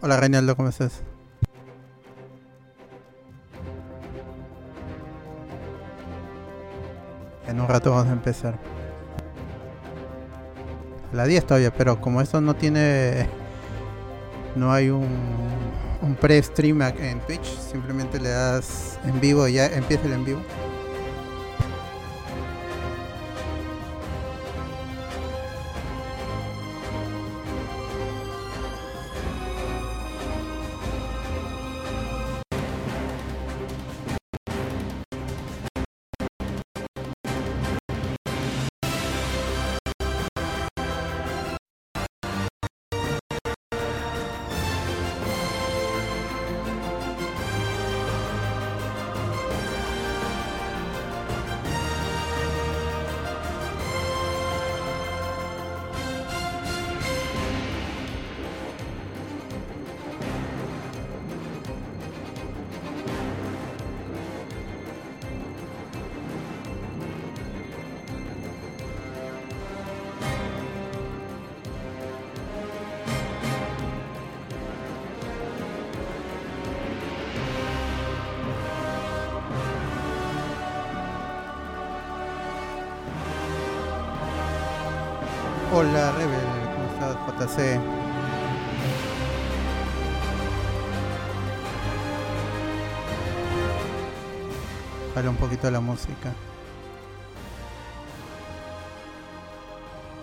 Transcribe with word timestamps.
Hola 0.00 0.16
Reinaldo, 0.16 0.54
¿cómo 0.54 0.68
estás? 0.68 1.02
En 7.48 7.60
un 7.60 7.66
rato 7.66 7.90
vamos 7.90 8.06
a 8.06 8.12
empezar. 8.12 8.56
A 11.12 11.16
las 11.16 11.26
10 11.26 11.46
todavía, 11.46 11.72
pero 11.72 12.00
como 12.00 12.20
esto 12.20 12.40
no 12.40 12.54
tiene... 12.54 13.26
No 14.54 14.72
hay 14.72 14.88
un, 14.88 15.08
un 16.00 16.14
pre-stream 16.14 16.80
en 16.82 17.18
Twitch, 17.26 17.58
simplemente 17.58 18.20
le 18.20 18.28
das 18.28 19.00
en 19.04 19.20
vivo 19.20 19.48
y 19.48 19.54
ya 19.54 19.66
empieza 19.66 20.06
el 20.06 20.12
en 20.12 20.24
vivo. 20.24 20.40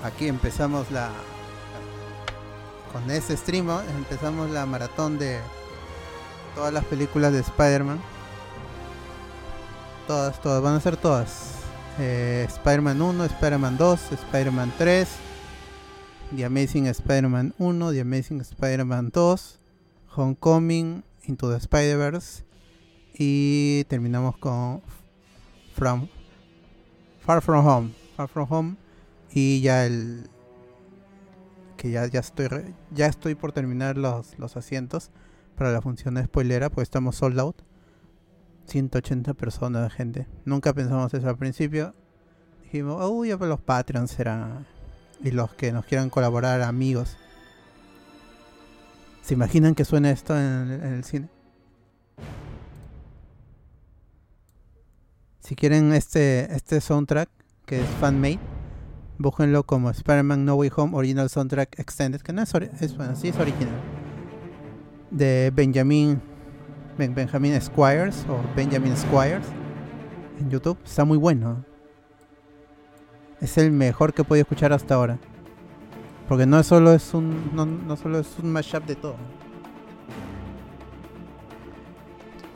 Aquí 0.04 0.28
empezamos 0.28 0.92
la... 0.92 1.10
Con 2.92 3.10
este 3.12 3.36
stream 3.36 3.70
empezamos 3.98 4.50
la 4.52 4.66
maratón 4.66 5.18
de 5.18 5.40
todas 6.56 6.72
las 6.72 6.86
películas 6.86 7.34
de 7.34 7.40
Spider-Man. 7.40 8.00
Todas, 10.08 10.40
todas, 10.42 10.62
van 10.62 10.76
a 10.76 10.80
ser 10.80 10.96
todas. 10.96 11.56
Eh, 12.00 12.46
Spider-Man 12.48 13.02
1, 13.02 13.26
Spider-Man 13.26 13.78
2, 13.78 14.12
Spider-Man 14.12 14.74
3, 14.78 15.08
The 16.36 16.46
Amazing 16.46 16.88
Spider-Man 16.88 17.54
1, 17.58 17.92
The 17.92 18.02
Amazing 18.02 18.42
Spider-Man 18.42 19.12
2, 19.12 19.60
Homecoming, 20.16 21.04
Into 21.24 21.50
the 21.50 21.58
Spider-Verse 21.58 22.44
y 23.18 23.86
terminamos 23.86 24.38
con 24.38 24.82
From 25.76 26.08
Far 27.20 27.42
From 27.42 27.66
Home, 27.66 27.92
Far 28.16 28.28
From 28.28 28.48
Home 28.50 28.76
y 29.32 29.62
ya 29.62 29.86
el 29.86 30.30
que 31.78 31.92
ya, 31.92 32.08
ya 32.08 32.22
estoy 32.22 32.48
re- 32.48 32.74
ya 32.92 33.08
estoy 33.08 33.36
por 33.36 33.52
terminar 33.52 33.98
los, 33.98 34.38
los 34.40 34.56
asientos 34.58 35.12
para 35.58 35.72
la 35.72 35.82
función 35.82 36.16
de 36.16 36.24
spoilera, 36.24 36.70
pues 36.70 36.86
estamos 36.86 37.16
sold 37.18 37.40
out. 37.40 37.58
180 38.68 39.34
personas 39.36 39.94
gente. 39.94 40.28
Nunca 40.46 40.74
pensamos 40.74 41.14
eso 41.14 41.30
al 41.30 41.38
principio. 41.38 41.94
Dijimos, 42.64 43.04
uy, 43.12 43.30
ya 43.30 43.38
para 43.38 43.50
los 43.50 43.60
Patreons 43.62 44.10
será. 44.12 44.66
Y 45.24 45.32
los 45.32 45.54
que 45.54 45.72
nos 45.72 45.86
quieran 45.86 46.10
colaborar, 46.10 46.62
amigos. 46.62 47.16
¿Se 49.22 49.34
imaginan 49.34 49.76
que 49.76 49.86
suena 49.86 50.10
esto 50.12 50.38
en 50.38 50.72
el 50.72 51.04
cine? 51.04 51.30
Si 55.46 55.56
quieren 55.56 55.94
este, 55.94 56.52
este 56.56 56.82
soundtrack, 56.82 57.30
que 57.68 57.80
es 57.80 57.88
fan-made, 58.02 58.40
búsquenlo 59.20 59.62
como 59.64 59.92
Spider-Man 59.92 60.44
No 60.44 60.56
Way 60.56 60.72
Home 60.76 60.98
Original 60.98 61.30
Soundtrack 61.30 61.78
Extended, 61.80 62.22
que 62.22 62.34
no 62.34 62.42
es, 62.42 62.52
es 62.56 62.98
bueno, 62.98 63.16
sí 63.16 63.28
es 63.28 63.38
original. 63.38 63.76
De 65.12 65.52
Benjamin 65.54 66.20
Ben- 66.98 67.14
Benjamin 67.14 67.62
Squires 67.62 68.26
o 68.28 68.40
Benjamin 68.56 68.98
Squires 68.98 69.46
en 70.40 70.50
YouTube. 70.50 70.80
Está 70.84 71.06
muy 71.06 71.20
bueno. 71.20 71.64
Es 73.40 73.60
el 73.60 73.72
mejor 73.72 74.14
que 74.16 74.24
he 74.24 74.26
podido 74.26 74.42
escuchar 74.42 74.74
hasta 74.74 74.96
ahora. 74.96 75.20
Porque 76.28 76.48
no 76.48 76.64
solo 76.64 76.92
es 76.92 77.14
un 77.14 77.52
no, 77.54 77.68
no 77.68 77.96
solo 77.98 78.18
es 78.18 78.40
un 78.42 78.52
mashup 78.52 78.84
de 78.86 78.96
todo. 78.96 79.16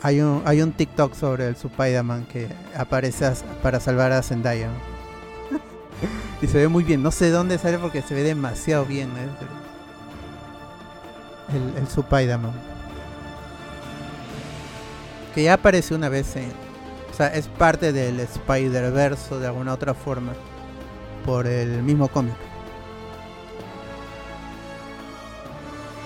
Hay 0.02 0.22
un, 0.22 0.42
hay 0.46 0.62
un 0.62 0.72
TikTok 0.72 1.14
sobre 1.14 1.48
el 1.48 1.56
Spider-Man 1.56 2.26
que 2.26 2.48
aparece 2.76 3.32
para 3.62 3.80
salvar 3.80 4.12
a 4.12 4.22
Zendaya. 4.22 4.70
y 6.42 6.48
se 6.48 6.58
ve 6.58 6.68
muy 6.68 6.84
bien. 6.84 7.04
No 7.04 7.12
sé 7.12 7.30
dónde 7.30 7.58
sale 7.58 7.78
porque 7.80 8.02
se 8.02 8.14
ve 8.14 8.24
demasiado 8.24 8.86
bien. 8.86 9.10
¿eh? 9.10 9.30
El, 11.54 11.78
el 11.78 11.84
Spider-Man 11.84 12.80
que 15.34 15.44
ya 15.44 15.54
apareció 15.54 15.96
una 15.96 16.10
vez 16.10 16.36
en, 16.36 16.52
o 17.10 17.14
sea, 17.14 17.28
es 17.28 17.48
parte 17.48 17.92
del 17.92 18.20
Spider-Verse 18.20 19.38
de 19.40 19.48
alguna 19.48 19.74
otra 19.74 19.94
forma 19.94 20.34
por 21.26 21.48
el 21.48 21.84
mismo 21.84 22.08
cómic. 22.08 22.34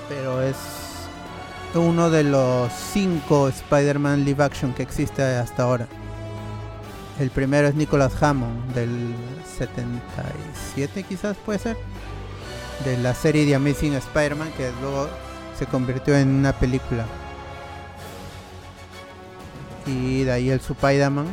Pero 0.09 0.41
es 0.41 0.82
uno 1.75 2.09
de 2.09 2.23
los 2.23 2.71
cinco 2.71 3.47
Spider-Man 3.49 4.25
live 4.25 4.43
action 4.43 4.73
que 4.73 4.83
existe 4.83 5.23
hasta 5.23 5.63
ahora. 5.63 5.87
El 7.19 7.29
primero 7.29 7.67
es 7.67 7.75
Nicholas 7.75 8.21
Hammond 8.21 8.73
del 8.73 9.13
77 9.57 11.03
quizás 11.03 11.37
puede 11.37 11.59
ser. 11.59 11.77
De 12.85 12.97
la 12.97 13.13
serie 13.13 13.45
de 13.45 13.55
Amazing 13.55 13.93
Spider-Man 13.93 14.51
que 14.57 14.71
luego 14.81 15.07
se 15.57 15.65
convirtió 15.67 16.17
en 16.17 16.29
una 16.29 16.53
película 16.53 17.05
y 19.85 20.23
de 20.23 20.31
ahí 20.31 20.49
el 20.49 20.59
Spider-Man 20.59 21.27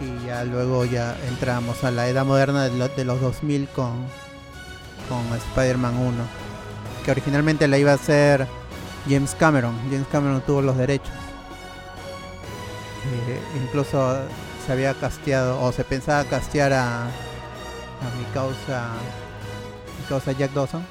y 0.00 0.26
ya 0.26 0.44
luego 0.44 0.84
ya 0.84 1.16
entramos 1.28 1.82
a 1.84 1.90
la 1.90 2.08
edad 2.08 2.24
moderna 2.24 2.64
de, 2.64 2.76
lo- 2.78 2.88
de 2.88 3.04
los 3.04 3.20
2000 3.20 3.68
con 3.68 3.92
con 5.08 5.20
Spider-Man 5.52 5.96
1 5.96 6.14
que 7.06 7.10
originalmente 7.10 7.66
la 7.68 7.78
iba 7.78 7.92
a 7.92 7.94
hacer 7.94 8.46
James 9.08 9.34
Cameron 9.38 9.74
James 9.90 10.06
Cameron 10.12 10.42
tuvo 10.42 10.60
los 10.60 10.76
derechos 10.76 11.14
Eh, 13.06 13.40
incluso 13.62 14.18
se 14.66 14.72
había 14.72 14.92
casteado 14.92 15.62
o 15.62 15.72
se 15.72 15.84
pensaba 15.84 16.24
castear 16.24 16.74
a 16.74 17.06
mi 18.18 18.24
causa 18.34 18.90
mi 19.98 20.04
causa 20.08 20.32
Jack 20.32 20.52
Dawson 20.52 20.84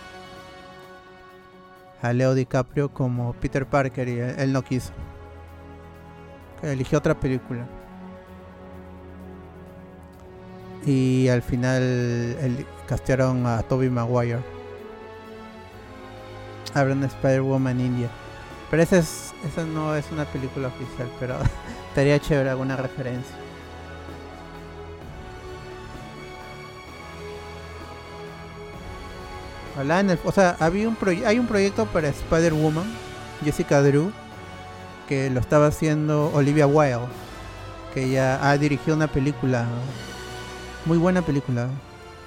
a 2.06 2.14
Leo 2.14 2.36
DiCaprio 2.36 2.90
como 2.90 3.34
Peter 3.34 3.66
Parker 3.66 4.08
y 4.08 4.20
él, 4.20 4.54
no 4.54 4.64
quiso. 4.64 4.94
Eligió 6.62 7.00
otra 7.00 7.20
película. 7.20 7.66
Y 10.86 11.28
al 11.30 11.42
final 11.42 11.82
el, 11.82 12.66
castearon 12.88 13.46
a 13.48 13.64
Toby 13.64 13.90
Maguire. 13.90 14.55
Habrá 16.74 16.94
una 16.94 17.08
Spider-Woman 17.08 17.80
India. 17.80 18.10
Pero 18.70 18.84
esa, 18.84 18.98
es, 18.98 19.34
esa 19.50 19.64
no 19.64 19.96
es 19.96 20.06
una 20.12 20.26
película 20.26 20.68
oficial, 20.70 21.08
pero 21.20 21.36
estaría 21.90 22.20
chévere 22.20 22.50
alguna 22.50 22.76
referencia. 22.76 23.36
Ojalá 29.74 30.00
en 30.00 30.12
el- 30.12 30.20
o 30.24 30.32
sea, 30.32 30.56
había 30.60 30.88
un 30.88 30.98
hay 31.26 31.38
un 31.40 31.48
proyecto 31.48 31.86
para 31.88 32.08
Spider-Woman, 32.08 32.86
Jessica 33.44 33.82
Drew, 33.82 34.12
que 35.08 35.30
lo 35.30 35.40
estaba 35.40 35.68
haciendo 35.68 36.32
Olivia 36.34 36.66
Wilde, 36.66 37.08
que 37.94 38.10
ya 38.10 38.50
ha 38.50 38.58
dirigido 38.58 38.96
una 38.96 39.08
película, 39.08 39.66
muy 40.86 40.98
buena 40.98 41.22
película, 41.24 41.68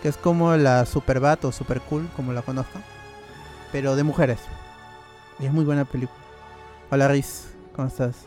que 0.02 0.08
es 0.08 0.16
como 0.16 0.54
la 0.56 0.84
Superbat 0.84 1.44
o 1.46 1.52
Super 1.52 1.80
Cool, 1.80 2.08
como 2.16 2.32
la 2.32 2.42
conozcan. 2.42 2.82
Pero 3.72 3.96
de 3.96 4.04
mujeres. 4.04 4.40
Y 5.38 5.46
es 5.46 5.52
muy 5.52 5.64
buena 5.64 5.84
película. 5.84 6.18
Hola 6.90 7.08
Riz, 7.08 7.54
¿cómo 7.74 7.88
estás? 7.88 8.26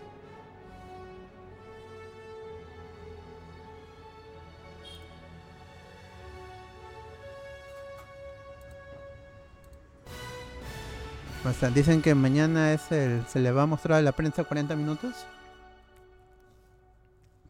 ¿Cómo 11.42 11.52
están? 11.52 11.74
Dicen 11.74 12.04
que 12.04 12.14
mañana 12.14 12.72
es 12.72 12.92
el, 12.92 13.26
se 13.28 13.40
le 13.40 13.52
va 13.52 13.64
a 13.64 13.66
mostrar 13.66 13.98
a 13.98 14.02
la 14.04 14.12
prensa 14.12 14.44
40 14.44 14.76
minutos. 14.76 15.26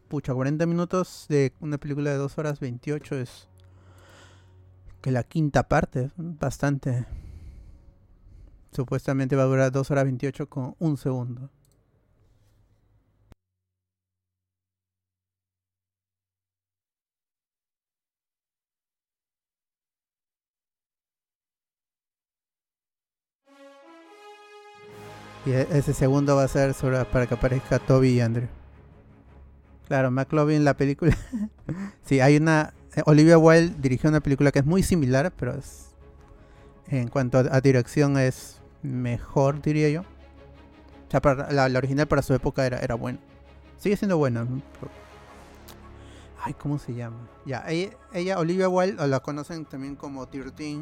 Pucha, 0.08 0.32
40 0.32 0.64
minutos 0.66 1.26
de 1.28 1.52
una 1.60 1.76
película 1.78 2.10
de 2.10 2.16
2 2.16 2.38
horas 2.38 2.58
28 2.58 3.16
es 3.16 3.48
que 5.02 5.10
la 5.10 5.24
quinta 5.24 5.64
parte, 5.64 6.10
bastante. 6.16 7.04
Supuestamente 8.72 9.36
va 9.36 9.44
a 9.44 9.46
durar 9.46 9.70
2 9.70 9.90
horas 9.92 10.02
28 10.02 10.48
con 10.48 10.74
un 10.80 10.96
segundo. 10.96 11.48
Y 25.44 25.50
e- 25.52 25.66
ese 25.72 25.92
segundo 25.92 26.36
va 26.36 26.44
a 26.44 26.48
ser 26.48 26.74
sobre- 26.74 27.04
para 27.04 27.26
que 27.26 27.34
aparezca 27.34 27.78
Toby 27.78 28.10
y 28.10 28.20
Andrew. 28.20 28.48
Claro, 29.88 30.10
McLovin, 30.10 30.64
la 30.64 30.74
película. 30.76 31.16
sí, 32.04 32.20
hay 32.20 32.36
una. 32.36 32.72
Olivia 33.06 33.38
Wilde 33.38 33.74
dirigió 33.80 34.10
una 34.10 34.20
película 34.20 34.52
que 34.52 34.58
es 34.60 34.66
muy 34.66 34.82
similar, 34.82 35.32
pero 35.36 35.54
es. 35.56 35.88
En 36.88 37.08
cuanto 37.08 37.38
a 37.38 37.60
dirección, 37.62 38.18
es 38.18 38.61
mejor, 38.82 39.60
diría 39.62 39.88
yo. 39.88 40.02
O 41.14 41.20
para- 41.20 41.50
la, 41.52 41.78
original 41.78 42.06
para 42.08 42.22
su 42.22 42.34
época 42.34 42.66
era, 42.66 42.78
era 42.80 42.94
buena. 42.94 43.18
Sigue 43.78 43.96
siendo 43.96 44.16
buena. 44.18 44.46
Ay, 46.44 46.54
¿cómo 46.54 46.78
se 46.78 46.94
llama? 46.94 47.16
Ya, 47.44 47.64
ella, 47.68 47.90
ella, 48.12 48.38
Olivia 48.38 48.68
Wilde, 48.68 49.06
la 49.06 49.20
conocen 49.20 49.64
también 49.64 49.94
como 49.96 50.26
13, 50.26 50.78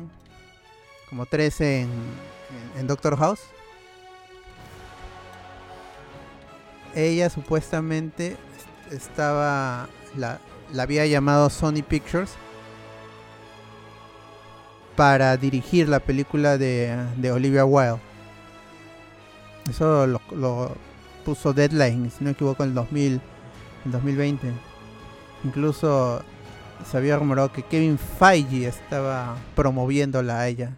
como 1.10 1.26
13 1.26 1.82
en, 1.82 1.90
en- 2.78 2.86
Doctor 2.86 3.16
House. 3.16 3.40
Ella 6.94 7.30
supuestamente 7.30 8.32
est- 8.88 8.92
estaba, 8.92 9.88
la, 10.16 10.40
la 10.72 10.82
había 10.82 11.06
llamado 11.06 11.48
Sony 11.50 11.82
Pictures 11.86 12.30
para 15.00 15.34
dirigir 15.38 15.88
la 15.88 15.98
película 15.98 16.58
de, 16.58 17.32
Olivia 17.32 17.64
Wilde. 17.64 17.98
Eso 19.70 20.06
lo, 20.06 20.76
puso 21.24 21.54
Deadline, 21.54 22.10
si 22.10 22.18
no 22.22 22.26
me 22.26 22.30
equivoco, 22.32 22.64
en 22.64 22.68
el 22.68 22.74
2000, 22.74 23.20
en 23.86 23.92
2020. 23.92 24.52
Incluso 25.44 26.22
se 26.84 26.98
había 26.98 27.16
rumorado 27.16 27.50
que 27.50 27.62
Kevin 27.62 27.96
Feige 27.96 28.68
estaba 28.68 29.38
promoviéndola 29.56 30.40
a 30.40 30.48
ella. 30.48 30.76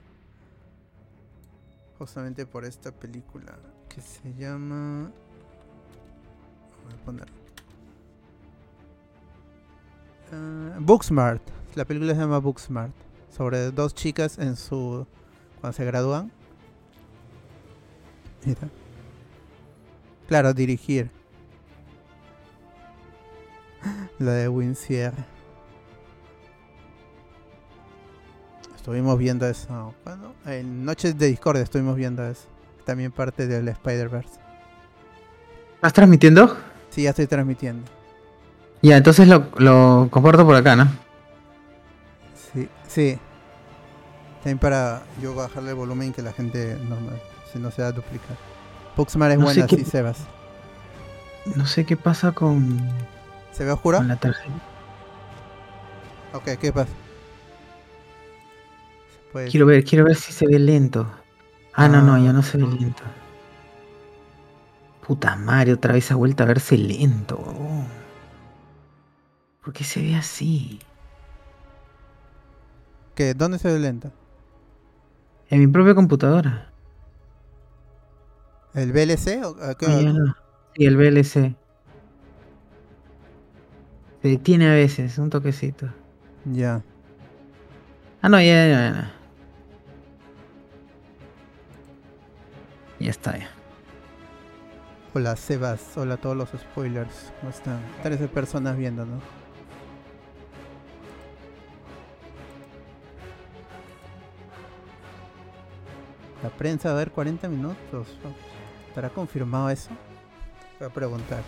Justamente 1.98 2.46
por 2.46 2.64
esta 2.64 2.92
película 2.92 3.58
que 3.88 4.00
se 4.02 4.32
llama... 4.34 5.10
Voy 6.84 6.94
a 6.94 7.04
poner. 7.04 7.26
Ah, 10.32 10.76
Booksmart. 10.78 11.42
La 11.74 11.84
película 11.84 12.14
se 12.14 12.20
llama 12.20 12.38
Booksmart. 12.38 12.94
Sobre 13.36 13.70
dos 13.70 13.94
chicas 13.94 14.38
en 14.38 14.56
su. 14.56 15.06
cuando 15.60 15.76
se 15.76 15.84
gradúan. 15.84 16.30
Mira. 18.44 18.68
Claro, 20.28 20.52
dirigir. 20.52 21.10
La 24.18 24.32
de 24.32 24.48
Wincier. 24.48 25.12
Estuvimos 28.76 29.16
viendo 29.18 29.46
eso. 29.46 29.94
Bueno, 30.04 30.34
en 30.46 30.84
Noches 30.84 31.16
de 31.16 31.28
Discord 31.28 31.58
estuvimos 31.58 31.96
viendo 31.96 32.26
eso. 32.26 32.48
También 32.84 33.12
parte 33.12 33.46
del 33.46 33.68
Spider-Verse. 33.68 34.40
¿Estás 35.76 35.92
transmitiendo? 35.92 36.56
Sí, 36.90 37.02
ya 37.02 37.10
estoy 37.10 37.26
transmitiendo. 37.26 37.84
Ya, 38.82 38.96
entonces 38.96 39.28
lo, 39.28 39.46
lo 39.58 40.08
comparto 40.10 40.44
por 40.44 40.56
acá, 40.56 40.74
¿no? 40.74 40.88
Sí. 42.92 43.18
También 44.42 44.58
para 44.58 45.02
yo 45.22 45.34
bajarle 45.34 45.70
el 45.70 45.76
volumen 45.76 46.12
que 46.12 46.20
la 46.20 46.32
gente 46.32 46.76
normal, 46.88 47.20
si 47.52 47.58
no 47.58 47.70
se 47.70 47.82
va 47.82 47.88
a 47.88 47.92
duplicar. 47.92 48.36
Puxmar 48.96 49.30
es 49.30 49.38
No 49.38 49.44
buena, 49.44 49.66
qué- 49.66 49.76
sí, 49.76 49.84
Sebas. 49.84 50.18
No 51.56 51.66
sé 51.66 51.84
qué 51.86 51.96
pasa 51.96 52.32
con, 52.32 52.78
¿Se 53.52 53.64
ve 53.64 53.70
oscuro? 53.72 53.98
con 53.98 54.08
la 54.08 54.16
tarjeta. 54.16 54.54
Ok, 56.34 56.44
¿qué 56.60 56.72
pasa? 56.72 56.90
Pues, 59.32 59.50
Quiero 59.50 59.66
ver, 59.66 59.84
quiero 59.84 60.04
ver 60.04 60.16
si 60.16 60.32
se 60.32 60.46
ve 60.46 60.58
lento. 60.58 61.06
Ah, 61.72 61.88
no, 61.88 62.02
no, 62.02 62.14
Ah. 62.14 62.18
ya 62.20 62.32
no 62.32 62.42
se 62.42 62.58
ve 62.58 62.66
lento. 62.66 63.02
Puta 65.06 65.36
madre, 65.36 65.72
otra 65.72 65.94
vez 65.94 66.10
ha 66.12 66.14
vuelto 66.16 66.42
a 66.42 66.46
verse 66.46 66.76
lento. 66.76 67.36
huevón. 67.36 67.86
¿Por 69.64 69.72
qué 69.72 69.84
se 69.84 70.02
ve 70.02 70.14
así? 70.16 70.80
¿Qué? 73.14 73.34
¿Dónde 73.34 73.58
se 73.58 73.72
ve 73.72 73.78
lenta? 73.78 74.10
En 75.48 75.60
mi 75.60 75.66
propia 75.66 75.94
computadora. 75.94 76.70
¿El 78.74 78.92
VLC? 78.92 79.44
¿O 79.44 79.76
qué? 79.76 79.86
Sí, 80.74 80.84
el 80.86 80.96
VLC. 80.96 81.54
Se 84.22 84.28
detiene 84.28 84.70
a 84.70 84.74
veces, 84.74 85.18
un 85.18 85.30
toquecito. 85.30 85.88
Ya. 86.44 86.82
Ah, 88.22 88.28
no, 88.28 88.38
ya, 88.38 88.66
ya, 88.66 88.68
ya. 88.68 89.12
Ya 93.00 93.10
está, 93.10 93.36
ya. 93.36 93.48
Hola, 95.12 95.36
Sebas. 95.36 95.98
Hola 95.98 96.14
a 96.14 96.16
todos 96.16 96.36
los 96.36 96.48
spoilers. 96.50 97.32
¿Cómo 97.40 97.50
están? 97.50 97.80
13 98.02 98.28
personas 98.28 98.76
viéndonos. 98.78 99.22
La 106.42 106.50
prensa 106.50 106.88
va 106.88 106.94
a 106.94 106.98
ver 106.98 107.10
40 107.10 107.48
minutos. 107.48 108.08
¿Estará 108.88 109.08
confirmado 109.10 109.70
eso? 109.70 109.90
Voy 110.78 110.88
a 110.88 110.92
preguntar. 110.92 111.42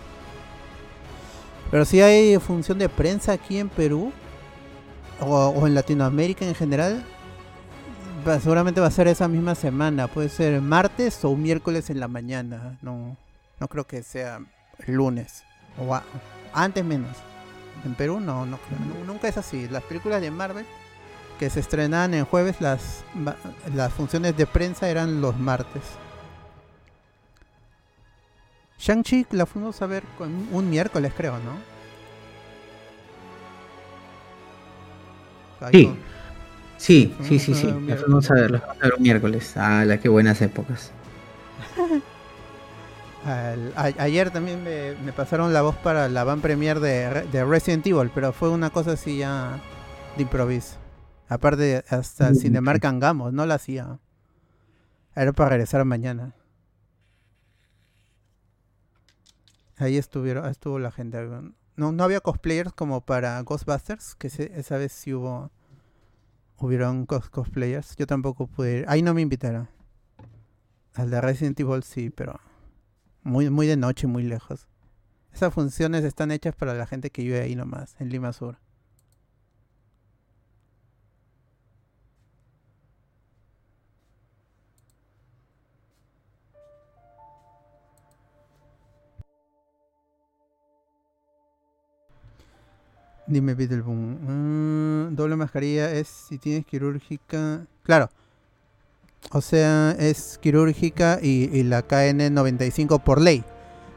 Pero 1.70 1.84
si 1.84 2.00
hay 2.00 2.38
función 2.38 2.78
de 2.78 2.88
prensa 2.88 3.32
aquí 3.32 3.58
en 3.58 3.68
Perú 3.68 4.12
o, 5.20 5.66
en 5.66 5.74
Latinoamérica 5.74 6.44
en 6.46 6.54
general, 6.54 7.04
seguramente 8.40 8.80
va 8.80 8.86
a 8.86 8.90
ser 8.92 9.08
esa 9.08 9.26
misma 9.28 9.54
semana. 9.54 10.06
Puede 10.06 10.28
ser 10.28 10.60
martes 10.60 11.24
o 11.24 11.34
miércoles 11.34 11.90
en 11.90 12.00
la 12.00 12.08
mañana. 12.08 12.78
No, 12.82 13.16
no 13.58 13.68
creo 13.68 13.86
que 13.86 14.02
sea 14.02 14.40
lunes. 14.86 15.42
O 15.84 15.94
a- 15.94 16.04
antes 16.52 16.84
menos. 16.84 17.10
En 17.84 17.94
Perú 17.94 18.20
no, 18.20 18.46
no 18.46 18.58
creo. 18.58 18.78
Nu- 18.80 19.04
Nunca 19.04 19.26
es 19.28 19.36
así. 19.36 19.68
Las 19.68 19.82
películas 19.82 20.20
de 20.20 20.30
Marvel 20.30 20.64
que 21.38 21.50
se 21.50 21.60
estrenaban 21.60 22.14
en 22.14 22.24
jueves, 22.24 22.60
las, 22.60 23.04
las 23.74 23.92
funciones 23.92 24.36
de 24.36 24.46
prensa 24.46 24.88
eran 24.88 25.20
los 25.20 25.38
martes. 25.38 25.82
Shang-Chi 28.78 29.26
la 29.32 29.46
fuimos 29.46 29.82
a 29.82 29.86
ver 29.86 30.04
con 30.16 30.48
un 30.52 30.70
miércoles, 30.70 31.12
creo, 31.16 31.38
¿no? 31.38 31.58
Sí. 35.72 36.04
Sí, 36.76 37.14
sí, 37.22 37.38
sí, 37.38 37.54
La 37.86 37.96
fuimos 37.96 38.30
a 38.30 38.34
ver, 38.34 38.50
la 38.50 38.58
fuimos 38.60 38.76
a 38.80 38.84
ver 38.84 38.94
un 38.96 39.02
miércoles. 39.02 39.56
Ah, 39.56 39.84
la 39.86 39.98
qué 39.98 40.08
buenas 40.08 40.42
épocas. 40.42 40.92
Al- 43.24 43.72
a- 43.76 44.02
ayer 44.02 44.30
también 44.30 44.62
me, 44.62 44.94
me 44.96 45.12
pasaron 45.12 45.52
la 45.52 45.62
voz 45.62 45.76
para 45.76 46.08
la 46.08 46.24
van 46.24 46.40
premier 46.42 46.80
de, 46.80 47.08
Re- 47.10 47.26
de 47.28 47.44
Resident 47.44 47.86
Evil, 47.86 48.10
pero 48.14 48.32
fue 48.32 48.50
una 48.50 48.70
cosa 48.70 48.92
así 48.92 49.18
ya 49.18 49.58
de 50.16 50.22
improviso. 50.22 50.83
Aparte, 51.34 51.84
hasta 51.88 52.30
Mm, 52.30 52.34
Cinemark 52.36 52.84
Angamos, 52.84 53.32
no 53.32 53.44
la 53.44 53.54
hacía. 53.54 53.98
Era 55.16 55.32
para 55.32 55.50
regresar 55.50 55.84
mañana. 55.84 56.34
Ahí 59.76 59.96
estuvieron, 59.96 60.46
estuvo 60.46 60.78
la 60.78 60.90
gente. 60.92 61.18
No, 61.76 61.90
no 61.92 62.04
había 62.04 62.20
cosplayers 62.20 62.72
como 62.72 63.00
para 63.04 63.40
Ghostbusters, 63.42 64.14
que 64.14 64.30
se- 64.30 64.58
esa 64.58 64.78
vez 64.78 64.92
sí 64.92 65.12
hubo. 65.12 65.50
Hubieron 66.58 67.06
cos- 67.06 67.28
cosplayers. 67.30 67.96
Yo 67.96 68.06
tampoco 68.06 68.46
pude 68.46 68.78
ir. 68.78 68.84
Ahí 68.88 69.02
no 69.02 69.12
me 69.12 69.22
invitaron. 69.22 69.68
Al 70.94 71.10
de 71.10 71.20
Resident 71.20 71.58
Evil 71.58 71.82
sí, 71.82 72.10
pero 72.10 72.38
muy, 73.24 73.50
muy 73.50 73.66
de 73.66 73.76
noche, 73.76 74.06
muy 74.06 74.22
lejos. 74.22 74.68
Esas 75.32 75.52
funciones 75.52 76.04
están 76.04 76.30
hechas 76.30 76.54
para 76.54 76.74
la 76.74 76.86
gente 76.86 77.10
que 77.10 77.22
vive 77.22 77.40
ahí 77.40 77.56
nomás, 77.56 77.96
en 77.98 78.10
Lima 78.10 78.32
Sur. 78.32 78.58
Dime, 93.26 93.54
Beetleboom. 93.54 95.08
Mm, 95.08 95.16
doble 95.16 95.36
mascarilla 95.36 95.90
es 95.92 96.08
si 96.08 96.38
tienes 96.38 96.66
quirúrgica. 96.66 97.66
Claro. 97.82 98.10
O 99.30 99.40
sea, 99.40 99.92
es 99.98 100.38
quirúrgica 100.38 101.18
y, 101.22 101.48
y 101.52 101.62
la 101.62 101.86
KN95 101.86 103.02
por 103.02 103.20
ley. 103.20 103.42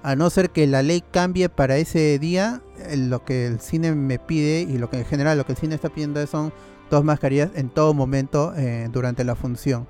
A 0.03 0.15
no 0.15 0.29
ser 0.29 0.51
que 0.51 0.65
la 0.67 0.83
ley 0.83 1.03
cambie 1.11 1.49
para 1.49 1.75
ese 1.77 2.17
día, 2.19 2.61
eh, 2.79 2.95
lo 2.95 3.25
que 3.25 3.45
el 3.47 3.59
cine 3.59 3.93
me 3.93 4.19
pide 4.19 4.61
y 4.61 4.77
lo 4.77 4.89
que 4.89 4.99
en 4.99 5.05
general 5.05 5.37
lo 5.37 5.45
que 5.45 5.51
el 5.51 5.57
cine 5.57 5.75
está 5.75 5.89
pidiendo 5.89 6.25
son 6.27 6.53
dos 6.89 7.03
mascarillas 7.03 7.51
en 7.55 7.69
todo 7.69 7.93
momento 7.93 8.53
eh, 8.55 8.87
durante 8.91 9.25
la 9.25 9.35
función. 9.35 9.87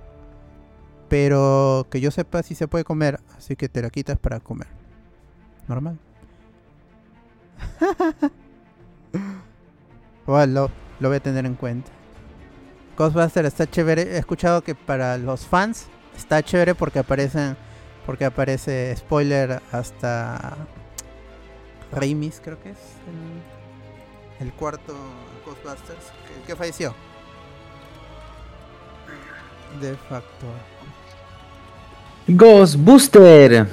Pero 1.09 1.85
que 1.91 2.01
yo 2.01 2.09
sepa 2.09 2.41
si 2.41 2.55
se 2.55 2.67
puede 2.67 2.83
comer, 2.83 3.19
así 3.37 3.55
que 3.55 3.69
te 3.69 3.81
la 3.81 3.91
quitas 3.91 4.17
para 4.17 4.39
comer. 4.39 4.67
Normal. 5.67 5.99
Bueno, 10.25 10.69
lo, 10.99 11.07
voy 11.07 11.17
a 11.17 11.19
tener 11.21 11.45
en 11.45 11.55
cuenta. 11.55 11.89
Ghostbusters 12.97 13.47
está 13.47 13.65
chévere. 13.65 14.01
He 14.01 14.17
escuchado 14.17 14.61
que 14.61 14.75
para 14.75 15.17
los 15.17 15.45
fans 15.45 15.87
está 16.17 16.43
chévere 16.43 16.75
porque 16.75 16.99
aparecen. 16.99 17.55
Porque 18.05 18.25
aparece 18.25 18.93
spoiler 18.97 19.61
hasta 19.71 20.57
Raimis, 21.91 22.41
creo 22.43 22.61
que 22.61 22.71
es 22.71 22.77
el, 24.39 24.51
cuarto 24.53 24.93
Ghostbusters. 25.45 26.11
El 26.37 26.43
que 26.45 26.55
falleció. 26.55 26.93
De 29.81 29.95
facto. 29.95 30.45
Ghostbuster. 32.27 33.67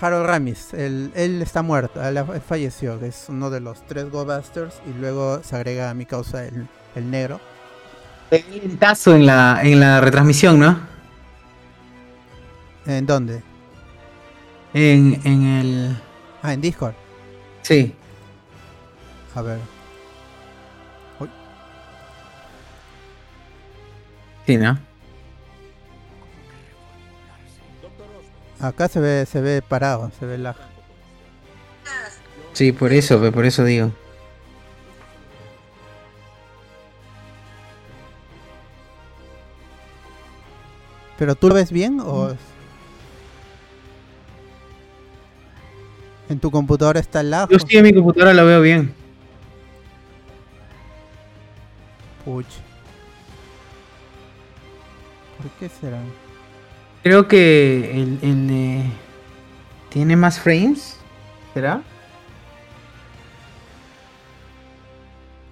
Harold 0.00 0.26
Ramis, 0.26 0.72
él, 0.72 1.12
está 1.14 1.62
muerto, 1.62 2.02
él, 2.02 2.18
falleció, 2.46 2.98
es 3.02 3.26
uno 3.28 3.50
de 3.50 3.60
los 3.60 3.84
tres 3.86 4.10
Ghostbusters 4.10 4.80
y 4.88 4.98
luego 4.98 5.42
se 5.42 5.56
agrega 5.56 5.90
a 5.90 5.94
mi 5.94 6.06
causa 6.06 6.44
el, 6.44 6.66
el 6.94 7.10
negro. 7.10 7.40
El 8.30 8.78
tazo 8.78 9.14
en 9.14 9.26
la, 9.26 9.60
en 9.62 9.80
la 9.80 10.00
retransmisión, 10.00 10.58
¿no? 10.58 10.78
¿En 12.86 13.04
dónde? 13.04 13.42
En, 14.72 15.20
en 15.24 15.46
el... 15.46 15.96
Ah, 16.42 16.54
en 16.54 16.60
Discord. 16.60 16.94
Sí. 17.62 17.94
A 19.34 19.42
ver. 19.42 19.58
Sí, 24.46 24.56
¿no? 24.56 24.89
Acá 28.60 28.88
se 28.88 29.00
ve, 29.00 29.26
se 29.26 29.40
ve 29.40 29.62
parado, 29.62 30.10
se 30.18 30.26
ve 30.26 30.36
la. 30.38 30.54
Sí, 32.52 32.72
por 32.72 32.92
eso, 32.92 33.32
por 33.32 33.44
eso 33.46 33.64
digo. 33.64 33.90
¿Pero 41.18 41.34
tú 41.34 41.48
lo 41.48 41.54
ves 41.54 41.70
bien 41.70 42.00
o...? 42.00 42.34
¿En 46.30 46.38
tu 46.38 46.50
computadora 46.50 47.00
está 47.00 47.20
el 47.20 47.30
lag? 47.30 47.48
Yo 47.50 47.58
sí 47.58 47.76
en 47.76 47.84
mi 47.84 47.92
computadora 47.92 48.32
lo 48.32 48.46
veo 48.46 48.62
bien. 48.62 48.94
Puch. 52.24 52.46
¿Por 55.36 55.50
qué 55.58 55.68
será? 55.68 56.00
Creo 57.02 57.28
que 57.28 57.92
el, 57.92 58.18
el 58.22 58.92
tiene 59.88 60.16
más 60.16 60.38
frames. 60.38 60.98
¿Será? 61.54 61.82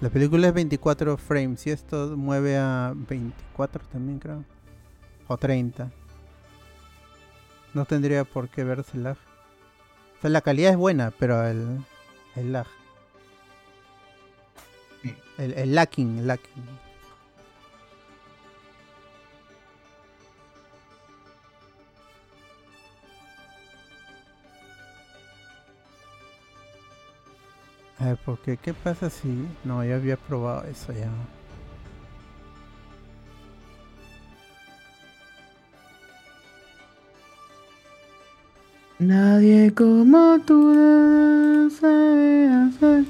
La 0.01 0.09
película 0.09 0.47
es 0.47 0.53
24 0.53 1.17
frames 1.17 1.67
y 1.67 1.71
esto 1.71 2.15
mueve 2.15 2.57
a 2.57 2.93
24 2.95 3.83
también 3.91 4.19
creo. 4.19 4.45
O 5.27 5.37
30. 5.37 5.91
No 7.73 7.85
tendría 7.85 8.23
por 8.23 8.47
qué 8.49 8.63
verse 8.63 8.97
lag. 8.97 9.17
O 10.17 10.21
sea, 10.21 10.29
la 10.29 10.41
calidad 10.41 10.71
es 10.71 10.77
buena, 10.77 11.11
pero 11.17 11.45
el, 11.45 11.79
el 12.35 12.53
lag. 12.53 12.67
El, 15.37 15.53
el 15.53 15.75
lacking, 15.75 16.19
el 16.19 16.27
lacking. 16.27 16.88
A 27.99 28.05
ver, 28.05 28.17
porque 28.25 28.57
qué 28.57 28.73
pasa 28.73 29.09
si... 29.09 29.27
No, 29.63 29.83
ya 29.83 29.95
había 29.95 30.15
probado 30.15 30.63
eso 30.63 30.93
ya. 30.93 31.09
Nadie 38.99 39.73
como 39.73 40.39
tú 40.45 41.69
sabe 41.79 42.47
hacer. 42.47 43.05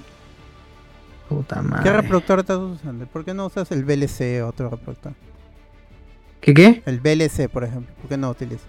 Puta 1.28 1.62
madre. 1.62 1.84
¿Qué 1.84 1.94
reproductor 1.94 2.40
estás 2.40 2.58
usando? 2.58 3.06
¿Por 3.08 3.26
qué 3.26 3.34
no 3.34 3.46
usas 3.46 3.72
el 3.72 3.84
VLC 3.84 4.44
o 4.44 4.48
otro 4.48 4.70
reproductor? 4.70 5.14
¿Qué 6.42 6.54
qué? 6.54 6.84
El 6.86 7.00
VLC, 7.00 7.50
por 7.50 7.64
ejemplo. 7.64 7.94
¿Por 8.02 8.10
qué 8.10 8.18
no 8.18 8.30
utilizas? 8.30 8.68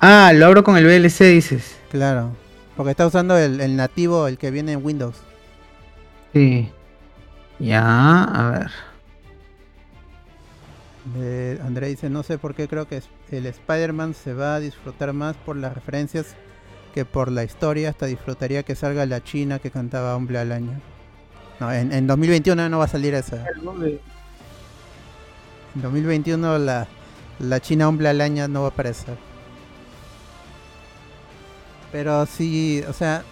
Ah, 0.00 0.32
lo 0.34 0.46
abro 0.46 0.62
con 0.62 0.76
el 0.76 0.84
VLC, 0.84 1.24
dices. 1.24 1.76
Claro. 1.90 2.43
Porque 2.76 2.90
está 2.90 3.06
usando 3.06 3.36
el, 3.36 3.76
nativo, 3.76 4.26
el 4.26 4.36
que 4.38 4.50
viene 4.50 4.72
en 4.72 4.84
Windows. 4.84 5.16
Sí. 6.32 6.68
Ya, 7.58 8.24
a 8.24 8.50
ver. 8.50 8.70
André 11.64 11.88
dice, 11.88 12.10
no 12.10 12.22
sé 12.22 12.38
por 12.38 12.54
qué 12.54 12.66
creo 12.66 12.88
que 12.88 13.02
el 13.30 13.46
Spider-Man 13.46 14.14
se 14.14 14.32
va 14.32 14.56
a 14.56 14.60
disfrutar 14.60 15.12
más 15.12 15.36
por 15.36 15.56
las 15.56 15.74
referencias 15.74 16.34
que 16.94 17.04
por 17.04 17.30
la 17.30 17.44
historia. 17.44 17.90
Hasta 17.90 18.06
disfrutaría 18.06 18.62
que 18.64 18.74
salga 18.74 19.06
la 19.06 19.22
China 19.22 19.60
que 19.60 19.70
cantaba 19.70 20.16
Hombre 20.16 20.38
al 20.38 20.50
año. 20.50 20.80
No, 21.60 21.72
en, 21.72 22.06
2021 22.06 22.68
no 22.68 22.78
va 22.78 22.86
a 22.86 22.88
salir 22.88 23.14
esa. 23.14 23.44
En 25.76 25.82
2021 25.82 26.58
la, 26.58 26.88
la 27.38 27.60
China 27.60 27.88
Hombre 27.88 28.08
al 28.08 28.20
año 28.20 28.48
no 28.48 28.62
va 28.62 28.68
a 28.68 28.70
aparecer. 28.70 29.16
Pero 31.94 32.26
sí, 32.26 32.82
o 32.88 32.92
sea, 32.92 33.22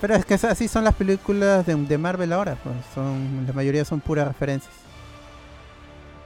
pero 0.00 0.14
es 0.14 0.24
que 0.24 0.34
así 0.34 0.68
son 0.68 0.84
las 0.84 0.94
películas 0.94 1.66
de, 1.66 1.98
Marvel 1.98 2.32
ahora, 2.32 2.56
pues 2.62 2.76
son, 2.94 3.44
la 3.44 3.52
mayoría 3.52 3.84
son 3.84 4.00
puras 4.00 4.28
referencias. 4.28 4.72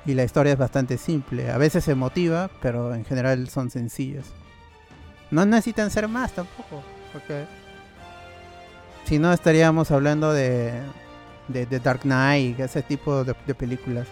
Y 0.05 0.13
la 0.13 0.23
historia 0.23 0.53
es 0.53 0.59
bastante 0.59 0.99
simple, 0.99 1.51
a 1.51 1.57
veces 1.57 1.89
emotiva, 1.89 2.51
pero 2.61 2.95
en 2.95 3.07
general 3.07 3.49
son 3.49 3.71
sencillas. 3.71 4.27
No 5.31 5.47
necesitan 5.47 5.91
ser 5.91 6.09
más 6.09 6.35
tampoco, 6.35 6.83
porque 7.11 7.47
si 9.07 9.19
no 9.19 9.33
estaríamos 9.33 9.91
hablando 9.91 10.35
de, 10.35 10.83
de, 11.49 11.81
Dark 11.81 12.03
Knight, 12.03 12.61
ese 12.61 12.83
tipo 12.83 13.25
de 13.25 13.55
películas. 13.55 14.07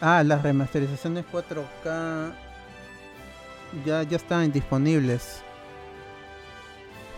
Ah, 0.00 0.22
las 0.24 0.42
remasterizaciones 0.42 1.24
4K 1.30 2.32
ya, 3.84 4.02
ya 4.02 4.16
están 4.16 4.52
disponibles. 4.52 5.42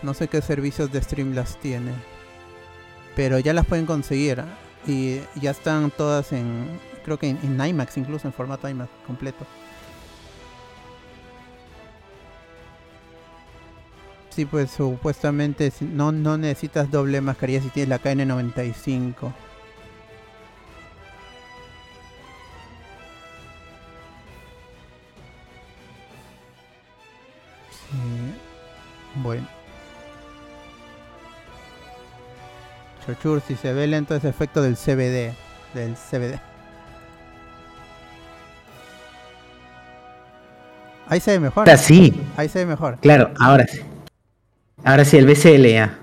No 0.01 0.13
sé 0.13 0.27
qué 0.27 0.41
servicios 0.41 0.91
de 0.91 1.01
stream 1.01 1.33
las 1.33 1.57
tiene. 1.57 1.91
Pero 3.15 3.39
ya 3.39 3.53
las 3.53 3.65
pueden 3.65 3.85
conseguir. 3.85 4.41
¿ah? 4.41 4.47
Y 4.87 5.21
ya 5.35 5.51
están 5.51 5.91
todas 5.91 6.31
en. 6.31 6.79
Creo 7.03 7.17
que 7.17 7.29
en, 7.29 7.65
IMAX, 7.65 7.97
incluso 7.97 8.27
en 8.27 8.33
formato 8.33 8.67
IMAX 8.67 8.89
completo. 9.05 9.45
Sí, 14.29 14.45
pues 14.45 14.71
supuestamente 14.71 15.71
no, 15.79 16.11
no 16.11 16.37
necesitas 16.37 16.91
doble 16.91 17.21
mascarilla 17.21 17.61
si 17.61 17.69
tienes 17.69 17.89
la 17.89 18.01
KN95. 18.01 19.33
Bueno. 29.15 29.47
Chochur, 33.05 33.41
si 33.41 33.55
se 33.55 33.73
ve 33.73 33.87
lento 33.87 34.15
ese 34.15 34.29
efecto 34.29 34.61
del 34.61 34.75
CBD. 34.75 35.33
Del 35.73 35.95
CBD. 35.95 36.39
Ahí 41.07 41.19
se 41.19 41.31
ve 41.31 41.39
mejor. 41.39 41.69
Ahora 41.69 41.77
sí. 41.77 42.13
Ahí 42.35 42.49
se 42.49 42.59
ve 42.59 42.65
mejor. 42.65 42.97
Claro, 42.99 43.31
ahora 43.39 43.65
sí. 43.67 43.81
Ahora 44.83 45.05
sí, 45.05 45.17
el 45.17 45.25
BCL 45.25 45.67
ya. 45.67 45.99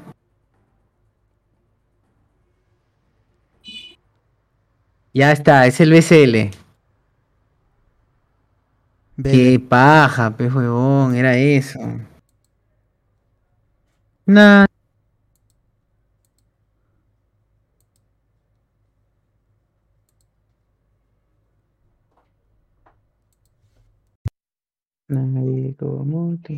Ya 5.15 5.33
está, 5.33 5.67
es 5.67 5.81
el 5.81 5.93
BCL. 5.93 6.62
Qué 9.23 9.61
paja, 9.61 10.35
huevón, 10.55 11.15
era 11.15 11.37
eso. 11.37 11.79
Nah. 14.27 14.67
Nadie 25.09 25.77
como 25.77 26.37
tú. 26.43 26.55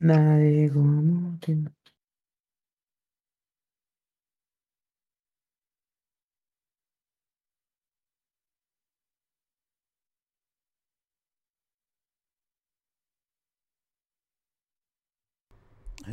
Nadie 0.00 0.70
como 0.70 1.38
tú. 1.40 1.79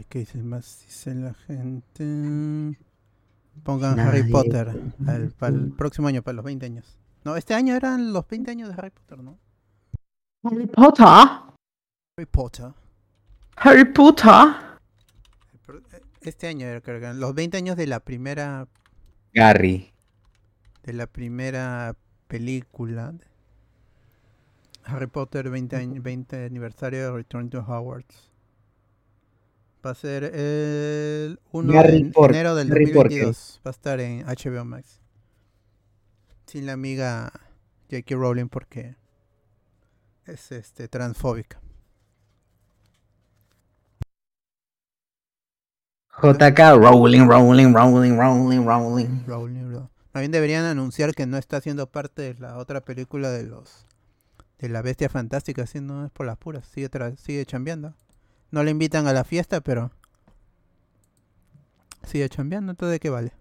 ¿Qué 0.09 0.19
dice 0.19 0.37
más? 0.39 0.83
Dice 0.85 1.13
la 1.15 1.33
gente. 1.33 2.77
Pongan 3.63 3.99
Harry 3.99 4.29
Potter 4.31 4.69
al- 5.07 5.31
para 5.31 5.55
el 5.55 5.71
próximo 5.71 6.07
año, 6.07 6.21
para 6.21 6.35
los 6.35 6.45
20 6.45 6.65
años. 6.65 6.97
No, 7.25 7.35
este 7.35 7.53
año 7.53 7.75
eran 7.75 8.13
los 8.13 8.27
20 8.27 8.51
años 8.51 8.69
de 8.69 8.75
Harry 8.75 8.91
Potter, 8.91 9.19
¿no? 9.19 9.37
Harry 10.43 10.67
Potter. 10.67 11.05
Harry 11.05 12.25
Potter. 12.31 12.73
Harry 13.57 13.85
Potter. 13.85 14.45
Este 16.21 16.47
año 16.47 16.67
era, 16.67 16.81
creo 16.81 16.99
que 16.99 17.05
eran 17.05 17.19
los 17.19 17.33
20 17.33 17.57
años 17.57 17.75
de 17.75 17.87
la 17.87 17.99
primera 17.99 18.67
Gary. 19.33 19.91
de 20.83 20.93
la 20.93 21.07
primera 21.07 21.95
película. 22.27 23.13
Harry 24.83 25.07
Potter 25.07 25.49
20, 25.49 25.75
año- 25.75 26.01
20 26.01 26.45
aniversario 26.45 27.03
de 27.03 27.11
Return 27.11 27.49
to 27.49 27.59
Hogwarts. 27.59 28.26
Va 29.85 29.91
a 29.91 29.95
ser 29.95 30.23
el 30.25 31.39
1 31.51 31.71
de 31.71 32.11
enero 32.29 32.55
del 32.55 32.71
Harry 32.71 32.87
Potter. 32.87 33.21
2022. 33.21 33.61
Va 33.65 33.69
a 33.69 33.71
estar 33.71 33.99
en 33.99 34.25
HBO 34.25 34.65
Max. 34.65 34.99
Sin 36.45 36.65
la 36.65 36.73
amiga 36.73 37.31
J.K. 37.89 38.15
Rowling 38.15 38.47
porque 38.47 38.95
es 40.25 40.51
este 40.51 40.87
transfóbica. 40.87 41.61
JK 46.21 46.59
Rowling, 46.81 47.27
Rowling, 47.27 47.73
Rowling, 47.73 48.17
Rowling, 48.17 48.65
Rowling. 48.65 49.23
Rowling, 49.27 49.87
bien 50.19 50.31
deberían 50.31 50.65
anunciar 50.65 51.13
que 51.13 51.25
no 51.27 51.37
está 51.37 51.57
haciendo 51.57 51.87
parte 51.91 52.33
de 52.33 52.39
la 52.39 52.57
otra 52.57 52.81
película 52.81 53.29
de 53.29 53.43
los 53.43 53.85
de 54.59 54.69
la 54.69 54.81
bestia 54.81 55.09
fantástica, 55.09 55.63
así 55.63 55.79
no 55.79 56.05
es 56.05 56.11
por 56.11 56.25
las 56.25 56.37
puras, 56.37 56.65
sigue 56.67 56.89
tra- 56.89 57.15
sigue 57.17 57.45
chambeando. 57.45 57.93
No 58.51 58.63
le 58.63 58.71
invitan 58.71 59.07
a 59.07 59.13
la 59.13 59.23
fiesta, 59.23 59.61
pero 59.61 59.91
sigue 62.05 62.29
chambeando, 62.29 62.71
entonces 62.71 62.93
¿de 62.93 62.99
qué 62.99 63.09
vale? 63.09 63.33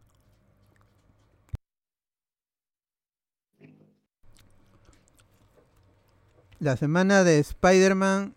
La 6.59 6.77
semana 6.77 7.23
de 7.25 7.39
Spider-Man, 7.39 8.35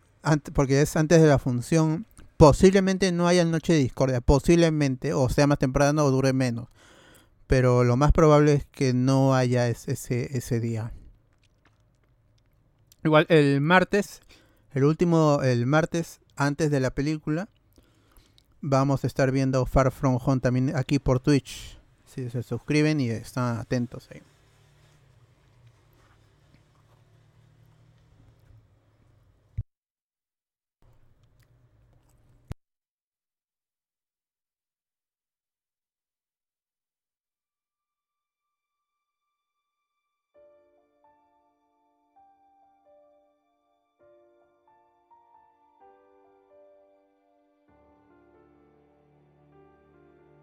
porque 0.53 0.81
es 0.81 0.95
antes 0.95 1.21
de 1.21 1.27
la 1.27 1.39
función, 1.39 2.05
posiblemente 2.37 3.11
no 3.11 3.27
haya 3.27 3.45
noche 3.45 3.73
de 3.73 3.79
discordia, 3.79 4.21
posiblemente, 4.21 5.13
o 5.13 5.29
sea 5.29 5.47
más 5.47 5.59
temprano 5.59 6.03
o 6.05 6.11
dure 6.11 6.33
menos 6.33 6.67
pero 7.47 7.83
lo 7.83 7.97
más 7.97 8.11
probable 8.13 8.53
es 8.53 8.65
que 8.67 8.93
no 8.93 9.35
haya 9.35 9.69
es- 9.69 9.87
ese, 9.87 10.37
ese 10.37 10.59
día. 10.59 10.91
Igual 13.03 13.25
el 13.29 13.61
martes, 13.61 14.21
el 14.73 14.83
último, 14.83 15.41
el 15.43 15.65
martes 15.65 16.19
antes 16.39 16.71
de 16.71 16.79
la 16.79 16.91
película, 16.91 17.49
vamos 18.61 19.03
a 19.03 19.07
estar 19.07 19.31
viendo 19.31 19.65
Far 19.65 19.91
From 19.91 20.17
Home 20.23 20.39
también 20.39 20.75
aquí 20.75 20.97
por 20.97 21.19
Twitch. 21.19 21.77
Si 22.05 22.29
se 22.29 22.43
suscriben 22.43 23.01
y 23.01 23.09
están 23.09 23.57
atentos 23.57 24.09
ahí. 24.11 24.21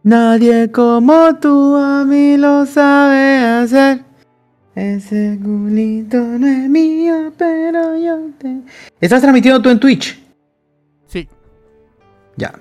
Nadie 0.07 0.71
como 0.71 1.35
tú 1.35 1.75
a 1.75 2.05
mí 2.05 2.37
lo 2.37 2.65
sabe 2.65 3.39
hacer. 3.39 4.05
Ese 4.77 5.37
culito 5.43 6.19
no 6.19 6.47
es 6.47 6.69
mío, 6.69 7.33
pero 7.37 7.99
yo 7.99 8.31
te. 8.39 8.61
¿Estás 9.01 9.21
transmitiendo 9.21 9.61
tú 9.61 9.69
en 9.69 9.81
Twitch? 9.81 10.17
Sí, 11.09 11.29
Ya. 12.37 12.55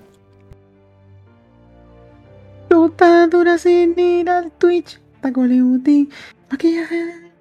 Fruta 2.68 3.28
dura 3.28 3.60
sin 3.60 3.94
ir 4.00 4.28
al 4.28 4.52
Twitch. 4.54 5.00
Taco 5.22 5.46
Libutín. 5.46 6.10
Maquillaje. 6.50 7.32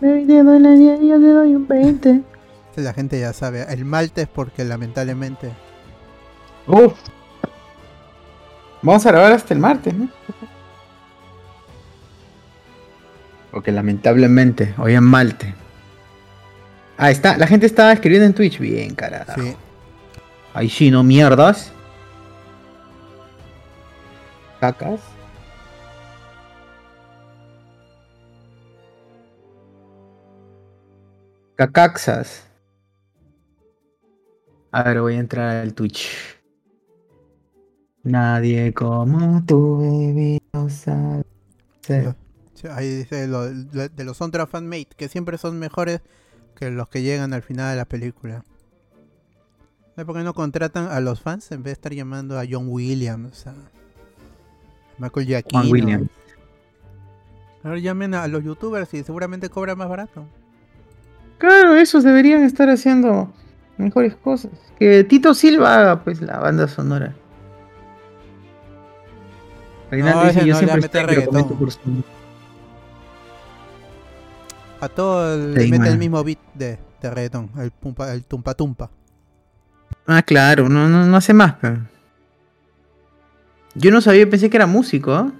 Baby, 0.00 0.24
te 0.26 0.42
doy 0.44 0.60
la 0.60 0.70
10 0.70 1.02
y 1.02 1.08
yo 1.08 1.18
te 1.18 1.26
doy 1.26 1.54
un 1.56 1.66
20. 1.66 2.33
La 2.82 2.92
gente 2.94 3.18
ya 3.20 3.32
sabe. 3.32 3.64
El 3.72 3.84
martes 3.84 4.28
porque 4.32 4.64
lamentablemente 4.64 5.52
Uf. 6.66 6.94
Vamos 8.82 9.04
a 9.06 9.10
grabar 9.12 9.32
hasta 9.32 9.54
el 9.54 9.60
martes, 9.60 9.94
¿no? 9.94 10.08
Porque 13.50 13.70
lamentablemente, 13.72 14.74
hoy 14.78 14.94
en 14.94 15.04
Malte. 15.04 15.54
Ah, 16.96 17.10
está, 17.10 17.38
la 17.38 17.46
gente 17.46 17.66
estaba 17.66 17.92
escribiendo 17.92 18.26
en 18.26 18.34
Twitch. 18.34 18.58
Bien, 18.58 18.94
carajo. 18.94 19.40
sí, 19.40 19.56
Ahí 20.52 20.68
sí, 20.68 20.90
no 20.90 21.02
mierdas. 21.02 21.72
Cacas. 24.60 25.00
Cacaxas. 31.56 32.44
A 34.76 34.82
ver, 34.82 35.00
voy 35.00 35.14
a 35.14 35.20
entrar 35.20 35.56
al 35.58 35.72
Twitch. 35.72 36.10
Nadie 38.02 38.74
como 38.74 39.40
tú, 39.46 39.78
baby, 39.78 40.42
lo 40.52 40.68
sabe. 40.68 41.24
Sí, 41.82 41.94
Ahí 42.70 42.88
dice 42.88 43.28
lo, 43.28 43.48
lo- 43.50 43.88
de 43.88 44.04
los 44.04 44.18
Contra 44.18 44.48
Fanmate, 44.48 44.88
que 44.96 45.08
siempre 45.08 45.38
son 45.38 45.60
mejores 45.60 46.00
que 46.56 46.72
los 46.72 46.88
que 46.88 47.02
llegan 47.02 47.32
al 47.34 47.42
final 47.42 47.70
de 47.70 47.76
la 47.76 47.84
película. 47.84 48.42
¿Sabes 49.94 50.06
por 50.06 50.16
qué 50.16 50.24
no 50.24 50.34
contratan 50.34 50.88
a 50.88 50.98
los 50.98 51.20
fans 51.20 51.52
en 51.52 51.62
vez 51.62 51.66
de 51.66 51.72
estar 51.74 51.92
llamando 51.92 52.36
a 52.36 52.42
John 52.50 52.66
Williams, 52.68 53.46
a 53.46 53.54
Michael 54.98 55.26
Giacchino? 55.26 55.60
Juan 55.62 55.70
Williams. 55.72 56.10
Ahora 57.62 57.78
llamen 57.78 58.14
a 58.14 58.26
los 58.26 58.42
youtubers 58.42 58.92
y 58.92 59.04
seguramente 59.04 59.48
cobran 59.50 59.78
más 59.78 59.88
barato. 59.88 60.26
Claro, 61.38 61.76
esos 61.76 62.02
deberían 62.02 62.42
estar 62.42 62.68
haciendo 62.70 63.32
mejores 63.78 64.14
cosas. 64.16 64.50
Que 64.78 65.04
Tito 65.04 65.34
Silva 65.34 65.74
haga 65.78 66.04
pues 66.04 66.20
la 66.20 66.38
banda 66.38 66.68
sonora. 66.68 67.14
Reinaldo 69.90 70.22
ese 70.28 70.40
dice, 70.40 70.46
yo 70.46 70.54
no, 70.54 70.60
le 70.60 70.66
siempre 70.66 70.80
mete 70.82 70.98
estoy, 71.00 71.14
pero 71.16 71.26
comento 71.30 71.54
por 71.54 71.70
su- 71.70 72.04
A 74.80 74.88
todo 74.88 75.36
le 75.48 75.62
Sí, 75.62 75.70
mete 75.70 75.88
el 75.88 75.98
mismo 75.98 76.22
beat 76.24 76.38
de, 76.54 76.78
de 77.00 77.10
reggaetón, 77.10 77.50
el, 77.58 77.70
pumpa, 77.70 78.12
el 78.12 78.24
tumpa 78.24 78.54
tumpa. 78.54 78.90
Ah, 80.06 80.22
claro, 80.22 80.68
no, 80.68 80.88
no, 80.88 81.06
no 81.06 81.16
hace 81.16 81.32
más, 81.32 81.54
pero. 81.60 81.78
Yo 83.74 83.90
no 83.90 84.00
sabía, 84.00 84.28
pensé 84.28 84.50
que 84.50 84.56
era 84.56 84.66
músico, 84.66 85.14
¿ah? 85.14 85.32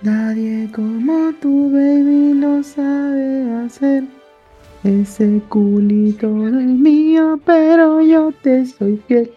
Nadie 0.00 0.70
como 0.72 1.32
tu 1.40 1.72
baby 1.72 2.34
lo 2.34 2.62
sabe 2.62 3.64
hacer. 3.66 4.04
Ese 4.84 5.42
culito 5.48 6.28
no 6.28 6.60
es 6.60 6.66
mío, 6.66 7.40
pero 7.44 8.00
yo 8.00 8.30
te 8.42 8.64
soy 8.64 9.02
fiel. 9.08 9.32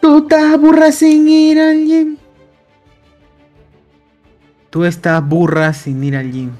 Tú 0.00 0.18
estás 0.18 0.58
burra 0.58 0.90
sin 0.90 1.28
ir 1.28 1.60
al 1.60 1.84
gym. 1.84 2.16
Tú 4.70 4.84
estás 4.84 5.28
burra 5.28 5.74
sin 5.74 6.02
ir 6.02 6.16
al 6.16 6.32
gym. 6.32 6.50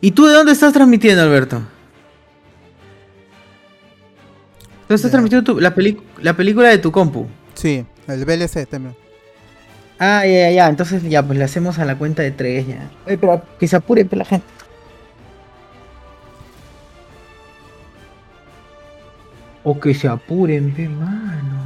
¿Y 0.00 0.12
tú 0.12 0.24
de 0.24 0.32
dónde 0.32 0.52
estás 0.52 0.72
transmitiendo, 0.72 1.22
Alberto? 1.22 1.77
Tú 4.88 4.94
estás 4.94 5.10
transmitiendo 5.10 5.52
tu- 5.54 5.60
la, 5.60 5.74
peli- 5.74 6.00
la 6.22 6.32
película 6.34 6.68
de 6.68 6.78
tu 6.78 6.90
compu. 6.90 7.26
Sí, 7.54 7.84
el 8.06 8.24
VLC 8.24 8.66
también. 8.66 8.94
Ah, 9.98 10.24
ya, 10.24 10.32
ya, 10.32 10.50
ya. 10.50 10.68
Entonces 10.68 11.02
ya, 11.02 11.22
pues 11.22 11.38
le 11.38 11.44
hacemos 11.44 11.78
a 11.78 11.84
la 11.84 11.96
cuenta 11.98 12.22
de 12.22 12.30
tres 12.30 12.66
ya. 12.66 12.88
Oye, 13.06 13.18
pero 13.18 13.42
que 13.58 13.68
se 13.68 13.76
apure 13.76 14.04
pues, 14.04 14.18
la 14.18 14.24
gente. 14.24 14.46
O 19.64 19.78
que 19.78 19.92
se 19.92 20.08
apuren, 20.08 20.72
pe 20.74 20.88
mano. 20.88 21.58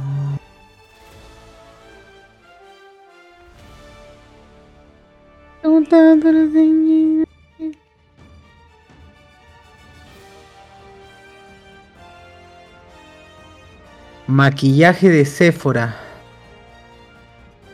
Maquillaje 14.27 15.09
de 15.09 15.25
Sephora. 15.25 15.95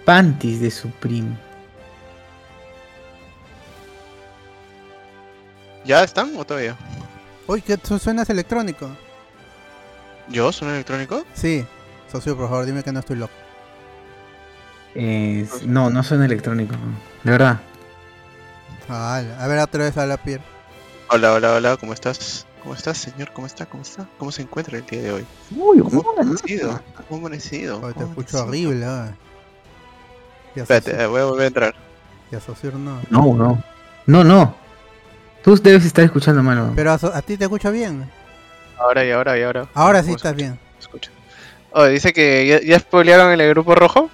Panties 0.05 0.59
de 0.61 0.71
Supreme. 0.71 1.37
¿Ya 5.85 6.03
están 6.03 6.31
o 6.37 6.45
todavía? 6.45 6.75
Uy, 7.47 7.61
¿qué 7.61 7.77
su- 7.81 7.99
suenas 7.99 8.29
electrónico? 8.29 8.89
¿Yo? 10.27 10.51
¿Son 10.51 10.69
electrónico? 10.69 11.23
Sí. 11.33 11.65
Socio, 12.11 12.35
por 12.35 12.49
favor, 12.49 12.65
dime 12.65 12.83
que 12.83 12.91
no 12.91 12.99
estoy 12.99 13.17
loco. 13.17 13.33
Eh, 14.95 15.47
no, 15.65 15.89
no 15.89 16.03
suena 16.03 16.25
electrónico. 16.25 16.75
De 17.23 17.31
verdad. 17.31 17.59
Ah, 18.89 19.21
a 19.39 19.47
ver 19.47 19.59
otra 19.59 19.83
vez 19.83 19.97
a 19.97 20.05
la 20.07 20.17
piel. 20.17 20.41
Hola, 21.11 21.33
hola, 21.33 21.53
hola, 21.53 21.77
¿cómo 21.77 21.93
estás? 21.93 22.45
¿Cómo 22.61 22.73
estás, 22.75 22.97
señor? 22.97 23.31
¿Cómo 23.33 23.47
está? 23.47 23.65
¿Cómo 23.65 23.83
está? 23.83 24.05
¿Cómo 24.17 24.31
se 24.31 24.41
encuentra 24.41 24.77
el 24.77 24.85
día 24.85 25.01
de 25.01 25.11
hoy? 25.13 25.25
Uy, 25.55 25.79
¿Cómo 25.79 26.03
ha 26.09 26.21
amanecido? 26.21 26.81
¿Cómo 27.07 27.15
ha 27.17 27.27
amanecido? 27.27 27.75
Te 27.79 27.93
¿Cómo 27.93 28.05
ha 28.05 28.09
escucho 28.09 28.43
horrible. 28.43 28.85
ah. 28.85 29.13
Espérate, 30.55 31.01
eh, 31.03 31.07
voy 31.07 31.21
a 31.21 31.25
volver 31.25 31.43
a 31.43 31.47
entrar. 31.47 31.75
y 32.31 32.35
Asociur 32.35 32.73
no. 32.75 32.99
No, 33.09 33.33
no. 33.35 33.63
No, 34.05 34.23
no. 34.23 34.55
Tú 35.43 35.55
debes 35.55 35.85
estar 35.85 36.03
escuchando 36.03 36.43
mal. 36.43 36.73
Pero 36.75 36.91
a 36.91 37.21
ti 37.21 37.37
te 37.37 37.45
escucho 37.45 37.71
bien. 37.71 38.09
Ahora 38.77 39.05
y 39.05 39.11
ahora 39.11 39.37
y 39.37 39.43
ahora. 39.43 39.67
Ahora 39.73 39.99
sí 40.01 40.07
¿Cómo 40.07 40.17
estás 40.17 40.31
escucha? 40.31 40.47
bien. 40.47 40.59
Escucha. 40.79 41.11
Oh, 41.71 41.85
dice 41.85 42.11
que 42.11 42.45
ya, 42.47 42.61
ya 42.61 42.79
spoilearon 42.79 43.31
en 43.31 43.39
el 43.41 43.49
grupo 43.51 43.75
rojo. 43.75 44.09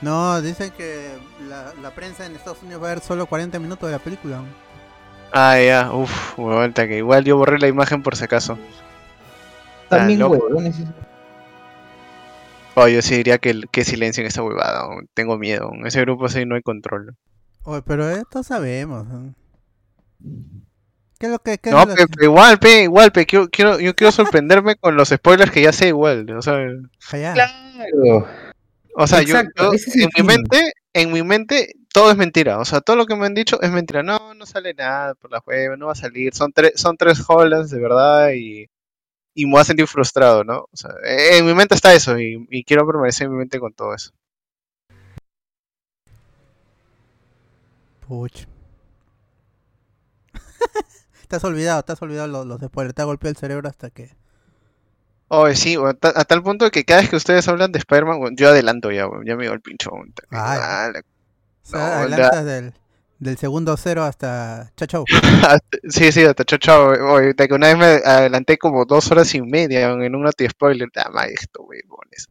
No, 0.00 0.40
dicen 0.40 0.70
que 0.76 1.10
la, 1.48 1.72
la 1.82 1.90
prensa 1.90 2.24
en 2.24 2.34
Estados 2.36 2.62
Unidos 2.62 2.82
va 2.82 2.86
a 2.86 2.94
ver 2.94 3.00
solo 3.02 3.26
40 3.26 3.58
minutos 3.58 3.88
de 3.88 3.92
la 3.92 3.98
película. 3.98 4.40
Ah, 5.36 5.58
ya, 5.60 5.92
uff, 5.92 6.36
vuelta 6.36 6.86
que 6.86 6.98
igual 6.98 7.24
yo 7.24 7.36
borré 7.36 7.58
la 7.58 7.66
imagen 7.66 8.02
por 8.04 8.14
si 8.16 8.22
acaso. 8.24 8.56
También 9.88 10.20
loco. 10.20 10.36
huevones. 10.46 10.76
Oh, 12.76 12.86
yo 12.88 13.02
sí 13.02 13.16
diría 13.16 13.38
que, 13.38 13.62
que 13.70 13.84
silencien 13.84 14.26
esta 14.26 14.42
huevada, 14.42 14.84
tengo 15.12 15.36
miedo. 15.36 15.70
En 15.74 15.86
ese 15.86 16.00
grupo 16.02 16.28
sí 16.28 16.44
no 16.46 16.54
hay 16.54 16.62
control. 16.62 17.16
Oye, 17.64 17.82
pero 17.82 18.08
esto 18.10 18.42
sabemos. 18.42 19.06
¿Qué 21.18 21.26
es 21.26 21.32
lo 21.32 21.38
que.? 21.40 21.58
Qué 21.58 21.70
es 21.70 21.74
No, 21.74 21.84
lo 21.84 21.94
pe, 21.94 22.06
que- 22.06 22.06
pe, 22.16 22.24
igual, 22.26 22.58
pe, 22.58 22.82
igual, 22.82 23.12
pe, 23.12 23.26
quiero, 23.26 23.48
quiero, 23.48 23.78
yo 23.80 23.94
quiero 23.94 24.12
sorprenderme 24.12 24.76
con 24.80 24.96
los 24.96 25.08
spoilers 25.08 25.50
que 25.50 25.62
ya 25.62 25.72
sé 25.72 25.88
igual, 25.88 26.28
o 26.30 26.42
sea. 26.42 26.58
Claro. 27.10 28.26
o 28.96 29.06
sea, 29.06 29.22
yo- 29.22 29.36
Exacto, 29.36 29.72
es 29.72 29.96
en 29.96 30.08
mi 30.16 30.22
mente, 30.24 30.72
en 30.92 31.12
mi 31.12 31.22
mente, 31.22 31.74
todo 31.94 32.10
es 32.10 32.16
mentira, 32.18 32.58
o 32.58 32.64
sea, 32.66 32.80
todo 32.82 32.96
lo 32.96 33.06
que 33.06 33.16
me 33.16 33.26
han 33.26 33.34
dicho 33.34 33.60
es 33.62 33.70
mentira, 33.70 34.02
no, 34.02 34.34
no 34.34 34.46
sale 34.46 34.74
nada 34.74 35.14
por 35.14 35.30
la 35.32 35.40
juega, 35.40 35.76
no 35.76 35.86
va 35.86 35.92
a 35.92 35.96
salir, 35.96 36.34
son 36.34 36.52
tres, 36.52 36.72
son 36.76 36.96
tres 36.98 37.22
Hollands 37.26 37.70
de 37.70 37.80
verdad 37.80 38.30
y, 38.34 38.66
y 39.34 39.46
me 39.46 39.52
voy 39.52 39.60
a 39.62 39.64
sentir 39.64 39.86
frustrado, 39.88 40.44
¿no? 40.44 40.60
O 40.72 40.76
sea, 40.76 40.90
eh, 41.04 41.38
en 41.38 41.46
mi 41.46 41.54
mente 41.54 41.74
está 41.76 41.94
eso 41.94 42.18
y, 42.18 42.46
y 42.50 42.64
quiero 42.64 42.86
permanecer 42.86 43.26
en 43.26 43.32
mi 43.32 43.38
mente 43.38 43.60
con 43.60 43.72
todo 43.74 43.94
eso. 43.94 44.12
Puch. 48.06 48.46
te 51.28 51.36
has 51.36 51.44
olvidado, 51.44 51.82
te 51.84 51.92
has 51.92 52.02
olvidado 52.02 52.28
los, 52.28 52.46
los 52.46 52.60
spoilers. 52.60 52.94
Te 52.94 53.02
ha 53.02 53.06
golpeado 53.06 53.30
el 53.30 53.36
cerebro 53.36 53.68
hasta 53.68 53.90
que. 53.90 54.10
Oh, 55.28 55.52
sí, 55.54 55.76
a, 55.76 55.94
ta- 55.94 56.12
a 56.14 56.24
tal 56.24 56.42
punto 56.42 56.70
que 56.70 56.84
cada 56.84 57.00
vez 57.00 57.10
que 57.10 57.16
ustedes 57.16 57.48
hablan 57.48 57.72
de 57.72 57.78
Spider-Man, 57.78 58.36
yo 58.36 58.48
adelanto 58.48 58.92
ya, 58.92 59.08
ya 59.24 59.36
me 59.36 59.44
digo 59.44 59.54
el 59.54 59.60
pincho. 59.60 59.90
Ay. 60.30 60.58
ah, 60.62 60.90
la- 60.92 61.02
O 61.64 61.66
sea, 61.66 61.98
adelantas 62.00 62.44
del, 62.44 62.74
del 63.18 63.38
segundo 63.38 63.76
cero 63.76 64.04
hasta. 64.04 64.72
Chao, 64.76 64.86
chao. 64.88 65.04
Hasta- 65.48 65.78
Sí, 65.88 66.12
sí, 66.12 66.24
hasta 66.24 66.44
chao, 66.44 66.58
chao. 66.58 67.18
De 67.20 67.48
que 67.48 67.54
una 67.54 67.68
vez 67.68 67.76
me 67.78 67.84
adelanté 68.10 68.58
como 68.58 68.84
dos 68.84 69.10
horas 69.10 69.34
y 69.34 69.42
media 69.42 69.90
en 69.90 70.14
un 70.14 70.22
noti 70.22 70.48
spoiler. 70.48 70.88
Ah, 70.96 71.10
ma, 71.12 71.24
esto, 71.26 71.62
huevones. 71.62 72.28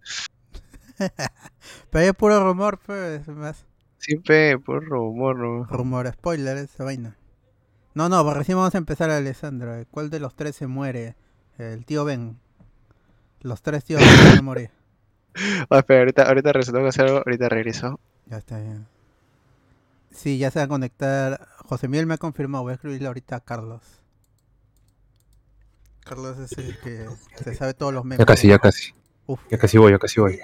Pero 1.89 2.06
es 2.10 2.13
puro 2.15 2.43
rumor, 2.43 2.80
pues. 2.86 3.28
Más 3.28 3.65
Siempre 3.98 4.60
por 4.60 4.84
rumor, 4.86 5.38
¿no? 5.38 5.65
rumor, 5.65 6.12
spoiler, 6.13 6.58
esa 6.58 6.84
vaina. 6.84 7.17
No, 7.96 8.10
no, 8.10 8.24
pues 8.24 8.38
recién 8.38 8.58
vamos 8.58 8.76
a 8.76 8.80
empezar, 8.80 9.10
Alessandro. 9.12 9.86
¿Cuál 9.91 10.10
de 10.10 10.19
los 10.19 10.36
tres 10.36 10.56
se 10.56 10.67
muere? 10.67 11.15
El 11.58 11.86
tío 11.86 12.06
Ben. 12.06 12.39
Los 13.41 13.62
tres 13.62 13.84
tíos 13.84 14.02
van 14.02 14.38
a 14.39 14.41
morir. 14.41 14.72
Ah, 15.69 15.84
ahorita, 15.88 16.24
ahorita 16.24 16.54
resultó 16.54 16.80
que 16.82 16.88
hacer 16.89 17.06
algo, 17.06 17.17
ahorita 17.26 17.50
regreso. 17.50 18.00
Ya 18.28 18.38
está 18.38 18.60
bien. 18.60 18.88
Sí, 20.13 20.38
ya 20.38 20.52
se 20.52 20.60
va 20.60 20.65
a 20.65 20.67
conectar. 20.67 21.47
José 21.65 21.88
Miguel 21.88 22.06
me 22.06 22.13
ha 22.13 22.17
confirmado. 22.17 22.63
Voy 22.63 22.71
a 22.71 22.76
escribirle 22.76 23.08
ahorita 23.08 23.38
a 23.38 23.39
Carlos. 23.39 23.82
Carlos 26.06 26.38
es 26.38 26.58
el 26.58 26.80
que 26.80 27.08
se 27.43 27.56
sabe 27.56 27.73
todos 27.73 27.93
los 27.93 28.04
memes. 28.04 28.19
Ya 28.19 28.26
casi, 28.26 28.47
ya 28.47 28.60
casi. 28.60 28.93
Uf. 29.26 29.41
Ya 29.49 29.58
casi 29.58 29.78
voy, 29.78 29.91
ya 29.91 29.99
casi 29.99 30.19
voy. 30.19 30.39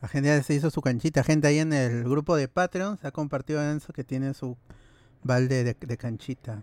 La 0.00 0.08
gente 0.08 0.28
ya 0.28 0.42
se 0.42 0.54
hizo 0.54 0.70
su 0.70 0.80
canchita. 0.80 1.22
Gente 1.22 1.46
ahí 1.46 1.58
en 1.58 1.72
el 1.72 2.04
grupo 2.04 2.36
de 2.36 2.48
Patreon 2.48 2.98
se 2.98 3.06
ha 3.06 3.12
compartido 3.12 3.62
Enzo 3.62 3.92
que 3.92 4.04
tiene 4.04 4.34
su 4.34 4.56
balde 5.22 5.64
de, 5.64 5.74
de 5.74 5.96
canchita. 5.96 6.62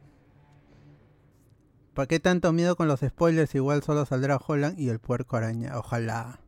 ¿Para 1.93 2.08
qué 2.08 2.19
tanto 2.19 2.51
miedo 2.53 2.75
con 2.75 2.88
los 2.88 3.01
spoilers? 3.01 3.53
Igual 3.56 3.84
solo 3.84 4.06
saldrá 4.06 4.38
Holland 4.38 4.79
y 4.79 4.89
el 4.89 4.99
puerco 4.99 5.38
araña. 5.38 5.77
Ojalá. 5.77 6.39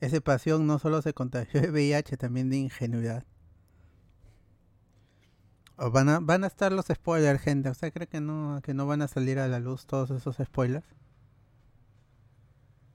Ese 0.00 0.20
pasión 0.20 0.66
no 0.66 0.78
solo 0.78 1.02
se 1.02 1.14
contagió 1.14 1.60
de 1.60 1.70
VIH, 1.70 2.16
también 2.16 2.50
de 2.50 2.58
ingenuidad. 2.58 3.24
Van, 5.76 6.08
a, 6.08 6.20
van 6.20 6.44
a 6.44 6.48
estar 6.48 6.72
los 6.72 6.86
spoilers, 6.86 7.40
gente. 7.40 7.70
¿Usted 7.70 7.92
cree 7.92 8.08
que 8.08 8.20
no, 8.20 8.60
que 8.62 8.74
no 8.74 8.86
van 8.86 9.02
a 9.02 9.08
salir 9.08 9.38
a 9.38 9.48
la 9.48 9.60
luz 9.60 9.86
todos 9.86 10.10
esos 10.10 10.36
spoilers? 10.36 10.86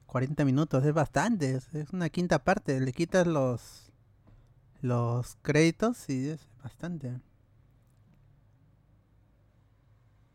40 0.06 0.44
minutos 0.44 0.84
es 0.84 0.94
bastante, 0.94 1.56
es, 1.56 1.74
es 1.74 1.90
una 1.90 2.08
quinta 2.10 2.44
parte. 2.44 2.78
Le 2.80 2.92
quitas 2.92 3.26
los 3.26 3.84
los 4.84 5.36
créditos 5.40 6.08
y 6.10 6.28
es 6.28 6.46
bastante. 6.62 7.20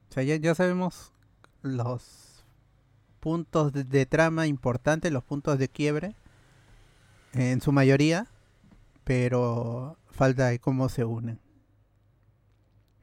O 0.10 0.14
sea, 0.14 0.24
ya, 0.24 0.36
ya 0.38 0.56
sabemos 0.56 1.14
los 1.62 2.44
puntos 3.20 3.74
de, 3.74 4.06
trama 4.06 4.48
importantes, 4.48 5.12
los 5.12 5.24
puntos 5.24 5.60
de 5.60 5.70
quiebre, 5.70 6.16
en 7.34 7.62
su 7.62 7.72
mayoría, 7.72 8.28
pero 9.04 9.98
falta 10.10 10.48
de 10.48 10.60
cómo 10.60 10.90
se 10.90 11.06
unen. 11.06 11.40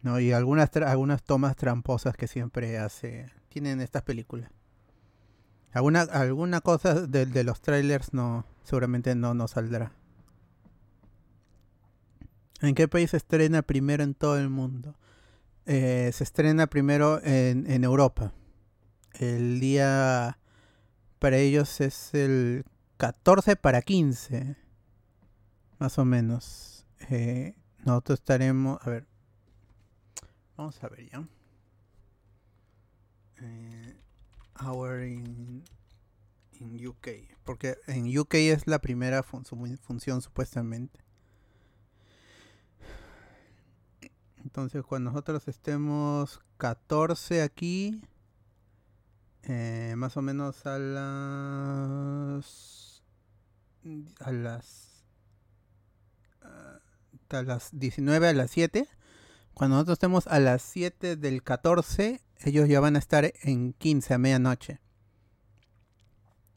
¿no? 0.02 0.18
Y 0.18 0.32
algunas, 0.32 0.74
algunas 0.76 1.22
tomas 1.22 1.56
tramposas 1.56 2.16
que 2.16 2.26
siempre 2.26 2.78
hace, 2.78 3.30
tienen 3.48 3.80
estas 3.80 4.02
películas. 4.02 4.50
Alguna, 5.72 6.02
alguna 6.02 6.60
cosa 6.60 7.06
de, 7.06 7.26
de 7.26 7.44
los 7.44 7.60
trailers 7.60 8.14
no, 8.14 8.46
seguramente 8.64 9.14
no 9.14 9.34
nos 9.34 9.52
saldrá. 9.52 9.92
¿En 12.62 12.74
qué 12.74 12.88
país 12.88 13.12
estrena 13.14 13.62
primero 13.62 14.02
en 14.02 14.14
todo 14.14 14.38
el 14.38 14.48
mundo? 14.48 14.94
Eh, 15.66 16.10
se 16.12 16.24
estrena 16.24 16.66
primero 16.68 17.20
en, 17.24 17.68
en 17.70 17.84
Europa. 17.84 18.32
El 19.14 19.58
día 19.60 20.38
para 21.18 21.38
ellos 21.38 21.80
es 21.80 22.14
el 22.14 22.64
14 22.98 23.56
para 23.56 23.82
15. 23.82 24.56
Más 25.78 25.98
o 25.98 26.04
menos. 26.04 26.86
Eh, 27.10 27.54
nosotros 27.84 28.20
estaremos. 28.20 28.78
A 28.86 28.90
ver. 28.90 29.06
Vamos 30.56 30.82
a 30.82 30.88
ver 30.88 31.08
ya. 31.10 31.26
Eh, 33.38 33.96
in, 36.60 36.86
UK. 36.86 37.08
Porque 37.44 37.76
en 37.86 38.16
UK 38.18 38.34
es 38.34 38.66
la 38.66 38.78
primera 38.80 39.22
fun- 39.22 39.44
función 39.78 40.22
supuestamente. 40.22 41.00
Entonces 44.46 44.84
cuando 44.84 45.10
nosotros 45.10 45.48
estemos 45.48 46.40
14 46.58 47.42
aquí. 47.42 48.00
eh, 49.42 49.94
más 49.96 50.16
o 50.16 50.22
menos 50.22 50.64
a 50.66 50.78
las. 50.78 53.02
A 54.20 54.30
las. 54.30 55.04
ah, 56.42 56.78
a 57.30 57.42
las 57.42 57.70
19 57.72 58.28
a 58.28 58.32
las 58.34 58.52
7. 58.52 58.88
Cuando 59.52 59.76
nosotros 59.76 59.96
estemos 59.96 60.28
a 60.28 60.38
las 60.38 60.62
7 60.62 61.16
del 61.16 61.42
14, 61.42 62.22
ellos 62.44 62.68
ya 62.68 62.78
van 62.78 62.94
a 62.94 63.00
estar 63.00 63.32
en 63.42 63.72
15 63.72 64.14
a 64.14 64.18
medianoche. 64.18 64.78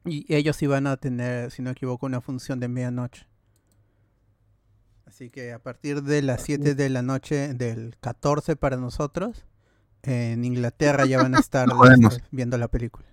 Y 0.06 0.32
ellos 0.32 0.58
sí 0.58 0.67
van 0.67 0.86
a 0.86 0.97
tener, 0.97 1.49
si 1.49 1.63
no 1.63 1.69
me 1.69 1.71
equivoco, 1.71 2.06
una 2.06 2.21
función 2.21 2.60
de 2.60 2.67
medianoche. 2.67 3.25
Así 5.10 5.32
que 5.32 5.54
a 5.54 5.60
partir 5.60 6.04
de 6.04 6.22
las 6.22 6.43
7 6.43 6.76
de 6.76 6.88
la 6.88 7.02
noche 7.02 7.56
del 7.56 7.98
14 8.00 8.56
para 8.56 8.78
nosotros, 8.78 9.43
en 10.04 10.45
Inglaterra 10.45 11.08
ya 11.08 11.17
van 11.17 11.34
a 11.34 11.39
estar 11.39 11.67
viendo 12.30 12.60
la 12.60 12.67
película. 12.67 13.08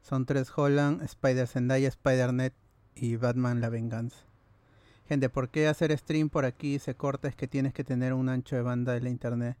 Son 0.00 0.24
tres 0.24 0.50
Holland, 0.56 1.02
Spider 1.02 1.46
Zendaya, 1.46 1.88
Spider-Net 1.88 2.54
y 2.94 3.16
Batman 3.16 3.60
La 3.60 3.68
Venganza. 3.68 4.16
Gente, 5.06 5.28
¿por 5.28 5.50
qué 5.50 5.68
hacer 5.68 5.96
stream 5.98 6.30
por 6.30 6.46
aquí 6.46 6.78
se 6.78 6.94
corta? 6.94 7.28
Es 7.28 7.36
que 7.36 7.46
tienes 7.46 7.74
que 7.74 7.84
tener 7.84 8.14
un 8.14 8.30
ancho 8.30 8.56
de 8.56 8.62
banda 8.62 8.94
de 8.94 9.02
la 9.02 9.10
internet. 9.10 9.58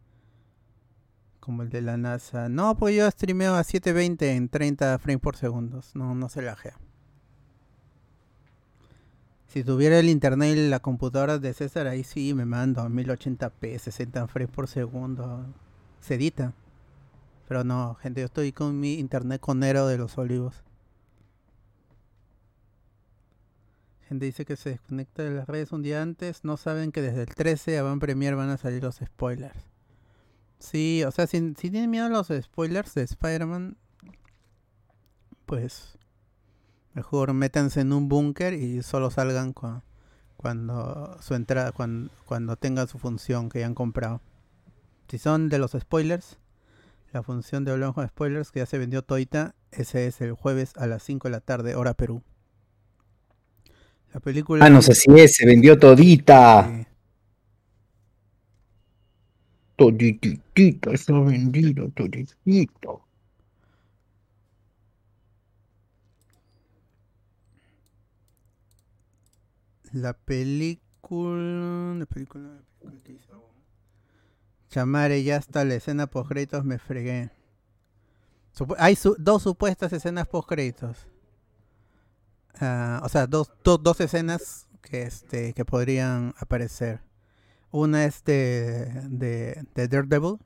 Como 1.38 1.62
el 1.62 1.68
de 1.68 1.82
la 1.82 1.98
NASA. 1.98 2.48
No, 2.48 2.76
pues 2.76 2.96
yo 2.96 3.10
streameo 3.10 3.56
a 3.56 3.62
720 3.62 4.36
en 4.36 4.48
30 4.48 4.98
frames 4.98 5.20
por 5.20 5.36
segundo. 5.36 5.82
No, 5.92 6.14
no 6.14 6.30
se 6.30 6.40
lajea. 6.40 6.78
Si 9.50 9.64
tuviera 9.64 9.98
el 9.98 10.08
internet 10.08 10.56
y 10.56 10.68
la 10.68 10.78
computadora 10.78 11.40
de 11.40 11.52
César, 11.52 11.88
ahí 11.88 12.04
sí 12.04 12.34
me 12.34 12.44
mando 12.44 12.82
a 12.82 12.88
1080p, 12.88 13.78
60 13.78 14.28
frames 14.28 14.54
por 14.54 14.68
segundo. 14.68 15.44
Se 15.98 16.14
edita. 16.14 16.54
Pero 17.48 17.64
no, 17.64 17.96
gente, 17.96 18.20
yo 18.20 18.26
estoy 18.26 18.52
con 18.52 18.78
mi 18.78 18.94
internet 18.94 19.40
conero 19.40 19.88
de 19.88 19.98
los 19.98 20.16
olivos. 20.18 20.62
Gente 24.08 24.26
dice 24.26 24.44
que 24.44 24.54
se 24.54 24.70
desconecta 24.70 25.24
de 25.24 25.32
las 25.32 25.48
redes 25.48 25.72
un 25.72 25.82
día 25.82 26.00
antes. 26.00 26.44
No 26.44 26.56
saben 26.56 26.92
que 26.92 27.02
desde 27.02 27.22
el 27.22 27.34
13 27.34 27.76
a 27.76 27.82
Van 27.82 27.98
Premier 27.98 28.36
van 28.36 28.50
a 28.50 28.56
salir 28.56 28.84
los 28.84 29.00
spoilers. 29.04 29.66
Sí, 30.60 31.02
o 31.02 31.10
sea, 31.10 31.26
si, 31.26 31.54
si 31.58 31.70
tienen 31.70 31.90
miedo 31.90 32.06
a 32.06 32.08
los 32.08 32.28
spoilers 32.28 32.94
de 32.94 33.02
Spider-Man, 33.02 33.76
pues 35.44 35.98
mejor 36.94 37.32
métanse 37.34 37.80
en 37.80 37.92
un 37.92 38.08
búnker 38.08 38.54
y 38.54 38.82
solo 38.82 39.10
salgan 39.10 39.54
cua- 39.54 39.82
cuando 40.36 41.16
su 41.20 41.34
entrada, 41.34 41.72
cuando, 41.72 42.10
cuando 42.26 42.56
tengan 42.56 42.88
su 42.88 42.98
función 42.98 43.48
que 43.48 43.60
ya 43.60 43.66
han 43.66 43.74
comprado. 43.74 44.20
Si 45.08 45.18
son 45.18 45.48
de 45.48 45.58
los 45.58 45.72
spoilers, 45.72 46.38
la 47.12 47.22
función 47.22 47.64
de 47.64 47.72
Hablamos 47.72 47.94
con 47.96 48.08
Spoilers 48.08 48.50
que 48.52 48.60
ya 48.60 48.66
se 48.66 48.78
vendió 48.78 49.02
todita, 49.02 49.54
ese 49.72 50.06
es 50.06 50.20
el 50.20 50.32
jueves 50.32 50.72
a 50.76 50.86
las 50.86 51.02
5 51.02 51.28
de 51.28 51.32
la 51.32 51.40
tarde, 51.40 51.74
hora 51.74 51.94
Perú. 51.94 52.22
La 54.12 54.20
película... 54.20 54.64
Ah, 54.64 54.70
no 54.70 54.82
sé 54.82 54.94
si 54.94 55.10
es, 55.18 55.34
se 55.36 55.46
vendió 55.46 55.78
todita. 55.78 56.68
Sí. 56.68 56.86
Todititita, 59.76 60.92
está 60.92 61.18
vendido, 61.20 61.88
toditita. 61.90 62.90
La 69.92 70.12
película. 70.14 71.94
La 71.98 72.06
película. 72.06 72.48
la 72.48 72.60
película 72.80 73.02
que 73.04 73.12
hizo. 73.12 73.50
Chamare, 74.68 75.22
ya 75.24 75.36
hasta 75.36 75.64
la 75.64 75.74
escena 75.74 76.06
post 76.06 76.28
créditos 76.28 76.64
me 76.64 76.78
fregué. 76.78 77.30
Hay 78.78 78.96
dos 79.18 79.42
supuestas 79.42 79.92
escenas 79.92 80.28
post 80.28 80.48
créditos. 80.48 81.06
o 82.60 83.08
sea, 83.08 83.26
dos, 83.28 83.50
do- 83.64 83.78
dos 83.78 84.00
escenas 84.00 84.66
que 84.82 85.02
este 85.02 85.54
que 85.54 85.64
podrían 85.64 86.34
aparecer. 86.38 87.00
Una 87.70 88.04
es 88.04 88.24
de, 88.24 88.86
de, 89.08 89.64
de 89.74 89.88
Daredevil 89.88 90.38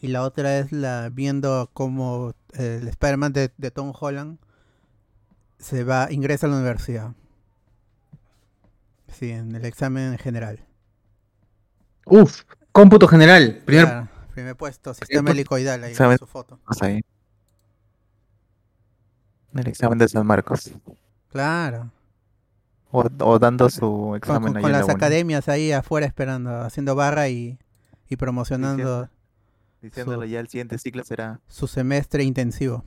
y 0.00 0.08
la 0.08 0.22
otra 0.22 0.58
es 0.58 0.72
la 0.72 1.10
viendo 1.12 1.70
cómo 1.72 2.34
el 2.54 2.86
Spider-Man 2.88 3.32
de, 3.32 3.52
de 3.56 3.70
Tom 3.70 3.92
Holland 3.98 4.38
se 5.58 5.84
va, 5.84 6.08
ingresa 6.12 6.46
a 6.46 6.50
la 6.50 6.56
universidad. 6.56 7.14
Sí, 9.12 9.30
en 9.30 9.54
el 9.54 9.64
examen 9.64 10.18
general. 10.18 10.60
Uf, 12.04 12.42
cómputo 12.72 13.08
general. 13.08 13.62
Primer, 13.64 13.84
Claro, 13.86 14.08
primer 14.32 14.56
puesto, 14.56 14.94
sistema 14.94 15.30
helicoidal, 15.30 15.82
ahí 15.84 15.92
Examen. 15.92 16.18
su 16.18 16.26
foto. 16.26 16.58
Ahí. 16.80 17.00
En 19.52 19.58
el 19.60 19.68
examen 19.68 19.98
de 19.98 20.08
San 20.08 20.26
Marcos. 20.26 20.70
Claro. 21.30 21.90
O, 22.90 23.04
o 23.20 23.38
dando 23.38 23.68
su 23.70 23.80
Con, 23.80 24.16
examen 24.16 24.52
con- 24.52 24.62
con 24.62 24.72
la 24.72 24.80
las 24.80 24.88
academias 24.88 25.48
ahí 25.48 25.72
afuera 25.72 26.06
esperando, 26.06 26.50
haciendo 26.60 26.94
barra 26.94 27.28
y, 27.28 27.58
y 28.08 28.16
promocionando 28.16 29.08
Diciéndole 29.82 30.28
ya 30.28 30.40
el 30.40 30.48
siguiente 30.48 30.78
ciclo 30.78 31.04
será 31.04 31.40
su 31.48 31.66
semestre 31.66 32.22
intensivo. 32.24 32.84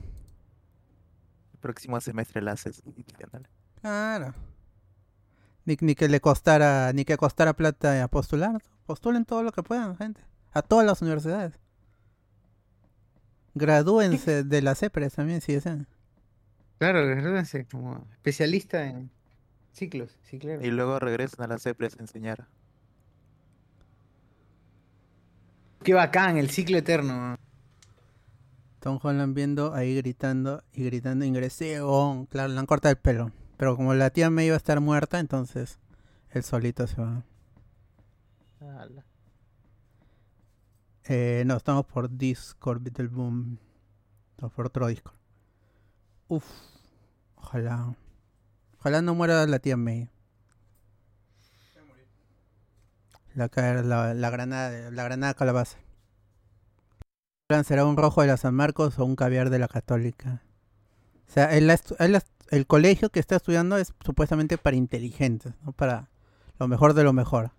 el 1.54 1.58
próximo 1.60 2.00
semestre 2.00 2.40
la 2.42 2.52
haces. 2.52 2.82
Claro. 3.80 4.34
Ni, 5.64 5.76
ni 5.80 5.94
que 5.94 6.08
le 6.08 6.20
costara, 6.20 6.92
ni 6.92 7.04
que 7.04 7.16
costara 7.16 7.54
plata 7.54 8.02
a 8.02 8.08
postular. 8.08 8.62
Postulen 8.86 9.24
todo 9.24 9.42
lo 9.42 9.52
que 9.52 9.62
puedan, 9.62 9.96
gente. 9.96 10.20
A 10.52 10.62
todas 10.62 10.86
las 10.86 11.02
universidades. 11.02 11.58
Gradúense 13.54 14.44
de 14.44 14.62
las 14.62 14.82
EPRES 14.82 15.14
también, 15.14 15.40
si 15.40 15.52
desean. 15.52 15.86
Claro, 16.78 17.06
gradúense 17.06 17.66
como 17.66 18.06
especialista 18.12 18.86
en 18.86 19.10
ciclos, 19.72 20.16
sí, 20.22 20.38
claro. 20.38 20.64
Y 20.64 20.70
luego 20.70 20.98
regresan 20.98 21.44
a 21.44 21.48
la 21.48 21.58
CEPRES 21.58 21.98
a 21.98 22.02
enseñar. 22.02 22.46
Qué 25.82 25.94
bacán, 25.94 26.36
el 26.36 26.50
ciclo 26.50 26.78
eterno. 26.78 27.36
Tom 28.80 28.98
Holland 29.02 29.34
viendo 29.34 29.74
ahí 29.74 29.94
gritando 29.96 30.62
y 30.72 30.84
gritando 30.84 31.24
ingresé. 31.24 31.80
oh, 31.82 32.26
claro, 32.30 32.52
le 32.52 32.58
han 32.58 32.66
cortado 32.66 32.92
el 32.92 32.98
pelo. 32.98 33.30
Pero 33.60 33.76
como 33.76 33.92
la 33.92 34.08
tía 34.08 34.30
me 34.30 34.46
iba 34.46 34.54
a 34.54 34.56
estar 34.56 34.80
muerta, 34.80 35.18
entonces 35.20 35.78
él 36.30 36.42
solito 36.42 36.86
se 36.86 36.98
va. 36.98 37.22
Eh, 41.04 41.42
no, 41.44 41.58
estamos 41.58 41.84
por 41.84 42.08
Discord, 42.08 42.80
Beetleboom. 42.80 43.58
Estamos 44.30 44.54
por 44.54 44.64
otro 44.64 44.86
Discord. 44.86 45.18
Uf, 46.28 46.46
ojalá. 47.34 47.94
Ojalá 48.78 49.02
no 49.02 49.14
muera 49.14 49.46
la 49.46 49.58
tía 49.58 49.76
May. 49.76 50.08
La, 53.34 53.50
la, 53.82 54.14
la 54.14 54.30
granada, 54.30 54.90
la 54.90 55.04
granada 55.04 55.34
calabaza. 55.34 55.76
¿Será 57.64 57.84
un 57.84 57.98
rojo 57.98 58.22
de 58.22 58.28
la 58.28 58.38
San 58.38 58.54
Marcos 58.54 58.98
o 58.98 59.04
un 59.04 59.16
caviar 59.16 59.50
de 59.50 59.58
la 59.58 59.68
Católica? 59.68 60.42
O 61.28 61.32
sea, 61.32 61.54
el, 61.54 61.68
estu- 61.68 61.96
el 62.50 62.66
colegio 62.66 63.10
que 63.10 63.20
está 63.20 63.36
estudiando 63.36 63.76
es 63.78 63.92
supuestamente 64.04 64.58
para 64.58 64.76
inteligentes, 64.76 65.54
¿no? 65.64 65.72
Para 65.72 66.08
lo 66.58 66.68
mejor 66.68 66.94
de 66.94 67.04
lo 67.04 67.12
mejor. 67.12 67.52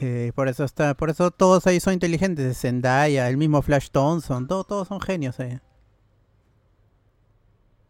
Eh, 0.00 0.32
por 0.34 0.48
eso 0.48 0.64
está, 0.64 0.94
por 0.94 1.08
eso 1.10 1.30
todos 1.30 1.66
ahí 1.66 1.80
son 1.80 1.92
inteligentes. 1.94 2.58
Zendaya, 2.60 3.28
el 3.28 3.36
mismo 3.36 3.62
Flash 3.62 3.88
Thompson, 3.90 4.46
todo- 4.48 4.64
todos 4.64 4.88
son 4.88 5.00
genios 5.00 5.38
ahí. 5.40 5.60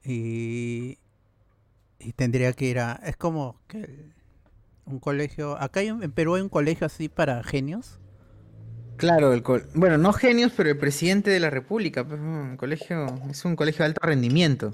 Y, 0.04 0.98
y 1.98 2.12
tendría 2.12 2.52
que 2.52 2.66
ir 2.66 2.78
a, 2.78 3.00
es 3.04 3.16
como 3.16 3.56
que 3.68 4.10
un 4.84 4.98
colegio, 5.00 5.56
acá 5.60 5.80
hay 5.80 5.88
en 5.88 6.12
Perú 6.12 6.34
hay 6.34 6.42
un 6.42 6.50
colegio 6.50 6.86
así 6.86 7.08
para 7.08 7.42
genios. 7.42 7.98
Claro, 8.96 9.32
el 9.32 9.42
col- 9.42 9.66
bueno, 9.74 9.98
no 9.98 10.12
genios, 10.12 10.52
pero 10.56 10.70
el 10.70 10.78
presidente 10.78 11.30
de 11.30 11.40
la 11.40 11.50
República, 11.50 12.06
pues, 12.06 12.20
un 12.20 12.56
colegio, 12.56 13.06
es 13.28 13.44
un 13.44 13.56
colegio 13.56 13.80
de 13.80 13.86
alto 13.86 14.00
rendimiento. 14.04 14.72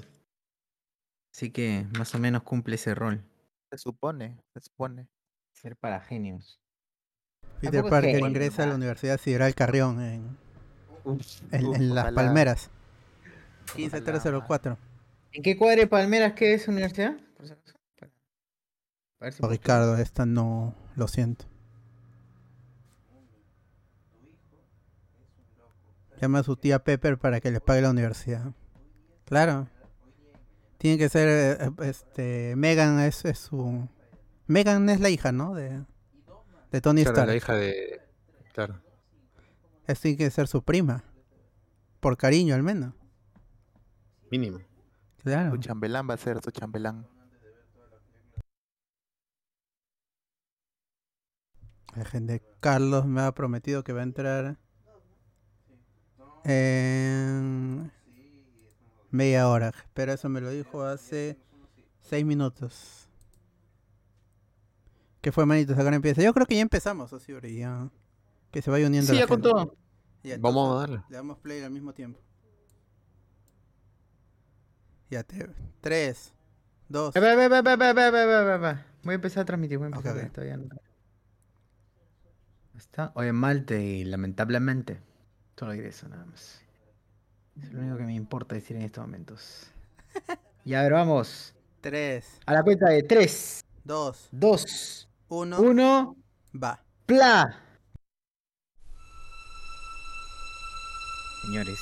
Así 1.33 1.49
que 1.51 1.87
más 1.97 2.13
o 2.13 2.19
menos 2.19 2.43
cumple 2.43 2.75
ese 2.75 2.93
rol. 2.93 3.23
Se 3.71 3.77
supone, 3.77 4.37
se 4.53 4.59
supone. 4.61 5.07
Ser 5.53 5.75
para 5.77 5.99
genios. 6.01 6.59
Peter 7.61 7.83
Parker 7.83 8.11
genio, 8.11 8.27
ingresa 8.27 8.63
a 8.63 8.67
la. 8.67 8.75
Universidad 8.75 9.19
Sideral 9.19 9.53
Carrión 9.55 10.01
en, 10.01 10.37
en, 11.51 11.75
en 11.75 11.95
Las 11.95 12.05
ojalá. 12.05 12.15
Palmeras. 12.15 12.69
Ojalá. 12.69 13.75
15304. 13.75 14.77
¿En 15.33 15.43
qué 15.43 15.55
cuadre 15.57 15.87
Palmeras 15.87 16.33
qué 16.33 16.53
es 16.53 16.67
universidad? 16.67 17.15
Por 17.37 17.47
si 17.47 17.53
acaso, 17.53 17.77
para- 17.97 18.11
para 19.17 19.27
ver 19.27 19.33
si 19.33 19.43
Oh, 19.43 19.47
Ricardo, 19.49 19.97
esta 19.97 20.25
no, 20.25 20.75
lo 20.95 21.07
siento. 21.07 21.45
Llama 26.21 26.39
a 26.39 26.43
su 26.43 26.55
tía 26.55 26.83
Pepper 26.83 27.17
para 27.17 27.41
que 27.41 27.49
le 27.49 27.59
pague 27.61 27.81
la 27.81 27.89
universidad. 27.89 28.53
Claro. 29.25 29.67
Tiene 30.77 30.99
que 30.99 31.09
ser, 31.09 31.27
eh, 31.27 31.71
este, 31.83 32.55
Megan 32.55 32.99
es, 32.99 33.25
es 33.25 33.39
su... 33.39 33.87
Megan 34.45 34.87
es 34.89 34.99
la 34.99 35.09
hija, 35.09 35.31
¿no? 35.31 35.55
De, 35.55 35.83
de 36.71 36.81
Tony 36.81 37.01
Claro, 37.03 37.15
Stark. 37.15 37.27
la 37.29 37.35
hija 37.35 37.53
de. 37.55 38.01
Claro. 38.53 38.81
Esta 39.87 40.01
tiene 40.03 40.17
que 40.17 40.29
ser 40.29 40.47
su 40.47 40.61
prima. 40.63 41.03
Por 41.99 42.17
cariño, 42.17 42.53
al 42.53 42.63
menos. 42.63 42.93
Mínimo. 44.29 44.59
Claro. 45.23 45.51
Su 45.51 45.57
chambelán 45.57 46.07
va 46.09 46.15
a 46.15 46.17
ser 46.17 46.41
su 46.43 46.51
chambelán. 46.51 47.07
La 51.95 52.05
gente 52.05 52.41
Carlos 52.59 53.05
me 53.05 53.21
ha 53.21 53.33
prometido 53.33 53.83
que 53.83 53.93
va 53.93 54.01
a 54.01 54.03
entrar 54.03 54.57
en 56.43 57.91
media 59.11 59.47
hora. 59.47 59.73
Pero 59.93 60.13
eso 60.13 60.29
me 60.29 60.41
lo 60.41 60.49
dijo 60.49 60.83
hace 60.83 61.37
seis 62.01 62.25
minutos. 62.25 63.09
¿Qué 65.21 65.31
fue, 65.31 65.45
manitos? 65.45 65.77
Acá 65.77 65.93
empieza. 65.93 66.21
Yo 66.21 66.33
creo 66.33 66.47
que 66.47 66.55
ya 66.55 66.61
empezamos, 66.61 67.13
así, 67.13 67.33
ya. 67.55 67.89
Que 68.51 68.61
se 68.61 68.71
vaya 68.71 68.87
uniendo. 68.87 69.11
Sí, 69.11 69.19
ya 69.19 69.27
con 69.27 69.41
todo. 69.41 69.75
Vamos 70.39 70.75
a 70.75 70.79
darle. 70.79 71.03
Le 71.09 71.17
damos 71.17 71.37
play 71.37 71.61
al 71.61 71.71
mismo 71.71 71.93
tiempo. 71.93 72.19
Ya 75.09 75.23
te. 75.23 75.47
3, 75.81 76.33
2. 76.89 77.15
Eh, 77.15 77.19
voy 77.19 79.11
a 79.11 79.13
empezar 79.13 79.41
a 79.41 79.45
transmitir. 79.45 79.77
Voy 79.77 79.85
a 79.85 79.87
empezar 79.87 80.11
okay, 80.13 80.25
a 80.25 80.31
transmitir. 80.31 80.65
Okay. 80.65 80.79
Está. 82.75 83.11
Oye, 83.15 83.33
Malte, 83.33 83.83
y 83.83 84.05
lamentablemente 84.05 85.01
solo 85.61 85.73
diré 85.73 85.89
eso 85.89 86.09
nada 86.09 86.25
más. 86.25 86.59
Es 87.61 87.71
lo 87.71 87.81
único 87.81 87.97
que 87.97 88.03
me 88.03 88.15
importa 88.15 88.55
decir 88.55 88.75
en 88.77 88.81
estos 88.81 89.05
momentos. 89.05 89.67
Ya, 90.63 90.81
a 90.81 90.83
ver, 90.83 90.93
vamos. 90.93 91.55
3, 91.81 92.39
A 92.45 92.53
la 92.53 92.61
cuenta 92.61 92.87
de 92.89 93.01
3, 93.01 93.63
2, 93.83 94.29
2, 94.31 95.09
1. 95.29 95.59
1, 95.59 96.15
Va. 96.63 96.83
¡pla! 97.07 97.59
Señores, 101.41 101.79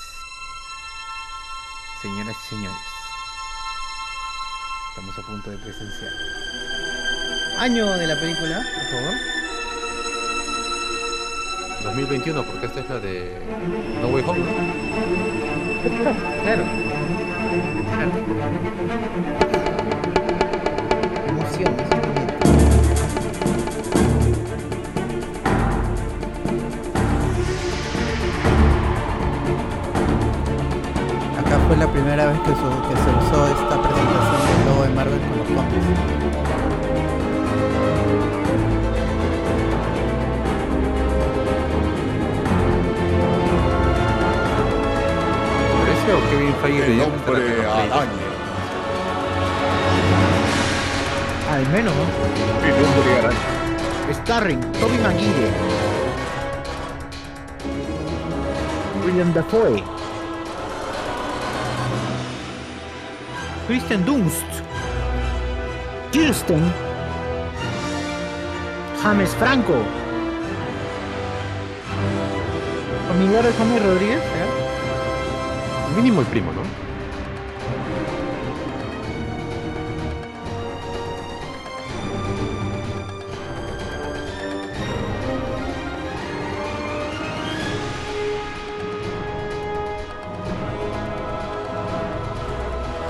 señoras 2.01 2.37
y 2.37 2.49
señores, 2.49 2.77
estamos 4.91 5.19
a 5.19 5.21
punto 5.23 5.51
de 5.51 5.57
presenciar. 5.57 6.11
Año 7.57 7.97
de 7.97 8.07
la 8.07 8.15
película, 8.17 8.63
por 8.75 8.99
favor. 8.99 9.38
2021, 11.83 12.43
porque 12.43 12.65
esta 12.65 12.79
es 12.81 12.89
la 12.89 12.99
de. 12.99 13.37
No 14.01 14.07
Way 14.09 14.23
Home. 14.27 14.39
Claro. 16.43 16.63
Claro. 17.93 18.11
Emoción. 21.27 21.73
Acá 31.37 31.59
fue 31.67 31.77
la 31.77 31.87
primera 31.91 32.25
vez 32.27 32.39
que, 32.39 32.49
que 32.49 32.55
se 32.55 33.09
usó 33.17 33.47
esta 33.47 33.81
presentación 33.81 34.41
del 34.47 34.65
logo 34.65 34.83
de 34.83 34.89
Marvel 34.89 35.19
con 35.19 35.37
los 35.37 35.47
cómics. 35.47 36.18
¿Parece 46.09 46.13
o 46.13 46.29
Kevin 46.31 46.55
Feige 46.61 46.93
El 46.93 47.01
hombre 47.01 47.67
araña. 47.67 48.09
Al 51.51 51.67
menos, 51.69 51.93
¿no? 51.93 52.65
El 52.65 52.73
hombre 52.85 53.19
araña. 53.19 54.13
Starring 54.13 54.59
Toby 54.73 54.97
Maguire. 54.97 55.51
William 59.05 59.33
Dafoe. 59.33 59.83
Kristen 63.67 64.05
Dunst. 64.05 64.47
Kirsten. 66.11 66.73
James 69.03 69.35
Franco. 69.35 69.75
Familiar 73.09 73.43
de 73.43 73.53
James 73.53 73.83
Rodríguez, 73.83 74.21
¿eh? 74.21 74.48
Mínimo 75.99 76.21
el 76.21 76.27
primo, 76.27 76.53
¿no? 76.53 76.61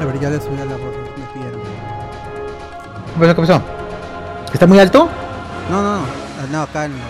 A 0.02 0.06
ver, 0.06 0.20
ya 0.20 0.30
le 0.30 0.40
subí 0.40 0.60
a 0.62 0.66
la 0.66 0.78
voz, 0.78 0.94
me 1.18 1.26
pidieron. 1.34 1.62
¿Qué 1.62 3.20
pasó? 3.20 3.36
¿Qué 3.36 3.42
pasó? 3.42 3.62
¿Está 4.54 4.66
muy 4.68 4.80
alto? 4.80 5.10
No, 5.70 5.82
no, 5.84 5.96
no. 6.00 6.06
Ah, 6.06 6.46
No, 6.52 6.62
acá 6.62 6.86
en 6.86 6.92
los... 6.94 7.02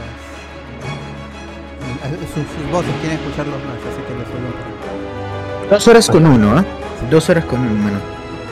en- 2.04 2.14
en 2.16 2.28
Sus, 2.28 2.44
sus 2.56 2.72
voces 2.72 2.92
quieren 3.02 3.20
escucharlos 3.20 3.60
más, 3.66 3.78
así 3.78 4.02
que 4.08 4.14
lo 4.16 4.26
subo 4.26 4.48
un 4.48 4.54
poco. 4.54 4.79
Dos 5.70 5.88
horas 5.88 6.10
con 6.10 6.26
uno, 6.26 6.58
¿ah? 6.58 6.66
Dos 7.12 7.30
horas 7.30 7.46
con 7.46 7.60
uno, 7.60 7.74
mano. 7.76 8.00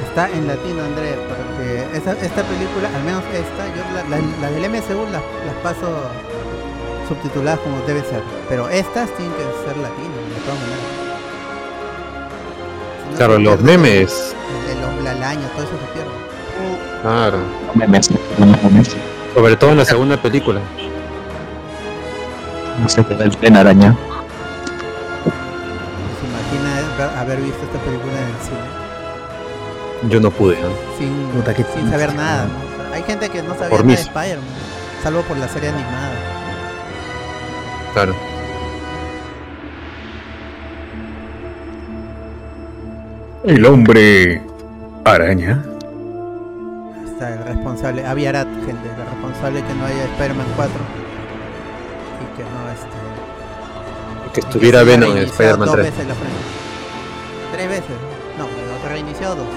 Está 0.07 0.29
en 0.29 0.47
latino, 0.47 0.83
André, 0.83 1.17
porque 1.27 1.97
esta, 1.97 2.11
esta 2.13 2.43
película, 2.43 2.89
al 2.95 3.03
menos 3.03 3.23
esta, 3.33 3.67
yo 3.75 3.83
la, 3.93 4.03
la, 4.17 4.23
la 4.41 4.51
del 4.51 4.69
MSU 4.69 5.03
las, 5.11 5.21
las 5.45 5.55
paso 5.63 5.87
subtituladas 7.07 7.59
como 7.59 7.79
debe 7.87 8.01
ser. 8.01 8.21
Pero 8.49 8.69
estas 8.69 9.09
tienen 9.15 9.33
que 9.33 9.43
ser 9.65 9.77
latinas, 9.77 10.21
de 10.29 10.41
todas 10.45 10.59
maneras. 10.59 10.85
Si 13.03 13.11
no, 13.11 13.17
Claro, 13.17 13.39
los 13.39 13.61
memes. 13.61 14.35
El, 14.69 14.77
el 14.77 14.81
todo 14.81 15.63
eso 15.63 15.71
se 15.71 15.93
pierde. 15.93 16.11
Claro. 17.01 17.37
memes, 17.73 18.11
memes. 18.63 18.95
Sobre 19.33 19.55
todo 19.55 19.71
en 19.71 19.77
la 19.77 19.85
segunda 19.85 20.17
película. 20.21 20.61
No 22.81 22.87
se 22.89 23.03
te 23.03 23.15
da 23.15 23.25
el 23.25 23.35
tren 23.37 23.55
araña. 23.55 23.95
Haber 27.27 27.41
visto 27.45 27.63
esta 27.63 27.79
película 27.79 28.13
en 28.13 28.27
el 28.27 28.41
cine? 28.41 30.09
Yo 30.13 30.19
no 30.19 30.31
pude, 30.31 30.55
¿no? 30.61 30.69
Sin, 30.97 31.27
Puta, 31.33 31.53
qué 31.53 31.63
sin 31.75 31.89
saber 31.89 32.13
nada. 32.15 32.45
¿no? 32.45 32.83
O 32.83 32.87
sea, 32.87 32.95
hay 32.95 33.03
gente 33.03 33.29
que 33.29 33.41
no 33.43 33.53
sabía 33.55 33.69
Por 33.69 33.79
nada 33.79 33.83
de 33.83 33.85
mis- 33.87 33.99
Spider-Man, 34.01 34.45
salvo 35.03 35.21
por 35.21 35.37
la 35.37 35.47
serie 35.47 35.69
animada. 35.69 36.11
Claro. 37.93 38.15
El 43.43 43.65
hombre 43.65 44.41
araña. 45.05 45.63
Está 47.05 47.33
el 47.33 47.43
responsable, 47.45 48.05
Aviarat, 48.05 48.47
gente, 48.65 48.89
el 48.89 49.05
responsable 49.05 49.63
que 49.63 49.73
no 49.75 49.85
haya 49.85 50.03
Spider-Man 50.13 50.45
4 50.55 50.73
y 52.21 52.37
que 52.37 52.43
no 52.43 52.71
este. 52.71 54.33
Que 54.33 54.39
estuviera 54.41 54.83
Venom 54.83 55.11
en 55.17 55.23
Spider-Man 55.23 55.67
dos 55.67 55.75
3. 55.77 55.93
Tres 57.57 57.69
veces. 57.69 57.95
No, 58.37 58.45
pero 58.45 58.77
te 58.83 58.89
reiniciado 58.89 59.35
dos. 59.37 59.47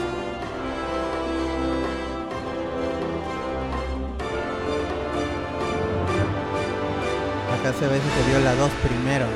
Acá 7.60 7.74
se 7.74 7.86
ve 7.86 7.98
que 7.98 8.22
se 8.22 8.30
vio 8.30 8.40
la 8.42 8.54
2 8.54 8.70
primero. 8.88 9.26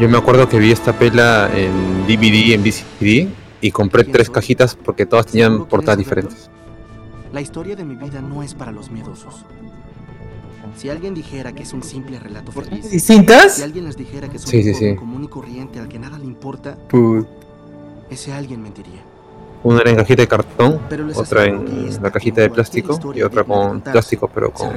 Yo 0.00 0.08
me 0.08 0.18
acuerdo 0.18 0.48
que 0.48 0.58
vi 0.58 0.72
esta 0.72 0.92
pela 0.92 1.48
en 1.54 2.04
DVD, 2.08 2.54
en 2.54 2.62
VCD, 2.64 3.28
y 3.60 3.70
compré 3.70 4.02
tres 4.02 4.28
cajitas 4.28 4.74
porque 4.74 5.06
todas 5.06 5.26
tenían 5.26 5.66
portadas 5.66 5.98
diferentes. 5.98 6.50
La 7.32 7.40
historia 7.40 7.76
de 7.76 7.84
mi 7.84 7.94
vida 7.94 8.20
no 8.20 8.42
es 8.42 8.54
para 8.54 8.72
los 8.72 8.90
miedosos. 8.90 9.44
Si 10.76 10.88
alguien 10.88 11.14
dijera 11.14 11.52
que 11.52 11.62
es 11.62 11.72
un 11.72 11.82
simple 11.82 12.18
relato 12.18 12.50
feliz, 12.52 12.84
si 12.86 12.90
¿Distintas? 12.92 13.60
alguien 13.60 13.84
les 13.84 13.96
dijera 13.96 14.28
que 14.28 14.36
es 14.36 14.44
un 14.44 14.50
Sí, 14.50 14.62
sí, 14.62 14.74
sí. 14.74 14.94
común 14.96 15.24
y 15.24 15.28
corriente 15.28 15.78
al 15.78 15.88
que 15.88 15.98
nada 15.98 16.18
le 16.18 16.24
importa, 16.24 16.76
Put. 16.88 17.26
ese 18.10 18.32
alguien 18.32 18.62
mentiría. 18.62 19.02
Una 19.64 19.80
era 19.80 19.90
en 19.90 19.96
cajita 19.96 20.22
de 20.22 20.28
cartón, 20.28 20.80
otra 21.14 21.44
en 21.44 21.86
esta, 21.88 22.02
la 22.02 22.10
cajita 22.10 22.40
de 22.40 22.50
plástico 22.50 22.98
y 23.14 23.22
otra 23.22 23.44
con 23.44 23.80
plástico, 23.80 24.28
pero 24.28 24.52
con 24.52 24.68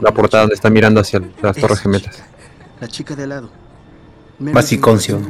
la 0.00 0.12
portada 0.12 0.44
donde 0.44 0.54
está 0.54 0.70
mirando 0.70 1.00
hacia 1.00 1.20
las 1.42 1.56
Torres 1.56 1.80
Gemelas. 1.80 2.14
chica, 2.14 2.26
La 2.80 2.88
chica 2.88 3.14
de 3.16 3.22
al 3.24 3.28
lado. 3.28 3.50
Basiconcio. 4.38 5.20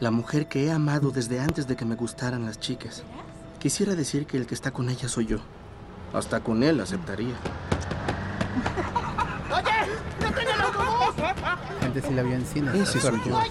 La 0.00 0.10
mujer 0.10 0.46
que 0.46 0.64
he 0.66 0.70
amado 0.70 1.10
desde 1.10 1.40
antes 1.40 1.66
de 1.66 1.76
que 1.76 1.84
me 1.84 1.94
gustaran 1.94 2.44
las 2.46 2.58
chicas. 2.58 3.02
Quisiera 3.58 3.94
decir 3.94 4.26
que 4.26 4.36
el 4.38 4.46
que 4.46 4.54
está 4.54 4.70
con 4.70 4.88
ella 4.88 5.08
soy 5.08 5.26
yo. 5.26 5.38
Hasta 6.14 6.40
con 6.40 6.62
él 6.62 6.80
aceptaría. 6.80 7.34
Gente 11.96 12.08
sí 12.08 12.14
la 12.14 12.22
vio 12.22 12.34
en 12.34 12.44
cine. 12.44 12.70
Ese 12.74 13.00
soy 13.00 13.00
yo. 13.00 13.10
Suertudos. 13.10 13.44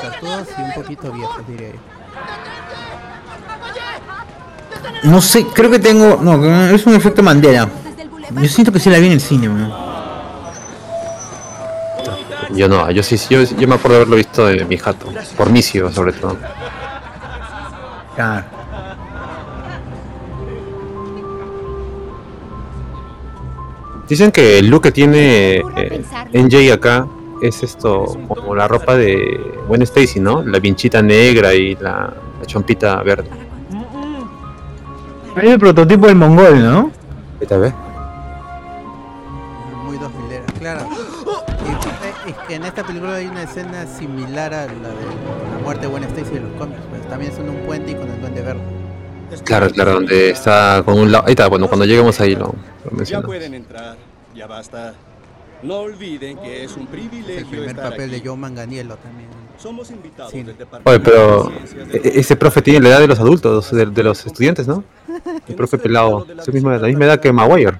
Suertudos 0.00 0.48
y 0.56 0.62
un 0.62 0.72
poquito 0.74 1.16
yo. 1.16 1.28
No 5.02 5.20
sé, 5.20 5.44
creo 5.46 5.70
que 5.72 5.80
tengo. 5.80 6.20
No, 6.22 6.70
es 6.70 6.86
un 6.86 6.94
efecto 6.94 7.20
Mandela. 7.20 7.68
Yo 8.30 8.48
siento 8.48 8.70
que 8.70 8.78
sí 8.78 8.90
la 8.90 8.98
vi 8.98 9.06
en 9.06 9.12
el 9.14 9.20
cine. 9.20 9.48
Yo 12.54 12.68
no, 12.68 12.88
yo 12.92 13.02
sí, 13.02 13.16
yo, 13.28 13.42
yo 13.42 13.66
me 13.66 13.74
acuerdo 13.74 13.88
de 13.88 13.96
haberlo 13.96 14.16
visto 14.16 14.46
de 14.46 14.64
mi 14.64 14.76
jato, 14.76 15.12
por 15.36 15.50
Micio 15.50 15.90
sobre 15.90 16.12
todo. 16.12 16.36
Claro. 18.14 18.44
Dicen 24.08 24.30
que 24.30 24.58
el 24.58 24.68
look 24.68 24.82
que 24.82 24.92
tiene 24.92 25.62
eh, 25.76 26.04
NJ 26.32 26.72
acá 26.72 27.06
es 27.42 27.62
esto, 27.62 28.04
como 28.28 28.54
la 28.54 28.68
ropa 28.68 28.96
de 28.96 29.40
Gwen 29.68 29.82
Stacy, 29.82 30.20
¿no? 30.20 30.42
La 30.42 30.58
vinchita 30.58 31.02
negra 31.02 31.54
y 31.54 31.74
la, 31.76 32.12
la 32.38 32.46
chompita 32.46 33.02
verde. 33.02 33.28
Es 35.36 35.44
el 35.44 35.58
prototipo 35.58 36.06
del 36.06 36.16
mongol, 36.16 36.62
¿no? 36.62 36.90
¿Qué 37.38 37.46
tal 37.46 37.60
vez? 37.60 37.74
Muy 39.84 39.96
dos 39.96 40.12
milera, 40.14 40.44
claro. 40.58 40.80
Y, 42.26 42.30
es 42.30 42.36
que 42.46 42.54
en 42.56 42.64
esta 42.64 42.84
película 42.84 43.14
hay 43.14 43.26
una 43.26 43.44
escena 43.44 43.86
similar 43.86 44.52
a 44.52 44.66
la 44.66 44.72
de 44.72 44.74
la 44.80 45.62
muerte 45.62 45.82
de 45.82 45.88
Gwen 45.88 46.04
Stacy 46.04 46.34
de 46.34 46.40
los 46.40 46.52
cómics. 46.58 46.80
Pues 46.90 47.08
también 47.08 47.32
son 47.32 47.48
un 47.48 47.56
puente 47.66 47.92
y 47.92 47.94
con 47.94 48.10
el 48.10 48.20
duende 48.20 48.42
verde. 48.42 48.60
Claro, 49.44 49.70
claro, 49.70 49.94
donde 49.94 50.30
está 50.30 50.82
con 50.84 50.98
un 50.98 51.12
lado. 51.12 51.24
Ahí 51.26 51.32
está, 51.32 51.48
bueno, 51.48 51.68
cuando 51.68 51.86
lleguemos 51.86 52.20
ahí 52.20 52.34
lo, 52.34 52.54
lo 52.90 53.04
Ya 53.04 53.22
pueden 53.22 53.54
entrar, 53.54 53.96
ya 54.34 54.46
basta. 54.46 54.94
No 55.62 55.78
olviden 55.80 56.38
que 56.38 56.64
es 56.64 56.74
un 56.76 56.84
Es 56.84 56.88
privilegio 56.88 57.38
el 57.38 57.46
primer 57.46 57.68
estar 57.70 57.90
papel 57.90 58.10
de 58.10 58.16
aquí. 58.16 58.26
Joe 58.28 58.36
Manganiello 58.36 58.96
también. 58.96 59.28
Somos 59.58 59.90
invitados 59.90 60.32
Sí. 60.32 60.42
del 60.42 60.56
departamento 60.56 60.90
Oye, 60.90 61.00
pero 61.00 61.44
de 61.90 61.98
e- 61.98 62.00
de- 62.00 62.08
e- 62.08 62.20
ese 62.20 62.34
profe 62.36 62.62
tiene 62.62 62.80
la 62.80 62.88
edad 62.90 63.00
de 63.00 63.08
los 63.08 63.18
adultos, 63.20 63.70
de, 63.70 63.84
de 63.86 64.02
los 64.02 64.24
estudiantes, 64.24 64.66
¿no? 64.66 64.82
El 65.46 65.54
profe 65.54 65.76
pelado, 65.76 66.26
es 66.28 66.46
la 66.46 66.52
misma, 66.52 66.78
la 66.78 66.86
misma 66.86 67.04
edad 67.04 67.20
que 67.20 67.30
Maguire. 67.32 67.78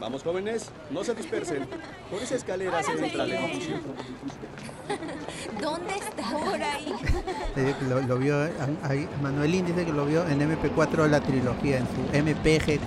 Vamos 0.00 0.22
jóvenes, 0.22 0.70
no 0.92 1.02
se 1.02 1.14
dispersen. 1.14 1.66
Por 2.08 2.22
esa 2.22 2.36
escalera 2.36 2.80
se 2.84 2.92
entra 2.92 3.24
edificio. 3.24 3.76
¿Dónde 5.60 5.94
está? 5.94 6.30
Por 6.30 6.62
ahí. 6.62 6.92
Eh, 7.58 7.74
Lo, 7.88 8.02
lo 8.02 8.18
vio, 8.18 8.44
eh, 8.44 8.52
ahí, 8.82 9.08
Manuelín 9.22 9.64
dice 9.64 9.86
que 9.86 9.92
lo 9.92 10.04
vio 10.04 10.28
en 10.28 10.40
MP4 10.40 11.08
la 11.08 11.20
trilogía, 11.22 11.78
en 11.78 11.86
su 11.86 12.12
MPG4, 12.12 12.78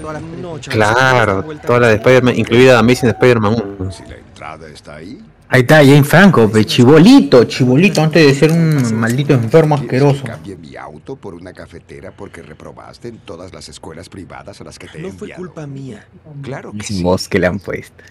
todas 0.00 0.14
las 0.14 0.22
películas. 0.22 0.68
Claro, 0.68 1.42
toda 1.66 1.80
la 1.80 1.88
de 1.88 1.94
Spider-Man, 1.96 2.36
incluida 2.38 2.78
Amazing 2.78 3.08
Spider-Man 3.10 3.56
1. 3.80 3.90
Si 3.90 4.04
la 4.06 4.16
entrada 4.18 4.68
está 4.68 4.94
ahí, 4.96 5.20
Ahí 5.48 5.62
está, 5.62 5.78
Jane 5.84 6.04
Franco, 6.04 6.48
pe, 6.48 6.64
chibolito, 6.64 7.42
chibolito, 7.44 8.00
antes 8.00 8.24
de 8.26 8.32
ser 8.34 8.52
un 8.52 8.94
maldito 8.98 9.34
enfermo 9.34 9.74
asqueroso. 9.74 10.22
cambie 10.24 10.56
mi 10.56 10.76
auto 10.76 11.16
por 11.16 11.34
una 11.34 11.52
cafetera 11.52 12.12
porque 12.16 12.42
reprobaste 12.42 13.08
en 13.08 13.18
todas 13.18 13.52
las 13.52 13.68
escuelas 13.68 14.08
privadas 14.08 14.60
a 14.60 14.64
las 14.64 14.78
que 14.78 14.86
te 14.86 14.98
he 14.98 15.02
No 15.02 15.08
fue 15.10 15.26
enviado. 15.26 15.42
culpa 15.42 15.66
mía. 15.66 16.06
Claro 16.42 16.70
que 16.70 16.78
Es 16.78 16.86
sí. 16.86 17.02
voz 17.02 17.28
que 17.28 17.38
le 17.40 17.48
han 17.48 17.58
puesto. 17.58 18.02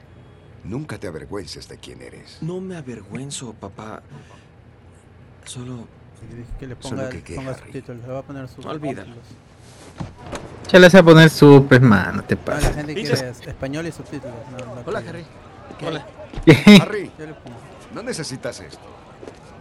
Nunca 0.63 0.97
te 0.99 1.07
avergüences 1.07 1.67
de 1.67 1.77
quién 1.77 2.01
eres. 2.01 2.37
No 2.41 2.59
me 2.61 2.75
avergüenzo, 2.77 3.53
papá. 3.53 4.01
Solo 5.45 5.87
dije 6.29 6.43
que 6.59 6.67
le 6.67 6.75
Solo 6.79 6.97
ponga, 6.97 7.09
que 7.09 7.23
qué, 7.23 7.35
ponga 7.35 7.57
subtítulos, 7.57 8.01
le 8.05 8.13
va 8.13 8.19
a 8.19 8.21
poner 8.23 8.47
sus 8.47 8.65
Olvídalo. 8.65 9.13
Ya 10.71 10.79
le 10.79 10.87
hace 10.87 10.99
a 10.99 11.03
poner 11.03 11.29
su, 11.29 11.65
pues, 11.67 11.81
mano, 11.81 12.23
te 12.23 12.35
No, 12.35 12.41
la 12.45 12.45
pasa. 12.45 12.73
gente 12.73 12.93
quiere 12.93 13.11
es- 13.13 13.41
español 13.47 13.87
y 13.87 13.91
subtítulos. 13.91 14.35
No, 14.51 14.75
no 14.75 14.81
Hola. 14.85 14.99
Harry. 14.99 15.25
¿Qué 15.79 15.87
Hola. 15.87 16.05
Harry, 16.81 17.11
Yo 17.17 17.25
le 17.25 17.33
pongo. 17.33 17.57
no 17.93 18.03
necesitas 18.03 18.59
esto. 18.59 18.79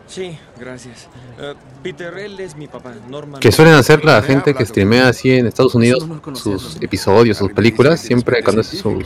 Sí, 0.06 0.36
gracias. 0.58 1.08
Eh, 1.38 1.54
Peter, 1.82 2.16
él 2.18 2.38
es 2.40 2.56
mi 2.56 2.66
papá, 2.66 2.92
Norman. 3.08 3.40
Que 3.40 3.50
suelen 3.52 3.74
hacer 3.74 4.04
la 4.04 4.20
gente 4.22 4.54
que 4.54 4.66
streamea 4.66 5.08
así 5.08 5.30
en 5.32 5.46
Estados 5.46 5.74
Unidos 5.74 6.04
sus 6.34 6.76
episodios, 6.82 7.38
sus 7.38 7.52
películas, 7.52 8.00
siempre 8.00 8.42
cuando 8.42 8.60
hace 8.62 8.76
sus, 8.76 9.04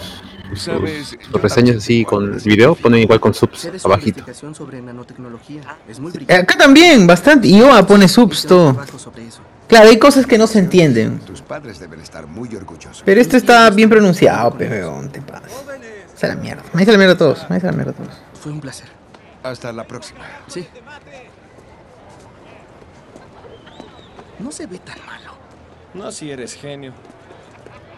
sus, 0.57 1.17
sus 1.31 1.43
reseñas 1.43 1.77
así 1.77 2.05
con 2.05 2.39
video, 2.45 2.75
ponen 2.75 3.01
igual 3.01 3.21
con 3.21 3.35
subs 3.35 3.67
abajito. 3.85 4.21
investigación 4.21 4.55
sobre 4.55 4.81
nanotecnología. 4.83 5.63
Es 5.89 6.01
muy 6.01 6.13
Eh. 6.29 6.35
Acá 6.35 6.57
también, 6.57 7.07
bastante. 7.07 7.49
Y 7.49 7.61
Oa 7.61 7.87
pone 7.87 8.09
subs, 8.09 8.47
todo. 8.47 8.77
Claro, 9.69 9.89
hay 9.89 9.99
cosas 9.99 10.27
que 10.27 10.39
no 10.39 10.47
se 10.47 10.59
entienden. 10.59 11.19
Tus 11.21 11.43
padres 11.43 11.79
deben 11.81 12.01
estar 12.01 12.27
muy 12.27 12.55
orgullosos. 12.55 13.03
Pero 13.05 13.21
este 13.21 13.37
está 13.37 13.71
bien 13.71 13.89
pronunciado, 13.89 14.53
peón, 14.57 15.11
te 15.11 15.21
pasa. 15.23 15.49
Se 16.15 16.29
la 16.29 16.37
mierda. 16.37 16.63
Me 16.73 16.81
dice 16.81 16.93
la 16.93 16.99
mierda 16.99 17.15
a 17.15 17.19
todos. 17.19 17.49
Me 17.49 17.57
dice 17.57 17.67
la 17.67 17.73
mierda 17.73 17.93
a 17.93 17.95
todos. 17.95 18.15
Fue 18.41 18.53
un 18.53 18.61
placer. 18.61 18.89
Hasta 19.43 19.73
la 19.73 19.85
próxima. 19.87 20.21
Sí. 20.47 20.67
No 24.39 24.53
se 24.53 24.67
ve 24.67 24.79
tan 24.79 24.99
malo. 25.07 25.33
No, 25.95 26.11
si 26.11 26.31
eres 26.31 26.55
genio. 26.55 26.93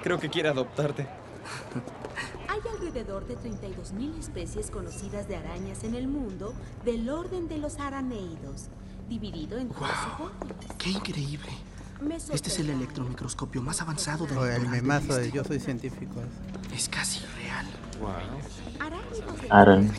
Creo 0.03 0.19
que 0.19 0.29
quiere 0.29 0.49
adoptarte. 0.49 1.07
Hay 2.57 2.71
alrededor 2.73 3.27
de 3.27 3.37
32.000 3.37 4.19
especies 4.19 4.71
conocidas 4.71 5.29
de 5.29 5.37
arañas 5.37 5.85
en 5.85 5.95
el 5.95 6.09
mundo 6.09 6.55
del 6.87 7.11
orden 7.11 7.49
de 7.49 7.59
los 7.59 7.79
araneídos, 7.79 8.69
dividido 9.11 9.59
en 9.59 9.69
12 9.69 9.83
órdenes. 10.19 10.73
¡Qué 10.79 10.89
increíble! 10.89 11.51
Este 12.33 12.49
es 12.51 12.59
el 12.59 12.71
electromicroscopio 12.71 13.63
más 13.63 13.81
avanzado 13.81 14.27
del 14.27 14.63
el 14.63 14.69
memazo 14.69 15.15
de 15.17 15.23
visto. 15.25 15.37
yo 15.37 15.45
soy 15.45 15.61
científico. 15.61 16.21
Es 16.75 16.89
casi 16.89 17.21
real. 17.43 17.67
Aaron. 19.49 19.91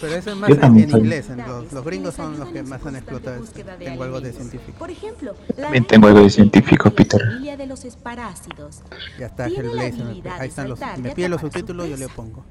Pero 0.00 0.14
eso 0.16 0.30
es 0.30 0.36
más 0.36 0.48
Yo 0.50 0.56
en, 0.60 0.78
inglés. 0.90 1.30
en 1.30 1.38
los, 1.38 1.72
los 1.72 1.84
gringos 1.84 2.14
son 2.14 2.38
los 2.38 2.48
que 2.48 2.62
más 2.62 2.84
han 2.84 2.96
explotado. 2.96 3.44
Tengo 3.78 4.02
algo 4.02 4.20
de 4.20 4.32
científico. 4.32 4.78
Por 4.78 4.90
ejemplo, 4.90 5.34
También 5.56 5.84
tengo 5.86 6.08
algo 6.08 6.20
de 6.22 6.30
científico, 6.30 6.90
Peter. 6.90 7.20
La 7.20 7.30
familia 7.30 7.56
de 7.56 7.66
los 7.66 7.84
esparácidos. 7.84 8.82
Ya 9.18 9.26
está 9.26 9.46
Tiene 9.46 9.74
la 9.74 9.84
Hellblazer. 9.86 10.02
habilidad 10.06 10.32
Ahí 10.34 10.40
de 10.40 10.46
están 10.46 10.68
los. 10.68 10.80
Me 10.98 11.10
pide 11.10 11.28
los 11.28 11.40
subtítulos, 11.40 11.88
yo 11.88 11.96
le 11.96 12.08
pongo. 12.08 12.44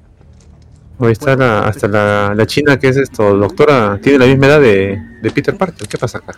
Ahí 1.00 1.12
está 1.12 1.36
la, 1.36 1.66
hasta 1.66 1.88
la, 1.88 2.34
la 2.34 2.46
china 2.46 2.78
que 2.78 2.88
es 2.88 2.96
esto, 2.96 3.36
doctora, 3.36 4.00
tiene 4.00 4.18
la 4.20 4.26
misma 4.26 4.46
edad 4.46 4.60
de, 4.60 5.02
de 5.22 5.30
Peter 5.32 5.56
Parker. 5.56 5.88
¿Qué 5.88 5.98
pasa 5.98 6.18
acá? 6.18 6.34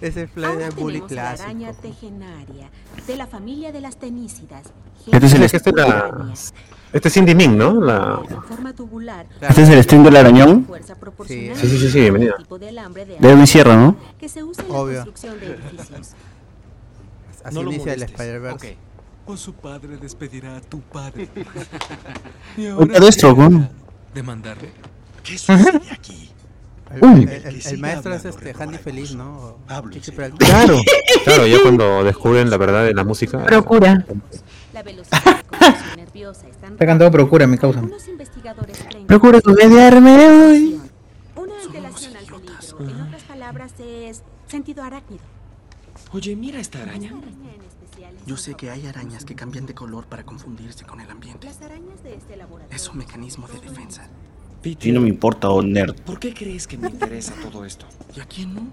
Ese 0.00 0.22
es 0.22 0.30
Ahora 0.44 0.66
el 0.66 0.72
bully 0.72 0.94
tenemos 1.00 1.12
la 1.12 1.22
clásico. 1.22 1.44
araña 1.44 1.72
tegenaria, 1.74 2.70
de 3.06 3.16
la 3.16 3.26
familia 3.26 3.72
de 3.72 3.80
las 3.80 3.96
tenícidas. 3.98 4.72
Este 5.10 5.26
es 5.26 5.34
el 5.34 5.42
este, 5.42 5.56
es 5.58 5.66
la, 5.76 6.32
este 6.92 7.08
es 7.08 7.14
Cindy 7.14 7.34
Ming, 7.34 7.56
¿no? 7.56 7.80
La, 7.80 8.20
En 8.28 8.42
forma 8.42 8.72
tubular, 8.74 9.26
¿Este 9.40 9.62
es 9.62 9.68
el 9.68 9.82
stream 9.82 10.04
del 10.04 10.16
arañón? 10.16 10.66
Sí, 11.26 11.50
sí, 11.54 11.78
sí, 11.78 11.90
sí, 11.90 12.10
tipo 12.38 12.58
de 12.58 12.72
de 13.18 13.28
araña 13.28 13.46
cierra, 13.46 13.76
¿no? 13.76 13.96
que 14.18 14.28
se 14.28 14.42
usa 14.42 14.64
en 14.64 14.72
la 14.72 14.78
Obvio. 14.78 14.94
construcción 15.04 15.40
de 15.40 15.46
edificios. 15.46 16.14
Así 17.44 17.54
No 17.54 17.62
lo 17.62 17.72
inicia 17.72 17.94
el. 17.94 18.02
Spider-Verse. 18.02 18.76
O 19.26 19.36
su 19.36 19.52
padre 19.54 19.96
despedirá 19.98 20.56
a 20.56 20.60
tu 20.60 20.80
padre. 20.80 21.28
¿no? 23.48 23.68
¿Demandarle? 24.12 24.72
¿Qué 25.22 25.38
sucede 25.38 25.80
aquí? 25.92 26.30
El, 26.92 27.04
Uy. 27.04 27.22
el- 27.22 27.60
el- 27.66 27.78
maestro 27.78 28.14
es 28.14 28.24
este 28.24 28.52
Handy 28.58 28.78
Feliz, 28.78 29.14
¿no? 29.14 29.58
Claro, 30.38 30.80
claro, 31.24 31.46
ya 31.46 31.58
cuando 31.62 32.02
descubren 32.04 32.50
la 32.50 32.56
verdad 32.56 32.84
de 32.84 32.94
la 32.94 33.04
música. 33.04 33.44
Procura. 33.44 34.04
La 34.72 34.82
velocidad 34.82 35.44
nerviosa 35.96 36.46
Está 36.48 36.86
cantado 36.86 37.10
Procura, 37.10 37.46
mi 37.46 37.58
causa. 37.58 37.82
Procura 39.06 39.38
odiarme 39.44 40.28
hoy. 40.28 40.80
Una 41.36 41.54
antelación 41.64 42.16
al 42.16 42.24
peligro, 42.24 42.90
en 42.94 43.00
otras 43.02 43.22
palabras, 43.24 43.72
es 43.78 44.22
sentido 44.48 44.82
arácnido. 44.82 45.22
Oye, 46.12 46.34
mira 46.36 46.58
esta 46.60 46.82
araña. 46.82 47.12
Yo 48.26 48.36
sé 48.36 48.54
que 48.54 48.70
hay 48.70 48.86
arañas 48.86 49.24
que 49.24 49.34
cambian 49.34 49.66
de 49.66 49.74
color 49.74 50.06
para 50.06 50.24
confundirse 50.24 50.84
con 50.84 51.00
el 51.00 51.10
ambiente. 51.10 51.46
Las 51.46 51.60
arañas 51.62 52.02
de 52.02 52.14
este 52.14 52.36
laboratorio 52.36 52.76
Es 52.76 52.88
un 52.88 52.98
mecanismo 52.98 53.46
de 53.48 53.60
defensa. 53.60 54.08
Peter, 54.62 54.82
Sí, 54.82 54.92
no 54.92 55.00
me 55.00 55.08
importa, 55.08 55.48
oh 55.48 55.62
nerd. 55.62 55.94
¿por 56.02 56.18
qué 56.18 56.34
crees 56.34 56.66
que 56.66 56.76
me 56.76 56.88
interesa 56.88 57.32
todo 57.42 57.64
esto? 57.64 57.86
¿Y 58.16 58.20
a 58.20 58.24
quién 58.26 58.54
no? 58.54 58.66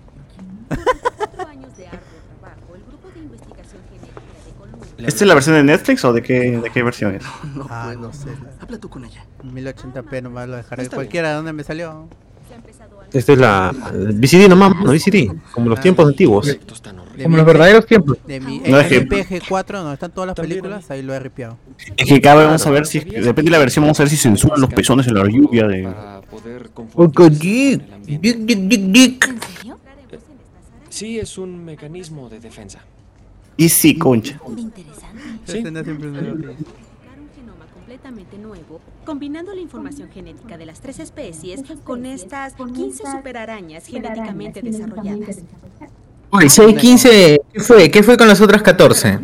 ¿Esta 4.98 5.24
es 5.24 5.28
la 5.28 5.34
versión 5.36 5.56
de 5.56 5.64
Netflix 5.64 6.04
o 6.06 6.12
de 6.14 6.22
qué, 6.24 6.58
de 6.60 6.70
qué 6.72 6.84
versión 6.84 7.16
es? 7.16 7.24
No 7.56 7.68
Ah, 7.70 7.84
puedo. 7.94 8.08
no 8.08 8.14
sé. 8.14 8.28
la- 8.30 8.64
Habla 8.64 8.78
tú 8.80 8.90
con 8.90 9.06
ella. 9.06 9.24
1080p 9.44 10.22
nomás 10.24 10.50
lo 10.50 10.56
dejaré. 10.58 10.90
Cualquiera 10.90 11.30
de 11.30 11.36
donde 11.36 11.54
me 11.54 11.64
salió. 11.64 12.08
Esta 13.14 13.34
es 13.34 13.40
la 13.40 13.72
VCD 13.94 14.50
nomás, 14.50 14.76
no 14.76 14.92
VCD, 14.92 15.32
como 15.54 15.70
los 15.70 15.80
tiempos 15.80 16.06
antiguos. 16.08 16.58
Como 17.24 17.30
mi- 17.34 17.38
los 17.38 17.46
verdaderos 17.46 17.86
tiempos. 17.86 18.18
De 18.26 18.40
mi 18.40 18.60
No, 18.60 18.80
es 18.80 18.88
que- 18.88 19.02
MPG4, 19.08 19.78
donde 19.80 19.94
están 19.94 20.12
todas 20.12 20.28
las 20.28 20.36
películas, 20.36 20.90
ahí 20.92 21.02
lo 21.02 21.14
he 21.14 21.20
ripiado. 21.20 21.58
Es 21.96 22.08
que 22.08 22.22
cada 22.22 22.36
vez 22.38 22.46
vamos 22.48 22.66
a 22.66 22.70
ver 22.72 22.86
si, 22.86 23.00
depende 23.00 23.44
de 23.44 23.50
la 23.52 23.58
versión, 23.60 23.84
vamos 23.86 24.00
a 24.00 24.04
ver 24.04 24.10
si 24.10 24.18
censuran 24.18 24.60
los 24.62 24.74
pezones 24.74 25.08
en 25.08 25.14
la 25.16 25.24
lluvia 25.26 25.68
de... 25.68 25.84
Serpiente. 27.04 27.86
Dick, 28.06 28.38
dick, 28.38 28.82
dick, 28.92 29.28
¿En 29.28 29.42
serio? 29.42 29.78
Sí, 30.90 31.20
es 31.20 31.38
un 31.38 31.64
mecanismo 31.66 32.30
de 32.30 32.40
defensa. 32.40 32.80
Y 33.56 33.70
sí, 33.70 33.98
concha. 33.98 34.40
Interesante. 34.56 35.22
Sí. 35.46 35.64
Completamente 37.74 38.38
nuevo, 38.38 38.82
combinando 39.06 39.54
la 39.56 39.62
información 39.62 40.10
genética 40.10 40.58
de 40.58 40.66
las 40.66 40.82
tres 40.82 41.00
especies 41.00 41.64
con 41.86 42.06
estas 42.06 42.54
15 42.54 43.04
superarañas 43.10 43.86
genéticamente 43.86 44.62
desarrolladas. 44.62 45.38
Oye, 46.32 46.50
si 46.50 46.62
hay 46.62 46.76
15, 46.76 47.42
¿qué 47.54 47.60
fue? 47.62 47.90
¿Qué 47.92 48.04
fue 48.04 48.18
con 48.18 48.28
las 48.28 48.42
otras 48.42 48.62
14? 48.62 49.20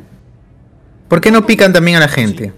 ¿Por 1.07 1.21
qué 1.21 1.31
no 1.31 1.45
pican 1.45 1.73
también 1.73 1.97
a 1.97 2.01
la 2.01 2.07
gente? 2.07 2.53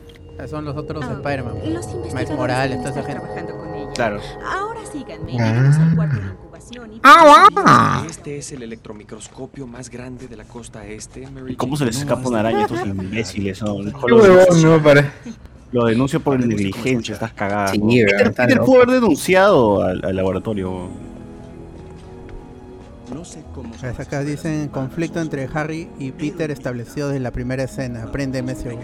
Son 0.50 0.64
los 0.64 0.78
otros 0.78 1.04
Ah, 1.08 1.14
Spider-Man. 1.14 1.56
Los 1.74 1.88
Miles 2.14 2.30
Morales, 2.32 2.78
toda 2.78 2.92
esa 2.92 3.04
gente. 3.04 3.20
trabajando 3.22 3.58
con 3.58 3.74
ella. 3.74 3.90
Claro. 3.96 4.20
Ahora 4.48 4.80
síganme. 4.92 5.38
Ah. 5.40 5.72
Al 5.90 5.96
cuarto 5.96 6.16
de 6.20 6.26
incubación 6.28 6.94
y 6.94 7.00
Ah, 7.04 8.04
Este 8.08 8.38
es 8.38 8.52
el 8.52 8.62
electromicroscopio 8.62 9.66
más 9.66 9.90
grande 9.90 10.28
de 10.28 10.38
la 10.38 10.44
costa 10.44 10.86
este, 10.86 11.28
Mary 11.32 11.54
¿Y 11.54 11.56
cómo 11.56 11.76
se 11.76 11.86
les 11.86 11.98
escapa 11.98 12.28
una 12.30 12.42
araña 12.42 12.60
a 12.60 12.62
estos 12.64 12.86
imbéciles? 12.86 13.62
No, 13.64 14.84
para. 14.84 15.12
Lo 15.72 15.86
denuncio 15.86 16.20
por 16.20 16.40
negligencia, 16.40 17.14
estás 17.16 17.34
cagada. 17.34 17.70
Sí. 17.70 17.80
Peter, 17.80 18.60
pudo 18.62 18.84
haber 18.84 18.92
denunciado 19.02 19.82
al, 19.84 20.06
al 20.06 20.16
laboratorio. 20.16 20.90
Acá 23.90 24.22
dicen 24.22 24.68
conflicto 24.70 25.20
entre 25.22 25.50
Harry 25.54 25.90
y 26.00 26.12
Peter 26.12 26.52
establecido 26.52 27.08
desde 27.10 27.20
la 27.22 27.32
primera 27.32 27.64
escena. 27.64 28.04
Aprende 28.04 28.42
MCU. 28.42 28.80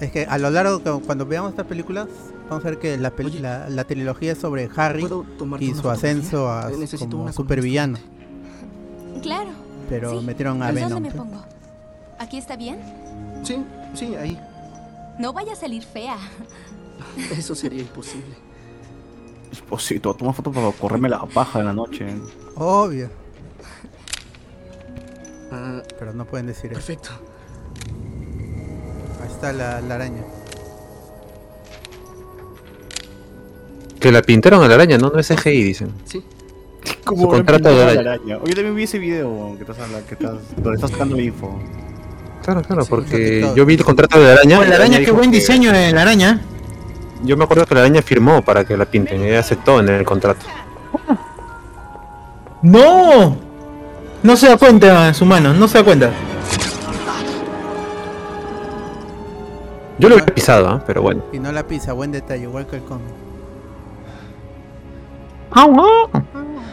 Es 0.00 0.10
que 0.10 0.26
a 0.26 0.38
lo 0.38 0.50
largo, 0.50 0.80
cuando 1.02 1.24
veamos 1.24 1.50
estas 1.50 1.66
películas, 1.66 2.08
vamos 2.50 2.64
a 2.64 2.68
ver 2.70 2.78
que 2.78 2.96
la, 2.98 3.12
Oye. 3.16 3.40
la, 3.40 3.68
la 3.68 3.84
trilogía 3.84 4.32
es 4.32 4.38
sobre 4.38 4.68
Harry 4.76 5.00
¿Puedo 5.02 5.24
tomarte 5.38 5.64
y 5.64 5.74
su 5.74 5.88
ascenso 5.88 6.50
a? 6.50 6.68
Necesito 6.70 7.10
como 7.10 7.22
una 7.24 7.32
supervillano. 7.32 7.98
Claro. 9.22 9.50
Pero 9.88 10.18
Sí. 10.20 10.26
metieron 10.26 10.62
a 10.62 10.66
¿Dónde 10.66 10.84
Venom. 10.84 11.02
me 11.02 11.10
pues. 11.10 11.22
pongo? 11.22 11.44
¿Aquí 12.18 12.36
está 12.38 12.56
bien? 12.56 12.78
Sí, 13.44 13.58
sí, 13.94 14.14
ahí. 14.16 14.38
No 15.18 15.32
vaya 15.32 15.52
a 15.52 15.56
salir 15.56 15.82
fea. 15.84 16.16
Eso 17.36 17.54
sería 17.54 17.80
imposible. 17.80 18.34
Esposito, 19.54 20.14
toma 20.14 20.32
foto 20.32 20.50
para 20.52 20.70
correrme 20.72 21.08
la 21.08 21.24
paja 21.26 21.60
en 21.60 21.66
la 21.66 21.72
noche. 21.72 22.06
Obvio, 22.56 23.08
Ah, 25.52 25.82
pero 25.98 26.12
no 26.12 26.24
pueden 26.24 26.46
decir 26.46 26.66
eso. 26.72 26.74
perfecto. 26.74 27.10
Ahí 29.22 29.28
está 29.30 29.52
la, 29.52 29.80
la 29.80 29.94
araña. 29.94 30.22
Que 34.00 34.10
la 34.12 34.22
pintaron 34.22 34.62
a 34.62 34.68
la 34.68 34.74
araña, 34.74 34.98
¿no? 34.98 35.10
No 35.10 35.18
es 35.18 35.28
CGI, 35.28 35.62
dicen. 35.62 35.92
Sí. 36.04 36.22
¿Cómo 37.04 37.22
Su 37.22 37.26
habrán 37.28 37.38
contrato 37.46 37.68
de 37.70 37.76
la 37.76 37.82
araña. 37.92 38.12
araña? 38.14 38.38
Oye, 38.42 38.54
también 38.54 38.74
vi 38.74 38.82
ese 38.82 38.98
video 38.98 39.54
que 39.56 39.62
estás 39.62 39.78
hablando, 39.78 40.06
que 40.06 40.14
estás, 40.14 40.32
donde 40.56 40.74
estás 40.74 40.90
sacando 40.90 41.20
info. 41.20 41.58
Claro, 42.42 42.60
claro, 42.62 42.82
Sí, 42.82 42.90
porque 42.90 43.52
yo 43.56 43.64
vi 43.64 43.74
el 43.74 43.84
contrato 43.84 44.18
de 44.20 44.26
la 44.26 44.32
araña. 44.32 44.64
Y 44.66 44.68
la 44.68 44.74
araña, 44.76 44.98
qué 45.00 45.10
buen 45.12 45.30
diseño 45.30 45.72
de 45.72 45.92
la 45.92 46.02
araña. 46.02 46.42
Yo 47.24 47.38
me 47.38 47.44
acuerdo 47.44 47.64
que 47.64 47.74
la 47.74 47.80
araña 47.80 48.02
firmó 48.02 48.42
para 48.42 48.64
que 48.64 48.76
la 48.76 48.84
pinten, 48.84 49.22
ella 49.22 49.40
aceptó 49.40 49.80
en 49.80 49.88
el 49.88 50.04
contrato. 50.04 50.44
¡No! 52.62 53.36
No 54.22 54.36
se 54.36 54.48
da 54.48 54.56
cuenta 54.58 55.12
su 55.14 55.24
mano, 55.24 55.54
no 55.54 55.66
se 55.66 55.78
da 55.78 55.84
cuenta. 55.84 56.10
Yo 59.98 60.08
lo 60.08 60.16
había 60.16 60.26
pisado, 60.26 60.68
¿ah? 60.68 60.82
pero 60.86 61.02
bueno. 61.02 61.22
Y 61.32 61.38
no 61.38 61.50
la 61.50 61.66
pisa, 61.66 61.92
buen 61.92 62.12
detalle, 62.12 62.42
igual 62.42 62.66
que 62.66 62.76
el 62.76 62.82
cómic. 62.82 63.06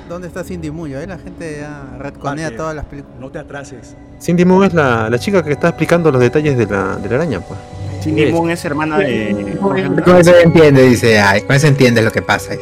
¿Dónde 0.09 0.27
está 0.27 0.43
Cindy 0.43 0.71
Muyo? 0.71 0.99
Ahí 0.99 1.07
la 1.07 1.17
gente 1.17 1.59
ya 1.61 1.97
retconea 1.97 2.55
todas 2.57 2.75
las 2.75 2.85
películas. 2.85 3.17
No 3.19 3.29
te 3.29 3.39
atrases. 3.39 3.95
Cindy 4.19 4.43
Moon 4.43 4.65
es 4.65 4.73
la, 4.73 5.09
la 5.09 5.19
chica 5.19 5.43
que 5.43 5.51
está 5.51 5.69
explicando 5.69 6.11
los 6.11 6.19
detalles 6.19 6.57
de 6.57 6.65
la, 6.65 6.97
de 6.97 7.09
la 7.09 7.15
araña, 7.15 7.39
pues. 7.39 7.59
Es. 8.05 8.31
Moon 8.31 8.49
es 8.49 8.65
hermana 8.65 8.97
de. 8.97 9.57
Con 9.59 10.17
eso 10.17 10.33
entiende, 10.43 10.83
dice, 10.83 11.19
ay, 11.19 11.41
con 11.43 11.55
eso 11.55 11.67
entiende 11.67 12.01
lo 12.01 12.11
que 12.11 12.21
pasa. 12.21 12.53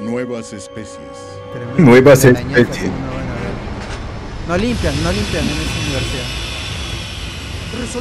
Nuevas 0.00 0.52
especies. 0.52 0.98
Tremendo 1.52 1.82
Nuevas 1.82 2.24
especies. 2.24 2.90
No 4.48 4.56
limpian, 4.56 4.94
no 5.02 5.12
limpian 5.12 5.44
en 5.44 5.50
esa 5.50 5.80
universidad. 5.82 6.46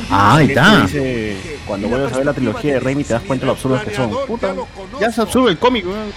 Ah, 0.09 0.37
ahí 0.37 0.47
está. 0.47 0.81
Dice, 0.83 1.59
cuando 1.65 1.89
vuelves 1.89 2.13
a 2.13 2.17
ver 2.17 2.25
la 2.25 2.33
trilogía 2.33 2.73
de 2.73 2.79
Raimi 2.79 3.03
te 3.03 3.13
das 3.13 3.23
cuenta 3.23 3.43
de 3.43 3.47
lo 3.47 3.51
absurdos 3.53 3.83
que 3.83 3.95
son. 3.95 4.11
Puta, 4.27 4.53
ya 4.99 5.07
es 5.07 5.19
absurdo 5.19 5.49
el 5.49 5.57
cómic, 5.57 5.85
weón. 5.85 6.11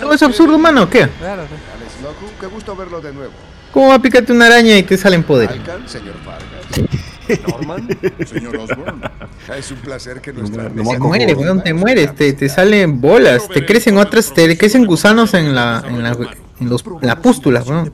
¿Todo 0.00 0.12
es 0.12 0.22
absurdo, 0.22 0.58
mano? 0.58 0.84
o 0.84 0.90
¿Qué? 0.90 1.08
Claro, 1.18 1.42
Alex 1.42 1.92
Locu, 2.02 2.26
qué 2.40 2.46
gusto 2.46 2.76
verlo 2.76 3.00
de 3.00 3.12
nuevo. 3.12 3.32
¿Cómo 3.72 3.88
va 3.88 3.94
a 3.94 4.02
picarte 4.02 4.32
una 4.32 4.46
araña 4.46 4.76
y 4.76 4.82
te 4.82 4.96
salen 4.96 5.22
poderes? 5.22 5.56
Alcan, 5.58 5.88
señor 5.88 6.14
Vargas. 6.24 6.90
Norman, 7.48 7.88
señor 8.26 8.56
Osborn. 8.56 9.00
Es 9.58 9.70
un 9.70 9.78
placer 9.78 10.20
que 10.20 10.32
nuestra 10.32 10.64
No, 10.64 10.68
no 10.70 10.74
Te 10.74 10.82
mesa 10.82 10.98
mueres, 10.98 11.34
común- 11.34 11.44
weón, 11.44 11.62
te 11.62 11.74
mueres, 11.74 12.14
te, 12.14 12.32
te 12.32 12.48
salen 12.48 13.00
bolas, 13.00 13.48
te 13.48 13.64
crecen 13.64 13.96
otras, 13.98 14.32
te 14.34 14.56
crecen 14.58 14.84
gusanos 14.86 15.34
en 15.34 15.54
la, 15.54 15.84
en 15.86 16.02
la, 16.02 16.10
en 16.60 16.68
los, 16.68 16.84
en 17.00 17.06
la 17.06 17.20
pústula, 17.20 17.62
weón. 17.62 17.92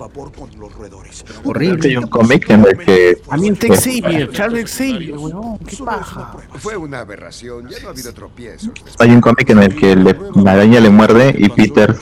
Horrible. 1.44 1.88
Hay 1.88 1.96
un 1.96 2.06
cómic 2.06 2.48
en 2.50 2.64
el 2.64 2.78
que 2.78 3.18
A 3.28 3.36
mí 3.36 3.50
Tex 3.52 3.80
Xavier, 3.84 4.30
Charles 4.30 4.70
Xavier, 4.70 5.16
weón, 5.18 5.58
qué 5.58 5.76
paja. 5.84 6.36
Fue 6.58 6.76
una 6.76 7.00
aberración, 7.00 7.68
ya 7.68 7.78
no 7.80 7.88
ha 7.88 7.90
habido 7.90 8.12
tropiezos. 8.14 8.70
hay 8.98 9.10
un 9.10 9.20
cómic 9.20 9.50
en 9.50 9.58
el 9.62 9.74
que 9.74 9.96
le- 9.96 10.16
la 10.36 10.52
araña 10.52 10.80
le 10.80 10.90
muerde 10.90 11.34
y 11.36 11.48
Peter 11.48 11.96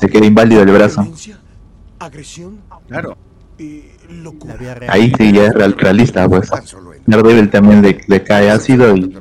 se 0.00 0.08
queda 0.08 0.26
inválido 0.26 0.62
el 0.62 0.70
brazo. 0.70 1.06
Agresión 1.98 2.58
Claro. 2.88 3.16
Locura. 4.08 4.54
Real. 4.56 4.84
Ahí 4.88 5.12
sí 5.16 5.32
ya 5.32 5.46
es 5.46 5.54
real- 5.54 5.76
realista, 5.78 6.28
pues. 6.28 6.50
Daredevil 7.06 7.50
también 7.50 7.82
le, 7.82 8.00
le 8.06 8.22
cae 8.22 8.50
ácido 8.50 8.96
y 8.96 9.12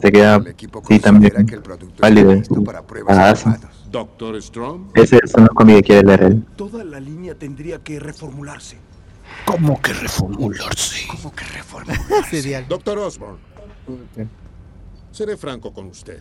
se 0.00 0.12
queda 0.12 0.42
sí 0.88 0.98
también 0.98 1.32
ah, 3.08 3.34
sí. 3.34 3.44
humanos. 3.44 3.88
Doctor 3.90 4.42
Strom. 4.42 4.88
Ese 4.94 5.20
es 5.22 5.32
cómic 5.54 5.76
que 5.76 5.82
quiere 5.82 6.06
leer 6.06 6.22
él. 6.24 6.44
Toda 6.56 6.84
la 6.84 6.98
línea 7.00 7.34
tendría 7.34 7.78
que 7.78 8.00
reformularse. 8.00 8.78
¿Cómo 9.44 9.80
que 9.80 9.92
reformularse? 9.92 11.06
¿Cómo 11.08 11.32
que 11.34 11.44
reformularse? 11.54 12.64
Doctor 12.68 12.98
Osborn. 12.98 13.36
Seré 15.12 15.36
franco 15.36 15.72
con 15.72 15.86
usted. 15.86 16.20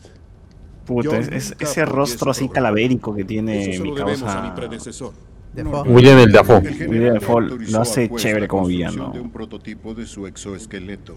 Puta, 0.86 1.18
es, 1.18 1.56
ese 1.58 1.86
rostro 1.86 2.30
así 2.32 2.48
calavérico 2.48 3.14
que 3.16 3.22
Eso 3.22 3.28
tiene 3.28 3.74
se 3.74 3.80
mi 3.80 3.89
lo 3.89 3.96
debemos 3.96 4.22
a 4.22 4.36
mi 4.36 4.41
causa. 4.50 4.56
predecesor. 4.56 5.14
Defoe. 5.56 5.89
William 5.89 6.18
el 6.20 6.32
Dafoe. 6.32 6.58
El 6.68 6.88
William 6.89 7.14
Dafoe 7.16 7.41
lo 7.72 7.82
hace 7.82 8.10
chévere 8.16 8.47
como 8.47 8.68
villano. 8.68 9.12
de 9.14 9.20
un 9.20 9.32
prototipo 9.32 9.93
de 9.93 10.06
su 10.06 10.28
exoesqueleto. 10.28 11.16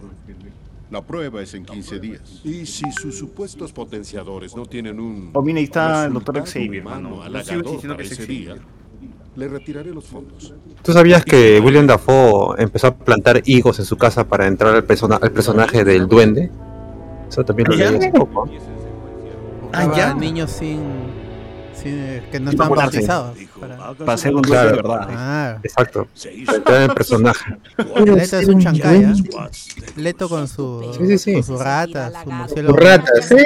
La 0.91 1.03
prueba 1.03 1.43
es 1.43 1.53
en 1.53 1.65
15 1.67 1.99
días. 1.99 2.41
Y 2.45 2.65
si 2.65 2.91
sus 2.93 3.19
supuestos 3.19 3.73
potenciadores 3.73 4.57
no 4.57 4.65
tienen 4.65 4.99
un 4.99 5.31
Oh, 5.35 5.43
mira, 5.43 5.59
ahí 5.59 5.65
está 5.65 6.07
el 6.07 6.15
Dr. 6.15 6.45
Xavier, 6.47 6.83
mano. 6.83 7.21
Sigo 7.45 7.73
diciendo 7.73 7.97
que 7.97 8.05
es 8.05 8.27
día, 8.27 8.57
le 9.37 9.49
retiraré 9.49 9.91
los 9.93 10.07
fondos. 10.07 10.55
¿Tú 10.83 10.93
sabías 10.93 11.25
que 11.25 11.61
William 11.61 11.87
Dafoe 11.87 12.55
empezó 12.63 12.87
a 12.87 12.95
plantar 12.97 13.43
higos 13.45 13.79
en 13.79 13.85
su 13.85 13.97
casa 13.99 14.27
para 14.27 14.47
entrar 14.47 14.75
al, 14.75 14.85
persona- 14.85 15.17
al 15.21 15.31
personaje 15.31 15.85
del 15.85 16.09
duende? 16.09 16.51
Eso 17.29 17.45
también 17.45 17.69
lo 17.69 17.77
leí 17.77 17.97
hace 17.97 18.11
poco. 18.11 18.49
Ah, 19.75 19.93
ya. 19.95 20.15
niños 20.15 20.51
sin, 20.51 20.81
sin- 21.83 22.23
que 22.31 22.41
no 22.41 22.51
estaban 22.51 22.75
bautizados. 22.77 23.37
Para... 23.61 23.93
Para 23.95 24.17
ser 24.19 24.35
un 24.35 24.43
Claro. 24.43 24.71
duende 24.71 24.83
de 24.83 24.89
verdad. 24.89 25.09
Ah, 25.11 25.59
Exacto. 25.63 26.09
El 26.25 26.95
personaje. 26.95 27.57
Leto 28.05 28.39
es 28.39 28.49
un 28.49 28.67
¿ah? 28.67 28.73
De- 28.73 30.03
Leto 30.03 30.29
con 30.29 30.47
su, 30.49 30.93
Sí, 30.99 31.07
sí, 31.07 31.19
sí. 31.19 31.33
con 31.35 31.43
su 31.45 31.57
rata, 31.59 32.11
su 32.13 32.25
Tu 32.25 32.31
murciélago. 32.33 32.77
rata, 32.77 33.13
sí. 33.23 33.37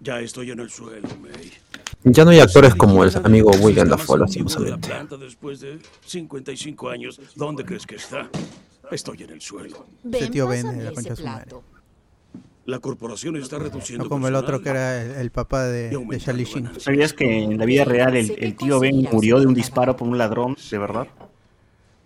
Ya 0.00 0.18
estoy 0.20 0.50
en 0.50 0.60
el 0.60 0.70
suelo, 0.70 1.08
May. 1.20 1.52
Ya 2.04 2.24
no 2.24 2.30
hay 2.32 2.40
actores 2.40 2.74
como 2.74 3.04
el 3.04 3.12
amigo 3.24 3.52
William 3.60 3.88
Dafoe, 3.88 4.18
lastimosamente. 4.18 4.88
después 5.20 5.60
de 5.60 5.78
55 6.04 6.88
años. 6.90 7.20
¿Dónde 7.36 7.64
crees 7.64 7.86
que 7.86 7.94
está? 7.94 8.28
Estoy 8.90 9.22
en 9.22 9.30
el 9.30 9.40
suelo. 9.40 9.86
Ese 10.12 10.26
tío 10.28 10.48
vende 10.48 10.82
la 10.84 10.92
concha 10.92 11.10
de 11.10 11.16
su 11.16 11.24
madre. 11.24 11.46
La 12.64 12.78
corporación 12.78 13.36
está 13.36 13.58
reduciendo 13.58 14.04
No 14.04 14.08
como 14.10 14.28
el 14.28 14.36
otro 14.36 14.58
que 14.58 14.70
personal. 14.70 15.06
era 15.06 15.14
el, 15.16 15.20
el 15.22 15.30
papá 15.30 15.64
de, 15.64 15.90
de 15.90 16.18
Charlie 16.20 16.44
Sheen. 16.44 16.70
¿Sabías 16.78 17.12
que 17.12 17.42
en 17.44 17.58
la 17.58 17.64
vida 17.64 17.84
real 17.84 18.14
el, 18.16 18.34
el 18.38 18.54
tío 18.56 18.78
Ben 18.78 19.08
murió 19.10 19.40
de 19.40 19.46
un 19.46 19.54
disparo 19.54 19.96
por 19.96 20.06
un 20.06 20.16
ladrón, 20.16 20.56
de 20.70 20.78
verdad? 20.78 21.08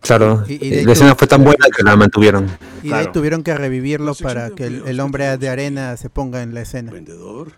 Claro, 0.00 0.44
Y- 0.48 0.54
y 0.64 0.70
de 0.70 0.84
la 0.84 0.92
escena 0.92 1.14
fue 1.14 1.26
tan 1.26 1.42
buena 1.44 1.66
que 1.76 1.82
la 1.82 1.96
mantuvieron. 1.96 2.44
Y 2.82 2.88
de 2.88 2.94
ahí 2.94 3.00
Claro. 3.02 3.12
tuvieron 3.12 3.42
que 3.42 3.54
revivirlo 3.54 4.14
para 4.14 4.50
que 4.50 4.66
el, 4.66 4.82
el 4.86 5.00
hombre 5.00 5.36
de 5.36 5.48
arena 5.48 5.96
se 5.96 6.08
ponga 6.10 6.42
en 6.42 6.54
la 6.54 6.62
escena. 6.62 6.92
Vendedor, 6.92 7.52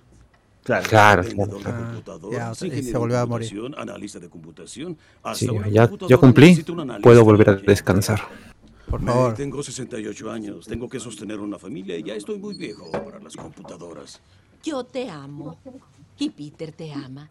Claro. 0.65 0.87
Claro, 0.89 1.23
vendedor 1.23 1.63
claro. 1.63 2.31
de 2.31 2.37
Ah, 2.41 2.53
ya, 2.59 2.67
y 2.67 2.83
se 2.83 2.99
volvió 2.99 3.19
a 3.19 3.27
morir. 3.27 3.51
analista 3.77 4.19
de 4.19 4.29
computación. 4.29 4.99
Hasta 5.23 5.39
Sí, 5.39 5.49
ya, 5.71 5.91
yo 6.09 6.21
cumplí, 6.21 6.65
puedo 7.03 7.25
volver 7.25 7.51
a 7.51 7.55
descansar. 7.55 8.21
Por 8.89 9.05
favor. 9.05 9.35
tengo 9.35 9.63
68 9.63 10.31
años, 10.31 10.67
tengo 10.67 10.89
que 10.89 10.99
sostener 10.99 11.39
una 11.41 11.59
familia 11.59 11.97
y 11.97 12.03
ya 12.03 12.15
estoy 12.15 12.39
muy 12.39 12.55
viejo 12.57 12.91
para 12.91 13.19
las 13.21 13.37
computadoras. 13.37 14.21
Yo 14.63 14.85
te 14.85 15.09
amo. 15.09 15.57
Y 16.19 16.31
Peter 16.31 16.73
te 16.73 16.93
ama. 16.93 17.31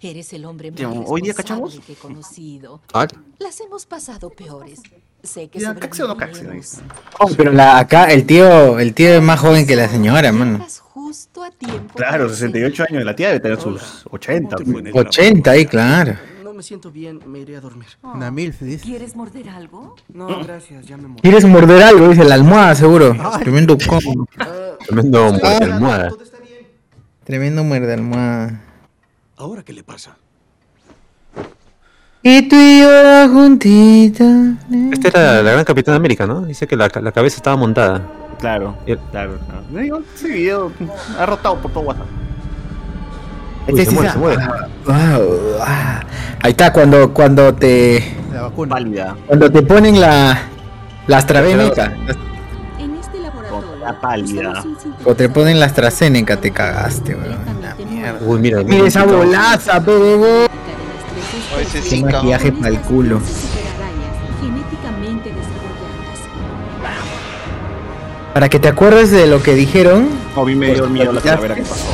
Eres 0.00 0.32
el 0.34 0.44
hombre 0.44 0.70
más. 0.70 0.80
¿Hoy 1.06 1.22
día 1.22 1.32
cachamos? 1.32 1.80
que 1.86 1.92
he 1.94 1.96
conocido. 1.96 2.80
Ah, 2.92 3.06
Las 3.38 3.60
hemos 3.60 3.86
pasado 3.86 4.28
peores. 4.30 4.82
Sé 5.22 5.48
que 5.48 5.58
o 5.66 5.72
no. 5.72 5.80
Oh, 7.18 7.28
pero 7.36 7.52
la, 7.52 7.78
acá 7.78 8.04
el 8.12 8.26
tío, 8.26 8.78
el 8.78 8.94
tío 8.94 9.14
es 9.14 9.22
más 9.22 9.40
joven 9.40 9.66
que 9.66 9.74
la 9.74 9.88
señora, 9.88 10.30
mano. 10.32 10.64
Justo 10.80 11.42
a 11.42 11.50
tiempo. 11.50 11.94
Claro, 11.94 12.28
68 12.28 12.84
años. 12.90 13.04
La 13.04 13.16
tía 13.16 13.28
debe 13.28 13.40
tener 13.40 13.60
sus 13.60 14.06
80. 14.10 14.56
pues. 14.56 14.94
80 14.94 15.50
ahí, 15.50 15.66
claro. 15.66 16.16
Me 16.56 16.62
siento 16.62 16.90
bien, 16.90 17.20
me 17.26 17.40
iré 17.40 17.54
a 17.58 17.60
dormir. 17.60 17.88
Una 18.02 18.30
milf, 18.30 18.62
dice. 18.62 18.82
¿Quieres 18.82 19.14
morder 19.14 19.46
algo? 19.50 19.94
No, 20.08 20.26
gracias, 20.42 20.86
ya 20.86 20.96
me 20.96 21.06
morí. 21.06 21.20
¿Quieres 21.20 21.44
morder 21.44 21.82
algo? 21.82 22.08
Dice 22.08 22.24
la 22.24 22.34
almohada, 22.34 22.74
seguro. 22.74 23.14
Tremendo 23.40 23.76
com. 23.86 24.24
Tremendo 24.86 25.32
muerte 25.32 25.64
almohada. 25.64 26.10
Tremendo 27.24 27.62
muerde 27.62 27.92
almohada. 27.92 28.62
¿Ahora 29.36 29.62
qué 29.64 29.74
le 29.74 29.84
pasa? 29.84 30.16
Y 32.22 32.48
tú 32.48 32.56
y 32.56 32.80
yo 32.80 33.02
la 33.02 33.28
juntita. 33.30 34.54
Esta 34.92 35.08
era 35.08 35.42
la 35.42 35.52
gran 35.52 35.64
Capitana 35.66 35.98
América, 35.98 36.26
¿no? 36.26 36.40
Dice 36.40 36.66
que 36.66 36.74
la, 36.74 36.90
la 37.02 37.12
cabeza 37.12 37.36
estaba 37.36 37.56
montada. 37.56 38.00
Claro, 38.38 38.78
claro. 38.86 39.02
claro. 39.12 39.38
No 39.70 39.78
digo, 39.78 40.00
Ese 40.14 40.28
video 40.28 40.72
ha 41.18 41.26
rotado 41.26 41.60
por 41.60 41.70
todo 41.70 41.84
WhatsApp. 41.84 42.06
Uy, 43.68 43.80
Este 43.80 43.84
se 43.86 43.90
muere, 43.92 44.08
sa- 44.08 44.12
se 44.14 44.18
muere. 44.20 44.42
Ah, 44.88 45.18
wow, 45.18 45.56
ah. 45.60 46.00
Ahí 46.42 46.50
está, 46.52 46.72
cuando, 46.72 47.12
cuando 47.12 47.54
te. 47.54 48.16
La 48.32 48.42
vacuna. 48.42 48.74
Pálida. 48.74 49.16
Cuando 49.26 49.50
te 49.50 49.62
ponen 49.62 50.00
la. 50.00 50.38
La 51.06 51.18
AstraZeneca. 51.18 51.92
En 52.78 52.94
este 52.96 53.20
laboratorio. 53.20 53.76
La 53.80 54.00
pálida. 54.00 54.64
Cuando 55.02 55.16
te 55.16 55.28
ponen 55.28 55.60
la 55.60 55.66
AstraZeneca, 55.66 56.36
te 56.36 56.50
cagaste, 56.50 57.14
weón. 57.14 57.36
Uy, 58.26 58.38
mira, 58.40 58.62
Mira 58.62 58.86
esa 58.86 59.04
bolaza, 59.04 59.78
bebé. 59.80 60.46
O 61.54 61.58
ese 61.60 62.02
maquillaje 62.02 62.52
para 62.52 62.68
el 62.68 62.80
culo. 62.80 63.20
Para 68.34 68.48
que 68.48 68.58
te 68.58 68.68
acuerdes 68.68 69.10
de 69.10 69.26
lo 69.26 69.42
que 69.42 69.54
dijeron. 69.54 70.08
A 70.36 70.42
mí 70.44 70.54
me 70.54 70.66
dio 70.66 70.80
pues, 70.80 70.90
miedo 70.90 71.12
la 71.12 71.20
calavera 71.20 71.54
que 71.54 71.62
pasó. 71.62 71.86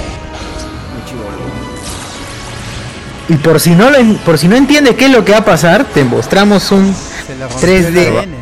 Y 3.33 3.37
por 3.37 3.59
si 3.61 3.71
no 3.75 3.91
lo 3.91 3.97
en- 3.97 4.17
por 4.19 4.37
si 4.37 4.47
no 4.49 4.57
entiendes 4.57 4.95
qué 4.97 5.07
es 5.07 5.11
lo 5.11 5.25
que 5.25 5.33
va 5.33 5.39
a 5.39 5.45
pasar, 5.45 5.85
te 5.87 6.05
mostramos 6.05 6.71
un 6.71 6.93
Se 6.95 7.35
le 7.37 7.47
rompió 7.49 7.69
el 7.69 7.85
3D. 7.95 8.19
ADN. 8.19 8.35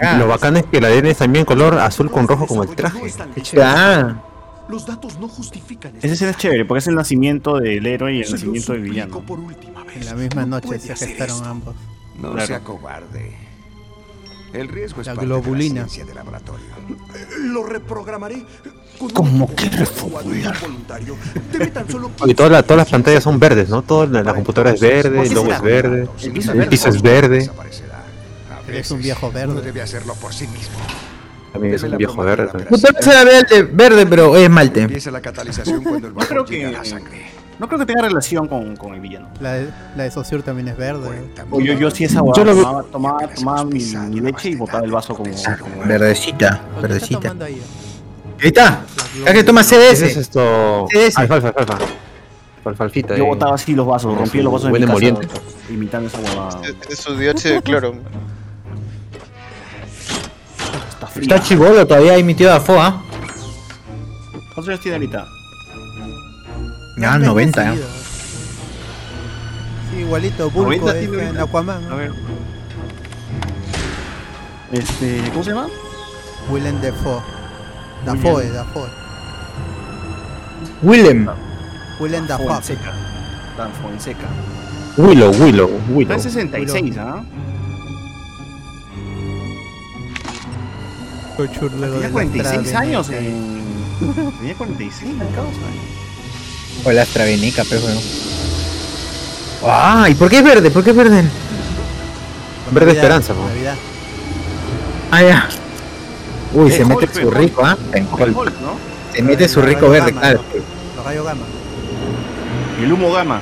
Ah. 0.00 0.16
Lo 0.18 0.26
bacán 0.26 0.56
es 0.56 0.64
que 0.66 0.78
el 0.78 0.84
ADN 0.84 1.06
es 1.10 1.18
también 1.18 1.44
color 1.44 1.78
azul 1.78 2.10
con 2.10 2.26
rojo 2.26 2.46
como 2.46 2.64
el 2.64 2.70
traje. 2.74 3.00
Ah, 3.62 4.14
Los 4.68 4.86
datos 4.86 5.18
no 5.20 5.28
justifican 5.28 5.92
Esa 5.98 6.14
escena 6.14 6.30
es 6.30 6.38
chévere 6.38 6.64
porque 6.64 6.78
es 6.78 6.86
el 6.86 6.94
nacimiento 6.94 7.58
del 7.58 7.84
héroe 7.86 8.14
y 8.14 8.22
el 8.22 8.30
nacimiento 8.30 8.72
del 8.72 8.80
villano. 8.82 9.12
suplico 9.12 9.26
por 9.26 9.38
última 9.40 9.84
vez. 9.84 9.96
En 9.98 10.06
la 10.06 10.14
misma 10.14 10.46
noche 10.46 10.78
se 10.80 10.96
gestaron 10.96 11.36
esto. 11.36 11.48
ambos. 11.48 11.74
No 12.18 12.32
Claro. 12.32 12.46
sea 12.46 12.60
cobarde. 12.60 13.36
El 14.54 14.68
riesgo 14.68 15.00
es 15.02 15.06
La 15.08 15.14
parte 15.14 15.26
globulina. 15.26 15.84
de 15.84 15.98
la 15.98 16.04
de 16.06 16.14
laboratorio. 16.14 16.64
Lo 17.40 17.64
reprogramaré. 17.64 18.44
¿Cómo 19.12 19.48
que 19.54 19.70
solo 21.90 22.10
Y 22.26 22.34
todas, 22.34 22.52
las- 22.52 22.64
todas 22.64 22.78
las 22.78 22.88
pantallas 22.90 23.22
son 23.22 23.38
verdes, 23.38 23.68
¿no? 23.68 23.82
Toda 23.82 24.06
la, 24.06 24.22
la 24.22 24.34
computadora 24.34 24.70
es 24.72 24.80
verde, 24.80 25.22
el 25.22 25.34
logo 25.34 25.52
es 25.52 25.60
verde, 25.62 26.08
El 26.22 26.68
piso 26.68 26.88
es 26.88 27.02
verde. 27.02 27.50
es 28.68 28.90
un 28.90 29.00
viejo 29.02 29.30
verde. 29.30 29.60
Debe 29.62 29.82
hacerlo 29.82 30.14
por 30.14 30.32
sí 30.32 30.46
mismo. 30.46 30.76
También 31.52 31.74
es 31.74 31.82
un 31.82 31.90
la 31.92 31.96
viejo 31.96 32.22
verde. 32.22 32.48
la 32.70 33.02
será 33.02 33.24
verde, 33.24 33.62
verde, 33.62 34.06
pero 34.06 34.36
es 34.36 34.50
malte. 34.50 34.88
La 34.88 35.20
No 35.20 36.20
creo 36.26 36.44
que 36.44 36.70
la 36.72 36.82
no 37.56 37.68
creo 37.68 37.78
que 37.78 37.86
tenga 37.86 38.02
relación 38.02 38.48
con, 38.48 38.74
con 38.76 38.94
el 38.94 39.00
villano. 39.00 39.28
La 39.40 39.52
de, 39.52 39.68
la 39.96 40.02
de 40.02 40.10
Saussure 40.10 40.42
también 40.42 40.66
es 40.68 40.76
verde. 40.76 41.22
O 41.52 41.60
yo, 41.60 41.74
yo 41.74 41.88
sí 41.88 42.02
esa 42.02 42.20
Yo 42.34 42.44
lo 42.44 42.52
vi- 42.52 42.60
tomaba, 42.62 42.82
tomaba, 42.82 43.28
tomaba 43.28 43.64
mi, 43.64 43.78
mi 44.10 44.20
leche 44.20 44.50
y 44.50 44.54
botaba 44.56 44.84
el 44.84 44.90
vaso 44.90 45.14
como, 45.14 45.30
como 45.60 45.84
Verdecita, 45.86 46.48
¿Qué 46.50 46.66
está 46.74 46.80
verdecita. 46.80 47.20
tomando 47.20 47.44
ahí? 47.44 47.62
Ahí 48.40 48.48
está. 48.48 48.82
Ya 49.24 49.32
que 49.32 49.44
toma 49.44 49.60
Ese 49.62 49.90
es 49.90 49.98
CDS. 49.98 50.16
esto. 50.20 50.86
CS. 50.90 51.18
Alfalfa, 51.18 51.48
alfalfa. 51.56 51.86
Alfalfita. 52.64 53.16
Yo 53.16 53.26
botaba 53.26 53.54
así 53.54 53.74
los 53.74 53.86
vasos, 53.86 54.16
rompía 54.16 54.42
los 54.42 54.52
vasos 54.52 54.72
de 54.72 54.80
mi 54.80 54.86
casa 54.86 55.44
imitando 55.68 56.08
esa 56.08 56.18
huevada. 56.18 56.60
Es 56.88 56.98
su 56.98 57.16
dióxido 57.16 57.54
de 57.56 57.62
cloro. 57.62 57.94
Está 60.90 61.06
fría. 61.06 61.22
Está 61.22 61.42
chivolo 61.42 61.86
todavía 61.86 62.14
ahí 62.14 62.22
mi 62.22 62.34
tío 62.34 62.48
Dafoa. 62.48 63.02
¿Cuántos 64.54 64.68
años 64.68 64.80
tiene 64.80 64.96
ahorita? 64.96 65.26
Ya, 66.98 67.18
90 67.18 67.62
ya. 67.62 67.70
Envejecido. 67.70 68.04
Sí, 69.90 70.00
igualito, 70.00 70.50
Bulko 70.50 70.70
90 70.86 70.98
es 70.98 71.10
tiene 71.10 71.28
en. 71.28 71.40
Aquaman. 71.40 71.92
A 71.92 71.94
ver. 71.96 72.12
Este, 74.72 75.22
¿cómo 75.30 75.44
se 75.44 75.50
llama? 75.50 75.68
Willem 76.50 76.80
Dafoe. 76.80 77.20
Dafoe, 78.04 78.48
Dafoe. 78.50 78.88
Willem. 80.82 81.28
Willem 82.00 82.26
Dafoe. 82.26 82.46
Fonseca. 82.48 82.92
Dan 83.56 83.70
Fonseca. 83.82 84.26
Willow, 84.96 85.30
Willow, 85.40 85.68
Está 85.70 85.92
Willow. 85.92 86.12
en 86.12 86.20
66, 86.20 86.96
¿ah? 86.98 87.22
Luego 91.36 91.50
Tenía 91.70 91.88
de 91.88 92.00
la 92.02 92.10
46 92.10 92.54
entrada 92.58 92.80
de- 92.80 92.88
años 92.88 93.08
en... 93.10 93.64
Tenía 94.38 94.54
46, 94.54 95.14
la 95.18 95.24
causa. 95.26 95.58
O 96.84 96.92
la 96.92 97.02
AstraZeneca, 97.02 97.64
pero 97.68 97.80
bueno. 97.82 98.00
Ah, 99.66 100.06
¿y 100.10 100.14
por 100.14 100.28
qué 100.28 100.38
es 100.38 100.44
verde? 100.44 100.70
¿Por 100.70 100.84
qué 100.84 100.90
es 100.90 100.96
verde? 100.96 101.24
Con 102.66 102.74
Verde 102.74 102.86
Navidad, 102.86 103.04
esperanza, 103.04 103.34
po. 103.34 103.46
Navidad. 103.48 103.74
Ah, 105.10 105.22
ya. 105.22 105.48
Uy, 106.54 106.70
Eh, 106.70 106.72
se 106.72 106.84
mete 106.84 107.04
Hulk, 107.04 107.12
su 107.14 107.28
Hulk. 107.28 107.36
rico, 107.36 107.62
¿ah? 107.64 107.76
Hulk. 108.12 108.34
¿no? 108.36 108.76
Se 109.12 109.22
mete 109.22 109.48
su 109.48 109.60
rico 109.62 109.88
verde, 109.90 110.10
gamma, 110.12 110.20
claro. 110.20 110.40
¿no? 110.54 110.96
Los 110.96 111.04
rayos 111.04 111.24
gamma. 111.26 111.42
El 112.82 112.92
humo 112.92 113.12
gamma. 113.12 113.40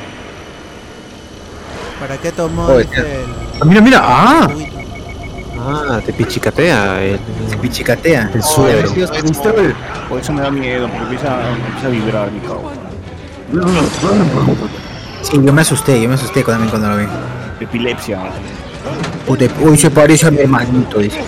¿Para 2.01 2.17
qué 2.19 2.33
tomó 2.33 2.65
Joder, 2.65 2.89
dice, 2.89 3.01
el- 3.01 3.61
Ah, 3.61 3.65
mira, 3.65 3.81
mira, 3.81 4.01
ah. 4.03 4.49
Ah, 5.65 6.01
te 6.05 6.13
pichicatea. 6.13 7.03
El, 7.05 7.21
Se 7.49 7.57
pichicatea. 7.59 8.31
el 8.35 8.43
suero. 8.43 8.91
Por 10.09 10.19
eso 10.21 10.33
me 10.33 10.43
da 10.43 10.51
miedo, 10.51 10.89
porque 10.89 11.03
empieza, 11.05 11.49
empieza 11.53 11.87
a 11.87 11.91
vibrar 11.91 12.31
mi 12.33 12.41
causa. 12.41 12.81
Sí, 15.23 15.39
yo 15.41 15.53
me 15.53 15.61
asusté, 15.63 16.01
yo 16.03 16.09
me 16.09 16.15
asusté 16.17 16.43
también 16.43 16.69
cuando 16.71 16.89
lo 16.89 16.97
vi. 16.97 17.05
Epilepsia. 17.61 18.19
Puta, 19.27 19.45
uy, 19.61 19.79
se 19.79 19.91
parece 19.91 20.27
a 20.27 20.31
mi 20.31 20.41
hermanito, 20.41 20.99
dice. 20.99 21.23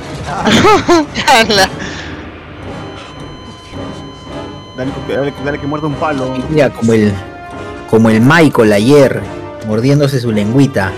Dale, 4.77 4.91
dale, 5.09 5.33
dale 5.45 5.59
que 5.61 5.67
muerda 5.67 5.87
un 5.87 5.95
palo. 5.95 6.35
Mira, 6.51 6.71
como 6.71 6.93
el, 6.93 7.13
como 7.89 8.11
el 8.11 8.21
Michael 8.21 8.73
ayer, 8.73 9.23
mordiéndose 9.69 10.19
su 10.21 10.33
lengüita. 10.33 10.93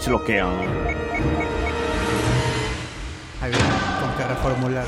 Se 0.00 0.10
lo 0.10 0.24
quedan. 0.24 0.48
Ahí 3.42 3.50
viene, 3.50 3.64
con 4.00 4.16
que 4.16 4.24
reformular. 4.28 4.84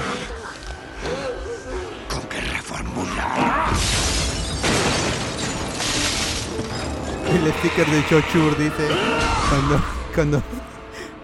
El 7.33 7.53
sticker 7.55 7.87
de 7.87 8.07
Chochur 8.09 8.57
dice 8.59 8.89
cuando 9.49 9.83
cuando 10.15 10.43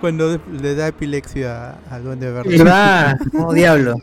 cuando 0.01 0.41
le 0.61 0.75
da 0.75 0.89
epilepsia 0.89 1.79
al 1.91 2.05
duende 2.05 2.31
verde. 2.31 2.57
¿Verdad? 2.59 3.19
No, 3.33 3.53
diablo. 3.53 3.97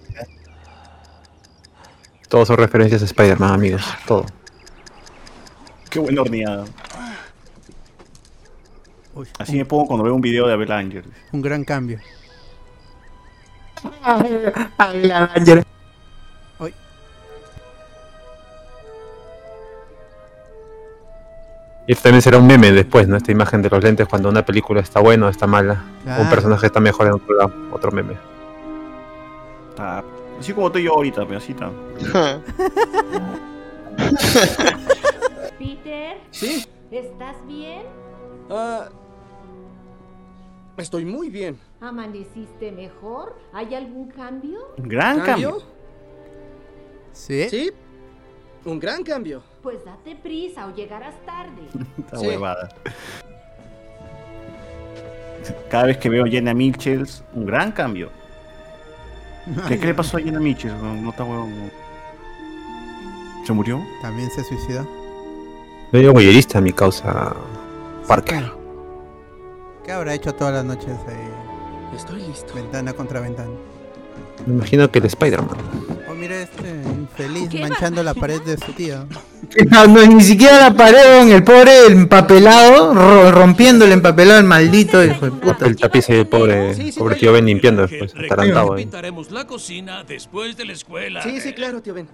Todos 2.30 2.48
son 2.48 2.58
referencias 2.58 3.02
a 3.02 3.06
Spider-Man, 3.06 3.54
amigos. 3.54 3.84
Todo. 4.06 4.26
Qué 5.90 6.00
buena 6.00 6.22
horneada. 6.22 6.66
Uy, 9.14 9.28
Así 9.40 9.54
un, 9.54 9.58
me 9.60 9.66
pongo 9.66 9.86
cuando 9.88 10.04
veo 10.04 10.14
un 10.14 10.22
video 10.22 10.48
de 10.48 10.54
Abel 10.54 10.72
Ángel. 10.72 11.06
un 11.32 11.42
gran 11.42 11.64
cambio. 11.64 12.00
Uy, 13.86 15.64
Y 21.88 21.92
esto 21.92 22.04
también 22.04 22.22
será 22.22 22.38
un 22.40 22.48
meme 22.48 22.72
después, 22.72 23.08
¿no? 23.08 23.16
Esta 23.16 23.32
imagen 23.32 23.62
de 23.62 23.70
los 23.70 23.84
lentes 23.84 24.08
cuando 24.08 24.30
una 24.30 24.44
película 24.44 24.82
está 24.82 25.00
buena 25.00 25.28
o 25.28 25.30
está 25.30 25.46
mala. 25.46 25.84
Claro. 26.04 26.24
un 26.24 26.30
personaje 26.30 26.66
está 26.66 26.80
mejor 26.80 27.08
en 27.08 27.14
otro 27.14 27.36
lado. 27.36 27.54
Otro 27.72 27.92
meme. 27.92 28.18
Así 30.40 30.54
como 30.54 30.68
estoy 30.68 30.84
yo 30.84 30.94
ahorita, 30.94 31.26
pero 31.26 31.38
así 31.38 31.52
está. 31.52 31.72
Peter. 35.60 36.18
Sí. 36.32 36.66
¿Estás 36.92 37.36
bien? 37.48 37.84
Ah, 38.50 38.90
estoy 40.78 41.06
muy 41.06 41.30
bien. 41.30 41.60
¿Amaneciste 41.82 42.72
mejor? 42.72 43.36
¿Hay 43.54 43.76
algún 43.76 44.10
cambio? 44.10 44.74
Un 44.78 44.88
gran 44.88 45.20
cambio. 45.22 45.62
¿Sí? 47.12 47.48
Sí, 47.50 47.72
un 48.66 48.80
gran 48.80 49.04
cambio. 49.04 49.42
Pues 49.66 49.84
date 49.84 50.16
prisa 50.16 50.68
o 50.68 50.76
llegarás 50.76 51.16
tarde. 51.26 51.64
Esta 51.98 52.18
Sí. 52.20 52.28
huevada. 52.28 52.70
Cada 55.72 55.86
vez 55.86 55.98
que 55.98 56.08
veo 56.08 56.24
a 56.24 56.28
Jenna 56.28 56.54
Mitchells, 56.54 57.24
un 57.34 57.48
gran 57.48 57.72
cambio. 57.72 58.12
¿Qué, 59.68 59.80
qué 59.80 59.88
le 59.88 59.96
pasó 59.96 60.18
a 60.18 60.20
Jenna 60.20 60.40
Mitchells? 60.40 60.80
No, 60.80 60.94
no 60.94 61.10
está 61.10 61.24
huevón. 61.24 61.50
no. 61.66 61.72
¿Se 63.44 63.54
murió? 63.54 63.82
También 64.04 64.30
se 64.30 64.44
suicidó. 64.44 64.88
Medio 65.92 66.14
boyerista 66.14 66.62
mi 66.62 66.72
causa 66.72 67.36
Parker. 68.08 68.52
¿Qué 69.84 69.92
habrá 69.92 70.14
hecho 70.14 70.32
todas 70.36 70.54
las 70.54 70.66
noches 70.66 70.96
ahí? 71.08 71.96
Estoy 71.96 72.22
listo. 72.22 72.54
Ventana 72.54 72.94
contra 72.94 73.20
ventana. 73.20 73.50
Me 74.46 74.54
imagino 74.54 74.90
que 74.92 75.00
el 75.00 75.06
Spider-Man. 75.06 75.58
Oh, 76.10 76.14
mira 76.14 76.36
este 76.42 76.70
infeliz 76.98 77.54
manchando 77.60 78.04
la 78.04 78.14
pared 78.14 78.42
de 78.42 78.58
su 78.58 78.72
tío. 78.74 79.06
No, 79.70 79.86
no, 79.88 80.04
ni 80.06 80.24
siquiera 80.24 80.60
la 80.60 80.74
pared, 80.76 81.22
en 81.22 81.32
el 81.32 81.44
pobre 81.44 81.86
empapelado, 81.86 82.94
ro- 82.96 83.32
rompiendo 83.32 83.86
el 83.86 83.92
empapelado, 83.92 84.40
el 84.40 84.46
maldito 84.46 85.04
hijo 85.06 85.26
de 85.26 85.32
puta. 85.32 85.68
El 85.68 85.76
tapiz 85.78 86.10
el 86.10 86.26
pobre, 86.28 86.76
pobre 86.98 87.16
tío 87.16 87.32
Ben 87.32 87.46
limpiando 87.46 87.86
después, 87.88 88.12
atarantado 88.16 88.74
ahí. 88.74 88.84
Pintaremos 88.84 89.30
la 89.32 89.46
cocina 89.46 90.04
después 90.04 90.58
de 90.58 90.66
la 90.66 90.74
escuela. 90.74 91.22
Sí, 91.22 91.40
sí, 91.40 91.54
claro, 91.54 91.80
tío 91.82 91.94
Ben. 91.94 92.08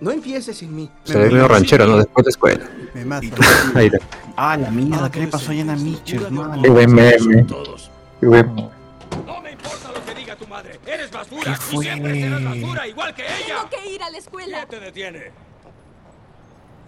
No 0.00 0.10
empieces 0.10 0.56
sin 0.56 0.74
mí. 0.74 0.90
Se 1.04 1.16
ve 1.16 1.30
medio 1.30 1.46
ranchero, 1.48 1.86
¿no? 1.86 1.96
Después 1.98 2.24
de 2.24 2.30
escuela. 2.30 2.64
Me 2.94 3.04
mata. 3.04 3.26
Ahí 3.74 3.86
está. 3.86 3.98
Ah, 4.36 4.56
la 4.56 4.70
mierda, 4.70 5.10
¿qué 5.10 5.20
le 5.20 5.28
pasó 5.28 5.52
a 5.52 5.54
Jenna 5.54 5.76
Mitchells, 5.76 6.30
mano? 6.32 6.60
Qué 6.62 6.68
buen 6.68 6.92
meme. 6.92 7.46
Qué 8.20 8.26
buen- 8.26 8.68
madre. 10.56 10.80
Eres 10.86 11.10
¿Qué 11.10 11.16
basura 11.16 11.58
y 11.70 11.76
siempre 11.78 12.20
serás 12.20 12.44
basura 12.44 12.88
igual 12.88 13.14
que 13.14 13.22
ella. 13.22 13.66
Tengo 13.68 13.70
que 13.70 13.90
ir 13.90 14.02
a 14.02 14.10
la 14.10 14.18
escuela. 14.18 14.66
¿Quién 14.66 14.80
te 14.80 14.80
detiene? 14.86 15.32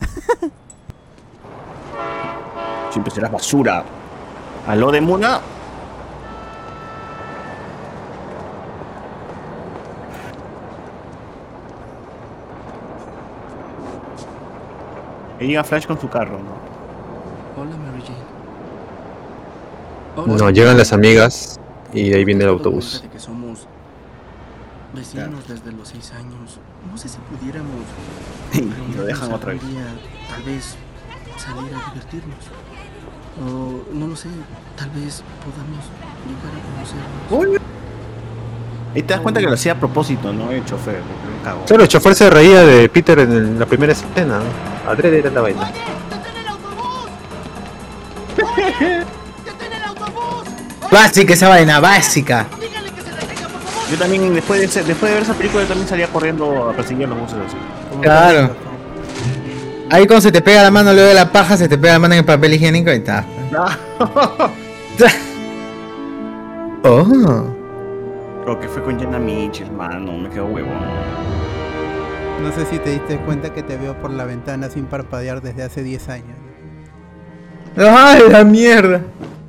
Siempre 2.90 3.12
serás 3.12 3.30
basura. 3.32 3.84
¿Aló 4.66 4.90
de 4.90 5.00
Muna? 5.00 5.40
Ahí 15.40 15.46
llega 15.46 15.62
Flash 15.62 15.86
con 15.86 16.00
su 16.00 16.08
carro, 16.08 16.38
¿no? 16.38 16.58
Hola, 17.60 17.76
Mary 17.76 18.02
Jane. 18.02 18.18
No, 20.36 20.50
llegan 20.50 20.76
las 20.76 20.92
amigas 20.92 21.60
y 21.92 22.10
de 22.10 22.16
ahí 22.16 22.24
viene 22.24 22.42
el 22.44 22.50
autobús. 22.50 23.04
Que 23.12 23.20
vecinos 24.98 25.46
desde 25.48 25.72
los 25.72 25.88
seis 25.88 26.12
años. 26.12 26.58
No 26.90 26.96
sé 26.98 27.08
si 27.08 27.18
pudiéramos. 27.18 27.82
Y 28.54 28.94
lo 28.96 29.04
dejan 29.04 29.32
otra 29.32 29.52
vez. 29.52 29.62
día, 29.68 29.84
tal 30.30 30.42
vez 30.42 30.74
salir 31.36 31.72
a 31.74 31.90
divertirnos. 31.92 32.44
O 33.40 33.82
no 33.92 34.06
lo 34.08 34.16
sé, 34.16 34.28
tal 34.76 34.90
vez 34.90 35.22
podamos 35.44 35.84
llegar 36.26 36.52
a 36.56 36.60
conocernos. 36.74 37.62
Ahí 38.94 39.02
te 39.02 39.12
das 39.14 39.20
cuenta 39.20 39.38
que 39.40 39.46
lo 39.46 39.52
hacía 39.52 39.72
a 39.72 39.74
propósito, 39.76 40.32
¿no? 40.32 40.50
El 40.50 40.64
chofer. 40.64 41.00
cago. 41.44 41.64
Claro, 41.66 41.82
el 41.82 41.88
chofer 41.88 42.14
se 42.14 42.30
reía 42.30 42.62
de 42.64 42.88
Peter 42.88 43.18
en 43.20 43.30
el- 43.32 43.58
la 43.58 43.66
primera 43.66 43.92
escena. 43.92 44.40
¿no? 44.40 44.90
Adrede 44.90 45.18
era 45.20 45.30
la 45.30 45.40
vaina. 45.42 45.70
Básica 50.90 51.34
esa 51.34 51.48
vaina, 51.48 51.80
básica. 51.80 52.46
Yo 53.90 53.96
también, 53.96 54.34
después 54.34 54.60
de, 54.60 54.66
ese- 54.66 54.82
después 54.84 55.10
de 55.10 55.14
ver 55.14 55.22
esa 55.22 55.34
película, 55.34 55.62
yo 55.62 55.68
también 55.68 55.88
salía 55.88 56.06
corriendo 56.08 56.68
a 56.70 56.72
perseguir 56.74 57.06
a 57.06 57.08
los 57.10 57.32
así. 57.32 57.56
Claro. 58.02 58.50
Ahí 59.90 60.06
cuando 60.06 60.20
se 60.20 60.30
te 60.32 60.42
pega 60.42 60.62
la 60.62 60.70
mano 60.70 60.92
luego 60.92 61.08
de 61.08 61.14
la 61.14 61.32
paja, 61.32 61.56
se 61.56 61.68
te 61.68 61.78
pega 61.78 61.94
la 61.94 61.98
mano 61.98 62.14
en 62.14 62.20
el 62.20 62.26
papel 62.26 62.52
higiénico 62.54 62.90
y 62.90 62.96
está. 62.96 63.24
Oh. 66.84 67.44
Lo 68.46 68.60
que 68.60 68.68
fue 68.68 68.82
con 68.82 68.98
Jenna 68.98 69.18
Mitchell, 69.18 69.70
mano, 69.72 70.12
me 70.16 70.30
quedó 70.30 70.46
huevón. 70.46 70.72
No 72.42 72.52
sé 72.52 72.64
si 72.66 72.78
te 72.78 72.90
diste 72.90 73.18
cuenta 73.18 73.52
que 73.52 73.62
te 73.62 73.76
veo 73.76 73.94
por 74.00 74.10
la 74.10 74.24
ventana 74.24 74.70
sin 74.70 74.84
parpadear 74.86 75.42
desde 75.42 75.64
hace 75.64 75.82
10 75.82 76.08
años. 76.08 76.36
¡Ay, 77.76 78.22
la 78.30 78.44
mierda! 78.44 79.02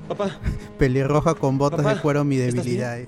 Papá. 0.08 0.32
Pelirroja 0.78 1.36
con 1.36 1.58
botas 1.58 1.82
Papá, 1.82 1.96
de 1.96 2.02
cuero, 2.02 2.24
mi 2.24 2.40
¿estás 2.40 2.66
bien? 2.66 3.08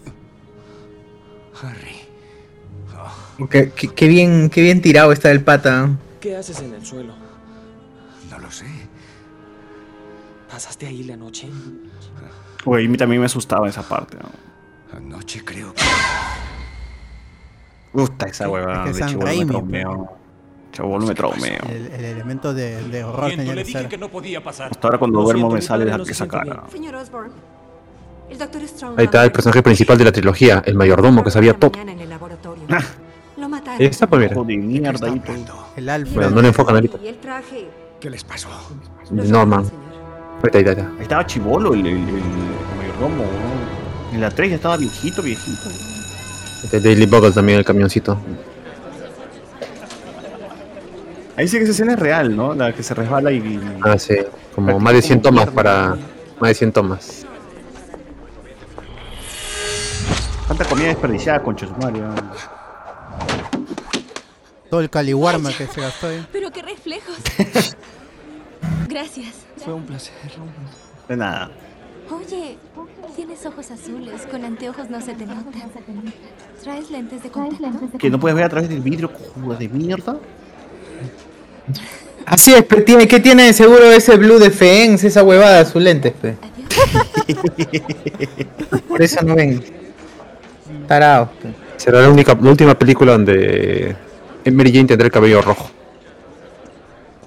Harry, 1.62 3.48
Qué, 3.50 3.72
qué- 3.72 3.88
qué 3.90 4.08
bien, 4.08 4.50
qué 4.50 4.62
bien 4.62 4.82
tirado 4.82 5.12
está 5.12 5.32
el 5.32 5.44
pata. 5.44 5.90
¿qué 6.20 6.36
haces 6.38 6.60
en 6.62 6.74
el 6.74 6.86
suelo? 6.86 7.14
No 8.30 8.40
lo 8.40 8.52
sé. 8.52 8.66
¿Pasaste 10.50 10.86
ahí 10.88 11.04
la 11.04 11.16
noche? 11.18 11.50
Güey, 12.66 12.86
a 12.86 12.90
mí 12.90 12.98
también 12.98 13.20
me 13.22 13.26
asustaba 13.26 13.68
esa 13.68 13.82
parte, 13.82 14.18
¿no? 14.22 14.30
Anoche 14.98 15.44
creo 15.44 15.74
que. 15.74 15.82
Gusta 17.94 18.28
esa 18.28 18.48
huevada 18.50 18.90
Es 18.90 18.98
que 18.98 19.04
de 19.04 19.10
chivolo 19.12 19.62
me. 19.64 19.84
Chivolo 20.72 21.06
me 21.06 21.16
traumeo. 21.16 21.60
El, 21.70 21.88
el 21.88 22.06
elemento 22.06 22.54
de, 22.54 22.82
de 22.88 23.04
horror 23.04 23.30
tenía 23.32 23.54
le 23.56 23.64
que 23.64 23.68
dije 23.68 23.88
que 23.90 23.98
no 23.98 24.10
podía 24.10 24.44
pasar. 24.44 24.72
Hasta 24.72 24.88
ahora 24.88 24.98
cuando 25.00 25.22
duermo 25.22 25.50
siento, 25.50 25.56
me 25.56 25.62
sale 25.62 25.86
esa 25.90 26.06
siente 26.06 26.28
cara. 26.28 26.64
Señor 26.72 26.96
Osborne. 26.96 27.34
Ahí 28.98 29.06
está 29.06 29.24
el 29.24 29.32
personaje 29.32 29.62
principal 29.62 29.98
de 29.98 30.06
la 30.06 30.12
trilogía, 30.12 30.64
el 30.66 30.76
mayordomo 30.76 31.24
que 31.24 31.32
sabía 31.32 31.54
todo. 31.54 31.72
Ahí 33.68 33.86
está, 33.86 34.08
pues 34.08 34.22
mira. 34.22 34.34
Hijo 34.34 34.44
de 34.44 34.58
mierda 34.58 35.08
ahí 35.08 35.20
todo. 35.20 35.66
El 35.76 35.90
alfa. 35.90 36.14
Bueno, 36.16 36.30
no 36.32 36.42
le 36.42 36.48
enfocan 36.50 36.76
ahorita. 36.76 36.98
Y 37.04 37.08
el 37.08 37.16
traje. 37.18 37.68
¿Qué 38.00 38.10
les 38.10 38.24
pasó? 38.24 38.50
Norman. 39.12 39.62
Ahí 39.62 40.42
está, 40.46 40.58
ahí 40.58 40.64
está, 40.64 40.72
ahí 40.72 40.78
está. 40.78 40.92
Ahí 40.96 41.02
estaba 41.02 41.26
chivolo 41.26 41.74
el, 41.74 41.80
el, 41.82 41.88
el, 41.88 41.98
el 41.98 42.08
mayordomo, 42.78 43.24
¿no? 43.24 44.16
En 44.16 44.22
la 44.22 44.30
3 44.30 44.50
ya 44.50 44.56
estaba 44.56 44.78
viejito, 44.78 45.22
viejito. 45.22 45.70
Este 46.64 46.78
es 46.78 46.84
Daily 46.84 47.06
Bugle 47.06 47.32
también, 47.32 47.60
el 47.60 47.66
camioncito. 47.66 48.18
Ahí 51.38 51.48
sí 51.48 51.58
que 51.58 51.64
esa 51.64 51.72
escena 51.72 51.94
es 51.94 52.00
real, 52.00 52.36
¿no? 52.36 52.54
La 52.54 52.74
que 52.74 52.84
se 52.84 52.94
resbala 52.94 53.32
y... 53.32 53.38
y- 53.38 53.60
Ah, 53.82 53.98
sí. 53.98 54.16
Como 54.54 54.80
más 54.80 54.94
de 54.94 55.02
100 55.02 55.22
tomas 55.22 55.50
para... 55.50 55.96
Más 56.40 56.50
de 56.50 56.54
100 56.56 56.72
tomas. 56.72 57.26
Tanta 60.52 60.66
comida 60.66 60.88
desperdiciada, 60.88 61.42
concha 61.42 61.66
su. 61.66 61.74
Todo 64.70 64.82
el 64.82 64.90
caliwarma 64.90 65.50
que 65.54 65.66
se 65.66 65.80
gastó 65.80 66.08
ahí. 66.08 66.28
Pero 66.30 66.52
qué 66.52 66.62
reflejos. 66.62 67.16
Gracias. 68.90 69.30
Fue 69.64 69.74
un 69.74 69.86
placer. 69.86 70.14
De 71.08 71.16
nada. 71.16 71.52
Oye, 72.10 72.58
tienes 73.16 73.46
ojos 73.46 73.72
azules. 73.72 74.24
Con 74.30 74.44
anteojos 74.44 74.90
no 74.90 75.00
se 75.00 75.14
te 75.14 75.26
nota. 75.26 75.52
¿Traes 76.62 76.92
lentes 76.92 77.24
de 77.24 77.30
contacto? 77.30 77.98
Que 77.98 78.10
no 78.10 78.20
puedes 78.20 78.36
ver 78.36 78.44
a 78.44 78.50
través 78.50 78.68
del 78.68 78.82
vidrio, 78.82 79.10
cojuda 79.10 79.56
de 79.56 79.70
mierda. 79.70 80.18
Así 82.26 82.54
es, 82.54 82.66
pero 82.66 82.84
tiene, 82.84 83.08
¿qué 83.08 83.22
tiene 83.22 83.44
de 83.44 83.54
seguro 83.54 83.90
ese 83.90 84.18
blue 84.18 84.38
de 84.38 84.52
esa 85.06 85.24
huevada, 85.24 85.64
sus 85.64 85.82
lentes, 85.82 86.12
pe? 86.12 86.36
Por 88.90 89.02
eso 89.02 89.24
no 89.24 89.34
ven. 89.34 89.80
Será 91.78 92.02
la, 92.02 92.10
única, 92.10 92.38
la 92.40 92.50
última 92.50 92.76
película 92.76 93.14
donde 93.14 93.96
Mary 94.52 94.72
Jane 94.72 94.86
tendrá 94.86 95.06
el 95.06 95.12
cabello 95.12 95.42
rojo. 95.42 95.72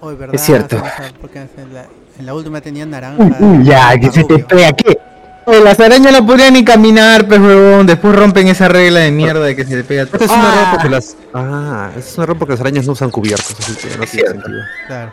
Hoy, 0.01 0.17
¿verdad? 0.17 0.35
Es 0.35 0.43
cierto. 0.43 0.83
Porque 1.21 1.41
en 1.41 1.75
la, 1.75 1.87
en 2.19 2.27
la 2.27 2.35
última 2.35 2.61
tenía 2.61 2.85
naranja. 2.85 3.23
Uy, 3.23 3.35
uy, 3.41 3.65
ya, 3.65 3.99
que 3.99 4.11
se 4.11 4.23
te 4.25 4.39
pega, 4.41 4.73
¿qué? 4.73 4.99
Oye, 5.47 5.61
las 5.61 5.79
arañas 5.81 6.13
no 6.13 6.27
podrían 6.27 6.55
ni 6.55 6.65
caminar, 6.65 7.27
pues 7.27 7.41
huevón. 7.41 7.87
Después 7.87 8.15
rompen 8.15 8.49
esa 8.49 8.69
regla 8.69 9.01
de 9.01 9.11
mierda 9.11 9.45
de 9.45 9.57
que 9.57 9.65
se 9.65 9.77
te 9.77 9.85
pega 9.85 10.07
todo. 10.07 10.23
Esta 10.23 10.25
es 10.27 10.31
una 10.31 10.53
error 10.53 10.67
porque 10.73 10.89
las... 10.89 11.17
Ah, 11.35 11.91
es 11.97 12.17
un 12.17 12.25
error 12.25 12.39
porque 12.39 12.53
las 12.53 12.61
arañas 12.61 12.87
no 12.87 12.93
usan 12.93 13.11
cubiertos, 13.11 13.57
así 13.59 13.75
que 13.75 13.97
no 13.97 14.05
tiene 14.05 14.29
sentido. 14.29 14.61
Claro. 14.87 15.13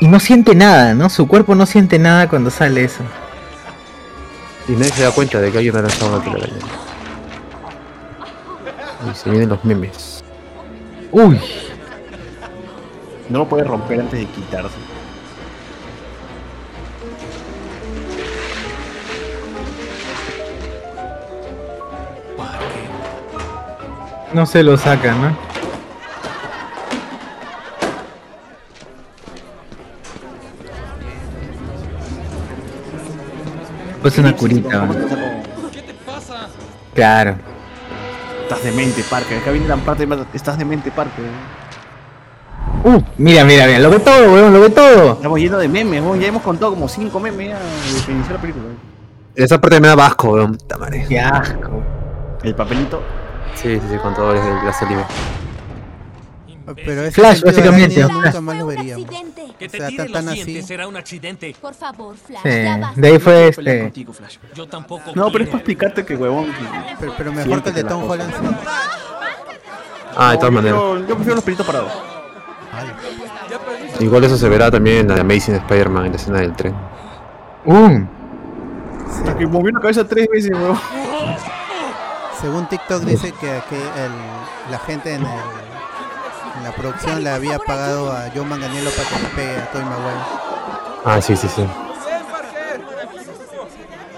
Y 0.00 0.08
no 0.08 0.18
siente 0.18 0.54
nada, 0.54 0.94
¿no? 0.94 1.08
Su 1.08 1.28
cuerpo 1.28 1.54
no 1.54 1.66
siente 1.66 1.98
nada 1.98 2.28
cuando 2.28 2.50
sale 2.50 2.84
eso. 2.84 3.02
Y 4.68 4.72
nadie 4.72 4.92
se 4.92 5.02
da 5.02 5.10
cuenta 5.10 5.40
de 5.40 5.52
que 5.52 5.58
alguien 5.58 5.76
ha 5.76 5.82
lanzado 5.82 6.16
una 6.16 6.24
telaraña. 6.24 6.54
Se 9.12 9.30
vienen 9.30 9.48
los 9.50 9.64
memes. 9.64 10.24
Uy. 11.12 11.38
No 13.28 13.40
lo 13.40 13.48
puede 13.48 13.64
romper 13.64 14.00
antes 14.00 14.20
de 14.20 14.26
quitarse. 14.26 14.74
No 24.32 24.46
se 24.46 24.62
lo 24.64 24.76
saca, 24.76 25.14
¿no? 25.14 25.36
Pues 34.02 34.18
una 34.18 34.36
curita. 34.36 34.88
¿Qué 35.72 35.82
te 35.82 35.94
pasa? 35.94 36.48
Claro. 36.94 37.53
Estás 38.44 38.62
demente, 38.62 39.02
Parker. 39.04 39.38
Acá 39.38 39.50
viene 39.50 39.66
la 39.66 39.76
parte 39.76 40.06
más. 40.06 40.18
Estás 40.32 40.58
demente, 40.58 40.90
Parker. 40.90 41.24
Uh, 42.84 43.00
mira, 43.16 43.44
mira, 43.44 43.66
mira. 43.66 43.78
Lo 43.78 43.90
ve 43.90 43.98
todo, 44.00 44.32
weón, 44.32 44.52
lo 44.52 44.60
ve 44.60 44.70
todo. 44.70 45.12
Estamos 45.14 45.38
llenos 45.40 45.60
de 45.60 45.68
memes, 45.68 46.02
weón. 46.02 46.20
Ya 46.20 46.28
hemos 46.28 46.42
contado 46.42 46.72
como 46.72 46.86
5 46.88 47.18
memes 47.20 47.48
ya 47.48 47.58
de 47.58 48.04
que 48.06 48.12
inició 48.12 48.34
la 48.34 48.40
película. 48.40 48.64
Esa 49.34 49.60
parte 49.60 49.80
me 49.80 49.88
da 49.88 50.06
asco, 50.06 50.30
weón. 50.32 50.56
Puta 50.56 50.76
madre. 50.76 51.06
Qué 51.08 51.18
asco. 51.18 51.82
El 52.42 52.54
papelito. 52.54 53.02
Sí, 53.54 53.76
sí, 53.76 53.82
sí, 53.90 53.96
con 53.98 54.14
todo 54.14 54.32
el- 54.32 54.64
la 54.66 54.72
saliva. 54.72 55.06
Pero 56.74 57.02
ese 57.02 57.10
Flash, 57.12 57.42
básicamente, 57.42 58.02
nunca 58.04 58.40
más 58.40 58.56
lo 58.56 58.66
veríamos. 58.66 59.06
Que 59.58 59.66
O 59.66 59.70
te 59.70 59.78
sea, 59.78 59.88
tire 59.88 60.08
tan, 60.08 60.24
los 60.24 60.34
dientes 60.34 60.56
así. 60.58 60.66
será 60.66 60.88
un 60.88 60.96
accidente. 60.96 61.54
Por 61.60 61.74
favor, 61.74 62.16
Flash, 62.16 62.40
Sí, 62.42 62.48
de 63.00 63.08
ahí 63.08 63.18
fue 63.18 63.48
este. 63.48 63.80
contigo, 63.82 64.12
Flash. 64.12 64.38
Yo 64.54 64.66
tampoco. 64.66 65.12
No, 65.14 65.30
pero 65.30 65.44
es 65.44 65.50
para 65.50 65.58
explicarte 65.58 66.04
que, 66.06 66.16
huevón. 66.16 66.46
Pero, 66.98 67.14
pero 67.18 67.32
mejor 67.32 67.62
que 67.62 67.68
el 67.68 67.74
de 67.74 67.84
Tom 67.84 68.02
la 68.06 68.10
Holland. 68.12 68.30
sí. 68.32 68.56
Ah, 70.16 70.30
de 70.32 70.36
todas 70.38 70.52
maneras. 70.52 70.78
Yo 71.06 71.14
prefiero 71.14 71.34
los 71.34 71.44
pelitos 71.44 71.66
parados. 71.66 71.92
Igual 74.00 74.24
eso 74.24 74.36
se 74.36 74.48
verá 74.48 74.70
también 74.70 74.98
en 74.98 75.08
la 75.08 75.14
de 75.14 75.20
Amazing 75.20 75.54
Spider-Man, 75.56 76.06
en 76.06 76.10
la 76.12 76.16
escena 76.16 76.40
del 76.40 76.54
tren. 76.56 76.74
Uh, 77.64 78.00
Hasta 79.18 79.36
que 79.38 79.46
movió 79.46 79.70
la 79.72 79.80
cabeza 79.80 80.04
tres 80.06 80.26
veces, 80.32 80.50
huevón. 80.52 80.78
Según 82.40 82.66
TikTok 82.68 83.02
dice 83.02 83.32
que, 83.40 83.60
que 83.70 83.76
el- 83.76 84.70
la 84.70 84.78
gente 84.80 85.14
en, 85.14 85.22
el- 85.22 85.28
en 85.28 85.73
la 86.62 86.72
producción 86.72 87.24
le 87.24 87.30
había 87.30 87.58
pagado 87.58 88.12
a 88.12 88.30
Joe 88.34 88.44
Manganiello 88.44 88.90
para 88.90 89.08
que 89.08 89.22
le 89.22 89.28
pegue 89.30 89.56
a 89.56 89.70
Tobey 89.70 89.84
Maguire. 89.84 90.20
Ah, 91.04 91.20
sí, 91.20 91.36
sí, 91.36 91.48
sí. 91.48 91.66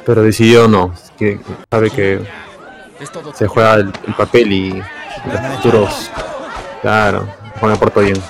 Pero 0.05 0.23
decidió 0.23 0.69
no. 0.69 0.95
Que 1.19 1.41
sabe 1.71 1.91
que 1.91 2.25
se 3.35 3.47
juega 3.47 3.75
el, 3.75 3.93
el 4.07 4.15
papel 4.15 4.53
y 4.53 4.71
los 4.73 5.41
futuros. 5.57 6.11
Claro, 6.83 7.27
Juan 7.59 7.73
me 7.73 7.79
porto 7.79 8.01
bien. 8.01 8.23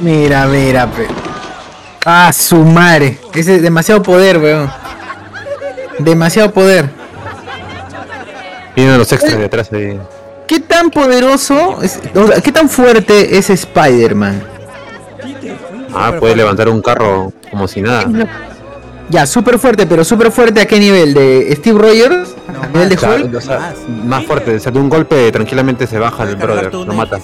mira, 0.00 0.46
mira, 0.46 0.86
pe. 0.86 1.06
Ah, 2.04 2.32
su 2.32 2.56
madre. 2.56 3.18
Ese 3.32 3.56
es 3.56 3.62
demasiado 3.62 4.02
poder, 4.02 4.38
weón. 4.38 4.70
Demasiado 5.98 6.50
poder. 6.52 6.90
Vienen 8.74 8.98
los 8.98 9.12
extras 9.12 9.38
de 9.38 9.44
atrás 9.44 9.72
ahí. 9.72 10.00
¿Qué 10.46 10.60
tan 10.60 10.90
poderoso, 10.90 11.82
es, 11.82 11.98
o 12.14 12.26
sea, 12.26 12.40
qué 12.40 12.52
tan 12.52 12.68
fuerte 12.68 13.38
es 13.38 13.48
Spider-Man? 13.50 14.42
Ah, 15.94 16.12
puede 16.18 16.36
levantar 16.36 16.68
un 16.68 16.82
carro 16.82 17.32
como 17.50 17.68
si 17.68 17.80
nada. 17.82 18.04
Ya, 19.08 19.26
súper 19.26 19.58
fuerte, 19.58 19.86
pero 19.86 20.04
súper 20.04 20.30
fuerte 20.30 20.60
a 20.60 20.66
qué 20.66 20.78
nivel? 20.78 21.12
¿De 21.14 21.54
Steve 21.56 21.78
Rogers? 21.78 22.34
¿A 22.48 22.66
nivel 22.68 22.88
de 22.88 22.94
Hulk? 22.96 23.34
o 23.36 23.40
sea, 23.40 23.74
más 24.04 24.24
fuerte, 24.24 24.56
o 24.56 24.60
sea, 24.60 24.72
de 24.72 24.78
un 24.78 24.88
golpe 24.88 25.30
tranquilamente 25.32 25.86
se 25.86 25.98
baja 25.98 26.22
el 26.24 26.36
brother, 26.36 26.72
lo 26.74 26.92
mata. 26.94 27.18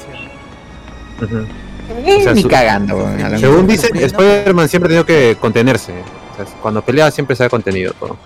O 1.23 2.21
sea, 2.23 2.35
ni 2.35 2.43
su- 2.43 2.49
cagando, 2.49 3.09
Según 3.39 3.67
mierda. 3.67 3.89
dice, 3.89 4.05
Spider-Man 4.07 4.69
siempre 4.69 4.89
ha 4.89 4.91
tenido 4.91 5.07
que 5.07 5.37
contenerse. 5.41 5.93
O 6.33 6.37
sea, 6.37 6.45
cuando 6.61 6.83
pelea 6.83 7.11
siempre 7.11 7.35
se 7.37 7.45
ha 7.45 7.49
contenido 7.49 7.93
todo. 7.99 8.17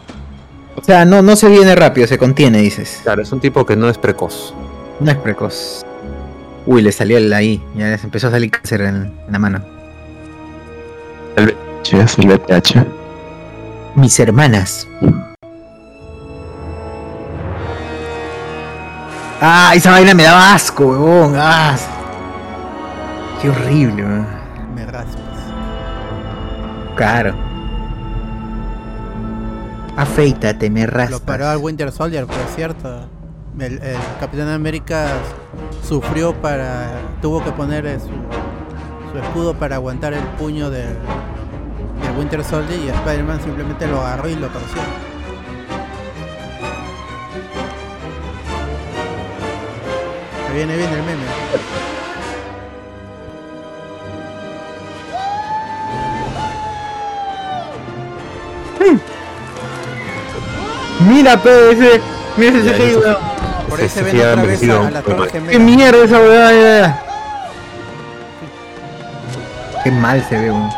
O 0.75 0.83
sea, 0.85 1.05
no, 1.05 1.23
no 1.23 1.37
se 1.37 1.49
viene 1.49 1.75
rápido, 1.77 2.07
se 2.09 2.19
contiene, 2.19 2.59
dices. 2.59 3.01
Claro, 3.05 3.23
es 3.23 3.31
un 3.31 3.39
tipo 3.41 3.65
que 3.65 3.77
no 3.77 3.89
es 3.89 3.99
precoz. 3.99 4.55
No 5.03 5.11
es 5.11 5.17
precoz. 5.17 5.85
Uy, 6.65 6.81
le 6.81 6.93
salió 6.93 7.19
el 7.19 7.33
ahí. 7.33 7.61
Ya 7.75 7.89
les 7.89 8.05
empezó 8.05 8.29
a 8.29 8.31
salir 8.31 8.51
cáncer 8.53 8.83
en, 8.83 9.13
en 9.27 9.33
la 9.33 9.39
mano. 9.39 9.61
El 11.37 11.57
es 11.83 12.19
el 12.19 12.29
VPH. 12.29 12.87
Mis 13.97 14.19
hermanas. 14.21 14.87
Ah, 19.41 19.73
esa 19.75 19.91
vaina 19.91 20.15
me 20.15 20.23
daba 20.23 20.55
asco, 20.55 20.87
weón. 20.87 21.35
Ah. 21.37 21.77
Qué 23.41 23.51
horrible, 23.51 24.05
weón. 24.05 24.27
Me 24.77 24.87
raspas. 24.87 25.19
Claro. 26.95 27.35
Afeítate, 29.97 30.71
me 30.71 30.83
Lo 30.87 30.93
raspas. 30.93 31.21
paró 31.23 31.49
al 31.49 31.59
Winter 31.59 31.91
Soldier, 31.91 32.25
es 32.25 32.55
cierto. 32.55 33.09
El, 33.59 33.83
el 33.83 33.97
Capitán 34.19 34.49
América 34.49 35.09
sufrió 35.87 36.33
para. 36.35 36.91
tuvo 37.21 37.45
que 37.45 37.53
poner 37.53 37.87
eh, 37.87 38.01
su, 38.01 38.07
su 39.13 39.19
escudo 39.19 39.55
para 39.55 39.77
aguantar 39.77 40.15
el 40.15 40.25
puño 40.39 40.71
del, 40.71 40.89
del 40.89 42.19
Winter 42.19 42.43
Soldier 42.43 42.81
y 42.81 42.89
Spider-Man 42.89 43.43
simplemente 43.43 43.87
lo 43.87 44.01
agarró 44.01 44.29
y 44.29 44.37
lo 44.37 44.49
torció. 44.49 44.81
Ahí 50.49 50.55
viene 50.57 50.77
bien 50.77 50.91
el 50.91 51.03
meme. 51.03 51.23
Mira, 61.09 61.35
ese. 61.35 62.01
Mira 62.37 62.59
ese 62.59 63.32
Por 63.69 63.81
Ese 63.81 63.83
ahí 63.83 63.89
se 63.89 64.03
ven 64.03 64.17
sí 64.17 64.23
ha 64.23 64.35
otra 64.35 64.45
vez 64.45 64.63
a, 64.69 64.87
a 64.87 64.91
la 64.91 65.03
Torre 65.03 65.17
mal. 65.19 65.31
Qué 65.31 65.41
Gemela. 65.41 65.59
mierda 65.59 66.05
esa 66.05 66.19
weá, 66.21 66.53
ya. 66.53 67.03
Qué 69.85 69.91
mal 69.91 70.23
se 70.29 70.39
ve, 70.39 70.51
weón. 70.51 70.71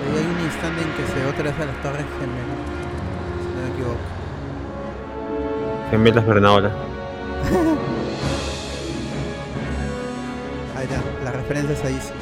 Ahí 0.00 0.16
hay 0.16 0.24
un 0.26 0.40
instante 0.40 0.82
en 0.82 0.92
que 0.94 1.06
se 1.06 1.14
ve 1.20 1.26
otra 1.26 1.42
vez 1.44 1.54
a 1.60 1.64
las 1.66 1.82
Torres 1.82 2.06
Gemelas. 2.18 2.58
Si 3.38 3.48
no 3.54 3.62
me 3.62 3.68
equivoco. 3.72 3.98
Gemelas 5.90 6.26
Bernaola. 6.26 6.70
Ahí 10.76 10.84
está, 10.84 11.00
la 11.24 11.32
referencia 11.32 11.74
es 11.74 11.84
ahí. 11.84 11.98
sí. 12.00 12.12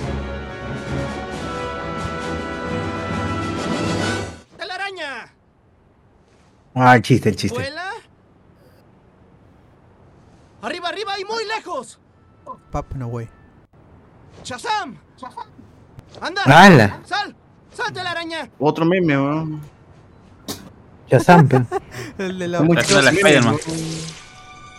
¡Telaraña! 4.57 5.33
Ah, 6.75 6.97
el 6.97 7.03
chiste, 7.03 7.29
el 7.29 7.37
chiste. 7.37 7.59
¿Vuela? 7.59 7.91
¡Arriba, 10.63 10.89
arriba 10.89 11.19
y 11.19 11.25
muy 11.25 11.45
lejos! 11.47 11.99
Pap, 12.71 12.93
no 12.95 13.07
way. 13.09 13.29
¡Shazam! 14.45 14.97
¡Anda! 16.21 16.43
¡Hala! 16.45 17.01
¡Sal! 17.05 17.35
¡Sal, 17.73 17.93
telaraña! 17.93 18.51
Otro 18.59 18.85
meme, 18.85 19.17
weón. 19.17 19.61
Shazam, 21.09 21.49
pe. 21.49 21.63
El 22.19 22.39
de 22.39 22.49
la 22.49 22.59
Haciendo 22.59 23.03
la 23.03 23.11
memes, 23.13 23.25
Spider-Man. 23.25 23.57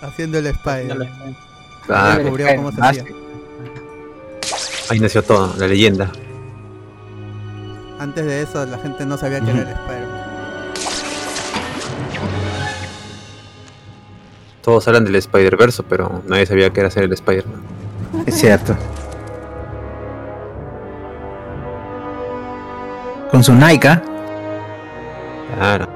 haciendo 0.02 0.38
el 0.40 0.48
Spider. 0.48 1.10
Claro. 1.86 2.20
Descubrió 2.24 2.56
cómo 2.56 2.72
se 2.72 2.82
Ah, 2.82 2.90
hacía. 2.90 3.06
Ahí 4.90 5.00
nació 5.00 5.24
todo, 5.24 5.54
la 5.58 5.68
leyenda. 5.68 6.12
Antes 8.00 8.26
de 8.26 8.42
eso 8.42 8.66
la 8.66 8.78
gente 8.80 9.06
no 9.06 9.18
sabía 9.18 9.42
que 9.42 9.52
era 9.52 9.62
el 9.62 9.68
Spider-Man. 9.68 10.01
Todos 14.62 14.88
hablan 14.88 15.06
del 15.06 15.16
Spider-Verse, 15.16 15.84
pero 15.84 16.22
nadie 16.28 16.46
sabía 16.46 16.70
que 16.70 16.80
era 16.82 16.92
ser 16.92 17.04
el 17.04 17.14
Spider-Man. 17.14 17.62
Es 18.26 18.40
cierto. 18.40 18.76
Con 23.32 23.44
su 23.44 23.54
Nike. 23.54 23.88
¿ah? 23.88 24.02
Claro. 25.58 25.88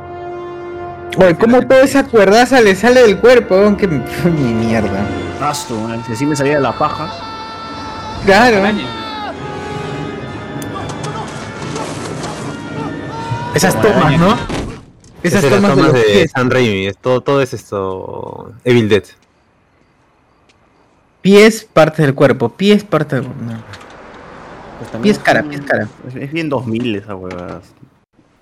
Oye, 1.17 1.35
¿cómo 1.35 1.61
toda 1.65 1.81
esa 1.81 2.03
cuerdaza 2.05 2.59
le 2.61 2.75
sale 2.75 3.01
del 3.01 3.19
cuerpo? 3.19 3.55
weón? 3.55 3.75
Que 3.75 3.87
mi 3.87 4.53
mierda. 4.53 5.05
Weón. 5.69 6.03
Si 6.05 6.13
así 6.13 6.25
me 6.25 6.35
salía 6.35 6.55
de 6.55 6.61
la 6.61 6.77
paja. 6.77 7.09
Claro. 8.25 8.57
Esas 13.53 13.79
tomas, 13.81 14.19
¿no? 14.19 14.64
Esas 15.27 15.43
las 15.43 15.53
tomas 15.61 15.75
de 15.75 15.81
tomas 15.81 15.93
de 15.93 16.01
pies. 16.01 16.31
San 16.31 16.49
Raimi, 16.51 16.87
es 16.87 16.97
todo, 16.97 17.21
todo 17.21 17.41
es 17.41 17.53
esto. 17.53 18.53
Evil 18.63 18.89
Dead. 18.89 19.03
Pies, 21.21 21.67
parte 21.71 22.03
del 22.03 22.13
cuerpo. 22.13 22.49
Pies, 22.49 22.83
parte 22.83 23.15
del 23.15 23.25
no. 23.25 23.63
Pues 24.77 24.91
también 24.91 25.03
Pies 25.03 25.17
es 25.17 25.23
cara, 25.23 25.43
pies 25.43 25.61
cara. 25.61 25.87
Es, 26.07 26.15
es 26.15 26.31
bien 26.31 26.49
2000 26.49 26.95
esa 26.95 27.15
huevada. 27.15 27.61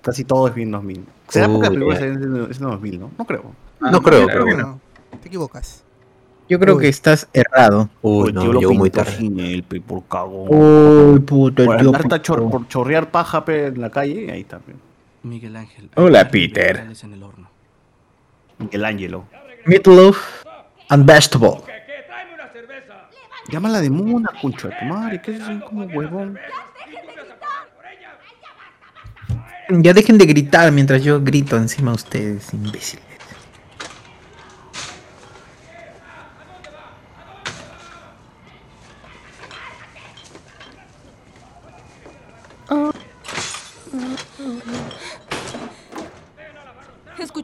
Casi 0.02 0.24
todo 0.24 0.48
es 0.48 0.54
bien 0.54 0.70
2000. 0.70 1.04
¿Será 1.28 1.48
porque 1.48 1.62
la 1.62 1.70
Uy, 1.70 1.76
película 1.76 1.96
es 1.96 2.02
en 2.02 2.50
es 2.50 2.56
en 2.58 2.62
2000, 2.64 3.00
no? 3.00 3.10
No 3.16 3.24
creo. 3.24 3.42
no 3.80 4.02
creo, 4.02 4.26
creo 4.26 4.44
que 4.44 4.54
bueno. 4.54 4.80
Te 5.22 5.28
equivocas. 5.28 5.82
Yo 6.48 6.60
creo 6.60 6.76
Uy. 6.76 6.82
que 6.82 6.88
estás 6.88 7.26
errado. 7.32 7.88
Uy, 8.02 8.28
el 8.28 8.34
no, 8.34 8.42
tío 8.42 8.52
lo 8.52 8.74
muy 8.74 8.90
tarde. 8.90 9.64
pe, 9.66 9.80
por 9.80 10.04
cagón. 10.04 10.48
Uy, 10.50 11.20
puto, 11.20 11.62
el 11.62 11.90
por, 11.90 12.50
por 12.50 12.68
chorrear 12.68 13.10
paja 13.10 13.44
pe, 13.44 13.68
en 13.68 13.80
la 13.80 13.90
calle, 13.90 14.30
ahí 14.30 14.42
está. 14.42 14.60
Hola, 15.96 16.28
Peter. 16.30 16.86
Miguel 18.58 18.84
Ángelo. 18.84 19.26
Meatloaf 19.64 20.44
and 20.90 21.06
vegetable. 21.06 21.62
Llámala 23.50 23.80
de 23.80 23.90
mona, 23.90 24.30
concha 24.40 24.68
de 24.68 24.76
tu 24.78 24.84
madre, 24.84 25.22
que 25.22 25.32
es 25.32 25.42
como 25.66 25.84
huevón. 25.86 26.38
Ya 29.70 29.94
dejen 29.94 30.18
de 30.18 30.26
gritar 30.26 30.70
mientras 30.72 31.02
yo 31.02 31.20
grito 31.22 31.56
encima 31.56 31.90
de 31.92 31.94
ustedes, 31.94 32.52
imbéciles. 32.52 33.13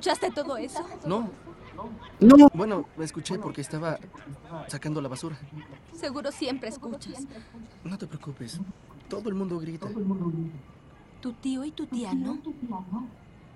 ¿Escuchaste 0.01 0.30
todo 0.30 0.57
eso? 0.57 0.80
No. 1.05 1.30
No. 2.20 2.48
Bueno, 2.55 2.86
lo 2.96 3.05
escuché 3.05 3.38
porque 3.38 3.61
estaba 3.61 3.98
sacando 4.66 5.03
la 5.03 5.09
basura. 5.09 5.38
Seguro 5.94 6.32
siempre 6.32 6.70
escuchas. 6.70 7.26
No 7.84 7.98
te 7.98 8.07
preocupes. 8.07 8.59
Todo 9.09 9.28
el 9.28 9.34
mundo 9.34 9.59
grita. 9.59 9.88
Tu 11.20 11.34
tío 11.34 11.66
y 11.66 11.70
tu 11.72 11.84
tía, 11.84 12.14
¿no? 12.14 12.38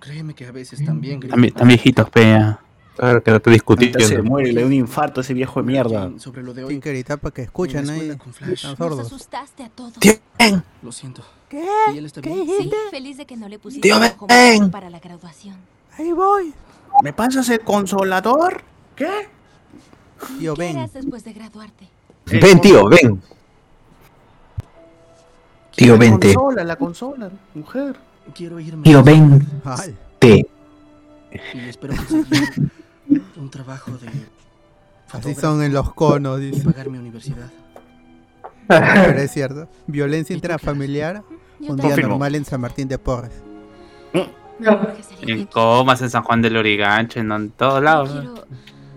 Créeme 0.00 0.34
que 0.34 0.46
a 0.46 0.52
veces 0.52 0.84
también 0.84 1.18
gritan. 1.18 1.38
Están, 1.38 1.48
están 1.48 1.68
viejitos, 1.68 2.10
pea. 2.10 2.60
Claro 2.94 3.22
que 3.22 3.30
no 3.30 3.40
te 3.40 3.50
Ahorita 3.66 4.00
se 4.00 4.22
muere, 4.22 4.52
le 4.52 4.60
da 4.60 4.66
un 4.66 4.72
infarto 4.74 5.20
a 5.20 5.22
ese 5.22 5.32
viejo 5.32 5.60
de 5.62 5.66
mierda. 5.66 6.12
Sobre 6.18 6.42
lo 6.42 6.52
de 6.52 6.64
hoy. 6.64 6.78
que 6.78 6.90
gritar 6.90 7.18
para 7.18 7.32
que 7.32 7.42
escuchen 7.42 7.88
ahí. 7.88 8.10
Están 8.10 8.50
Nos 8.50 8.60
sordos. 8.60 9.00
asustaste 9.00 9.62
a 9.64 9.70
todos. 9.70 9.94
Lo 10.82 10.92
siento. 10.92 11.24
¿Qué? 11.48 11.66
¿Y 11.94 11.98
él 11.98 12.04
está 12.04 12.20
bien? 12.20 12.46
Sí, 12.46 12.70
feliz 12.90 13.16
de 13.16 13.24
que 13.24 13.36
no 13.38 13.48
le 13.48 13.58
pusiste 13.58 13.88
Tío, 13.88 14.70
para 14.70 14.90
la 14.90 15.00
graduación. 15.00 15.56
Ahí 15.98 16.12
voy. 16.12 16.52
¿Me 17.02 17.12
pasas 17.12 17.48
el 17.48 17.60
consolador? 17.60 18.62
¿Qué? 18.96 19.28
Tío, 20.38 20.54
¿Qué 20.54 20.60
ven. 20.62 20.76
harás 20.78 20.92
después 20.92 21.24
de 21.24 21.32
graduarte? 21.32 21.88
Ven, 22.26 22.60
tío, 22.60 22.88
ven. 22.88 23.20
Tío, 25.76 25.92
La 25.94 25.98
vente. 25.98 26.34
consola, 26.34 26.64
la 26.64 26.76
consola, 26.76 27.30
mujer. 27.54 27.96
Quiero 28.34 28.60
irme. 28.60 28.82
Tío, 28.84 29.02
vente. 29.02 29.44
Ay. 29.64 29.96
Y 31.52 31.58
espero 31.68 31.94
conseguir 31.96 32.70
un 33.36 33.50
trabajo 33.50 33.90
de 33.98 34.08
Así 35.12 35.34
son 35.34 35.62
en 35.62 35.72
los 35.72 35.92
conos, 35.92 36.40
y 36.40 36.50
dice. 36.52 36.64
pagar 36.64 36.88
mi 36.90 36.98
universidad. 36.98 37.50
Pero 38.66 39.18
es 39.18 39.30
cierto. 39.32 39.68
Violencia 39.86 40.34
intrafamiliar. 40.34 41.22
Un 41.60 41.76
día 41.76 41.96
normal 41.96 42.34
en 42.34 42.44
San 42.44 42.60
Martín 42.60 42.88
de 42.88 42.98
Porres. 42.98 43.32
En 45.22 45.46
Comas, 45.46 46.00
en 46.02 46.10
San 46.10 46.22
Juan 46.22 46.40
del 46.42 46.54
Lurigancho, 46.54 47.20
en, 47.20 47.30
en 47.32 47.50
todos 47.50 47.82
lados. 47.82 48.10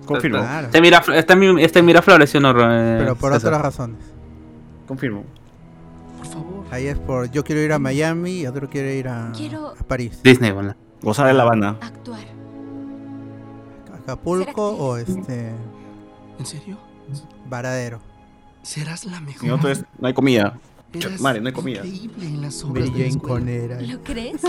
Confirmo. 0.06 0.38
Está, 0.38 0.62
está 0.62 0.78
en 0.78 0.84
Mirafl- 0.84 1.14
está 1.16 1.34
en 1.34 1.40
Mi- 1.40 1.64
está 1.64 1.80
en 1.80 1.86
Miraflores, 1.86 2.30
¿sí 2.30 2.38
o 2.38 2.42
no? 2.42 2.52
eh, 2.52 2.96
Pero 3.00 3.16
por 3.16 3.34
César? 3.34 3.50
otras 3.50 3.62
razones. 3.64 3.98
Confirmo. 4.88 5.24
Ahí 6.72 6.88
es 6.88 6.98
por 6.98 7.32
yo 7.32 7.44
quiero 7.44 7.62
ir 7.62 7.72
a 7.74 7.80
Miami 7.80 8.40
y 8.42 8.48
otro 8.48 8.70
quiere 8.70 8.96
ir 8.96 9.08
a, 9.08 9.32
Quiero 9.36 9.68
a 9.70 9.84
París. 9.84 10.22
Disney, 10.24 10.52
bueno. 10.52 10.76
Gozar 11.02 11.28
de 11.28 11.34
La 11.34 11.44
Habana. 11.44 11.78
actuar. 11.82 12.20
Acapulco 14.04 14.70
o 14.72 14.98
este 14.98 15.52
¿En 16.40 16.46
serio? 16.46 16.78
Varadero. 17.50 18.00
Serás 18.64 19.06
la 19.06 19.20
mejor. 19.22 19.46
Y 19.48 19.50
otro 19.52 19.70
es, 19.70 19.84
no 20.00 20.08
hay 20.08 20.14
comida. 20.14 20.58
Eras 20.94 21.20
Madre, 21.22 21.42
no 21.42 21.48
hay 21.48 21.54
comida. 21.54 21.86
increíble 21.86 22.26
en 22.26 22.42
las 22.42 22.64
Mary 22.64 22.72
obras 22.72 22.86
de 22.86 22.92
la 22.92 22.98
Jane 22.98 23.08
escuela. 23.10 23.36
Conera. 23.40 23.82
¿Lo 23.82 24.04
crees? 24.04 24.42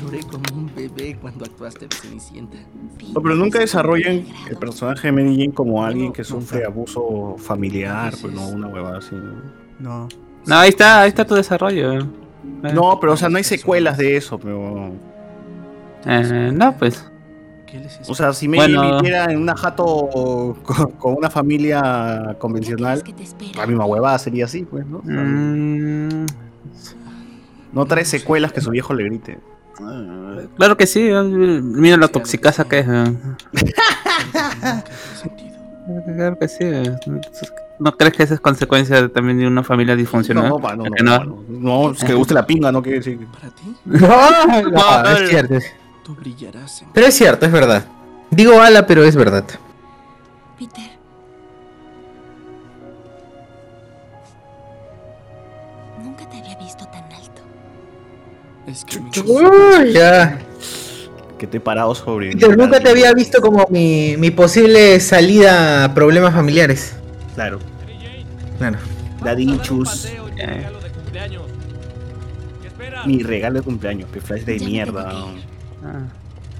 Lloré 0.00 0.20
como 0.24 0.42
un 0.54 0.70
bebé 0.74 1.16
cuando 1.20 1.44
actuaste 1.44 1.86
de 1.86 1.94
Cenicienta. 1.96 2.56
No, 3.14 3.20
pero 3.22 3.34
nunca 3.36 3.58
desarrollan 3.60 4.24
el 4.50 4.56
personaje 4.56 5.08
de 5.08 5.12
Mary 5.12 5.36
Jane 5.36 5.52
como 5.52 5.84
alguien 5.84 6.12
que 6.12 6.24
sufre 6.24 6.64
abuso 6.64 7.36
familiar, 7.38 8.12
pues 8.20 8.32
no, 8.32 8.48
una 8.48 8.66
huevada 8.68 8.98
así. 8.98 9.14
No. 9.78 10.08
No, 10.46 10.56
ahí 10.56 10.70
está, 10.70 11.02
ahí 11.02 11.08
está 11.08 11.24
tu 11.24 11.34
desarrollo. 11.36 12.00
eh. 12.00 12.06
No, 12.74 12.98
pero 13.00 13.12
o 13.12 13.16
sea, 13.16 13.28
no 13.28 13.36
hay 13.36 13.44
secuelas 13.44 13.96
de 13.98 14.16
eso, 14.16 14.38
pero... 14.38 14.90
Eh, 16.04 16.50
no, 16.52 16.76
pues. 16.76 17.08
O 18.08 18.14
sea, 18.14 18.32
si 18.32 18.48
Mary 18.48 18.74
Bueno. 18.74 18.96
viviera 18.96 19.24
en 19.32 19.38
una 19.38 19.56
jato 19.56 20.54
con, 20.64 20.90
con 20.92 21.14
una 21.14 21.30
familia 21.30 22.36
convencional, 22.38 23.02
la 23.56 23.66
misma 23.66 23.84
huevada 23.86 24.18
sería 24.18 24.44
así, 24.46 24.64
pues, 24.64 24.84
¿no? 24.86 25.00
Mm, 25.04 26.26
No 27.72 27.84
trae 27.86 28.04
secuelas 28.04 28.52
que 28.52 28.60
su 28.60 28.70
viejo 28.70 28.92
le 28.94 29.04
grite. 29.04 29.38
claro 30.56 30.76
que 30.76 30.86
sí. 30.86 31.00
eh, 31.10 31.22
Mira 31.22 31.96
la 31.96 32.08
toxicasa 32.08 32.64
que 32.64 32.80
es. 32.80 32.86
eh. 32.88 33.14
Claro 36.16 36.38
que 36.38 36.46
sí. 36.48 36.64
¿No 37.80 37.96
crees 37.96 38.14
que 38.14 38.22
esa 38.22 38.34
es 38.34 38.40
consecuencia 38.40 39.08
también 39.08 39.38
de 39.38 39.46
una 39.48 39.64
familia 39.64 39.96
disfuncional? 39.96 40.48
No, 40.48 40.58
no, 40.60 40.68
¿A 40.68 40.76
no, 40.76 40.84
no. 41.02 41.44
No, 41.48 41.90
es 41.90 42.04
que 42.04 42.14
guste 42.14 42.34
la 42.34 42.46
pinga, 42.46 42.70
no 42.70 42.80
quiere 42.82 42.98
decir. 42.98 43.26
¿Para 43.26 43.48
ti? 43.52 43.74
No, 44.70 45.02
no, 45.02 45.10
es 45.10 45.28
cierto. 45.28 45.54
Es- 46.02 46.04
Tú 46.04 46.14
brillarás 46.14 46.82
en 46.82 46.88
Pero 46.92 47.06
es 47.06 47.14
cierto, 47.14 47.46
es 47.46 47.52
verdad. 47.52 47.84
Digo 48.30 48.60
ala, 48.60 48.86
pero 48.86 49.04
es 49.04 49.14
verdad. 49.14 49.44
Peter. 50.58 50.90
Nunca 56.02 56.28
te 56.28 56.38
había 56.38 56.56
visto 56.58 56.84
tan 56.86 57.04
alto. 57.12 57.42
Es 58.66 58.84
que 58.84 58.98
Uy, 59.20 59.92
ya. 59.92 60.38
Que 61.38 61.46
te 61.46 61.56
he 61.56 61.60
parado 61.60 61.94
sobre. 61.94 62.32
Peter, 62.32 62.56
nunca 62.56 62.80
te 62.80 62.88
había 62.90 63.12
visto 63.12 63.40
como 63.40 63.66
mi, 63.70 64.16
mi 64.16 64.30
posible 64.30 64.98
salida 65.00 65.84
a 65.84 65.94
problemas 65.94 66.34
familiares. 66.34 66.94
Claro. 67.34 67.58
Claro. 68.58 68.78
Daddy 69.22 69.58
Chus. 69.60 70.08
Mi 73.04 73.22
regalo 73.22 73.58
de 73.58 73.62
cumpleaños, 73.62 74.08
que 74.10 74.20
flash 74.20 74.42
de 74.42 74.58
mierda. 74.60 75.12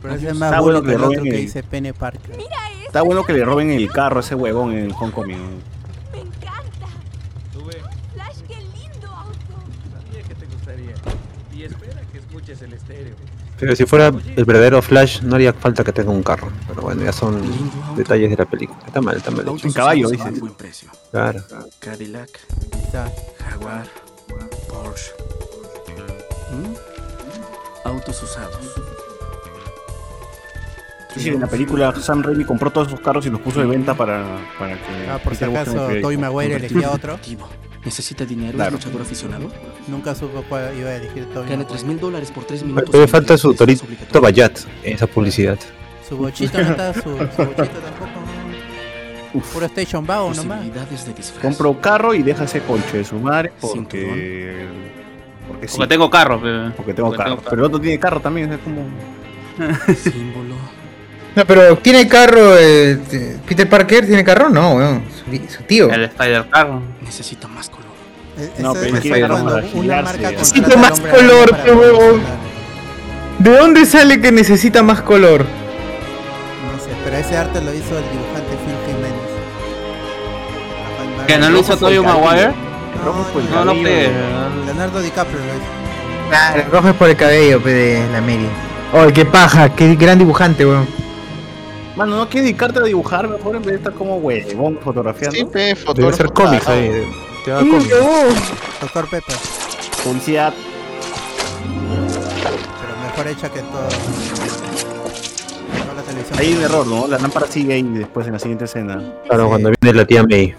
Pero 0.03 0.15
ese 0.15 0.27
es 0.27 0.33
Está 0.33 0.51
más 0.51 0.61
bueno 0.61 0.81
bueno 0.81 0.83
que 0.83 0.95
el 0.97 1.05
otro 1.05 1.23
que 1.23 1.29
el- 1.31 1.37
dice 1.37 1.63
Pene 1.63 1.95
Parker. 1.95 2.37
Está 2.87 3.03
bueno 3.03 3.25
que 3.25 3.33
le 3.33 3.45
roben 3.45 3.71
el 3.71 3.91
carro 3.91 4.19
a 4.19 4.21
ese 4.21 4.35
huevón 4.35 4.77
en 4.77 4.93
Homecoming. 4.93 5.61
Flash, 8.15 8.37
qué 8.49 8.57
lindo 8.57 9.09
auto. 9.09 9.55
Sabía 9.93 10.23
que 10.29 10.35
te 10.35 10.47
gustaría. 10.47 10.95
Y 11.55 11.63
espera 11.65 12.01
que 12.13 12.19
escuches 12.19 12.61
el 12.63 12.73
estéreo. 12.75 13.15
Pero 13.59 13.77
si 13.77 13.87
fuera 13.87 14.09
el 14.09 14.45
verdadero 14.45 14.83
Flash, 14.83 15.23
no 15.23 15.37
haría 15.37 15.53
falta 15.53 15.85
que 15.85 15.93
tenga 15.93 16.11
un 16.11 16.23
carro. 16.23 16.51
Pero 16.67 16.83
bueno, 16.83 17.05
ya 17.05 17.13
son 17.13 17.41
detalles 17.97 18.29
de 18.31 18.37
la 18.37 18.45
película. 18.45 18.79
Está 18.87 19.01
mal, 19.01 19.17
está 19.17 19.31
mal. 19.31 19.49
hecho. 19.49 19.67
En 19.69 19.73
caballo, 19.73 20.09
dices. 20.11 20.41
buen 20.41 20.55
precio. 20.55 20.91
Claro. 21.13 21.43
Cadillac. 21.79 22.29
Jaguar, 23.39 23.87
Porsche. 24.69 25.13
¿Mm? 26.53 27.89
Autos 27.89 28.23
usados. 28.23 28.59
Sí, 31.15 31.29
en 31.29 31.41
la 31.41 31.47
película 31.47 31.95
Sam 31.95 32.23
Raimi 32.23 32.45
compró 32.45 32.71
todos 32.71 32.89
esos 32.89 33.01
carros 33.01 33.27
y 33.27 33.31
los 33.31 33.41
puso 33.41 33.61
de 33.61 33.67
venta 33.67 33.95
para, 33.95 34.25
para 34.59 34.75
que. 34.75 35.09
Ah, 35.11 35.19
por 35.23 35.35
si 35.35 35.45
acaso 35.45 35.73
un 35.73 35.87
crédito. 35.89 36.21
Maguire 36.21 36.57
elegía 36.57 36.91
otro. 36.91 37.19
¿Necesita 37.85 38.25
dinero 38.25 38.53
Claro. 38.55 38.73
luchador 38.73 39.03
aficionado? 39.03 39.51
Nunca 39.89 40.15
supo 40.15 40.45
cuál 40.49 40.73
iba 40.79 40.91
a 40.91 40.97
elegir 40.97 41.25
Tobey 41.27 41.49
Gane 41.51 41.65
Maguire. 41.65 41.69
3 41.69 41.85
mil 41.85 41.99
dólares 42.01 42.31
por 42.31 42.45
3 42.45 42.63
minutos. 42.63 42.89
Pero 42.93 43.09
falta 43.09 43.37
su 43.37 43.53
Torito 43.55 43.85
Bayat 44.21 44.61
en 44.85 44.95
esa 44.95 45.07
publicidad. 45.09 45.59
Su 46.09 46.17
bochito 46.17 46.63
no 46.63 46.71
está, 46.71 46.95
su, 46.95 47.01
su 47.01 47.09
bochito 47.17 47.55
tampoco. 47.65 48.21
Puro 49.53 49.67
Station 49.67 50.07
Vago 50.07 50.33
nomás. 50.35 50.63
Disfraz. 51.17 51.33
Compró 51.43 51.81
carro 51.81 52.15
y 52.15 52.23
deja 52.23 52.45
ese 52.45 52.61
conche 52.61 52.99
de 52.99 53.05
su 53.05 53.17
madre 53.19 53.53
porque. 53.61 54.67
Porque, 55.49 55.67
sí. 55.69 55.75
Porque 55.77 55.89
tengo 55.89 56.09
carro. 56.11 56.41
pe. 56.41 56.71
Porque 56.77 56.95
tengo 56.95 57.09
Porque 57.09 57.23
carro. 57.25 57.37
tengo 57.37 57.51
Pero 57.51 57.63
el 57.63 57.67
otro 57.67 57.81
tiene 57.81 57.99
carro 57.99 58.21
también, 58.21 58.53
es 58.53 58.59
como. 58.61 58.83
No, 61.35 61.45
pero 61.47 61.77
¿tiene 61.79 62.07
carro 62.09 62.57
eh, 62.59 62.99
Peter 63.47 63.69
Parker? 63.69 64.07
¿Tiene 64.07 64.23
carro? 64.23 64.51
No, 64.51 64.75
weón. 64.75 65.03
Su, 65.25 65.55
su 65.57 65.63
tío. 65.63 65.91
El 65.91 66.05
Spider 66.05 66.47
Carro. 66.51 66.83
Necesita 67.01 67.49
más 67.49 67.71
color. 67.71 67.93
No, 68.59 68.73
Ese 68.75 69.01
pero 69.11 69.29
carro 69.29 69.45
para 69.45 69.67
una 69.75 70.03
marca 70.03 70.29
al 70.29 70.79
más 70.79 71.01
color, 71.01 71.57
huevón. 71.67 72.23
¿De 73.39 73.51
dónde 73.57 73.87
sale 73.87 74.21
que 74.21 74.31
necesita 74.33 74.83
más 74.83 75.01
color? 75.03 75.41
No 75.41 76.79
sé, 76.83 76.91
pero 77.05 77.17
ese 77.17 77.37
arte 77.37 77.61
lo 77.61 77.73
hizo 77.75 77.99
el 77.99 78.05
dibujante 78.05 78.57
Phil 78.65 78.77
Jiménez. 78.87 79.13
¿Que 81.27 81.39
no 81.39 81.51
lo 81.51 81.61
hizo 81.61 81.77
Tobey 81.77 81.99
Maguire? 81.99 82.53
No, 83.05 83.65
No, 83.65 83.75
no, 83.75 83.83
pe. 83.83 84.11
Leonardo 84.67 85.01
DiCaprio 85.01 85.39
lo 85.39 85.45
hizo. 85.45 85.83
Claro, 86.29 86.63
el 86.63 86.71
rojo 86.71 86.89
es 86.89 86.95
por 86.95 87.09
el 87.11 87.17
cabello, 87.17 87.63
pe, 87.63 87.71
de 87.71 88.09
la 88.13 88.21
Mary. 88.21 88.49
Oh, 88.93 89.07
qué 89.13 89.25
paja, 89.25 89.75
qué 89.75 89.95
gran 89.97 90.19
dibujante, 90.19 90.65
weón. 90.65 90.87
Mano, 91.97 92.17
¿no 92.17 92.29
quieres 92.29 92.45
dedicarte 92.45 92.79
a 92.79 92.83
dibujar 92.85 93.29
mejor 93.29 93.57
en 93.57 93.63
vez 93.63 93.73
de 93.73 93.77
estar 93.77 93.93
como 93.93 94.17
huevón 94.17 94.79
fotografiando? 94.83 95.37
Sí, 95.37 95.45
pe, 95.45 95.75
Debe 95.95 96.13
ser 96.15 96.33
cómics 96.33 96.67
ahí. 96.69 97.07
Te 97.45 97.53
va 97.53 97.61
cómics. 97.61 97.89
Doctor 98.81 99.11
Pepper. 99.11 99.35
Publicidad. 100.05 100.55
Pero 102.81 102.97
mejor 103.03 103.29
hecha 103.29 103.49
que 103.51 103.61
todo. 103.61 103.89
toda 105.83 105.95
la 105.95 106.03
televisión. 106.03 106.39
Hay 106.39 106.55
un 106.55 106.63
error, 106.63 106.87
¿no? 106.87 107.07
La 107.07 107.19
lámpara 107.19 107.47
sigue 107.47 107.75
ahí 107.75 107.83
después 107.83 108.27
en 108.27 108.33
la 108.33 108.39
siguiente 108.39 108.65
escena. 108.65 109.03
Claro, 109.27 109.49
cuando 109.49 109.71
viene 109.81 109.99
la 109.99 110.07
tía 110.07 110.23
May. 110.23 110.55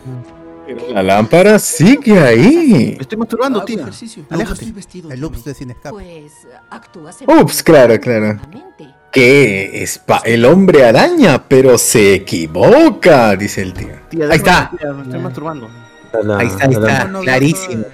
La 0.89 1.01
lámpara 1.03 1.57
sigue 1.59 2.19
ahí. 2.19 2.93
Me 2.95 3.01
estoy 3.01 3.17
masturbando, 3.17 3.59
Hago 3.59 3.65
tía. 3.65 3.81
ejercicio. 3.81 4.23
Aléjate. 4.29 4.65
El 5.09 5.23
ups 5.25 5.43
de 5.43 5.53
Sin 5.55 5.71
Escape. 5.71 5.89
Pues 5.89 6.47
actúas 6.69 7.17
Ups, 7.27 7.63
claro, 7.63 7.99
claro. 7.99 8.39
¿Qué? 9.13 9.83
Es 9.83 9.99
pa- 9.99 10.23
el 10.25 10.43
hombre 10.43 10.83
araña, 10.85 11.43
pero 11.47 11.77
se 11.77 12.15
equivoca, 12.15 13.35
dice 13.35 13.61
el 13.61 13.73
tío. 13.73 13.89
Tía, 14.09 14.25
Ahí 14.25 14.37
está. 14.37 14.71
tía, 14.77 14.91
me 14.91 15.03
estoy 15.03 15.19
masturbando. 15.19 15.69
Ahí 16.37 16.47
está, 16.47 16.65
ahí 16.65 16.73
está, 16.73 17.03
No, 17.05 17.11
no, 17.11 17.21
clarísimo. 17.21 17.85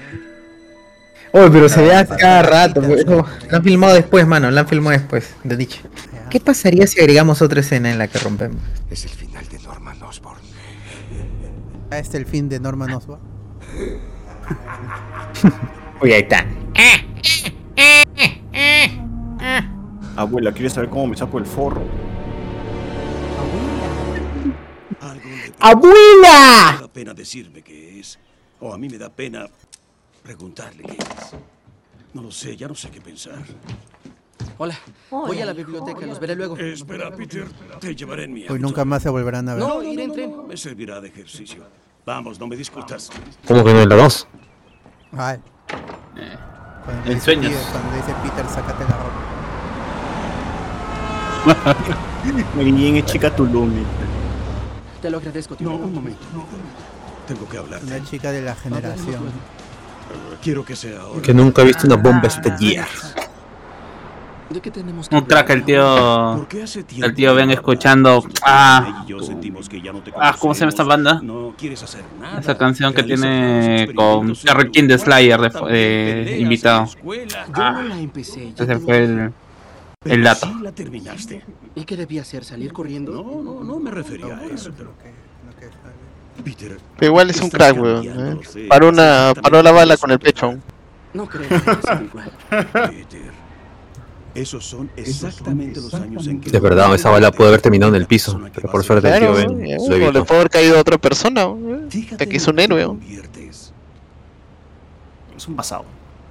Oh, 1.31 1.47
pero 1.51 1.67
se 1.69 1.81
ve 1.81 1.93
a 1.93 2.05
cada 2.07 2.41
rato. 2.41 2.81
pues. 2.81 3.05
Lo 3.05 3.25
han 3.51 3.63
filmado 3.63 3.93
después, 3.95 4.25
mano, 4.25 4.49
lo 4.49 4.59
han 4.59 4.67
filmado 4.67 4.97
después, 4.97 5.35
de 5.43 5.57
dicho. 5.57 5.81
¿Qué 6.29 6.39
pasaría 6.39 6.87
si 6.87 6.99
agregamos 7.01 7.41
otra 7.41 7.59
escena 7.59 7.91
en 7.91 7.97
la 7.97 8.07
que 8.07 8.17
rompemos? 8.19 8.61
Es 8.89 9.03
el 9.03 9.11
final 9.11 9.45
de 9.49 9.59
Norman 9.59 10.01
Osborn. 10.01 10.39
Ah, 11.91 11.99
Este 11.99 12.17
es 12.17 12.23
el 12.23 12.25
fin 12.27 12.47
de 12.49 12.59
Norman 12.59 12.91
Osborn. 12.93 13.21
Uy, 16.01 16.13
ahí 16.13 16.21
está. 16.21 16.45
Abuela, 20.19 20.51
¿quieres 20.51 20.73
saber 20.73 20.89
cómo 20.89 21.07
me 21.07 21.15
saco 21.15 21.37
el 21.37 21.45
forro? 21.45 21.81
¡Abuela! 25.61 26.73
Me 26.75 26.81
da 26.81 26.87
pena 26.91 27.13
decirme 27.13 27.61
qué 27.61 28.01
es. 28.01 28.19
O 28.59 28.73
a 28.73 28.77
mí 28.77 28.89
me 28.89 28.97
da 28.97 29.09
pena 29.09 29.45
preguntarle 30.21 30.83
qué 30.83 30.97
es. 30.97 31.31
No 32.13 32.21
lo 32.21 32.31
sé, 32.31 32.57
ya 32.57 32.67
no 32.67 32.75
sé 32.75 32.89
qué 32.89 32.99
pensar. 32.99 33.39
Hola, 34.57 34.77
voy 35.09 35.39
a 35.39 35.45
la 35.45 35.53
biblioteca, 35.53 36.05
los 36.05 36.19
veré 36.19 36.35
luego. 36.35 36.57
Espera, 36.57 37.11
Peter, 37.15 37.47
te 37.79 37.95
llevaré 37.95 38.25
en 38.25 38.33
mi 38.33 38.45
Hoy 38.49 38.59
nunca 38.59 38.83
más 38.83 39.01
se 39.03 39.09
volverán 39.09 39.47
a 39.47 39.53
ver. 39.55 39.63
No, 39.63 39.81
iré 39.81 40.03
en 40.03 40.11
tren. 40.11 40.47
Me 40.47 40.57
servirá 40.57 40.99
de 40.99 41.07
ejercicio. 41.07 41.63
Vamos, 42.05 42.37
no 42.41 42.45
me 42.47 42.57
discutas. 42.57 43.09
¿Cómo 43.47 43.63
que 43.63 43.71
no 43.73 43.79
es 43.83 43.87
la 43.87 43.95
2? 43.95 44.27
Ay. 45.13 45.39
Cuando 46.83 47.03
en 47.05 47.13
dice 47.13 47.21
sueños. 47.21 47.53
Peter- 47.53 47.71
Cuando 47.71 47.95
dice 47.95 48.13
Peter, 48.21 48.45
sácate 48.49 48.83
la 48.83 48.97
ropa. 48.97 49.38
Jane 52.55 52.99
es 52.99 53.05
chica 53.05 53.35
Tulum. 53.35 53.71
Te 55.01 55.09
lo 55.09 55.17
agradezco, 55.17 55.55
tío. 55.55 55.69
No, 55.69 55.75
un 55.75 55.93
momento. 55.93 56.19
Tengo 57.27 57.47
que 57.47 57.57
hablar. 57.57 57.79
Una 57.85 58.03
chica 58.03 58.31
de 58.31 58.41
la 58.41 58.55
generación. 58.55 59.21
Quiero 60.41 60.65
que 60.65 60.75
sea 60.75 61.01
ahora. 61.01 61.21
Que 61.21 61.33
nunca 61.33 61.61
he 61.61 61.65
visto 61.65 61.85
una 61.87 61.95
bomba 61.95 62.27
estallar. 62.27 62.87
¿De 64.49 64.61
qué 64.61 64.71
tenemos 64.71 65.07
que 65.07 65.15
Un 65.15 65.21
crack 65.25 65.49
el 65.51 65.63
tío. 65.63 66.33
¿Por 66.37 66.47
qué 66.47 66.63
hace 66.63 66.83
tiempo 66.83 67.05
El 67.05 67.13
tío 67.13 67.35
ven 67.35 67.51
escuchando. 67.51 68.23
Ah. 68.43 69.03
y 69.05 69.09
yo 69.11 69.19
sentimos 69.19 69.69
que 69.69 69.79
ya 69.79 69.93
no 69.93 69.99
te 70.01 70.11
Ah, 70.19 70.35
¿cómo 70.39 70.55
se 70.55 70.61
llama 70.61 70.69
esta 70.69 70.83
banda? 70.83 71.19
No 71.21 71.53
quieres 71.55 71.83
hacer 71.83 72.03
nada. 72.19 72.39
Esa 72.39 72.57
canción 72.57 72.91
que 72.93 73.03
tiene 73.03 73.91
con 73.95 74.33
Terry 74.33 74.71
King 74.71 74.87
de 74.87 74.97
Slayer 74.97 75.39
de, 75.39 75.49
de 76.25 76.39
invitado. 76.39 76.85
Yo 76.87 77.13
Ah, 77.53 77.73
no 77.73 77.83
la 77.83 77.99
empecé. 77.99 78.51
ya 78.55 78.63
ese 78.63 78.79
fue 78.79 78.97
el, 79.03 79.31
el 80.05 80.23
dato. 80.23 80.47
Sí 80.47 80.53
la 80.63 80.71
terminaste. 80.71 81.43
¿Y 81.75 81.83
qué 81.83 81.97
debía 81.97 82.21
hacer? 82.21 82.45
¿Salir 82.45 82.71
corriendo? 82.71 83.11
No, 83.11 83.43
no, 83.43 83.63
no 83.63 83.79
me 83.79 83.91
refería 83.91 84.37
a 84.37 84.45
eso. 84.45 84.71
Peter, 86.43 86.77
Pero 86.97 87.11
igual 87.11 87.29
es 87.29 87.41
un 87.41 87.49
crack, 87.49 87.77
weón. 87.77 88.05
¿eh? 88.07 88.67
Paró, 88.69 88.87
una, 88.89 89.33
paró 89.41 89.61
la 89.61 89.71
bala 89.73 89.97
con 89.97 90.09
el 90.11 90.19
pecho. 90.19 90.57
No 91.13 91.27
creo 91.27 91.49
que 91.49 91.59
sea 91.59 92.01
igual. 92.09 92.31
Peter, 92.71 93.31
esos 94.35 94.65
son 94.65 94.89
exactamente 94.95 95.81
los 95.81 95.93
años 95.93 96.25
en 96.27 96.39
que... 96.39 96.49
De 96.49 96.59
verdad, 96.61 96.95
esa 96.95 97.09
bala 97.09 97.29
pudo 97.33 97.49
haber 97.49 97.59
terminado 97.61 97.93
en 97.93 97.99
el 98.01 98.07
piso, 98.07 98.39
pero 98.55 98.71
por 98.71 98.85
suerte 98.85 99.09
el 99.09 99.19
tío 99.19 99.33
Claro, 99.33 99.49
Ben 99.49 99.65
¿eh? 99.65 99.75
lo 99.77 99.83
o 99.83 99.89
le 99.89 99.95
evitó. 100.05 100.23
puede 100.25 100.39
haber 100.39 100.49
caído 100.49 100.77
a 100.77 100.79
otra 100.79 100.97
persona. 100.97 101.41
¿eh? 101.43 102.15
De 102.17 102.29
que 102.29 102.37
es 102.37 102.47
un 102.47 102.57
héroe. 102.59 102.87
Es 105.35 105.45
un 105.47 105.55
pasado. 105.57 105.83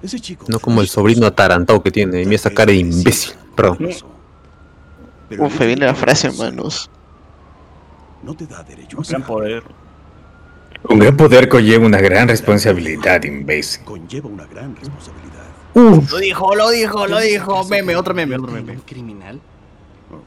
Ese 0.03 0.19
chico 0.21 0.47
No 0.49 0.59
como 0.61 0.81
el 0.81 0.89
sobrino 0.89 1.27
atarantado 1.27 1.83
que 1.83 1.91
tiene, 1.91 2.23
y 2.23 2.25
mira 2.25 2.37
esa 2.37 2.51
cara 2.51 2.73
de 2.73 2.79
imbécil. 2.79 3.35
Perdón. 3.59 3.89
Uf, 5.37 5.59
viene 5.59 5.85
la 5.85 5.95
frase, 5.95 6.31
manos. 6.31 6.89
No 8.23 8.35
te 8.35 8.47
da 8.47 8.63
derecho 8.63 8.99
a 8.99 9.01
Un 9.01 9.07
gran 9.09 9.23
poder. 9.25 9.65
Un 10.85 10.99
gran 11.01 11.17
poder 11.17 11.49
conlleva 11.49 11.85
una 11.85 11.99
gran 11.99 12.29
responsabilidad, 12.29 13.25
imbécil. 13.25 13.85
Conlleva 13.85 14.29
una 14.29 14.47
gran 14.47 14.77
responsabilidad. 14.77 15.45
Lo 15.75 16.19
dijo, 16.19 16.55
lo 16.55 16.71
dijo, 16.71 17.07
lo 17.09 17.19
dijo. 17.19 17.65
Meme, 17.65 17.97
otro 17.97 18.15
meme, 18.15 18.37
otro 18.37 18.53
meme. 18.53 18.75
¿Un 18.75 18.81
criminal? 18.83 19.41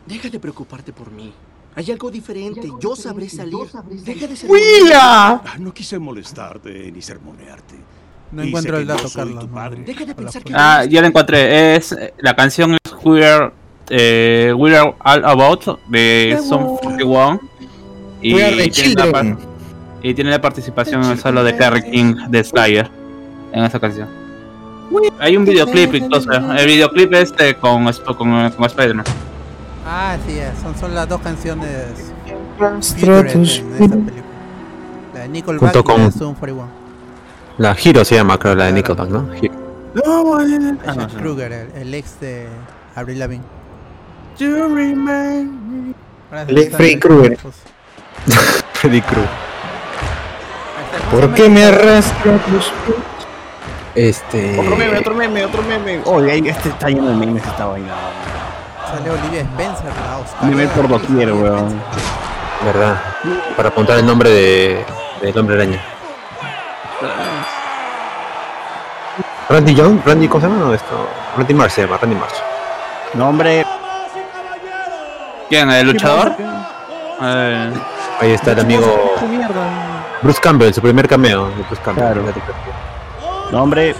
Deja 0.05 0.29
de 0.29 0.37
preocuparte 0.37 0.91
por 0.91 1.09
mí. 1.09 1.33
Hay 1.75 1.89
algo 1.89 2.11
diferente. 2.11 2.69
Yo 2.81 2.97
sabré 2.97 3.29
salir. 3.29 3.59
Deja 3.91 4.27
de 4.27 4.35
ser. 4.35 4.49
Ah, 4.93 5.41
No 5.57 5.73
quise 5.73 5.97
molestarte 5.99 6.91
ni 6.91 7.01
sermonearte. 7.01 7.75
No 8.33 8.43
encuentro 8.43 8.77
el 8.77 8.87
dato, 8.87 9.09
Carlos. 9.09 9.47
Deja 9.85 10.05
de 10.05 10.15
pensar 10.15 10.43
que. 10.43 10.53
Ah, 10.53 10.83
ya 10.83 10.99
la 10.99 11.07
encontré. 11.07 11.77
Es 11.77 11.95
la 12.17 12.35
canción 12.35 12.80
es 13.02 13.06
We're, 13.06 13.52
eh, 13.90 14.53
We're 14.56 14.95
All 14.99 15.26
About 15.26 15.80
de 15.90 16.40
Sum 16.48 16.78
41 16.78 17.40
y 18.22 18.34
We 18.34 18.45
are 18.45 18.56
the 18.56 18.69
tiene, 18.69 18.95
la 18.95 19.38
y 20.03 20.14
tiene 20.14 20.30
la 20.32 20.41
participación 20.41 21.18
solo 21.18 21.44
de 21.44 21.53
Terry 21.53 21.84
King 21.90 22.15
de 22.30 22.44
Slayer 22.44 22.90
en 23.52 23.64
esa 23.64 23.80
canción. 23.80 24.07
Hay 25.19 25.38
un 25.38 25.45
videoclip 25.45 25.94
incluso. 25.95 26.32
El 26.32 26.65
videoclip 26.68 27.14
este 27.14 27.56
con, 27.56 27.86
con, 27.86 28.52
con 28.52 28.65
Spider-Man. 28.65 29.06
Ah, 29.86 30.18
sí, 30.28 30.38
son, 30.61 30.76
son 30.78 30.94
las 30.94 31.07
dos 31.07 31.22
canciones 31.22 32.11
Stratus. 32.82 32.94
featured 32.95 33.36
en 33.36 33.44
esa 33.44 33.61
película. 33.95 34.23
La 35.14 35.19
de 35.22 35.30
Nickelback 35.30 35.73
Junto 35.73 35.94
y 35.94 35.98
la 35.98 36.06
de 36.06 36.11
Zoom 36.11 36.36
41. 36.36 36.69
La 37.57 37.76
Hero 37.84 38.06
se 38.06 38.15
llama, 38.15 38.38
creo, 38.38 38.56
la 38.56 38.65
de 38.65 38.73
Nickelback, 38.73 39.10
¿no? 39.10 39.34
Hero. 39.34 39.53
Ah, 40.06 40.94
Jack 40.95 41.18
Kruger, 41.18 41.52
el, 41.52 41.72
el 41.82 41.94
ex 41.94 42.19
de 42.19 42.48
Avril 42.95 43.19
Lavigne. 43.19 43.43
Se 44.38 44.45
Le- 46.47 46.61
están 46.61 46.77
Freddy 46.77 46.99
Krueger. 46.99 47.38
Freddy 48.73 49.01
Krueger. 49.01 49.30
¿Por 51.11 51.34
qué 51.34 51.49
me 51.49 51.63
arrastra 51.65 52.38
tus? 52.38 52.72
Este. 53.95 54.57
Otro 54.59 54.76
meme, 54.76 54.97
otro 54.99 55.13
meme, 55.15 55.45
otro 55.45 55.61
meme. 55.63 56.01
Oye, 56.05 56.31
ahí 56.31 56.47
este 56.47 56.69
está 56.69 56.88
lleno 56.89 57.07
de 57.09 57.15
memes 57.15 57.45
esta 57.45 57.65
vaina. 57.65 57.93
Sale 58.89 59.09
Olivia 59.09 59.41
Spencer, 59.41 59.91
la 60.05 60.18
Oscar. 60.18 60.49
Meme 60.49 60.68
por 60.68 60.88
doquier, 60.88 61.31
weón. 61.34 61.81
¿Verdad? 62.65 63.01
Para 63.57 63.69
apuntar 63.69 63.97
el 63.99 64.05
nombre 64.05 64.30
de, 64.30 64.85
del 65.22 65.38
hombre 65.38 65.55
araña. 65.55 65.81
Randy 69.49 69.76
Young, 69.76 69.99
Randy, 70.05 70.27
¿cómo 70.27 70.41
se 70.41 70.47
llama? 70.47 70.59
No, 70.65 70.73
esto. 70.73 71.09
Randy 71.38 71.53
Marsh 71.53 71.72
se 71.73 71.81
llama, 71.81 71.97
Randy 71.97 72.15
Marsh. 72.15 72.35
Nombre. 73.13 73.65
¿Quién? 75.49 75.69
¿El 75.69 75.88
luchador? 75.88 76.33
Eh, 77.21 77.71
Ahí 78.21 78.31
está 78.31 78.51
el 78.53 78.59
amigo. 78.61 79.15
Bruce 80.21 80.39
Campbell, 80.41 80.71
su 80.73 80.81
primer 80.81 81.07
cameo 81.07 81.47
de 81.49 81.63
Bruce 81.63 81.81
Campbell. 81.83 82.03
Claro. 82.05 82.23
Nombre. 83.51 83.95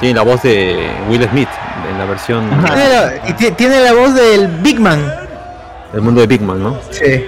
Tiene 0.00 0.14
la 0.14 0.22
voz 0.22 0.42
de 0.42 0.90
Will 1.08 1.26
Smith 1.30 1.48
en 1.90 1.98
la 1.98 2.04
versión 2.04 2.48
Tiene 2.64 2.88
la, 2.88 3.28
y 3.28 3.32
ti- 3.32 3.50
tiene 3.52 3.80
la 3.80 3.92
voz 3.94 4.14
del 4.14 4.48
Big 4.58 4.78
Man. 4.78 5.02
del 5.92 6.02
mundo 6.02 6.20
de 6.20 6.26
Big 6.26 6.42
Man, 6.42 6.62
¿no? 6.62 6.78
Sí. 6.90 7.26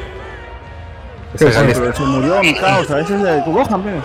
Esa 1.38 1.62
Pero 1.64 1.94
se 1.94 2.02
murió 2.02 2.40
mi 2.40 2.54
causa. 2.54 3.00
Ese 3.00 3.14
es 3.16 3.22
de 3.22 3.40
Gohan. 3.42 4.02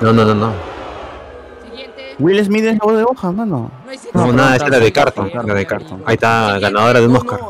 No, 0.00 0.12
no, 0.12 0.24
no, 0.24 0.34
no. 0.34 0.52
Will 2.18 2.44
Smith 2.44 2.64
es 2.64 2.72
la 2.78 2.84
voz 2.84 2.96
de 2.98 3.02
Gohan, 3.04 3.36
mano. 3.36 3.70
No, 4.12 4.32
nada, 4.32 4.56
esa 4.56 4.66
era 4.66 4.78
de 4.78 4.92
Carton. 4.92 5.30
Era 5.30 5.54
de 5.54 5.66
Carton. 5.66 6.02
Ahí 6.06 6.14
está, 6.14 6.58
ganadora 6.58 7.00
de 7.00 7.06
un 7.06 7.16
Oscar. 7.16 7.40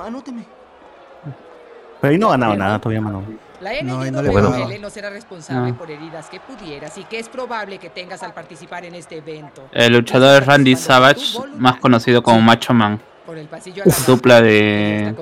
Pero 2.00 2.12
ahí 2.12 2.18
no 2.18 2.28
ganaba 2.30 2.56
nada 2.56 2.78
todavía, 2.78 3.00
mano. 3.00 3.22
La 3.60 3.72
No, 3.82 4.06
y 4.06 4.10
no 4.10 4.22
le 4.22 4.30
pagaba. 4.30 4.58
no 4.80 4.88
será 4.90 5.10
responsable 5.10 5.72
No. 5.72 5.76
por 5.76 5.90
heridas 5.90 6.30
que 6.30 6.40
pudieras 6.40 6.96
y 6.96 7.04
que 7.04 7.18
es 7.18 7.28
probable 7.28 7.76
que 7.78 7.90
tengas 7.90 8.22
al 8.22 8.32
participar 8.32 8.86
en 8.86 8.94
este 8.94 9.18
evento. 9.18 9.68
el 9.72 9.92
luchador 9.92 10.40
es 10.40 10.46
Randy 10.46 10.76
Savage, 10.76 11.38
más 11.58 11.76
conocido 11.76 12.22
como 12.22 12.40
Macho 12.40 12.72
Man. 12.72 12.98
Por 13.26 13.36
el 13.36 13.48
pasillo 13.48 13.82
a 13.84 13.88
la 13.88 13.94
Dupla 14.06 14.40
de, 14.40 15.14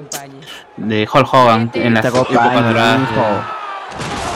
de 0.77 1.09
Hulk 1.12 1.35
Hogan 1.35 1.70
en 1.74 1.95
las 1.95 2.03
Te 2.03 2.09
épocas 2.09 2.32
doradas. 2.65 3.01
Hijo. 3.98 4.27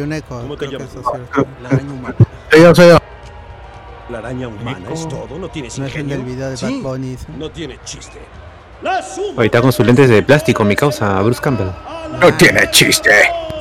Hay 0.00 0.04
un 0.06 0.12
eco. 0.14 0.40
¿Cómo 0.40 0.56
te 0.56 0.66
llamas? 0.66 0.88
sí. 0.90 0.98
La 1.62 1.68
araña 1.68 1.92
humana. 1.92 2.14
Soy 2.50 2.62
yo, 2.62 2.74
soy 2.74 2.88
yo. 2.88 2.98
La 4.08 4.18
araña 4.18 4.48
humana 4.48 4.88
es 4.90 5.06
todo, 5.08 5.38
no 5.38 5.48
tienes 5.50 5.78
No 5.78 5.84
es 5.84 5.94
el 5.94 6.00
ingenio. 6.00 6.16
del 6.16 6.34
video 6.34 6.46
de 6.48 6.54
Bad 6.56 6.68
Sí, 6.68 6.80
Bunny. 6.82 7.16
¿sí? 7.18 7.26
No 7.36 7.50
tiene 7.50 7.78
chiste. 7.84 8.18
Está 9.38 9.60
con 9.60 9.72
sus 9.72 9.84
lentes 9.84 10.08
de 10.08 10.22
plástico, 10.22 10.64
mi 10.64 10.74
causa, 10.74 11.20
Bruce 11.20 11.40
Campbell. 11.42 11.68
No 12.18 12.32
tiene 12.34 12.70
chiste. 12.70 13.10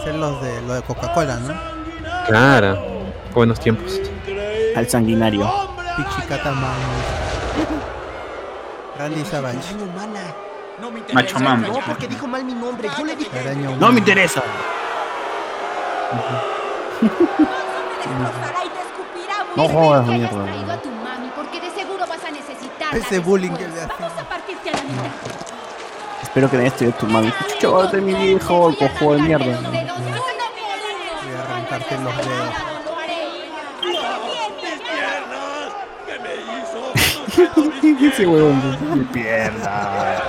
Es 0.08 0.16
los 0.16 0.42
de, 0.42 0.62
lo 0.62 0.76
de 0.76 0.82
Coca-Cola, 0.84 1.36
¿no? 1.40 1.54
Claro. 2.28 2.80
Buenos 3.34 3.60
tiempos. 3.60 4.00
Al 4.78 4.88
sanguinario. 4.88 5.46
Pichicata 5.98 6.54
Man. 6.54 6.80
Randy 8.98 9.26
Savage. 9.26 9.58
Araña 9.58 9.84
humana. 9.84 10.20
No 10.80 10.90
me 10.90 11.02
Macho 11.14 11.40
Man. 11.42 11.62
No, 11.64 11.80
porque 11.86 12.08
dijo 12.08 12.28
mal 12.28 12.46
mi 12.46 12.54
nombre. 12.54 12.88
Yo 12.98 13.04
le 13.04 13.18
dije. 13.18 13.30
No 13.78 13.92
me 13.92 14.00
interesa. 14.00 14.42
destrozará 14.42 14.48
y 14.48 14.48
te 14.48 14.48
escupirá, 14.48 15.99
No 19.56 19.68
jodas, 19.68 20.08
hayas 20.08 20.32
mierda. 20.32 20.44
traído 20.44 20.72
a 20.72 20.82
tu 20.82 20.90
mami, 20.90 21.30
porque 21.36 21.60
de 21.60 21.70
seguro 21.72 22.08
vas 22.08 22.24
a 22.24 22.32
necesitarla 22.32 22.98
Ese 22.98 23.20
bullying 23.20 23.52
que 23.52 23.68
le 23.68 23.82
hacen. 23.82 23.90
Vamos 24.00 24.18
a 24.18 24.24
partirte 24.24 24.70
a 24.70 24.74
la 24.74 24.84
mitad. 24.84 25.06
Espero 26.24 26.50
que 26.50 26.58
de 26.58 26.68
esto 26.68 26.92
tu 27.00 27.08
mami. 27.08 27.32
Chúchate 27.60 28.02
mi 28.02 28.14
viejo, 28.14 28.74
cojo 28.78 29.14
de 29.16 29.22
mierda. 29.22 29.46
Voy 29.46 29.78
a 31.36 31.42
arrancarte 31.42 31.98
los 31.98 32.18
dedos. 32.18 32.70
Ese 38.02 38.26
huevón. 38.26 38.78
Mi 38.98 39.04
pierna. 39.06 40.20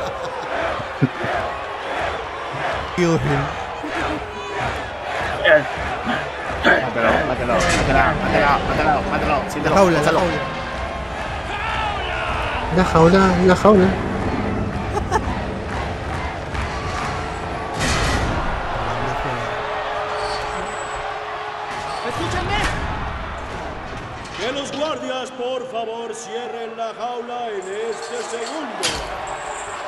Mátalo, 5.50 7.10
mátalo, 7.26 7.54
mátalo, 7.54 7.54
mátalo, 8.22 8.52
mátalo, 8.68 9.00
mátalo. 9.10 9.42
La 9.64 9.70
jaula, 9.74 9.98
la 9.98 10.04
jaula. 10.04 10.38
La 12.76 12.84
jaula, 12.84 13.22
la 13.46 13.56
jaula. 13.56 13.88
¡Escúchame! 22.08 22.60
Que 24.38 24.52
los 24.52 24.70
guardias, 24.70 25.30
por 25.32 25.68
favor, 25.72 26.14
cierren 26.14 26.76
la 26.76 26.94
jaula 26.94 27.48
en 27.48 27.66
este 27.90 28.22
segundo. 28.30 28.86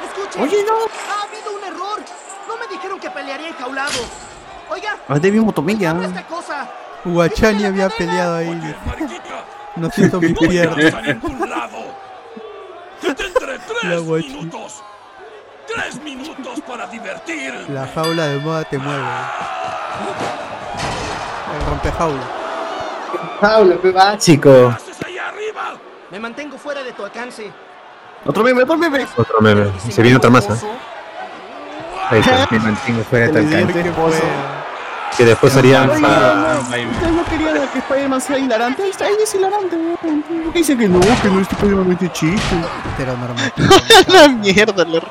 ¡Escuchen! 0.09 0.43
Oye, 0.43 0.65
no. 0.65 0.75
Ha 1.09 1.23
habido 1.23 1.53
un 1.57 1.63
error. 1.65 2.01
No 2.49 2.57
me 2.57 2.67
dijeron 2.67 2.99
que 2.99 3.11
pelearía 3.11 3.49
enjaulado. 3.51 4.32
Oiga. 4.73 4.97
Ah, 5.09 5.19
de 5.19 5.31
mismo 5.31 5.53
Tomilla. 5.53 5.95
¿qué 5.99 6.07
esta 6.07 6.27
cosa? 6.27 6.69
Guachani 7.05 7.65
había 7.65 7.89
peleado 7.91 8.37
ahí. 8.37 8.77
No 9.75 9.89
siento 9.89 10.21
mi 10.21 10.35
pierna. 10.35 10.77
Te 10.77 10.93
tendré 13.15 13.59
La 13.59 13.81
tres 13.81 14.05
minutos. 14.05 14.83
Tres 15.67 15.99
minutos 16.03 16.61
para 16.67 16.87
divertir. 16.89 17.55
La 17.71 17.87
jaula 17.87 18.27
de 18.27 18.39
moda 18.39 18.65
te 18.65 18.77
mueve. 18.77 19.03
El 21.55 21.63
rompejaula. 21.67 22.21
Jaula, 23.41 23.77
pe 23.77 23.93
básico. 23.93 24.77
Me 26.11 26.21
mantengo 26.21 26.59
fuera 26.59 26.83
de 26.83 26.93
tu 26.93 27.07
alcance. 27.07 27.51
Otro 28.27 28.45
meme, 28.45 28.65
otro 28.65 28.77
meme. 28.77 29.07
Otro 29.17 29.41
meme. 29.41 29.73
Se 29.89 30.03
viene 30.03 30.19
otra 30.19 30.29
masa. 30.29 30.55
Ahí 32.11 32.21
está. 32.21 32.47
Me 32.51 32.59
mantengo 32.59 33.03
fuera 33.05 33.29
de 33.29 33.33
tu 33.33 33.39
alcance. 33.39 34.62
Que 35.17 35.25
después 35.27 35.55
harían. 35.57 35.91
Ustedes 35.91 37.13
no 37.13 37.25
querían 37.27 37.69
que 37.69 37.79
Spider-Man 37.79 38.21
sea 38.21 38.39
hilarante. 38.39 38.83
Ahí 38.83 38.91
está, 38.91 39.05
ahí 39.05 39.15
es 39.23 39.35
hilarante. 39.35 39.77
weón. 39.77 40.23
¿Por 40.23 40.53
qué 40.53 40.59
dicen 40.61 40.79
que 40.79 40.89
no, 40.89 41.01
que 41.01 41.29
no 41.29 41.41
es 41.41 41.49
Spider-Man 41.53 41.93
este 41.93 42.11
chiste? 42.13 42.57
Heteronormativo. 42.95 43.69
la 44.09 44.29
mierda, 44.41 44.85
le- 44.85 45.03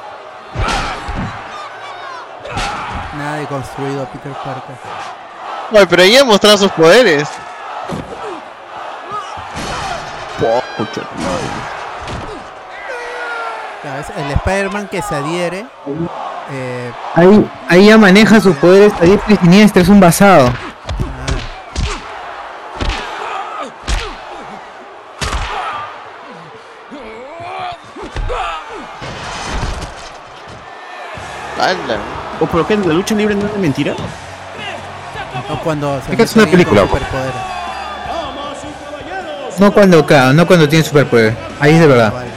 Nada 3.17 3.35
de 3.37 3.45
construido 3.45 4.05
Peter 4.05 4.31
Parker. 4.31 4.75
Oye, 5.71 5.87
pero 5.87 6.01
ella 6.01 6.23
mostrado 6.25 6.57
sus 6.57 6.71
poderes. 6.71 7.27
Poco, 10.39 10.89
es 13.83 14.09
el 14.15 14.31
Spider-Man 14.31 14.87
que 14.87 15.01
se 15.01 15.15
adhiere. 15.15 15.65
Eh, 16.51 16.91
Ahí, 17.15 17.49
ahí 17.69 17.85
ya 17.87 17.97
maneja 17.97 18.39
sus 18.39 18.55
poderes 18.57 18.93
a 18.99 19.05
diestra 19.05 19.33
y 19.33 19.37
siniestra, 19.37 19.81
es 19.81 19.89
un 19.89 19.99
basado. 19.99 20.51
¿O 32.39 32.47
pero 32.47 32.65
qué? 32.67 32.75
¿La 32.77 32.93
lucha 32.93 33.13
libre 33.13 33.35
no 33.35 33.45
es 33.45 33.57
mentira? 33.57 33.93
no 35.47 35.59
cuando 35.63 36.01
se 36.01 36.21
Es 36.21 36.35
una 36.35 36.45
película, 36.45 36.81
superpoderes. 36.81 37.35
No 39.59 39.71
cuando 39.71 40.05
no 40.33 40.47
cuando 40.47 40.67
tiene 40.67 40.83
superpoder. 40.83 41.37
Ahí 41.59 41.75
es 41.75 41.79
de 41.79 41.87
verdad. 41.87 42.30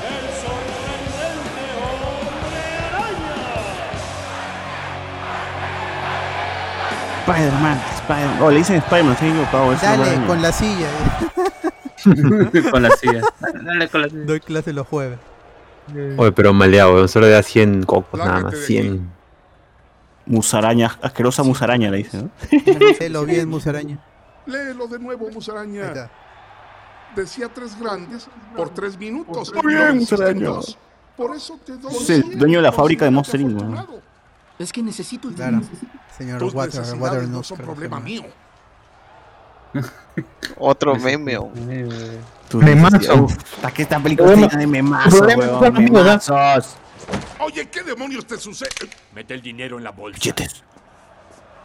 Spider-Man, 7.26 7.80
Spider-Man. 8.02 8.42
Oh, 8.42 8.50
le 8.50 8.58
dicen 8.58 8.76
Spider-Man, 8.76 9.14
eso 9.14 9.24
no 9.24 9.72
Dale, 9.76 10.26
con 10.26 10.42
la 10.42 10.52
silla. 10.52 10.88
con 12.70 12.82
la 12.82 12.90
silla. 12.90 13.20
Dale 13.62 13.88
con 13.88 14.02
la 14.02 14.08
silla. 14.10 14.24
Doy 14.26 14.40
clase 14.40 14.72
los 14.72 14.86
jueves. 14.86 15.18
Oye, 16.16 16.32
pero 16.32 16.52
maleado, 16.52 16.94
weón. 16.94 17.08
Solo 17.08 17.26
le 17.26 17.32
da 17.32 17.42
100 17.42 17.84
cocos 17.84 18.18
nada 18.20 18.40
más. 18.40 18.58
100. 18.58 19.10
Musaraña, 20.26 20.98
asquerosa 21.02 21.42
musaraña 21.42 21.90
le 21.90 21.98
dicen, 21.98 22.30
¿no? 22.50 23.08
lo 23.10 23.24
bien, 23.24 23.48
musaraña. 23.48 23.98
Léelo 24.46 24.86
de 24.86 24.98
nuevo, 24.98 25.30
Musaraña. 25.30 26.10
Decía 27.16 27.48
tres 27.48 27.78
grandes 27.78 28.26
por 28.56 28.70
tres 28.70 28.98
minutos. 28.98 29.52
Muy 29.62 29.74
bien, 29.74 29.98
Musaraña. 29.98 30.50
Por 31.16 31.34
eso 31.34 31.58
te 31.64 31.76
doy 31.76 31.94
Es 31.94 32.10
el 32.10 32.38
dueño 32.38 32.58
de 32.58 32.62
la 32.62 32.72
fábrica 32.72 33.04
de 33.04 33.10
Monster 33.12 33.40
Inc. 33.40 33.62
¿no? 34.58 34.64
Es 34.64 34.72
que 34.72 34.82
necesito 34.82 35.28
el 35.28 35.34
Claro. 35.34 35.58
dinero. 35.58 35.76
Señor 36.16 36.38
Tus 36.38 36.54
Water, 36.54 36.82
Water 36.98 37.28
no 37.28 37.42
creo 37.42 37.56
que 37.56 37.62
problema 37.64 38.00
mío. 38.00 38.24
Otro 40.58 40.94
meme. 40.96 41.38
Memazo. 42.52 43.26
¿Para 43.60 43.74
qué 43.74 43.82
esta 43.82 43.98
película 43.98 44.32
está 44.32 44.46
llena 44.46 44.56
de 44.60 44.82
weón? 44.82 44.94
¿ah? 44.94 45.70
Memazos. 45.80 46.76
Oye, 47.40 47.68
¿qué 47.68 47.82
demonios 47.82 48.24
te 48.26 48.38
sucede? 48.38 48.70
Mete 49.12 49.34
el 49.34 49.42
dinero 49.42 49.78
en 49.78 49.84
la 49.84 49.90
bolsa. 49.90 50.20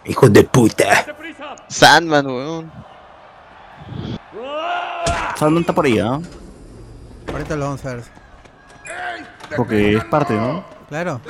Hijo 0.06 0.30
de 0.30 0.44
puta. 0.44 1.06
Sandman, 1.68 2.26
weón. 2.26 2.72
Sandman 5.36 5.62
está 5.62 5.74
por 5.74 5.86
ahí, 5.86 6.00
¿ah? 6.00 6.20
Ahorita 7.32 7.56
lo 7.56 7.66
vamos 7.66 7.86
a 7.86 7.96
ver. 7.96 8.04
Porque 9.56 9.98
es 9.98 10.06
parte, 10.06 10.34
¿no? 10.34 10.64
Claro. 10.90 11.22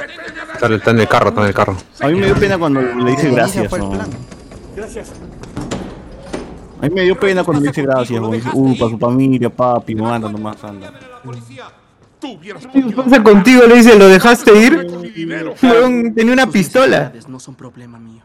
Está, 0.54 0.74
está 0.74 0.92
en 0.92 1.00
el 1.00 1.08
carro, 1.08 1.30
está 1.30 1.42
en 1.42 1.48
el 1.48 1.54
carro. 1.54 1.78
A 2.00 2.08
mí 2.08 2.20
me 2.20 2.26
dio 2.26 2.36
pena 2.36 2.58
cuando 2.58 2.82
le 2.82 3.12
dice 3.12 3.30
gracias. 3.30 3.72
Gracias. 4.76 5.12
A 6.82 6.84
mí 6.84 6.90
me 6.96 7.04
dio 7.04 7.20
pena 7.20 7.44
cuando 7.44 7.62
le 7.62 7.68
dice 7.68 7.82
gracias, 7.82 8.22
¿no? 8.22 8.32
Dice, 8.32 8.50
uh, 8.54 8.78
para 8.78 8.92
su 8.92 8.98
familia, 8.98 9.50
papi, 9.50 9.94
no 9.96 10.12
anda 10.12 10.32
nomás, 10.32 10.64
anda. 10.64 10.94
¿Qué 12.22 12.82
pasa 12.96 13.22
contigo? 13.22 13.64
Le 13.68 13.76
dice, 13.76 13.98
¿lo 13.98 14.08
dejaste 14.08 14.58
ir? 14.58 14.88
Tenía 16.16 16.34
una 16.34 16.48
pistola. 16.48 17.12
No 17.28 17.40
son 17.40 17.56
problema 17.56 18.00
mío. 18.00 18.24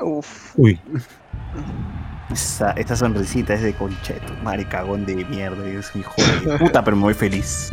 Uf. 0.00 0.52
Uy. 0.56 0.80
Esa, 2.30 2.72
esta 2.72 2.94
sonrisita 2.94 3.54
es 3.54 3.62
de 3.62 3.74
concheto, 3.74 4.32
madre 4.42 4.68
cagón 4.68 5.06
de 5.06 5.16
mierda, 5.24 5.66
es 5.66 5.94
un 5.94 6.02
hijo 6.02 6.12
de 6.44 6.58
puta, 6.58 6.84
pero 6.84 6.96
me 6.96 7.04
voy 7.04 7.14
feliz. 7.14 7.70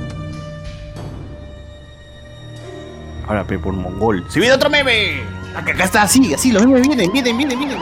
Ahora, 3.27 3.43
pe 3.45 3.57
por 3.57 3.73
mongol. 3.73 4.23
¡Se 4.29 4.39
viene 4.39 4.53
otro 4.55 4.69
meme! 4.69 5.23
Acá, 5.55 5.71
acá 5.71 5.83
está 5.85 6.01
así, 6.03 6.33
así, 6.33 6.51
los 6.51 6.65
memes 6.65 6.87
vienen, 6.87 7.11
vienen, 7.11 7.37
vienen, 7.37 7.57
vienen. 7.57 7.77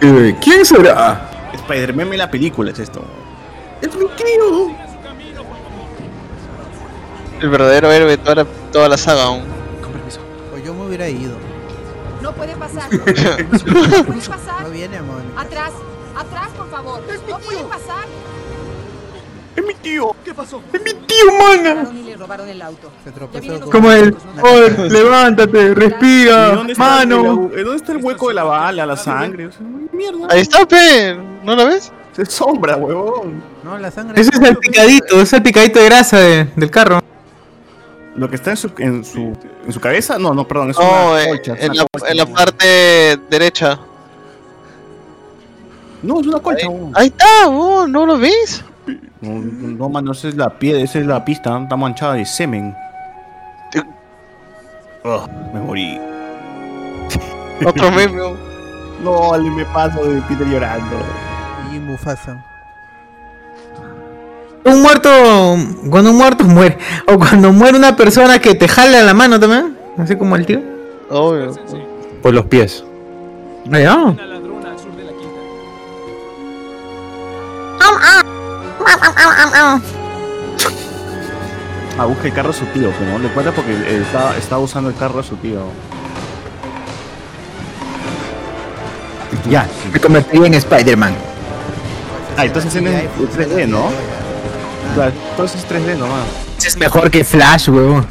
Eh, 0.00 0.36
¿Quién 0.42 0.64
será? 0.64 1.30
Spider-Man 1.54 2.16
la 2.16 2.30
película 2.30 2.70
es 2.70 2.78
esto. 2.78 3.04
¡Es 3.80 3.94
mi 3.94 4.06
tío! 4.06 4.76
El 7.40 7.48
verdadero 7.50 7.90
héroe 7.90 8.10
de 8.10 8.18
toda 8.18 8.34
la, 8.36 8.44
toda 8.72 8.88
la 8.88 8.96
saga 8.96 9.24
aún. 9.24 9.44
Pues 10.50 10.64
yo 10.64 10.74
me 10.74 10.86
hubiera 10.86 11.08
ido. 11.08 11.36
No 12.22 12.32
puede 12.32 12.56
pasar. 12.56 12.90
No 12.92 14.04
puede 14.04 14.28
pasar. 14.28 14.62
No 14.62 14.70
viene, 14.70 14.96
amor. 14.96 15.22
Atrás, 15.36 15.72
atrás, 16.16 16.48
por 16.56 16.70
favor. 16.70 17.02
No 17.28 17.38
puede 17.38 17.64
pasar. 17.64 18.06
¡Es 19.56 19.64
mi 19.64 19.74
tío! 19.74 20.14
¿Qué 20.24 20.34
pasó? 20.34 20.60
¡Es 20.72 20.82
mi 20.82 20.92
tío, 20.94 21.26
mana! 21.38 21.88
Y 21.92 22.02
le 22.02 22.16
robaron 22.16 22.48
el 22.48 22.60
auto. 22.60 22.90
Se 23.04 23.10
Ya 23.10 23.14
tropezó 23.16 23.40
vienen 23.42 23.60
con- 23.60 23.70
los 23.70 23.80
Como 23.80 23.92
el. 23.92 24.16
Oh, 24.42 24.82
levántate, 24.88 25.74
respira, 25.74 26.50
¿Y 26.52 26.56
dónde 26.56 26.72
está, 26.72 27.02
el, 27.02 27.08
mano. 27.08 27.50
el- 27.54 27.64
¿Dónde 27.64 27.76
está 27.76 27.92
el 27.92 28.04
hueco 28.04 28.28
de 28.28 28.34
la 28.34 28.44
bala, 28.44 28.84
la 28.86 28.96
sangre? 28.96 29.46
O 29.46 29.52
sea, 29.52 29.60
mierda. 29.92 30.26
Ahí 30.30 30.40
está, 30.40 30.66
pe. 30.66 31.14
¿No 31.44 31.54
lo 31.54 31.66
ves? 31.66 31.92
Es 32.16 32.28
sombra, 32.32 32.76
huevón. 32.76 33.42
No, 33.62 33.78
la 33.78 33.90
sangre. 33.90 34.20
Ese 34.20 34.30
es 34.32 34.40
el 34.40 34.56
picadito, 34.56 35.20
es 35.20 35.32
el 35.32 35.42
picadito 35.42 35.78
de 35.80 35.84
grasa 35.86 36.18
de- 36.18 36.44
del 36.56 36.70
carro. 36.70 37.00
Lo 38.16 38.28
que 38.30 38.36
está 38.36 38.50
en 38.50 38.56
su, 38.56 38.70
en 38.78 39.04
su, 39.04 39.36
en 39.66 39.72
su 39.72 39.80
cabeza, 39.80 40.18
no, 40.18 40.32
no, 40.34 40.46
perdón, 40.46 40.70
es 40.70 40.78
No, 40.78 41.10
una 41.10 41.22
eh, 41.22 41.28
colcha. 41.28 41.54
en, 41.58 41.70
una 41.72 41.74
la, 41.82 41.86
colcha. 41.92 42.08
en 42.12 42.16
la 42.16 42.26
parte 42.26 43.18
derecha. 43.28 43.80
No, 46.02 46.20
es 46.20 46.26
una 46.26 46.38
colcha. 46.40 46.66
Ahí, 46.66 46.72
huevón. 46.74 46.92
ahí 46.94 47.06
está, 47.08 47.26
oh, 47.48 47.86
¿no 47.88 48.06
lo 48.06 48.18
ves? 48.18 48.62
No, 49.24 49.76
no, 49.76 49.88
mano, 49.88 50.12
esa 50.12 50.28
es 50.28 50.36
la 50.36 50.50
piedra, 50.50 50.82
esa 50.82 50.98
es 50.98 51.06
la 51.06 51.24
pista, 51.24 51.60
está 51.62 51.76
manchada 51.76 52.14
de 52.14 52.24
semen. 52.24 52.74
Oh, 55.04 55.26
me 55.52 55.60
morí. 55.60 56.00
Otro 57.66 57.90
meme. 57.90 58.20
No, 59.02 59.36
le 59.36 59.50
me 59.50 59.64
paso 59.66 60.02
de 60.02 60.20
Peter 60.22 60.46
llorando. 60.46 60.96
Y 61.74 61.78
Mufasa. 61.78 62.42
Un 64.64 64.80
muerto. 64.80 65.10
Cuando 65.90 66.10
un 66.10 66.16
muerto 66.16 66.44
muere. 66.44 66.78
O 67.06 67.18
cuando 67.18 67.52
muere 67.52 67.76
una 67.76 67.94
persona 67.96 68.38
que 68.38 68.54
te 68.54 68.66
jala 68.66 69.02
la 69.02 69.12
mano 69.12 69.38
también. 69.38 69.76
Así 69.98 70.16
como 70.16 70.36
el 70.36 70.46
tío. 70.46 70.62
Obvio. 71.10 71.54
Por 72.22 72.32
los 72.32 72.46
pies. 72.46 72.82
Allá. 73.70 74.14
Ah, 81.96 82.06
busca 82.06 82.26
el 82.26 82.32
carro 82.32 82.48
de 82.48 82.58
su 82.58 82.66
tío, 82.66 82.92
pero 82.98 83.12
no 83.12 83.18
le 83.20 83.28
cuenta 83.28 83.52
porque 83.52 83.72
él 83.72 84.02
está, 84.02 84.36
está 84.36 84.58
usando 84.58 84.90
el 84.90 84.96
carro 84.96 85.18
de 85.18 85.28
su 85.28 85.36
tío. 85.36 85.60
Ya. 89.48 89.68
Me 89.92 90.00
convertiría 90.00 90.46
en 90.46 90.54
Spider-Man. 90.54 91.14
Ah, 92.36 92.44
entonces 92.46 92.74
es 92.74 92.82
en 92.82 92.86
3D, 92.86 93.68
¿no? 93.68 93.90
Claro, 94.94 95.12
entonces 95.30 95.62
es 95.62 95.70
3D 95.70 95.96
nomás. 95.96 96.26
Es 96.64 96.76
mejor 96.76 97.10
que 97.10 97.22
Flash, 97.22 97.68
huevón. 97.68 98.06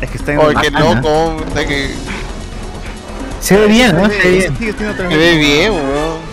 Es 0.00 0.10
que 0.10 0.18
está 0.18 0.32
en 0.32 0.38
Oye, 0.38 0.56
qué 0.60 0.70
loco. 0.70 1.36
Está 1.46 1.66
que 1.66 1.94
Se 3.40 3.56
ve 3.56 3.66
bien, 3.68 3.96
¿no? 3.96 4.08
Se 4.08 4.18
ve 4.18 4.30
bien. 4.30 4.58
Sigue 4.58 4.72
siendo 4.72 5.04
3D. 5.04 5.08
se 5.08 5.16
ve 5.16 5.36
bien, 5.36 5.72
weón. 5.72 6.25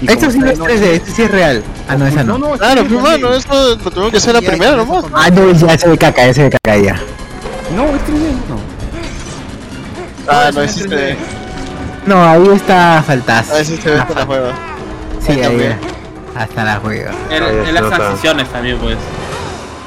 Y 0.00 0.10
Esto 0.10 0.30
sí 0.30 0.38
no 0.38 0.46
es 0.50 0.58
de 0.58 0.64
3D, 0.64 0.68
noche- 0.80 0.94
este 0.96 1.10
sí 1.10 1.22
es 1.22 1.30
real. 1.30 1.62
Ah, 1.88 1.96
no, 1.96 2.06
esa 2.06 2.22
no. 2.22 2.36
No, 2.38 2.48
no, 2.50 2.58
Claro, 2.58 2.82
sí, 2.82 2.88
pues, 2.90 3.02
mano, 3.02 3.32
eso 3.34 3.54
lo 3.82 3.90
tengo 3.90 4.10
que 4.10 4.16
hacer 4.18 4.34
la 4.34 4.40
primera 4.42 4.76
nomás. 4.76 5.04
Ah, 5.14 5.30
no, 5.30 5.50
ya 5.52 5.78
se 5.78 5.88
ve 5.88 5.96
caca, 5.98 6.26
ya 6.26 6.34
se 6.34 6.42
ve 6.44 6.50
caca 6.50 6.76
ya. 6.76 6.94
No, 7.74 7.84
es 7.84 8.02
3D, 8.02 8.32
no. 8.48 8.58
Ah, 10.28 10.50
no 10.52 10.62
existe. 10.62 11.16
No, 12.04 12.24
ahí 12.24 12.48
está 12.54 13.02
faltazo. 13.06 13.54
A 13.54 13.58
veces 13.58 13.80
se 13.80 13.90
ve 13.90 13.98
hasta 13.98 14.14
la 14.14 14.26
juega. 14.26 14.52
Sí, 15.24 15.32
ahí 15.32 15.42
ahí. 15.44 15.76
Hasta 16.36 16.64
la 16.64 16.76
juega. 16.80 17.12
En, 17.30 17.42
en 17.42 17.74
las 17.74 17.88
transiciones 17.88 18.48
también, 18.50 18.78
pues. 18.78 18.96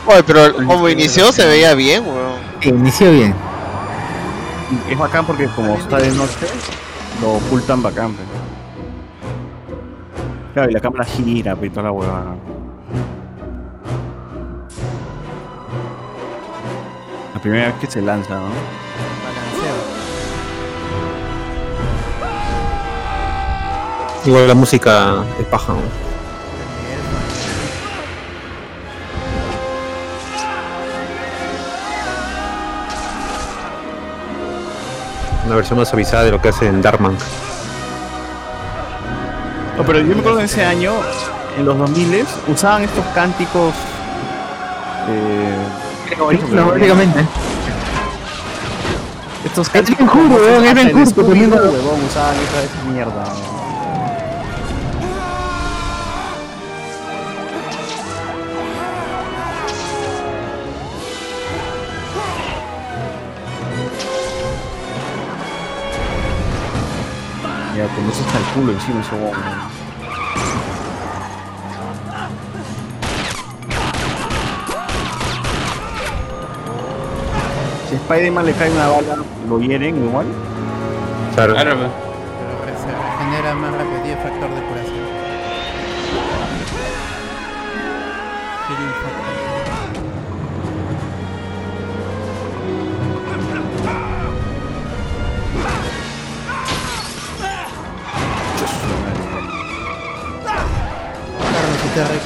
Oye, 0.08 0.24
pero 0.24 0.56
como 0.56 0.90
inició 0.90 1.32
se 1.32 1.46
veía 1.46 1.76
bien, 1.76 2.04
weón. 2.06 2.40
Sí, 2.62 2.70
inició 2.70 3.12
bien. 3.12 3.36
Es 4.90 4.98
bacán 4.98 5.26
porque 5.26 5.46
como 5.56 5.76
está 5.76 5.98
de 5.98 6.10
noche, 6.12 6.34
lo 7.22 7.34
ocultan 7.34 7.82
bacán. 7.84 8.14
pero. 8.16 8.29
Claro, 10.54 10.70
y 10.70 10.74
la 10.74 10.80
cámara 10.80 11.06
gira, 11.06 11.56
pero 11.56 11.68
y 11.68 11.70
toda 11.70 11.84
la 11.84 11.92
huevada. 11.92 12.36
La 17.34 17.42
primera 17.42 17.68
vez 17.68 17.76
que 17.76 17.88
se 17.88 18.02
lanza, 18.02 18.36
¿no? 18.36 18.50
Igual 24.26 24.48
la 24.48 24.54
música 24.54 25.24
es 25.40 25.46
paja. 25.46 25.74
¿no? 25.74 25.80
Una 35.46 35.56
versión 35.56 35.80
más 35.80 35.92
avisada 35.94 36.26
de 36.26 36.32
lo 36.32 36.42
que 36.42 36.50
hace 36.50 36.68
en 36.68 36.82
Darkman. 36.82 37.18
No, 39.80 39.86
pero 39.86 40.00
yo 40.02 40.14
me 40.14 40.20
acuerdo 40.20 40.40
en 40.40 40.46
ese 40.46 40.66
año, 40.66 40.92
en 41.58 41.66
los 41.66 41.78
2000 41.78 42.26
usaban 42.50 42.84
estos 42.84 43.06
cánticos. 43.16 43.74
Eh, 45.08 45.56
estos 49.46 49.70
Es 49.70 49.70
Ben 49.70 49.70
cánticos. 49.70 50.06
Hur, 50.14 50.32
weón, 50.32 50.66
es 50.66 50.76
Ben 50.76 50.90
Hur 50.90 51.08
usaban 52.10 52.36
esa 52.36 52.92
mierda. 52.92 53.24
Hasta 68.30 68.38
el 68.38 68.46
culo 68.54 68.74
encima 68.74 69.02
ese. 69.02 69.16
¿no? 69.16 69.32
Si 77.90 77.96
Spider-Man 77.96 78.46
le 78.46 78.54
cae 78.54 78.70
una 78.72 78.88
bala, 78.88 79.18
¿lo 79.50 79.60
hieren 79.60 79.98
igual? 79.98 80.28
Claro. 81.34 81.56
Pero 81.56 81.72
se 82.78 82.92
regenera 82.92 83.56
más 83.56 83.72
rápido, 83.74 84.00
tiene 84.04 84.22
factor 84.22 84.50
de 84.54 84.62
curación. 84.62 85.10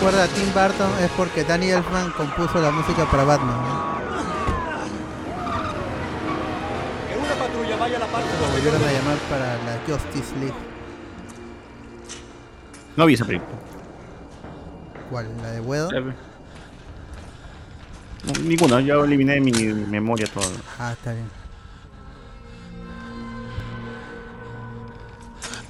Recuerda 0.04 0.26
a 0.26 0.28
Tim 0.28 0.54
Burton 0.54 0.92
es 1.02 1.12
porque 1.12 1.46
Danny 1.46 1.70
Elfman 1.70 2.12
compuso 2.12 2.60
la 2.60 2.72
música 2.72 3.10
para 3.10 3.24
Batman. 3.24 3.56
¿no? 3.56 3.94
Que 7.08 7.18
una 7.18 7.34
patrulla 7.36 7.78
vaya 7.78 7.96
a 7.96 8.00
la 8.02 8.06
parte 8.08 8.30
Lo 8.42 8.52
volvieron 8.52 8.84
a 8.84 8.92
llamar 8.92 9.18
para 9.30 9.56
la 9.64 9.80
Justice 9.88 10.36
League. 10.42 10.54
No 12.98 13.06
vi 13.06 13.14
esa 13.14 13.24
película. 13.24 13.54
¿Cuál? 15.10 15.30
¿La 15.42 15.52
de 15.52 15.62
Wedo? 15.62 15.90
No, 15.94 16.12
ninguna, 18.44 18.82
ya 18.82 18.96
eliminé 18.96 19.36
de 19.36 19.40
mi 19.40 19.52
memoria 19.54 20.28
todo. 20.28 20.52
Ah, 20.80 20.92
está 20.92 21.14
bien. 21.14 21.30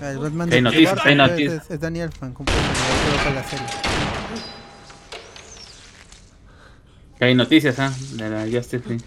Ah, 0.02 0.10
El 0.10 0.18
Batman 0.18 0.50
Hay 0.50 0.56
de 0.56 0.62
noticias, 0.62 0.94
Tim 0.96 1.08
hay 1.08 1.16
Burton 1.16 1.30
noticias. 1.30 1.66
Es, 1.66 1.72
es 1.72 1.80
Danny 1.80 2.02
Elfman, 2.02 2.34
compuso 2.34 2.58
para 3.24 3.36
la 3.36 3.44
serie. 3.44 3.68
Que 7.18 7.26
hay 7.26 7.36
noticias, 7.36 7.80
¿ah? 7.80 7.94
De 8.14 8.30
la 8.30 8.42
Justice 8.42 8.84
League. 8.88 9.04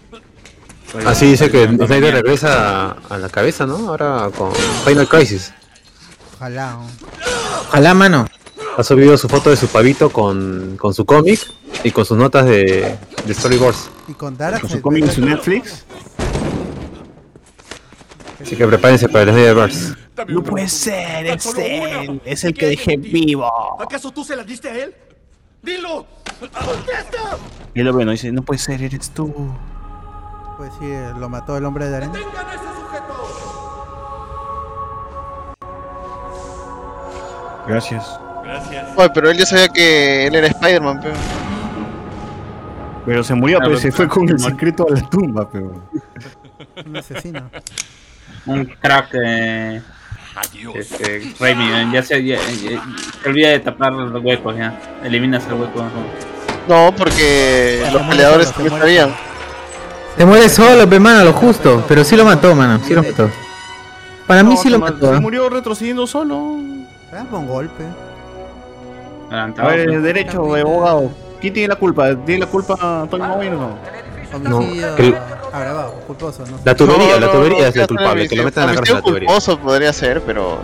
Así 1.05 1.25
dice 1.25 1.51
que 1.51 1.67
Snyder 1.67 2.13
regresa 2.13 2.91
a, 2.91 2.97
a 3.09 3.17
la 3.17 3.29
cabeza, 3.29 3.65
¿no? 3.65 3.75
Ahora 3.89 4.29
con 4.35 4.53
Final 4.85 5.07
Crisis. 5.07 5.53
Ojalá. 6.35 6.77
Ojalá, 7.67 7.93
mano. 7.93 8.27
Ha 8.77 8.83
subido 8.83 9.17
su 9.17 9.27
foto 9.27 9.49
de 9.49 9.57
su 9.57 9.67
pavito 9.67 10.09
con, 10.11 10.77
con 10.77 10.93
su 10.93 11.05
cómic 11.05 11.39
y 11.83 11.91
con 11.91 12.05
sus 12.05 12.17
notas 12.17 12.45
de, 12.45 12.95
de 13.25 13.33
storyboards. 13.33 13.89
Y 14.07 14.13
con 14.13 14.37
Dara 14.37 14.59
Con 14.59 14.69
su 14.69 14.81
cómic 14.81 15.03
en 15.05 15.11
su 15.11 15.21
Netflix. 15.21 15.83
Así 18.41 18.55
que 18.55 18.67
prepárense 18.67 19.09
para 19.09 19.23
el 19.23 19.31
Snyderverse. 19.31 19.95
No 20.27 20.43
puede 20.43 20.69
ser, 20.69 21.25
es 21.25 21.45
él. 21.57 22.21
Es 22.23 22.43
el 22.43 22.53
que 22.53 22.67
dejé 22.67 22.97
vivo. 22.97 23.51
¿Acaso 23.81 24.11
tú 24.11 24.23
se 24.23 24.35
la 24.35 24.43
diste 24.43 24.69
a 24.69 24.75
él? 24.75 24.95
¡Dilo! 25.61 26.05
¡Contesta! 26.39 27.37
Y 27.73 27.83
lo 27.83 27.93
bueno, 27.93 28.11
dice, 28.11 28.31
no 28.31 28.41
puede 28.41 28.59
ser, 28.59 28.81
eres 28.81 29.09
tú. 29.11 29.33
Pues 30.57 30.71
sí, 30.79 30.91
lo 31.19 31.29
mató 31.29 31.55
el 31.57 31.65
hombre 31.65 31.87
de 31.89 31.97
arena. 31.97 32.13
¡Tengan 32.13 32.47
a 32.47 32.53
ese 32.53 32.63
sujeto! 32.63 33.13
Gracias. 37.67 38.19
Gracias. 38.43 38.89
Oye, 38.95 39.09
pero 39.13 39.29
él 39.29 39.37
ya 39.37 39.45
sabía 39.45 39.67
que 39.67 40.27
él 40.27 40.35
era 40.35 40.47
Spider-Man, 40.47 40.99
pero. 41.01 41.15
Pero 43.05 43.23
se 43.23 43.33
murió, 43.35 43.57
Claro, 43.57 43.71
pero 43.71 43.81
se 43.81 43.89
claro. 43.91 43.97
fue 43.97 44.07
con 44.19 44.29
el 44.29 44.39
secreto 44.39 44.87
a 44.89 44.93
la 44.93 45.01
tumba, 45.09 45.49
pero. 45.49 45.89
Un 46.85 46.97
asesino. 46.97 47.49
Un 48.45 48.65
crack. 48.65 49.09
Eh, 49.13 49.81
este, 50.75 51.33
Raimi, 51.39 51.91
ya 51.93 52.03
se, 52.03 52.23
ya- 52.23 52.37
ya- 52.37 52.83
se 53.23 53.29
olvida 53.29 53.49
de 53.49 53.59
tapar 53.59 53.93
los 53.93 54.23
huecos, 54.23 54.55
ya. 54.57 54.77
Eliminas 55.03 55.45
el 55.47 55.53
hueco. 55.53 55.83
No, 56.67 56.93
porque 56.97 57.83
los 57.91 58.01
peleadores 58.03 58.51
también 58.51 58.77
sabían. 58.79 59.15
Se 60.17 60.25
muere 60.25 60.49
solo, 60.49 60.89
pe, 60.89 60.99
mano, 60.99 61.23
lo 61.25 61.33
justo. 61.33 61.83
Pero 61.87 62.03
sí 62.03 62.15
lo 62.15 62.25
mató, 62.25 62.55
mano. 62.55 62.79
Sí 62.83 62.93
lo 62.93 63.03
mató. 63.03 63.29
Para 64.25 64.43
mí 64.43 64.57
sí 64.57 64.69
lo 64.69 64.79
mató. 64.79 65.13
Se 65.13 65.19
murió 65.19 65.49
retrocediendo 65.49 66.05
solo. 66.07 66.57
Ah, 67.13 67.23
con 67.29 67.47
golpe. 67.47 67.83
A 69.31 69.47
ver, 69.67 69.81
el 69.89 70.03
derecho 70.03 70.41
de 70.53 70.61
abogado. 70.61 71.11
¿Quién 71.39 71.53
tiene 71.53 71.67
la 71.69 71.75
culpa? 71.75 72.15
¿Tiene 72.25 72.41
la 72.41 72.47
culpa 72.47 73.07
Tony 73.09 73.23
Moy 73.27 73.47
o 73.47 73.51
no? 73.51 73.77
Homicidio 74.33 74.97
el- 74.97 75.15
agravado, 75.53 75.93
culposo, 76.05 76.43
no 76.49 76.57
sé. 76.57 76.63
La 76.65 76.75
tubería, 76.75 77.13
No, 77.15 77.19
la 77.21 77.25
no, 77.27 77.31
tubería 77.31 77.61
no, 77.61 77.65
es 77.67 77.75
el 77.75 77.81
no, 77.81 77.87
culpable, 77.87 78.23
no, 78.23 78.29
que 78.29 78.35
lo 78.35 78.43
metan 78.43 78.63
a 78.63 78.67
la 78.67 78.75
cárcel 78.75 78.95
la 78.95 79.01
tubería. 79.01 79.27
culposo 79.27 79.59
podría 79.59 79.93
ser, 79.93 80.21
pero. 80.21 80.57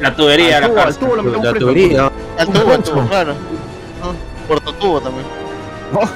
La 0.00 0.14
tubería, 0.14 0.60
la 0.60 0.72
cárcel. 0.74 1.08
La 1.42 1.52
tubería. 1.54 2.10
Al 2.38 2.48
tubo, 2.48 2.72
al 2.72 2.82
tubo, 2.82 3.06
claro. 3.08 3.32
Ah, 4.02 4.12
Puerto 4.46 4.72
tubo 4.74 5.00
también. 5.00 5.24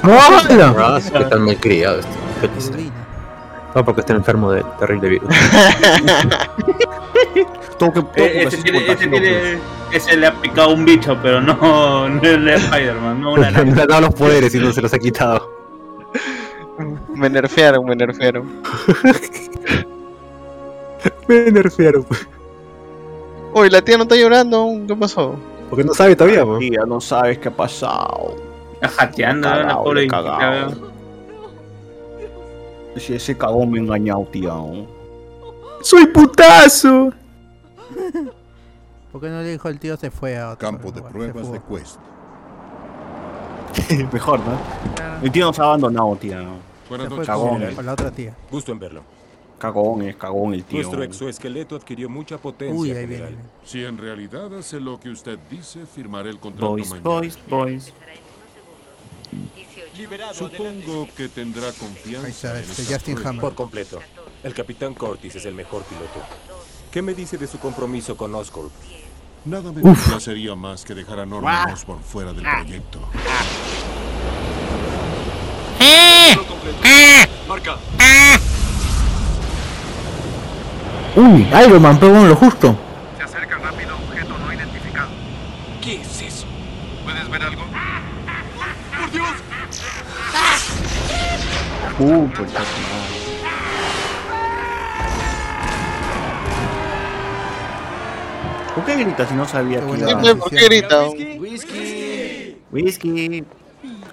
Ah, 0.02 0.98
sí, 1.00 1.10
que 1.10 1.24
tan 1.24 1.42
malcriado 1.44 2.00
este. 2.00 2.90
No, 3.74 3.84
porque 3.84 4.00
está 4.00 4.12
enfermo 4.14 4.50
del 4.52 4.64
terrible 4.78 5.08
virus. 5.10 5.28
Todo 7.80 7.92
que, 7.94 8.00
Eh, 8.22 8.42
ese, 8.46 8.58
tiene, 8.58 8.86
ese, 8.92 9.06
tiene, 9.06 9.58
ese 9.90 10.14
le 10.14 10.26
ha 10.26 10.34
picado 10.34 10.74
un 10.74 10.84
bicho, 10.84 11.16
pero 11.22 11.40
no, 11.40 12.08
no 12.10 12.22
el 12.22 12.44
de 12.44 12.54
Spider-Man, 12.56 13.22
no 13.22 13.32
una 13.32 13.50
Le 13.52 13.58
han 13.58 13.74
dado 13.74 14.02
los 14.02 14.14
poderes 14.14 14.54
y 14.54 14.58
no 14.58 14.70
se 14.70 14.82
los 14.82 14.92
ha 14.92 14.98
quitado. 14.98 15.50
Me 17.14 17.30
nerfearon, 17.30 17.86
me 17.86 17.96
nerfearon. 17.96 18.62
Me 21.26 21.50
nerfearon. 21.50 22.04
Uy, 23.54 23.70
la 23.70 23.80
tía 23.80 23.96
no 23.96 24.02
está 24.02 24.14
llorando. 24.16 24.68
¿Qué 24.86 24.94
pasó? 24.96 25.36
Porque 25.70 25.84
no 25.84 25.94
sabe 25.94 26.14
todavía, 26.14 26.44
po. 26.44 26.58
Tía, 26.58 26.82
no 26.86 27.00
sabes 27.00 27.38
qué 27.38 27.48
ha 27.48 27.56
pasado. 27.56 28.36
Está 28.74 28.88
jateando, 28.88 29.48
la 29.48 29.78
pobre 29.78 30.06
weón. 30.06 30.90
Ese, 32.94 33.16
ese 33.16 33.38
cagón 33.38 33.70
me 33.70 33.78
ha 33.78 33.82
engañado, 33.82 34.28
tía. 34.30 34.52
¡Soy 35.80 36.06
putazo! 36.06 37.10
¿Por 39.12 39.20
qué 39.20 39.28
no 39.28 39.40
le 39.42 39.52
dijo 39.52 39.68
el 39.68 39.78
tío 39.80 39.96
se 39.96 40.10
fue 40.10 40.38
a 40.38 40.50
otro 40.50 40.58
Campo 40.68 40.90
de 40.92 40.98
lugar, 40.98 41.12
pruebas 41.12 41.52
de 41.52 41.60
Quest. 41.60 41.96
Mejor, 44.12 44.40
¿no? 44.40 44.58
El 45.22 45.32
tío 45.32 45.46
nos 45.46 45.58
ha 45.58 45.64
abandonado, 45.64 46.16
tía. 46.16 46.44
Buenas 46.88 47.08
noches, 47.10 47.26
fue 47.26 47.34
con, 47.36 47.50
general. 47.54 47.74
con 47.74 47.86
la 47.86 47.92
otra 47.92 48.10
tía. 48.10 48.36
Gusto 48.50 48.72
en 48.72 48.78
verlo. 48.78 49.02
Cagón, 49.58 50.02
es 50.02 50.16
cagón 50.16 50.54
el 50.54 50.64
tío. 50.64 50.78
Nuestro 50.78 51.02
exoesqueleto 51.02 51.76
adquirió 51.76 52.08
mucha 52.08 52.38
potencia, 52.38 52.74
Uy, 52.80 52.90
ahí 52.92 53.06
general. 53.06 53.28
viene. 53.28 53.42
Si 53.64 53.84
en 53.84 53.98
realidad 53.98 54.54
hace 54.58 54.80
lo 54.80 54.98
que 54.98 55.10
usted 55.10 55.38
dice, 55.50 55.86
firmaré 55.86 56.30
el 56.30 56.38
contrato 56.38 56.70
Boys, 56.70 56.88
mañana. 56.90 57.04
boys, 57.08 57.38
boys. 57.48 57.92
Supongo 60.32 61.08
que 61.16 61.28
tendrá 61.28 61.66
Ahí 61.68 61.74
confianza 61.78 62.28
está, 62.28 62.54
en 62.58 62.60
este 62.70 62.82
estas 62.82 62.94
Justin 62.96 63.14
pruebas. 63.14 63.30
Hammer. 63.30 63.40
Por 63.42 63.54
completo. 63.54 63.98
El 64.42 64.54
capitán 64.54 64.94
Cortis 64.94 65.36
es 65.36 65.44
el 65.44 65.54
mejor 65.54 65.82
piloto. 65.84 66.20
¿Qué 66.90 67.02
me 67.02 67.14
dice 67.14 67.38
de 67.38 67.46
su 67.46 67.58
compromiso 67.60 68.16
con 68.16 68.34
Oscorp? 68.34 68.72
Nada 69.44 69.70
me 69.70 69.80
complacería 69.80 70.56
más 70.56 70.84
que 70.84 70.92
dejar 70.92 71.20
a 71.20 71.26
Norman. 71.26 71.72
Osborn 71.72 72.02
fuera 72.02 72.32
del 72.32 72.42
proyecto. 72.42 72.98
Marca. 77.48 77.76
Uy, 81.16 81.48
Iron 81.64 81.82
Man, 81.82 81.98
pero 81.98 82.12
bueno, 82.12 82.28
lo 82.28 82.36
justo. 82.36 82.76
Se 83.16 83.22
acerca 83.22 83.58
rápido 83.58 83.96
objeto 83.96 84.38
no 84.38 84.52
identificado. 84.52 85.08
¿Qué 85.80 86.00
es 86.00 86.22
eso? 86.22 86.46
¿Puedes 87.04 87.28
ver 87.30 87.42
algo? 87.42 87.62
¡Por 88.98 89.10
Dios! 89.12 89.30
Uh, 91.98 92.28
pues 92.34 92.52
ya 92.52 92.60
¿Por 98.74 98.84
qué 98.84 98.96
grita 98.96 99.26
si 99.26 99.34
no 99.34 99.46
sabía 99.46 99.80
que 99.80 99.98
iba- 99.98 100.20
pues, 100.20 100.34
¿por 100.34 100.50
qué 100.50 100.64
grita? 100.64 101.08
Whisky. 101.08 102.56
Whisky. 102.70 103.44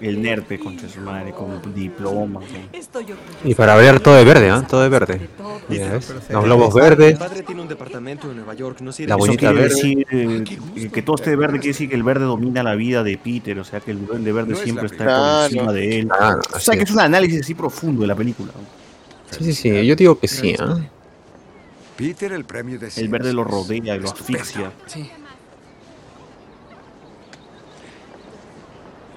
El 0.00 0.22
nerpe, 0.22 0.58
concha 0.60 0.88
su 0.88 1.00
madre, 1.00 1.32
con 1.32 1.60
diploma. 1.74 2.40
Y 3.44 3.54
para 3.54 3.74
variar 3.74 3.98
todo 4.00 4.14
de 4.14 4.24
verde, 4.24 4.48
¿ah? 4.50 4.64
Todo 4.68 4.82
de 4.82 4.88
verde. 4.88 5.28
¿ves? 5.68 6.14
Los 6.30 6.44
globos 6.44 6.74
verdes. 6.74 7.18
La 9.06 9.16
bonita 9.16 9.52
verde. 9.52 9.68
decir 9.68 10.06
eh, 10.10 10.44
que 10.92 11.02
todo 11.02 11.16
esté 11.16 11.34
verde 11.34 11.58
quiere 11.58 11.68
decir 11.68 11.88
que 11.88 11.96
el 11.96 12.04
verde 12.04 12.24
domina 12.24 12.62
la 12.62 12.74
vida 12.74 13.02
de 13.02 13.18
Peter, 13.18 13.58
o 13.58 13.64
sea 13.64 13.80
que 13.80 13.90
el 13.90 14.06
duende 14.06 14.32
verde 14.32 14.52
No 14.52 14.56
siempre 14.56 14.86
está 14.86 15.04
por 15.04 15.52
encima 15.52 15.72
de 15.72 15.98
él. 16.00 16.08
Ah, 16.12 16.38
o 16.54 16.60
sea 16.60 16.74
que 16.74 16.82
es. 16.82 16.88
es 16.90 16.94
un 16.94 17.00
análisis 17.00 17.40
así 17.40 17.54
profundo 17.54 18.02
de 18.02 18.08
la 18.08 18.14
película. 18.14 18.52
Sí, 19.30 19.44
sí, 19.44 19.52
sí. 19.52 19.86
Yo 19.86 19.96
digo 19.96 20.18
que 20.18 20.28
sí, 20.28 20.54
¿ah? 20.58 20.78
Peter, 21.98 22.32
el 22.32 22.44
premio 22.44 22.78
de 22.78 22.92
El 22.94 23.08
verde 23.08 23.32
lo 23.32 23.42
rodea 23.42 23.96
y 23.96 23.98
lo 23.98 24.08
asfixia. 24.08 24.70
Sí. 24.86 25.10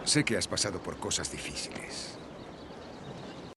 Sé 0.04 0.24
que 0.26 0.36
has 0.36 0.48
pasado 0.48 0.80
por 0.80 0.98
cosas 0.98 1.32
difíciles. 1.32 2.18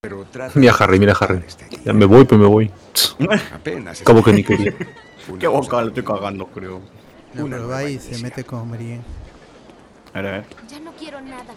Pero 0.03 0.27
trata 0.31 0.53
Mira 0.61 0.75
Harry, 0.79 0.99
mira 0.99 1.15
Harry. 1.19 1.43
Ya 1.87 1.95
me 1.95 2.05
voy, 2.05 2.25
pues 2.27 2.39
me 2.39 2.47
voy. 2.47 2.71
Apenas. 3.55 4.03
Como 4.03 4.23
que 4.23 4.35
ni 4.35 4.45
quería. 4.45 4.75
Qué 5.41 5.47
boca 5.47 5.81
lo 5.81 5.89
estoy 5.89 6.05
cagando, 6.05 6.47
creo. 6.49 6.83
No, 7.33 7.47
pero 7.49 7.67
va 7.67 7.83
y 7.85 7.99
se 7.99 8.19
mete 8.23 8.45
con 8.45 8.69
Marien. 8.69 9.03
A 10.13 10.21
ver, 10.21 10.27
a 10.27 10.31
ver. 10.33 10.45
Ya 10.69 10.81
no 10.81 10.93
quiero 10.93 11.23
nada. 11.23 11.55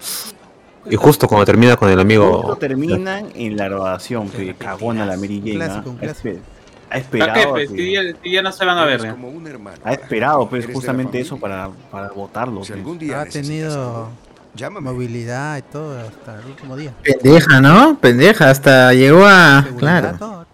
Y 0.89 0.95
justo 0.95 1.27
cuando 1.27 1.45
termina 1.45 1.75
con 1.75 1.89
el 1.89 1.95
Justo 1.97 2.01
amigo. 2.01 2.55
terminan 2.57 3.29
en 3.35 3.57
la 3.57 3.67
grabación, 3.67 4.29
que 4.29 4.55
cagona 4.55 5.05
la 5.05 5.17
Mary 5.17 5.39
Jane. 5.39 5.55
clásico, 5.55 5.81
¿ah? 5.85 5.89
un 5.91 5.97
Ha 5.97 5.99
clásico. 5.99 6.29
espe- 6.29 6.39
Ha 6.87 6.89
¿Para 6.89 6.99
esperado. 7.01 7.49
Pues, 7.51 7.69
que- 7.69 7.75
si, 7.77 7.91
ya, 7.93 8.01
si 8.23 8.31
ya 8.31 8.41
no 8.41 8.51
se 8.51 8.65
van 8.65 8.77
a 8.77 8.85
ver. 8.85 9.09
Como 9.11 9.29
un 9.29 9.45
hermano. 9.47 9.77
Ha 9.83 9.93
esperado, 9.93 10.47
pues, 10.49 10.65
la 10.67 10.73
justamente 10.73 11.19
eso 11.19 11.37
para, 11.37 11.69
para 11.91 12.09
votarlo. 12.09 12.63
Si 12.63 12.69
pues. 12.71 12.79
algún 12.79 12.97
día 12.97 13.21
Ha 13.21 13.25
tenido 13.25 13.71
algo, 13.73 14.09
llámame. 14.55 14.91
movilidad 14.91 15.57
y 15.57 15.61
todo 15.63 15.99
hasta 15.99 16.39
el 16.39 16.45
último 16.45 16.75
día. 16.77 16.93
Pendeja, 17.03 17.59
¿no? 17.61 17.97
Pendeja, 17.99 18.49
hasta 18.49 18.93
llegó 18.93 19.25
a. 19.25 19.65
Claro. 19.77 20.17
todo. 20.17 20.45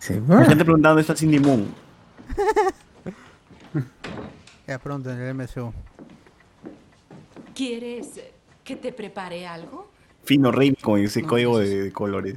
Sí, 0.00 0.14
La 0.14 0.20
bueno. 0.20 0.44
gente 0.46 0.64
preguntando 0.64 0.88
dónde 0.90 1.00
está 1.02 1.16
Cindy 1.16 1.38
Moon. 1.38 1.72
Ya 4.66 4.78
pronto 4.78 5.10
en 5.10 5.20
el 5.20 5.34
MCU. 5.34 5.72
¿Quieres 7.54 8.08
que 8.64 8.76
te 8.76 8.92
prepare 8.92 9.46
algo? 9.46 9.90
Fino 10.24 10.50
Rey 10.50 10.74
con 10.74 10.98
ese 11.00 11.22
código 11.22 11.58
de, 11.58 11.82
de 11.84 11.92
colores. 11.92 12.34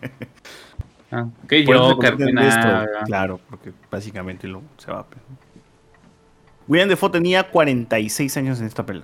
Ah, 1.10 1.26
que 1.48 1.64
nada. 1.64 2.86
Claro, 3.04 3.40
porque 3.48 3.72
básicamente 3.90 4.46
lo, 4.46 4.62
se 4.78 4.92
va. 4.92 5.04
pues. 5.04 5.20
William 6.68 6.88
Defoe 6.88 7.10
tenía 7.10 7.50
46 7.50 8.36
años 8.36 8.60
en 8.60 8.66
esta 8.66 8.86
pela. 8.86 9.02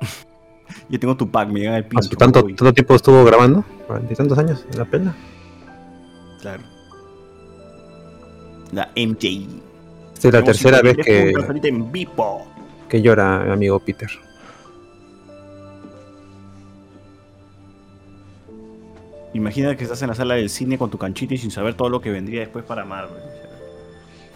Yo 0.88 0.98
tengo 0.98 1.16
tu 1.16 1.30
pack, 1.30 1.48
me 1.48 1.60
llega 1.60 1.76
el 1.76 1.84
pincho. 1.84 2.16
¿Tanto, 2.16 2.44
uy, 2.44 2.54
tanto 2.54 2.74
tiempo 2.74 2.96
estuvo 2.96 3.24
grabando? 3.24 3.64
¿Cuarenta 3.86 4.12
y 4.12 4.16
tantos 4.16 4.38
años 4.38 4.66
en 4.72 4.78
la 4.78 4.84
pela? 4.84 5.14
Claro. 6.40 6.62
La 8.72 8.90
MJ. 8.96 9.46
Esta 10.14 10.28
es 10.28 10.34
la 10.34 10.44
tercera 10.44 10.82
vez 10.82 10.96
53 10.96 11.60
que, 11.62 11.68
en 11.68 11.92
que 12.88 13.02
llora 13.02 13.44
mi 13.44 13.52
amigo 13.52 13.78
Peter. 13.78 14.10
Imagina 19.32 19.76
que 19.76 19.84
estás 19.84 20.02
en 20.02 20.08
la 20.08 20.14
sala 20.14 20.34
del 20.34 20.50
cine 20.50 20.76
con 20.78 20.90
tu 20.90 20.98
canchita 20.98 21.34
y 21.34 21.38
sin 21.38 21.50
saber 21.50 21.74
todo 21.74 21.88
lo 21.88 22.00
que 22.00 22.10
vendría 22.10 22.40
después 22.40 22.64
para 22.64 22.84
Marvel. 22.84 23.22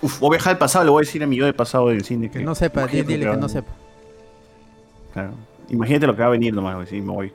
Uf, 0.03 0.21
voy 0.21 0.29
a 0.29 0.31
viajar 0.39 0.53
al 0.53 0.59
pasado, 0.59 0.85
le 0.85 0.91
voy 0.91 1.01
a 1.03 1.07
decir 1.07 1.23
a 1.23 1.27
mi 1.27 1.37
yo 1.37 1.45
del 1.47 1.55
pasado 1.55 1.89
del 1.89 2.05
cine. 2.05 2.31
Que 2.31 2.41
no 2.41 2.55
sepa, 2.55 2.83
imagínate 2.83 3.13
dile 3.13 3.25
lo 3.25 3.31
que 3.33 3.37
va- 3.37 3.41
no 3.43 3.49
sepa. 3.49 3.73
Claro. 5.13 5.33
Imagínate 5.71 6.07
lo 6.07 6.15
que 6.15 6.21
va 6.23 6.29
a 6.29 6.31
venir 6.31 6.53
nomás, 6.55 6.75
güey, 6.77 6.87
sí, 6.87 7.01
me 7.01 7.13
voy. 7.13 7.33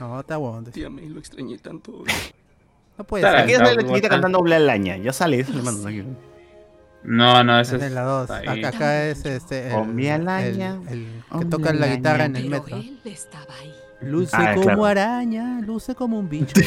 No, 0.00 0.20
está 0.20 0.36
bueno. 0.36 0.62
Tía 0.70 0.90
May, 0.90 1.08
lo 1.08 1.18
extrañé 1.20 1.58
tanto. 1.58 2.04
No 2.98 3.04
puede 3.04 3.22
ser. 3.24 3.36
Aquí 3.36 3.52
es 3.52 3.60
está 3.60 3.74
la 3.74 3.82
chiquita 3.86 4.08
cantando 4.08 4.42
Bla 4.42 4.58
Laña, 4.58 4.96
ya 4.96 5.12
sale 5.12 5.38
eso, 5.40 5.52
hermano, 5.56 5.80
tranquilo. 5.80 6.08
No, 7.04 7.44
no, 7.44 7.60
ese 7.60 7.76
Es 7.76 7.82
es. 7.82 7.88
de 7.88 7.94
la 7.94 8.02
2. 8.02 8.30
ahí. 8.30 8.46
Acá, 8.64 8.68
acá 8.68 9.04
es 9.06 9.24
este. 9.24 9.68
El, 9.68 9.74
el, 10.00 11.06
que 11.38 11.44
toca 11.46 11.72
la 11.72 11.86
guitarra 11.86 12.24
en 12.24 12.36
el 12.36 12.48
Pero 12.50 12.62
metro. 12.62 12.76
él 12.76 12.98
estaba 13.04 13.54
ahí. 13.60 13.72
Luce 14.00 14.36
Ah, 14.36 14.52
como 14.54 14.62
claro. 14.66 14.84
araña, 14.86 15.60
luce 15.60 15.94
como 15.94 16.18
un 16.18 16.28
bicho. 16.28 16.54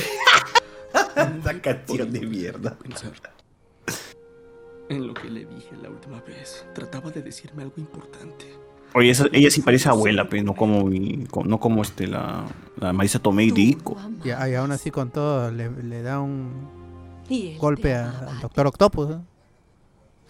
Esa 1.15 1.61
canción 1.61 2.11
de 2.11 2.21
mierda. 2.21 2.77
Pensar 2.77 3.11
en 4.89 5.07
lo 5.07 5.13
que 5.13 5.29
le 5.29 5.45
dije 5.45 5.69
la 5.81 5.89
última 5.89 6.19
vez. 6.21 6.65
Trataba 6.73 7.11
de 7.11 7.21
decirme 7.21 7.63
algo 7.63 7.75
importante. 7.77 8.45
Oye, 8.93 9.09
esa- 9.11 9.27
ella 9.31 9.49
sí 9.49 9.61
parece 9.61 9.87
abuela, 9.87 10.27
pero 10.27 10.43
no 10.43 10.53
como, 10.53 10.83
mi- 10.83 11.25
no 11.45 11.59
como 11.61 11.81
este, 11.81 12.07
la, 12.07 12.43
la 12.77 12.91
Marisa 12.91 13.19
Tomei 13.19 13.51
de 13.51 13.61
Ico. 13.61 13.95
Y, 14.25 14.29
y 14.29 14.55
aún 14.55 14.71
así 14.73 14.91
con 14.91 15.09
todo 15.11 15.49
le, 15.49 15.69
le 15.69 16.01
da 16.01 16.19
un 16.19 16.67
golpe 17.57 17.95
al 17.95 18.41
Doctor 18.41 18.67
Octopus. 18.67 19.07
¿no? 19.09 19.25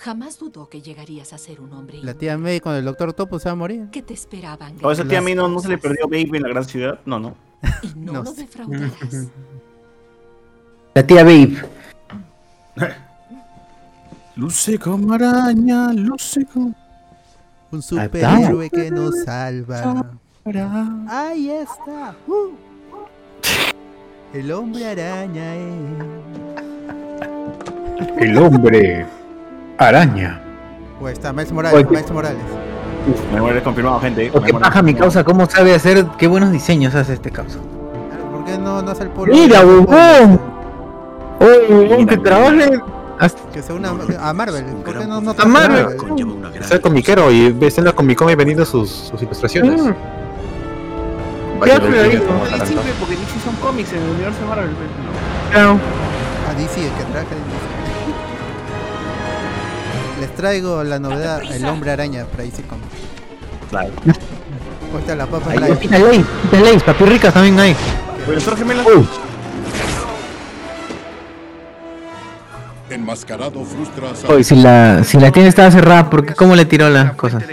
Jamás 0.02 0.40
dudó 0.40 0.68
que 0.68 0.82
llegarías 0.82 1.32
a 1.32 1.38
ser 1.38 1.62
un 1.62 1.74
hombre. 1.74 2.00
La 2.02 2.16
tía 2.16 2.36
May 2.36 2.60
con 2.60 2.74
el 2.74 2.84
Doctor 2.84 3.10
Octopus 3.10 3.44
se 3.44 3.50
va 3.50 3.54
a 3.54 3.56
morir. 3.56 3.88
que 3.92 4.02
te 4.02 4.16
esperaban. 4.16 4.74
O 4.82 4.92
esa 4.92 5.06
tía 5.08 5.22
mí 5.22 5.36
no, 5.36 5.60
se 5.60 5.70
le 5.70 5.78
perdió 5.78 6.08
Baby 6.08 6.38
en 6.38 6.42
la 6.42 6.50
gran 6.50 6.66
ciudad. 6.66 7.00
No, 7.06 7.20
no. 7.20 7.36
Y 7.84 8.00
no, 8.00 8.14
No 8.14 8.24
lo 8.24 8.34
defraudarás. 8.34 8.92
La 10.96 11.06
tía 11.06 11.24
Babe. 11.24 11.56
Luce 14.36 14.80
como 14.80 15.14
araña, 15.14 15.94
luce 15.94 16.48
como. 16.52 16.74
Un 17.70 17.84
superhéroe 17.84 18.72
que 18.72 18.90
nos 18.90 19.24
salva. 19.24 20.18
Ahí 21.08 21.52
está. 21.52 22.16
Uh. 22.26 22.56
El 24.34 24.52
hombre 24.52 24.88
araña 24.88 25.56
es. 25.58 25.76
El 28.18 28.38
hombre 28.40 29.06
araña. 29.88 30.42
O 31.00 31.08
está 31.10 31.34
Miles 31.34 31.52
Morales. 31.52 31.80
Oye. 31.80 31.90
Miles 31.90 32.12
Morales. 32.12 32.42
Me 33.34 33.42
muere 33.42 33.64
confirmado, 33.64 34.00
gente. 34.00 34.30
O 34.34 34.40
Me 34.40 34.48
qué 34.48 34.54
paja 34.54 34.82
mi 34.82 34.94
causa, 34.94 35.24
cómo 35.24 35.50
sabe 35.50 35.74
hacer, 35.74 36.06
qué 36.18 36.28
buenos 36.28 36.52
diseños 36.52 36.94
hace 36.94 37.14
este 37.14 37.32
causa. 37.32 37.58
¿Por 38.32 38.46
qué 38.46 38.58
no, 38.58 38.82
no 38.82 38.92
hace 38.92 39.04
el 39.04 39.10
polo? 39.10 39.34
Mira, 39.34 39.66
huevón. 39.66 40.40
Oye, 41.40 42.06
que 42.06 42.18
trabaje. 42.18 42.80
Que 43.54 43.62
se 43.62 43.72
una 43.74 43.94
a 44.20 44.34
Marvel. 44.34 44.66
¿Por 44.84 44.98
qué 44.98 45.06
no, 45.06 45.22
no 45.22 45.36
A 45.38 45.46
Marvel. 45.46 45.96
Conlleva 45.96 46.34
una 46.34 46.50
gran 46.50 46.64
Está 46.64 46.74
el 46.76 46.82
comiquero 46.82 47.32
y 47.32 47.52
ves 47.52 47.78
en 47.78 47.86
la 47.86 47.94
Comic 47.94 48.18
Con 48.18 48.32
y 48.32 48.36
vendiendo 48.36 48.66
sus, 48.66 48.90
sus 48.90 49.22
ilustraciones. 49.22 49.80
Mm. 49.82 49.94
En 51.62 51.70
el 51.70 51.82
universo 54.10 54.40
de 54.40 54.46
Marvel. 54.48 54.72
pues, 54.72 54.90
no. 54.90 55.52
Claro. 55.52 55.78
A 56.50 56.54
DC, 56.56 56.84
el 56.84 56.92
que 56.94 57.04
trabaja 57.04 57.36
en 57.36 57.44
DC. 57.46 57.71
Les 60.22 60.36
traigo 60.36 60.84
la 60.84 61.00
novedad, 61.00 61.42
el 61.52 61.66
hombre 61.66 61.90
araña 61.90 62.26
para 62.26 62.44
DC 62.44 62.62
Comics. 62.62 62.86
Claro. 63.72 63.90
Cuesta 64.92 65.16
la 65.16 65.26
papa 65.26 65.50
Ahí. 65.50 65.76
Pita 65.82 65.98
Lays, 65.98 66.24
Pita 66.44 66.60
Lays, 66.60 66.84
papi 66.84 67.06
ricas 67.06 67.34
también 67.34 67.60
hay. 67.60 67.76
Gemela. 68.56 68.84
Enmascarado 72.92 73.66
frustra 73.66 74.10
a 74.10 74.32
Oye, 74.32 74.44
si 74.44 74.56
la, 74.58 75.04
si 75.04 75.18
la 75.18 75.32
tienda 75.32 75.50
estaba 75.50 75.72
cerrada, 75.72 76.08
¿por 76.08 76.24
qué 76.24 76.36
cómo 76.36 76.56
le 76.56 76.66
tiró 76.66 76.88
las 76.88 77.16
cosas? 77.16 77.44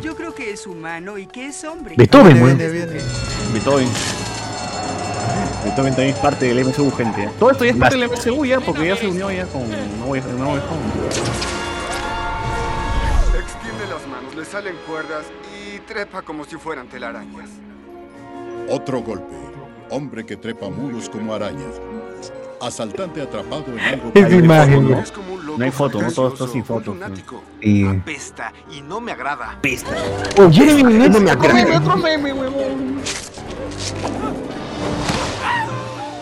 Yo 0.00 0.14
creo 0.14 0.32
que 0.32 0.52
es 0.52 0.68
humano 0.68 1.18
y 1.18 1.26
que 1.26 1.48
es 1.48 1.64
hombre. 1.64 1.96
Beethoven, 1.96 2.34
viene. 2.44 3.00
Beethoven. 3.52 3.88
Beethoven 5.64 5.94
también 5.94 6.14
es 6.14 6.20
parte 6.20 6.46
del 6.46 6.64
MCU, 6.66 6.90
gente. 6.92 7.28
Todo 7.38 7.50
esto 7.50 7.64
ya 7.64 7.70
es 7.72 7.76
parte 7.76 7.96
del 7.96 8.08
MCU 8.08 8.44
ya, 8.44 8.60
porque 8.60 8.86
ya 8.86 8.96
se 8.96 9.06
unió 9.08 9.30
ya 9.30 9.46
con 9.46 9.68
No 9.98 10.06
Way 10.06 10.22
No 10.38 10.50
Way 10.52 10.60
Home. 10.70 11.08
Extiende 13.38 13.86
las 13.88 14.06
manos, 14.08 14.34
le 14.34 14.44
salen 14.44 14.74
cuerdas 14.86 15.24
y 15.74 15.78
trepa 15.80 16.22
como 16.22 16.44
si 16.44 16.56
fueran 16.56 16.88
telarañas. 16.88 17.50
Otro 18.68 19.00
golpe. 19.02 19.34
Hombre 19.90 20.24
que 20.24 20.36
trepa 20.36 20.68
muros 20.70 21.08
como 21.08 21.34
arañas. 21.34 21.74
Asaltante 22.60 23.22
atrapado 23.22 23.64
en 23.68 23.80
algo 23.80 24.12
que 24.14 24.20
imagen, 24.20 24.84
¿no? 24.84 24.90
¿no? 24.90 25.00
Es 25.00 25.10
como 25.10 25.32
un 25.34 25.46
loco 25.46 25.58
No 25.58 25.64
hay 25.64 25.70
foto, 25.70 26.02
¿no? 26.02 26.12
Todo 26.12 26.28
esto 26.28 26.46
sin 26.46 26.64
foto. 26.64 26.92
lunático. 26.92 27.42
Y... 27.60 27.86
Apesta 27.86 28.52
y 28.70 28.82
no 28.82 29.00
me 29.00 29.12
agrada. 29.12 29.58
Pista. 29.60 29.90
Oh, 30.38 30.50
Jeremy 30.50 30.82
Renner. 30.82 31.10
No 31.10 31.20
me 31.20 31.30
agrada. 31.30 31.78
otro 31.78 31.96
meme, 31.96 32.32
huevón. 32.32 33.00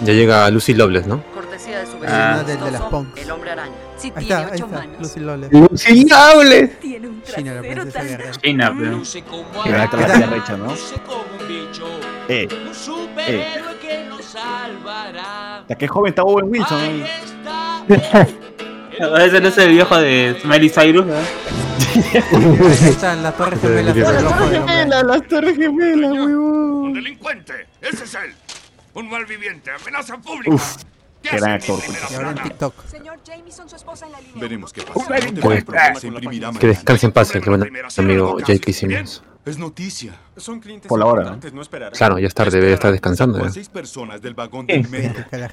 Ya 0.03 0.13
llega 0.13 0.49
Lucy 0.51 0.75
Loveless, 0.75 1.07
¿no? 1.07 1.23
Cortesía 1.35 1.81
de 1.81 1.87
su 1.87 1.97
Ah, 2.07 2.43
vecino 2.47 2.65
de 2.67 2.71
las 2.73 2.83
Punks. 2.83 3.21
El 3.21 3.31
hombre 3.33 3.51
araña. 3.51 3.73
Si 3.97 4.13
Ahí 4.15 4.27
tiene 4.27 4.27
está, 4.27 4.39
ahí 4.39 4.51
ocho 4.55 4.65
está. 4.67 4.79
manos. 4.79 5.01
Lucy 5.01 5.21
Lawless. 5.21 5.53
¡Lucilables! 5.53 6.81
Tiene 6.81 7.09
un 7.09 7.23
China, 7.23 7.55
la 7.55 7.61
trasero 7.61 7.83
princesa 7.83 7.99
tan 7.99 8.09
guerrera. 8.09 8.33
China, 8.41 8.75
pero. 8.79 8.91
Luce 8.93 9.23
como 9.23 9.63
Que 9.65 9.73
va 9.73 9.81
a 9.81 9.85
estar 9.85 10.31
Recha, 10.31 10.57
¿no? 10.57 10.67
luce 10.71 10.95
como 11.05 11.23
un 11.41 11.49
bicho. 11.49 11.87
Eh, 12.29 12.49
Un 12.69 12.75
superhéroe 12.75 13.77
que 13.81 14.05
nos 14.09 14.25
salvará. 14.25 15.65
la 15.67 15.75
que 15.77 15.89
joven 15.89 16.11
está 16.11 16.23
Owen 16.23 16.47
Wilson. 16.49 16.81
Ahí 16.81 17.01
¿eh? 17.01 17.07
está. 17.25 18.27
Ese 19.25 19.41
no 19.41 19.49
es 19.49 19.59
el 19.59 19.71
viejo 19.71 19.97
de 19.97 20.37
Smiley 20.43 20.69
Cyrus, 20.69 21.07
están 22.85 23.23
las 23.23 23.37
torres 23.37 23.61
gemelas 23.61 25.05
las 25.05 25.23
torres 25.29 25.57
gemelas, 25.57 26.11
huevón. 26.13 26.37
¡Un 26.85 26.93
delincuente! 26.95 27.67
¡Ese 27.81 28.05
es 28.05 28.15
él! 28.15 28.35
¡Un 28.99 29.09
malviviente! 29.11 29.71
¡Amenaza 29.71 30.19
pública! 30.19 30.55
Uf, 30.55 30.77
¿Qué 30.77 31.31
qué 31.31 31.37
hace 31.37 31.39
gran 31.39 31.51
en 31.51 31.57
mi 31.57 31.63
actor. 31.63 31.81
primera 31.81 32.07
Y 32.11 32.15
ahora 32.15 32.29
en 32.29 32.35
plana? 32.35 32.49
TikTok. 32.49 32.87
Señor 32.87 33.19
Jameson, 33.25 33.69
su 33.69 33.77
esposa 33.77 34.07
en 34.07 34.13
la 34.13 34.21
línea. 34.21 34.37
Veremos 34.41 34.73
qué 34.73 34.83
pasa. 34.83 35.15
delincuente. 35.15 35.33
No 35.33 35.35
te 35.35 35.41
Pues, 35.43 35.65
preocupes, 35.65 36.01
se 36.01 36.07
imprimirá 36.09 36.53
Que 36.53 36.67
descanse 36.69 37.07
en 37.07 37.13
paz 37.13 37.35
el 37.35 37.43
que 37.43 37.51
buen 37.51 37.63
amigo 37.97 38.33
J.K. 38.41 38.73
Simmons. 38.73 39.23
Es 39.45 39.57
noticia. 39.57 40.13
Son 40.37 40.61
clientes 40.61 40.89
Por 40.89 40.99
la 40.99 41.07
hora, 41.07 41.25
no. 41.25 41.41
Claro, 41.93 42.19
ya 42.19 42.27
es 42.27 42.35
tarde, 42.35 42.61
debe 42.61 42.75
estar 42.75 42.93
descansando. 42.93 43.49
Seis 43.51 43.69
personas 43.71 44.21
del 44.21 44.35
vagón 44.35 44.67
del 44.67 44.85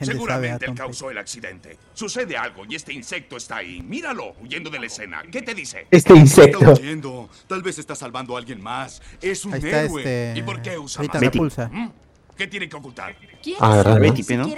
Seguramente 0.01 0.65
él 0.65 0.75
causó 0.75 1.11
el 1.11 1.17
accidente. 1.17 1.77
Sucede 1.93 2.35
algo 2.35 2.63
y 2.67 2.75
este 2.75 2.91
insecto 2.91 3.37
está 3.37 3.57
ahí. 3.57 3.81
Míralo, 3.81 4.35
huyendo 4.41 4.69
de 4.69 4.79
la 4.79 4.87
escena. 4.87 5.23
¿Qué 5.31 5.41
te 5.41 5.53
dice? 5.55 5.87
Este 5.91 6.13
insecto. 6.13 6.59
Está 6.59 6.81
huyendo. 6.81 7.29
Tal 7.47 7.61
vez 7.61 7.79
está 7.79 7.95
salvando 7.95 8.35
a 8.35 8.39
alguien 8.39 8.61
más. 8.61 9.01
Es 9.21 9.45
un 9.45 9.53
Ahí 9.53 9.61
está 9.63 9.83
héroe. 9.83 10.01
este. 10.01 10.33
¿Y 10.39 10.43
por 10.43 10.61
qué 10.61 10.77
usa 10.77 11.01
Rita 11.01 11.19
Betty. 11.19 11.37
Repulsa. 11.37 11.69
¿Mm? 11.71 11.91
¿Qué 12.37 12.47
tiene 12.47 12.67
que 12.67 12.75
ocultar? 12.75 13.15
¿Quién 13.41 13.55
Ah, 13.59 13.77
¿verdad? 13.77 13.99
no? 14.37 14.49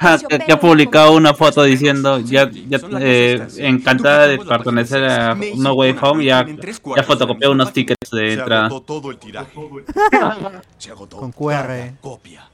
Ah, 0.00 0.18
que 0.46 0.52
ha 0.52 0.60
publicado 0.60 1.12
una 1.12 1.32
foto 1.32 1.62
diciendo 1.62 2.18
ya, 2.20 2.50
ya 2.50 2.78
eh, 3.00 3.46
encantada 3.58 4.26
de 4.26 4.38
pertenecer 4.38 5.04
a 5.04 5.34
No 5.56 5.72
Way 5.74 5.96
Home 6.02 6.24
ya, 6.24 6.44
ya 6.96 7.02
fotocopió 7.02 7.52
unos 7.52 7.72
tickets 7.72 8.10
de 8.10 8.18
Se 8.18 8.32
entrada. 8.34 8.66
agotó 8.66 9.00
todo 9.00 9.10
el 9.10 9.18
tiraje. 9.18 9.52
Se 10.78 10.90
agotó. 10.90 11.16
Con 11.18 11.32
QR. 11.32 11.94
Copia. 12.00 12.50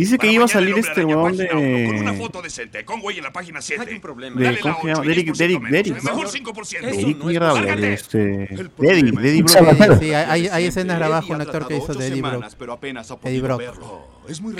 Dice 0.00 0.18
que 0.18 0.32
iba 0.32 0.44
a 0.44 0.48
salir 0.48 0.76
este 0.78 1.02
página 1.02 1.16
uno, 1.16 1.22
Con 1.30 1.96
una 1.98 2.12
de. 2.12 2.18
foto 2.18 2.42
decente, 2.42 2.84
con 2.84 3.00
güey 3.00 3.18
en 3.18 3.24
la 3.24 3.32
página 3.32 3.60
7. 3.60 3.84
Hay 3.86 3.94
un 3.94 4.00
problema. 4.00 4.36
de- 4.38 4.44
Dale 4.44 4.56
la 4.56 4.62
¿Cómo 4.62 4.74
se 4.82 4.86
llama? 4.88 5.00
8, 5.00 5.08
Derek, 5.08 5.26
10% 5.26 5.36
Derek, 5.38 5.60
menos. 5.60 5.70
Derek, 5.72 6.02
Mejor 6.02 6.24
¿no? 6.24 6.30
5%. 6.30 6.86
Esto 6.88 7.00
Derek 7.00 7.16
no 7.16 7.22
es 7.22 7.26
mierda, 7.26 7.52
Lárgate. 7.54 7.80
de 7.80 7.92
este. 7.92 8.48
Brock. 8.76 10.00
Sí, 10.00 10.12
hay, 10.14 10.48
hay 10.48 10.64
escenas 10.64 11.02
abajo, 11.02 11.32
un 11.34 11.40
actor 11.40 11.66
que 11.68 11.76
hizo 11.76 11.94
de 11.94 12.06
Eddie 12.06 12.22
Brock. 12.22 12.44
Pero 12.58 12.72
apenas 12.72 13.10
Brock. 13.42 13.60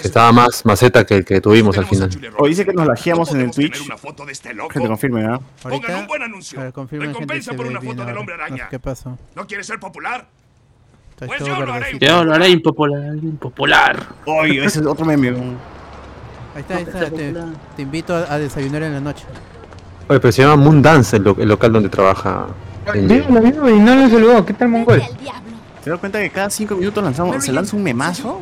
estaba 0.02 0.32
más 0.32 0.64
maceta 0.64 1.04
que 1.06 1.14
el 1.14 1.24
que 1.24 1.40
tuvimos 1.40 1.76
al 1.78 1.86
final. 1.86 2.10
O 2.38 2.46
dice 2.46 2.64
que 2.64 2.72
nos 2.72 2.86
lajeamos 2.86 3.30
en 3.32 3.40
el 3.40 3.46
¿No 3.46 3.52
podemos 3.52 3.56
tener 3.56 3.70
Twitch. 3.70 4.26
de 4.26 4.32
este? 4.32 4.48
Que 4.72 4.80
te 4.80 4.86
confirmen, 4.86 5.26
¿ah? 5.26 5.40
Pongan 5.62 6.00
un 6.00 6.06
buen 6.06 6.22
anuncio. 6.22 6.60
Recompensa 6.90 7.54
por 7.54 7.66
una 7.66 7.80
foto 7.80 8.04
del 8.04 8.16
hombre 8.16 8.34
araña. 8.34 8.68
qué 8.68 8.78
pasó. 8.78 9.18
¿No 9.34 9.46
quieres 9.46 9.66
ser 9.66 9.78
popular? 9.80 10.26
Está 11.20 11.26
Pues 11.26 11.38
todo 11.38 11.48
yo 11.48 11.66
lo 11.66 11.72
haré. 11.74 11.98
Ya 12.00 12.22
lo 12.24 12.34
haré 12.34 12.48
impopular, 12.48 13.14
impopular. 13.16 14.06
Oye, 14.26 14.64
ese 14.64 14.80
es 14.80 14.86
otro 14.86 15.04
meme. 15.04 15.28
Ahí 15.28 16.60
está, 16.60 16.76
ahí 16.76 16.82
está. 16.82 17.10
Te, 17.10 17.34
te 17.76 17.82
invito 17.82 18.14
a, 18.14 18.32
a 18.32 18.38
desayunar 18.38 18.82
en 18.84 18.94
la 18.94 19.00
noche. 19.00 19.24
Oye, 20.08 20.18
pero 20.18 20.32
se 20.32 20.42
llama 20.42 20.56
Moon 20.56 20.80
Dance 20.82 21.16
el, 21.16 21.22
lo- 21.24 21.36
el 21.38 21.48
local 21.48 21.72
donde 21.72 21.88
trabaja. 21.88 22.46
La 22.86 22.94
misma 22.94 23.70
y 23.70 23.78
no 23.80 23.94
lo 23.96 24.08
saludó. 24.08 24.46
¿Qué 24.46 24.54
tal, 24.54 24.68
mongol? 24.68 25.02
¿Te 25.84 25.90
das 25.90 25.98
cuenta 26.00 26.18
que 26.20 26.30
cada 26.30 26.50
5 26.50 26.74
minutos 26.74 27.02
lanzamos, 27.04 27.42
se 27.44 27.52
lanza 27.52 27.76
un 27.76 27.82
memazo? 27.82 28.40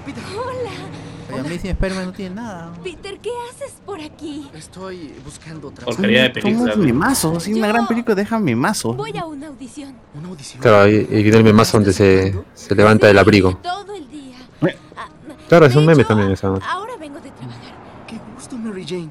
Oye, 1.40 1.48
Amazing 1.54 1.70
Spider-Man 1.70 2.06
no 2.06 2.12
tiene 2.12 2.34
nada. 2.34 2.72
Peter, 2.82 3.18
¿qué 3.18 3.30
haces 3.50 3.74
por 3.84 4.00
aquí? 4.00 4.48
Estoy 4.54 5.14
buscando 5.24 5.70
trabajo. 5.70 5.96
Porquería 5.96 6.22
de 6.24 6.30
película. 6.30 6.74
güey. 6.74 6.86
memazos, 6.86 7.36
así 7.36 7.52
una 7.54 7.68
gran 7.68 7.86
película 7.86 8.14
deja 8.14 8.38
memazos. 8.38 8.96
Voy 8.96 9.16
a 9.16 9.24
una 9.24 9.48
audición. 9.48 9.94
Una 10.14 10.28
audición. 10.28 10.60
Claro, 10.62 10.80
ahí 10.82 11.04
viene 11.04 11.38
el 11.38 11.44
memazo 11.44 11.78
donde 11.78 11.92
se, 11.92 12.34
se 12.54 12.74
levanta 12.74 13.06
del 13.06 13.18
abrigo. 13.18 13.56
Todo 13.62 13.94
el 13.94 14.08
día. 14.10 14.36
Eh. 14.62 14.76
Ah, 14.96 15.08
Claro, 15.48 15.66
es 15.66 15.72
de 15.72 15.78
un 15.78 15.86
meme 15.86 16.04
también 16.04 16.30
esa. 16.30 16.48
Ahora 16.48 16.96
vengo 16.98 17.20
de 17.20 17.30
trabajar. 17.30 17.74
Qué 18.06 18.16
gusto, 18.34 18.56
Mary 18.56 18.84
Jane. 18.86 19.10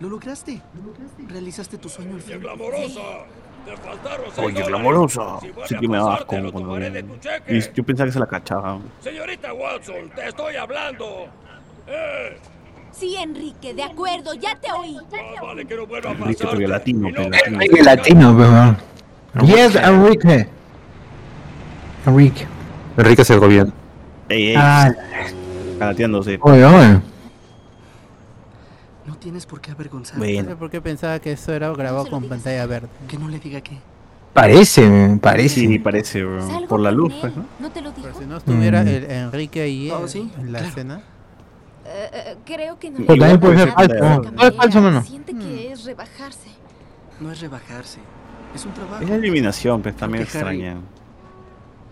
¿Lo 0.00 0.08
lograste? 0.08 0.62
¿Realizaste 1.28 1.76
tu 1.78 1.88
sueño 1.88 2.14
al 2.14 2.22
fin? 2.22 2.40
¡Glamorosa! 2.40 3.00
¡Te 3.64 3.76
faltaron 3.76 4.26
seis 4.34 4.46
Oye, 4.46 4.62
glamorosa. 4.62 5.40
Sí 5.66 5.76
que 5.78 5.88
me 5.88 5.98
da 5.98 6.24
lo 6.40 6.52
cuando 6.52 6.74
de. 6.76 7.04
Y 7.48 7.60
Yo 7.74 7.84
pensaba 7.84 8.06
que 8.06 8.12
se 8.12 8.18
la 8.18 8.26
cachaba. 8.26 8.78
Señorita 9.00 9.52
Watson, 9.52 10.10
te 10.14 10.28
estoy 10.28 10.56
hablando. 10.56 11.26
¡Eh! 11.88 12.36
Sí, 12.92 13.14
Enrique, 13.16 13.74
de 13.74 13.82
acuerdo, 13.84 14.34
ya 14.34 14.56
te 14.56 14.70
oí. 14.72 14.94
Más 14.94 15.40
vale 15.42 15.64
que 15.66 15.76
no 15.76 15.86
vuelva 15.86 16.10
a 16.10 16.12
Enrique, 16.14 16.44
porque 16.44 16.66
latino, 16.68 17.08
pero 17.14 17.28
latino. 17.30 17.54
Enrique 17.60 17.82
latino, 17.84 18.32
weón. 18.32 18.76
Yes, 19.46 19.76
Enrique. 19.76 20.48
Enrique. 22.06 22.46
Enrique 22.96 23.22
es 23.22 23.30
el 23.30 23.38
gobierno. 23.40 23.72
Ey, 24.28 24.48
ey, 24.48 24.54
Ah, 24.58 24.90
calateándose. 25.78 26.38
oye, 26.42 26.64
oye. 26.64 27.00
No 29.06 29.16
tienes 29.16 29.46
por 29.46 29.60
qué 29.60 29.70
avergonzarte. 29.70 30.18
No 30.26 30.32
Bueno. 30.32 30.48
sé 30.50 30.56
por 30.56 30.70
qué 30.70 30.80
pensaba 30.80 31.18
que 31.20 31.32
eso 31.32 31.52
era 31.54 31.70
grabado 31.70 32.06
con 32.10 32.24
pantalla 32.28 32.66
verde. 32.66 32.88
Que 33.06 33.16
no 33.16 33.28
le 33.28 33.38
diga 33.38 33.60
que. 33.60 33.76
Parece, 34.34 35.18
parece. 35.22 35.60
Sí, 35.60 35.78
parece, 35.78 36.24
weón. 36.24 36.66
Por 36.68 36.80
la 36.80 36.90
luz, 36.90 37.14
pues, 37.20 37.34
¿no? 37.36 37.44
¿No 37.60 37.70
te 37.70 37.80
lo 37.80 37.90
dijo? 37.92 38.08
Si 38.18 38.26
no 38.26 38.36
estuviera 38.38 38.82
Mm. 38.82 38.88
el 38.88 39.10
Enrique 39.10 39.62
ahí 39.62 39.90
Oh, 39.90 40.06
sí, 40.08 40.30
en 40.38 40.52
la 40.52 40.58
claro. 40.58 40.66
escena. 40.68 41.00
Creo 42.44 42.78
que 42.78 42.90
no. 42.90 42.96
Pues 43.06 43.18
también 43.18 43.40
puede 43.40 43.58
ser 43.58 43.72
falso. 43.72 44.30
No, 44.32 44.42
es 44.46 44.54
falso, 44.56 44.80
mano. 44.82 45.02
Siente 45.02 45.34
que 45.34 45.72
es 45.72 45.84
rebajarse. 45.84 46.48
No 47.20 47.32
es 47.32 47.40
rebajarse. 47.40 47.98
Es 48.54 48.64
un 48.64 48.72
trabajo. 48.72 49.02
Es 49.02 49.08
la 49.10 49.16
eliminación, 49.16 49.82
también 49.82 50.24
Porque 50.24 50.38
Harry- 50.38 50.56
extraña. 50.62 50.76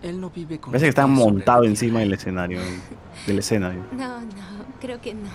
Él 0.03 0.21
no 0.21 0.29
vive 0.29 0.59
con 0.59 0.71
Parece 0.71 0.85
que 0.85 0.89
está 0.89 1.07
montado 1.07 1.63
encima 1.63 1.99
del 1.99 2.13
escenario, 2.13 2.59
de 3.27 3.33
la 3.33 3.39
escena. 3.39 3.73
¿eh? 3.73 3.79
No, 3.93 4.19
no, 4.21 4.27
creo 4.79 5.01
que 5.01 5.13
no. 5.15 5.29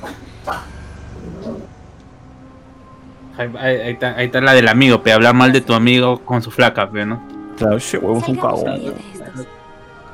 Ahí, 3.39 3.51
ahí- 3.59 3.81
ahí 3.81 3.93
está, 3.93 4.15
ahí 4.17 4.27
está 4.27 4.41
la 4.41 4.53
del 4.53 4.69
amigo, 4.69 5.03
pe, 5.03 5.13
hablar 5.13 5.35
mal 5.35 5.53
de 5.53 5.63
tu 5.63 5.73
amigo 5.75 6.21
con 6.25 6.43
su 6.43 6.51
flaca, 6.51 6.91
pe, 6.91 7.07
¿no? 7.07 7.23
Claro, 7.57 7.77
ese 7.79 7.99
huevo 7.99 8.19
es 8.19 8.29
un 8.29 8.37
Salgamos 8.37 8.61
un 8.63 8.67
cagón. 8.67 8.95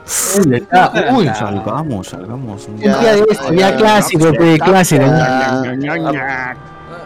Día 0.09 0.25
de 0.25 0.27
estos. 0.27 0.47
Uy, 0.47 0.55
está- 0.57 1.15
uy, 1.15 1.27
salgamos, 1.35 2.09
salgamos. 2.09 2.67
Un 2.69 2.77
día 2.77 2.97
de 2.97 3.25
esto, 3.31 3.53
ya 3.53 3.77
clásico, 3.77 4.33
pe, 4.33 4.59
clásico. 4.59 5.05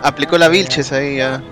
Aplicó 0.02 0.38
la 0.38 0.48
Vilches 0.48 0.92
ahí 0.92 1.16
ya. 1.18 1.42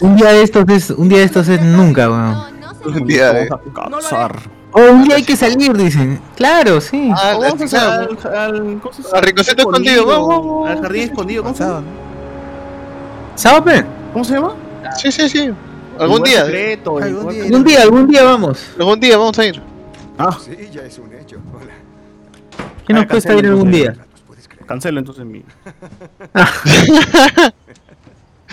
Un 0.00 0.16
día 0.16 0.32
de 0.32 0.42
estos 0.42 0.64
es, 0.68 0.90
un 0.90 1.08
día 1.08 1.18
de 1.18 1.24
estos 1.24 1.48
es 1.48 1.60
nunca, 1.62 2.08
weón. 2.10 2.36
Un 2.84 3.06
día 3.06 3.32
de. 3.32 3.48
O 4.74 4.80
un 4.80 5.04
día 5.04 5.16
hay 5.16 5.22
que 5.22 5.36
salir, 5.36 5.76
dicen. 5.76 6.20
Claro, 6.34 6.80
sí. 6.80 7.10
Ah, 7.14 7.36
Vamos 7.38 7.74
al, 7.74 8.18
al, 8.34 8.80
escondido, 9.58 10.06
vamos. 10.06 10.70
Al 10.70 10.80
jardín 10.80 11.02
escondido, 11.02 11.42
¿cómo 11.42 11.54
se 11.54 11.64
llama? 11.64 11.82
¿Sábado, 13.34 13.64
pe? 13.64 13.84
¿Cómo 14.12 14.24
se 14.24 14.34
llama? 14.34 14.54
Sí, 14.96 15.12
sí, 15.12 15.28
sí. 15.28 15.50
Algún 16.02 16.22
día. 16.22 16.44
secreto, 16.44 16.98
Algún 16.98 17.32
día. 17.32 17.44
Algún 17.44 17.64
día, 17.64 17.82
algún 17.82 18.06
día 18.08 18.22
vamos. 18.24 18.66
Algún 18.78 19.00
día 19.00 19.16
vamos 19.18 19.38
a 19.38 19.46
ir. 19.46 19.62
Ah, 20.18 20.38
Sí, 20.42 20.56
ya 20.72 20.82
es 20.82 20.98
un 20.98 21.12
hecho. 21.14 21.38
Hola. 21.54 21.72
¿Qué 22.86 22.92
nos 22.92 23.04
Ah, 23.04 23.08
cuesta 23.08 23.34
ir 23.34 23.46
algún 23.46 23.70
día? 23.70 23.94
entonces. 23.96 24.48
cancelo 24.66 24.98
entonces 25.00 25.24
mi. 25.24 25.42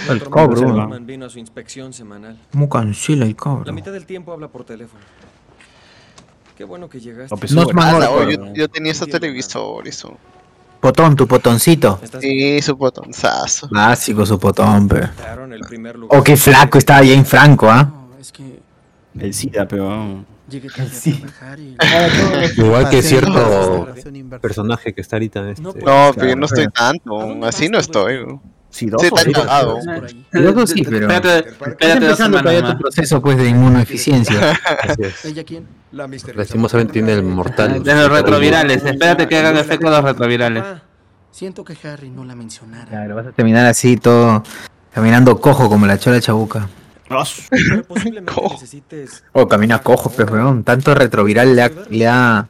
El 0.09 0.23
cobro, 0.23 0.87
vino 1.01 1.25
a 1.25 1.29
su 1.29 1.39
inspección 1.39 1.91
semanal. 1.91 2.37
¿Cómo 2.53 2.69
cancela 2.69 3.25
el 3.25 3.31
La 3.31 3.37
cobro? 3.37 3.73
mitad 3.73 3.91
del 3.91 4.05
tiempo 4.05 4.31
habla 4.31 4.47
por 4.47 4.63
teléfono. 4.63 5.03
Qué 6.57 6.63
bueno 6.63 6.89
que 6.89 7.01
llegaste. 7.01 7.35
No 7.53 7.63
Uber. 7.63 7.67
es 7.69 7.75
más 7.75 7.93
Ah, 7.95 8.29
yo, 8.29 8.53
yo 8.53 8.67
tenía 8.69 8.93
ese 8.93 9.05
televisor 9.07 9.91
su. 9.91 10.13
Potón, 10.79 11.15
tu 11.15 11.27
potoncito. 11.27 11.99
Sí, 12.21 12.61
su 12.61 12.75
botonzazo. 12.75 13.67
Básico 13.69 14.25
su 14.25 14.39
potón, 14.39 14.87
pe. 14.87 15.01
claro 15.17 15.43
en 15.45 15.53
el 15.53 15.61
primer 15.61 15.97
lugar. 15.97 16.17
Oh, 16.19 16.23
qué 16.23 16.37
flaco 16.37 16.77
estaba 16.77 16.99
Jane 16.99 17.25
Franco, 17.25 17.69
¿ah? 17.69 17.83
No, 17.83 18.17
es 18.19 18.31
que 18.31 18.59
El 19.19 19.33
SIDA, 19.33 19.67
pero. 19.67 20.23
Sí. 20.91 21.11
a 21.23 21.27
trabajar 21.27 21.59
y... 21.59 21.77
Igual 22.59 22.89
que 22.89 23.03
cierto 23.03 23.87
personaje 24.41 24.93
que 24.93 25.01
está 25.01 25.17
ahorita 25.17 25.41
en 25.41 25.49
este. 25.49 25.61
No, 25.61 25.73
pues, 25.73 25.85
pero 26.15 26.27
yo 26.29 26.35
no 26.35 26.45
estoy 26.45 26.67
pero- 26.69 26.71
tanto. 26.73 27.45
Así 27.45 27.69
no 27.69 27.77
estoy. 27.77 28.39
Sí, 28.71 28.85
está 28.85 29.21
sí, 29.23 29.31
cagado. 29.31 29.79
por 29.83 30.05
ahí. 30.05 30.25
Luego 30.31 30.67
sí, 30.67 30.83
pero. 30.83 31.11
Espérate, 31.11 31.49
Estás 31.49 31.67
espérate 31.69 31.99
dos 31.99 32.03
empezando 32.19 32.39
todavía 32.39 32.71
tu 32.71 32.77
proceso, 32.79 33.21
pues, 33.21 33.37
de 33.37 33.49
inmunodeficiencia. 33.49 34.59
¿Ella 35.23 35.43
quién? 35.45 35.67
La 35.91 36.07
misteriosa 36.07 36.39
Lastimosamente 36.41 36.93
tiene 36.93 37.13
el 37.13 37.23
mortal. 37.23 37.81
De 37.83 37.95
los 37.95 38.11
retrovirales, 38.11 38.83
espérate 38.85 39.27
que 39.27 39.37
hagan 39.37 39.57
efecto 39.57 39.89
los 39.89 40.03
retrovirales. 40.03 40.63
Ah, 40.63 40.81
siento 41.31 41.63
que 41.63 41.75
Harry 41.87 42.09
no 42.11 42.23
la 42.25 42.35
mencionara. 42.35 42.85
Claro, 42.85 43.15
vas 43.15 43.27
a 43.27 43.31
terminar 43.31 43.65
así, 43.65 43.97
todo. 43.97 44.43
Caminando 44.93 45.39
cojo 45.41 45.67
como 45.67 45.87
la 45.87 45.97
chola 45.97 46.19
chabuca. 46.21 46.69
Ah, 47.09 47.23
Pero 47.49 47.83
posiblemente 47.85 48.31
Cojo. 48.35 48.53
necesites. 48.53 49.23
Oh, 49.31 49.47
camina 49.47 49.79
cojo, 49.79 50.11
pues, 50.11 50.29
weón. 50.29 50.63
Tanto 50.63 50.93
retroviral 50.93 51.55
le 51.55 51.63
ha, 51.63 51.71
le 51.89 52.07
ha, 52.07 52.47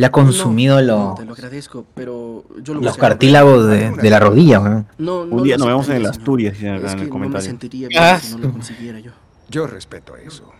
le 0.00 0.06
ha 0.06 0.10
consumido 0.12 0.76
No, 0.76 0.82
lo- 0.82 0.98
no, 1.10 1.14
te 1.14 1.24
lo 1.26 1.32
agradezco, 1.34 1.84
pero 1.94 2.44
yo 2.62 2.74
lo 2.74 2.80
los 2.80 2.96
cartílagos 2.96 3.66
de, 3.68 3.90
de 3.90 4.10
la 4.10 4.18
rodilla. 4.18 4.58
No, 4.58 4.86
no 5.26 5.36
Un 5.36 5.42
día 5.42 5.56
nos 5.58 5.66
vemos 5.68 5.88
en 5.90 5.96
el 5.96 6.06
Asturias, 6.06 6.58
ya, 6.58 6.76
Es 6.76 6.82
en 6.82 6.86
que 6.86 6.92
el 6.92 6.96
no 6.96 7.04
me 7.04 7.10
comentario. 7.10 7.46
sentiría 7.46 7.88
bien 7.88 8.02
Ah, 8.02 8.18
si 8.18 8.32
no 8.34 8.38
lo 8.46 8.52
consiguiera 8.52 8.98
yo. 8.98 9.12
Yo 9.48 9.66
respeto 9.66 10.16
eso. 10.16 10.50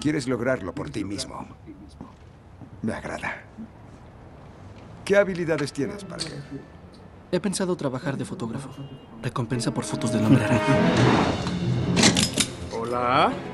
Quieres 0.00 0.28
lograrlo 0.28 0.72
por 0.74 0.88
ti 0.90 1.04
mismo. 1.04 1.46
Me 2.82 2.92
agrada. 2.94 3.42
¿Qué 5.04 5.16
habilidades 5.16 5.72
tienes, 5.72 6.04
Parker? 6.04 6.40
He 7.32 7.40
pensado 7.40 7.76
trabajar 7.76 8.16
de 8.16 8.24
fotógrafo. 8.24 8.70
Recompensa 9.22 9.72
por 9.74 9.84
fotos 9.84 10.12
del 10.12 10.24
hombre 10.24 10.44
araña. 10.44 10.62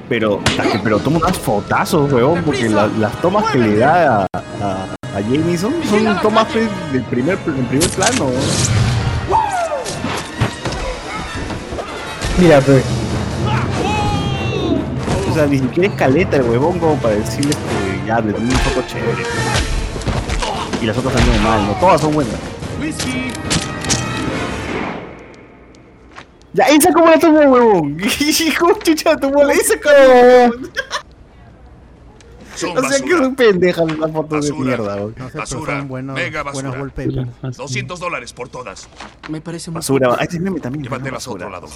Pero, 0.09 0.41
pero 0.83 0.99
toma 0.99 1.19
unas 1.19 1.37
fotazos, 1.39 2.11
weón, 2.13 2.43
porque 2.45 2.69
la- 2.69 2.87
las 2.99 3.13
tomas 3.21 3.45
que 3.51 3.59
le 3.59 3.77
da 3.79 4.23
a, 4.23 4.39
a, 4.63 5.17
a 5.17 5.21
Jameson 5.21 5.75
son 5.89 6.21
tomas 6.23 6.47
del 6.55 7.03
primer, 7.05 7.39
del 7.39 7.65
primer 7.67 7.89
plano. 7.91 8.31
Mira, 12.39 12.61
pues. 12.61 12.85
O 15.31 15.35
sea, 15.35 15.47
ni 15.47 15.59
siquiera 15.59 15.89
es 15.89 15.95
caleta 15.99 16.37
el 16.37 16.43
huevón 16.45 16.79
como 16.79 16.95
para 16.97 17.17
decirle 17.17 17.51
que 17.53 18.07
ya, 18.07 18.21
le 18.21 18.33
una 18.35 18.59
foto 18.59 18.87
chévere. 18.87 19.23
Y 20.81 20.87
las 20.87 20.97
otras 20.97 21.15
también 21.15 21.43
mal, 21.43 21.67
¿no? 21.67 21.73
Todas 21.75 22.01
son 22.01 22.13
buenas. 22.15 22.35
Ya, 26.57 26.65
esa 26.69 26.93
como 26.95 27.07
la 27.07 27.19
tomó, 27.19 27.39
huevón. 27.41 27.99
Hijo, 28.01 28.73
chucha, 28.83 29.16
tomó 29.16 29.45
la 29.45 29.53
esa 29.53 29.74
como, 29.81 29.95
O 32.55 32.59
sea, 32.59 32.73
que 32.73 32.81
basura. 32.81 33.19
son 33.19 33.35
pendejas 33.37 33.99
las 33.99 34.11
fotos 34.12 34.45
de 34.47 34.51
Basura. 34.53 34.66
mierda, 34.66 34.95
huevón. 34.97 35.15
No 35.19 35.31
sé, 35.31 35.39
Basura. 35.39 35.78
son 35.78 35.89
buenos, 35.89 36.15
Mega 36.16 36.43
buenos 36.43 36.62
basura. 36.77 36.83
wallpapers. 36.83 37.57
200 37.59 38.01
dólares 38.01 38.33
por 38.33 38.49
todas. 38.49 38.89
Me 39.28 39.41
parece 39.43 39.70
muy 39.70 39.77
Basura, 39.77 40.16
ah, 40.19 40.23
este 40.23 40.41
meme 40.41 40.61
también. 40.61 40.85
Llévatelas 40.85 41.27
a 41.27 41.31
otro 41.31 41.51
lado. 41.51 41.66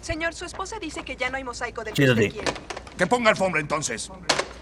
Señor, 0.00 0.32
su 0.32 0.46
esposa 0.46 0.78
dice 0.80 1.02
que 1.02 1.16
ya 1.16 1.28
no 1.28 1.36
hay 1.36 1.44
mosaico 1.44 1.84
del 1.84 1.92
que 1.92 2.02
Siéntate. 2.02 2.28
usted 2.28 2.40
quiere. 2.42 2.52
Que 2.96 3.06
ponga 3.06 3.28
alfombra 3.30 3.60
entonces. 3.60 4.10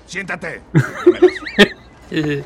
Siéntate. 0.06 0.60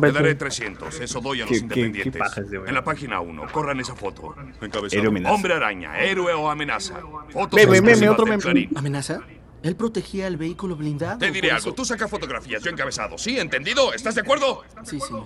Te 0.00 0.12
daré 0.12 0.34
300. 0.34 1.00
Eso 1.00 1.20
doy 1.20 1.40
a 1.40 1.44
los 1.46 1.50
¿Qué- 1.50 1.68
qué- 1.68 1.80
independientes. 1.80 2.22
qué 2.34 2.56
en 2.68 2.74
la 2.74 2.84
página 2.84 3.20
1, 3.20 3.46
corran 3.52 3.80
esa 3.80 3.94
foto. 3.94 4.34
Encabezado. 4.60 5.08
Hombre 5.32 5.54
araña, 5.54 5.98
héroe 6.00 6.32
o 6.34 6.50
amenaza. 6.50 6.94
Fotos 7.30 7.58
Meme, 7.58 7.80
meme, 7.80 8.08
otro 8.08 8.26
meme. 8.26 8.68
¿Amenaza? 8.74 9.20
Él 9.62 9.76
protegía 9.76 10.26
el 10.26 10.36
vehículo 10.36 10.76
blindado. 10.76 11.18
Te 11.18 11.30
diré 11.30 11.50
algo. 11.50 11.72
Tú 11.72 11.84
sacas 11.84 12.10
fotografías, 12.10 12.62
yo 12.62 12.70
encabezado. 12.70 13.16
¿Sí? 13.16 13.38
¿Entendido? 13.38 13.94
¿Estás 13.94 14.14
de 14.14 14.20
acuerdo? 14.20 14.62
Sí, 14.82 15.00
señor. 15.00 15.24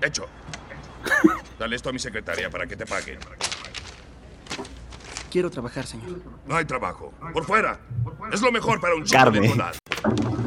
Hecho. 0.00 0.26
Dale 1.58 1.74
esto 1.76 1.88
a 1.88 1.92
mi 1.92 1.98
secretaria 1.98 2.48
para 2.50 2.66
que 2.66 2.76
te 2.76 2.86
pague. 2.86 3.18
Quiero 5.30 5.48
trabajar, 5.50 5.86
señor. 5.86 6.18
No 6.46 6.56
hay 6.56 6.64
trabajo. 6.64 7.12
Por 7.32 7.44
fuera. 7.44 7.78
Es 8.32 8.42
lo 8.42 8.50
mejor 8.50 8.80
para 8.80 8.94
un 8.96 9.04
chico 9.04 9.30
tu 9.30 9.38
edad. 9.44 9.74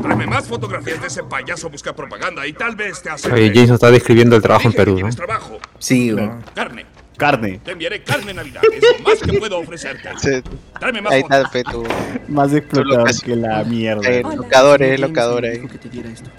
Tráeme 0.02 0.28
más 0.28 0.48
fotografías 0.48 1.00
de 1.00 1.08
ese 1.08 1.24
payaso 1.24 1.70
busca 1.70 1.96
propaganda 1.96 2.46
y 2.46 2.54
tal 2.54 2.76
vez 2.76 3.02
te 3.02 3.10
hace. 3.10 3.32
Oye, 3.32 3.50
Jason 3.54 3.76
está 3.76 3.90
describiendo 3.92 4.36
el 4.36 4.42
trabajo 4.42 4.68
en 4.68 4.74
Perú, 4.74 5.00
¿no? 5.00 5.10
trabajo. 5.10 5.58
Sí, 5.80 6.14
weón. 6.14 6.44
Carne. 6.54 6.86
Carne. 7.16 7.62
Te 7.64 7.72
enviaré 7.72 8.04
carne 8.04 8.32
en 8.32 8.38
Navidad. 8.38 8.62
Es 8.74 8.84
lo 8.98 9.04
más 9.04 9.20
que 9.22 9.40
puedo 9.40 9.60
ofrecerte. 9.60 10.10
Sí. 10.18 10.44
Tráeme 10.80 11.02
más 11.02 11.14
Ahí 11.14 11.22
fotos. 11.22 11.38
está, 11.38 11.52
pe, 11.52 11.64
tu. 11.64 11.84
Más 12.28 12.54
explotador 12.54 13.00
Lucas. 13.00 13.22
que 13.22 13.36
la 13.36 13.64
mierda. 13.64 14.10
Eh, 14.10 14.22
Hola. 14.26 14.36
locador, 14.36 14.82
eh, 14.82 14.96
esto. 14.96 16.30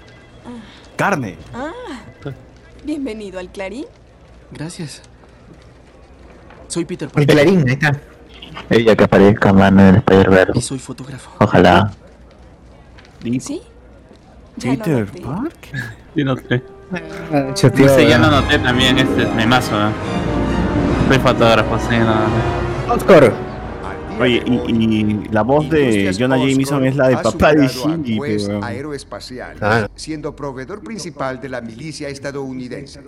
Carne. 0.95 1.37
Ah, 1.53 1.71
bienvenido 2.83 3.39
al 3.39 3.51
Clarín. 3.51 3.85
Gracias. 4.51 5.01
Soy 6.67 6.85
Peter 6.85 7.07
El 7.07 7.11
Parker 7.13 7.35
clarín, 7.35 7.67
ahí 7.67 7.73
está. 7.73 8.01
Ella 8.69 8.95
que 8.95 9.03
aparezca, 9.03 9.53
mano, 9.53 9.81
en 9.81 9.87
el 9.87 9.95
y 9.95 9.97
Spider-Verse. 9.99 10.61
soy 10.61 10.79
fotógrafo. 10.79 11.31
Ojalá. 11.39 11.91
¿Sí? 13.39 13.61
Peter 14.61 15.07
noté. 15.07 15.21
Parker. 15.21 15.83
Sé. 16.49 16.63
Yo, 17.61 17.71
tío, 17.71 17.85
Ese 17.87 18.07
ya 18.07 18.17
no 18.19 18.29
noté 18.29 18.59
también 18.59 18.97
este 18.99 19.25
memazo, 19.25 19.75
¿eh? 19.87 19.91
Soy 21.09 21.19
fotógrafo, 21.19 21.77
sí, 21.79 21.97
no. 21.97 22.93
Oscar. 22.93 23.33
Oye, 24.19 24.41
y, 24.45 24.53
y 24.71 25.27
la 25.29 25.41
voz 25.41 25.69
de 25.69 26.15
Jonah 26.17 26.37
Jameson 26.37 26.85
es 26.85 26.95
la 26.95 27.09
de 27.09 27.17
papá 27.17 27.53
de 27.53 27.67
Shinji. 27.67 28.19
Aeroespacial, 28.61 29.57
Claro. 29.57 29.87
siendo 29.95 30.33
proveedor 30.35 30.81
principal 30.81 31.41
de 31.41 31.49
la 31.49 31.59
milicia 31.59 32.07
estadounidense. 32.07 33.01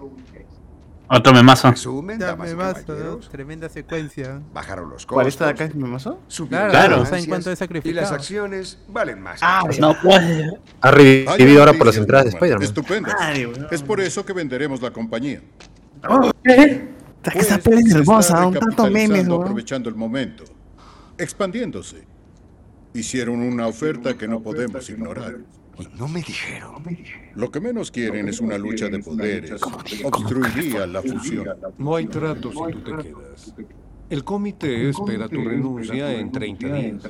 Otro 1.10 1.34
memazo. 1.34 1.72
Resumen, 1.72 2.20
Ya 2.20 2.28
damas 2.28 2.48
me 2.48 2.54
y 2.54 2.56
basta, 2.56 2.80
¿no? 2.82 2.86
caballeros, 2.98 3.30
Tremenda 3.30 3.70
secuencia. 3.70 4.42
bajaron 4.54 4.86
los 4.90 5.06
costos. 5.06 5.14
¿Cuál 5.14 5.28
está 5.28 5.46
de 5.46 5.52
acá 5.52 5.64
es 5.66 5.76
memazo? 5.76 6.20
Claro, 6.50 6.98
las 6.98 7.00
o 7.00 7.06
sea, 7.06 7.20
en 7.20 7.26
cuanto 7.28 7.52
Y 7.84 7.94
las 7.94 8.12
acciones 8.12 8.78
valen 8.90 9.22
más. 9.22 9.40
Ah, 9.42 9.64
No 9.80 9.96
puede. 10.02 10.60
Ha 10.82 10.92
revivido 10.92 11.60
ahora 11.62 11.74
por 11.74 11.88
las 11.88 11.96
entradas 11.98 12.26
de. 12.26 12.32
Spider-Man. 12.32 13.14
Weón. 13.38 13.68
Es 13.72 13.82
por 13.84 14.02
eso 14.02 14.26
que 14.26 14.34
venderemos 14.34 14.82
la 14.82 14.92
compañía. 14.92 15.42
Está 16.44 17.32
que 17.32 17.40
esa 17.40 17.58
Pues, 17.58 17.76
peli 17.78 17.90
es 17.90 17.96
hermosa, 17.96 18.46
un 18.46 18.54
tanto 18.54 18.90
memes, 18.90 19.28
aprovechando 19.28 19.90
el 19.90 19.96
momento. 19.96 20.44
expandiéndose. 21.18 22.06
Hicieron 22.94 23.42
una 23.42 23.68
oferta 23.68 24.16
que 24.18 24.28
no 24.28 24.42
podemos 24.42 24.90
ignorar. 24.90 25.38
Y 25.80 25.88
no 25.98 26.08
me 26.08 26.22
dijeron. 26.22 26.84
Lo 27.36 27.52
que 27.52 27.60
menos 27.60 27.92
quieren 27.92 28.28
es 28.28 28.40
una 28.40 28.58
lucha 28.58 28.88
de 28.90 29.00
poderes. 29.00 29.62
Obstruiría 30.04 30.88
la 30.88 31.02
fusión. 31.02 31.48
No 31.78 31.96
hay 31.96 32.08
trato 32.08 32.52
si 32.52 32.74
tú 32.74 32.84
te 32.84 33.04
quedas. 33.04 33.54
El 34.10 34.24
comité 34.24 34.90
espera 34.90 35.28
tu 35.28 35.44
renuncia 35.44 36.12
en 36.14 36.32
30 36.32 36.68
días. 36.68 37.04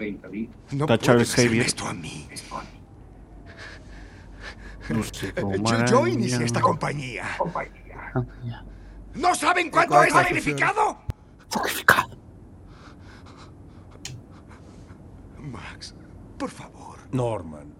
No 0.71 0.87
puedes 0.87 1.09
hacerme 1.09 1.59
esto 1.59 1.85
a 1.85 1.93
mí. 1.93 2.27
Yo, 4.89 5.85
yo 5.85 6.07
inicié 6.07 6.45
esta 6.45 6.61
compañía. 6.61 7.25
¿No 9.15 9.35
saben 9.35 9.69
cuánto 9.69 10.01
es 10.01 10.13
que 10.13 10.19
sacrificado? 10.19 10.97
Max, 15.41 15.93
por 16.37 16.49
favor. 16.49 16.99
Norman, 17.11 17.73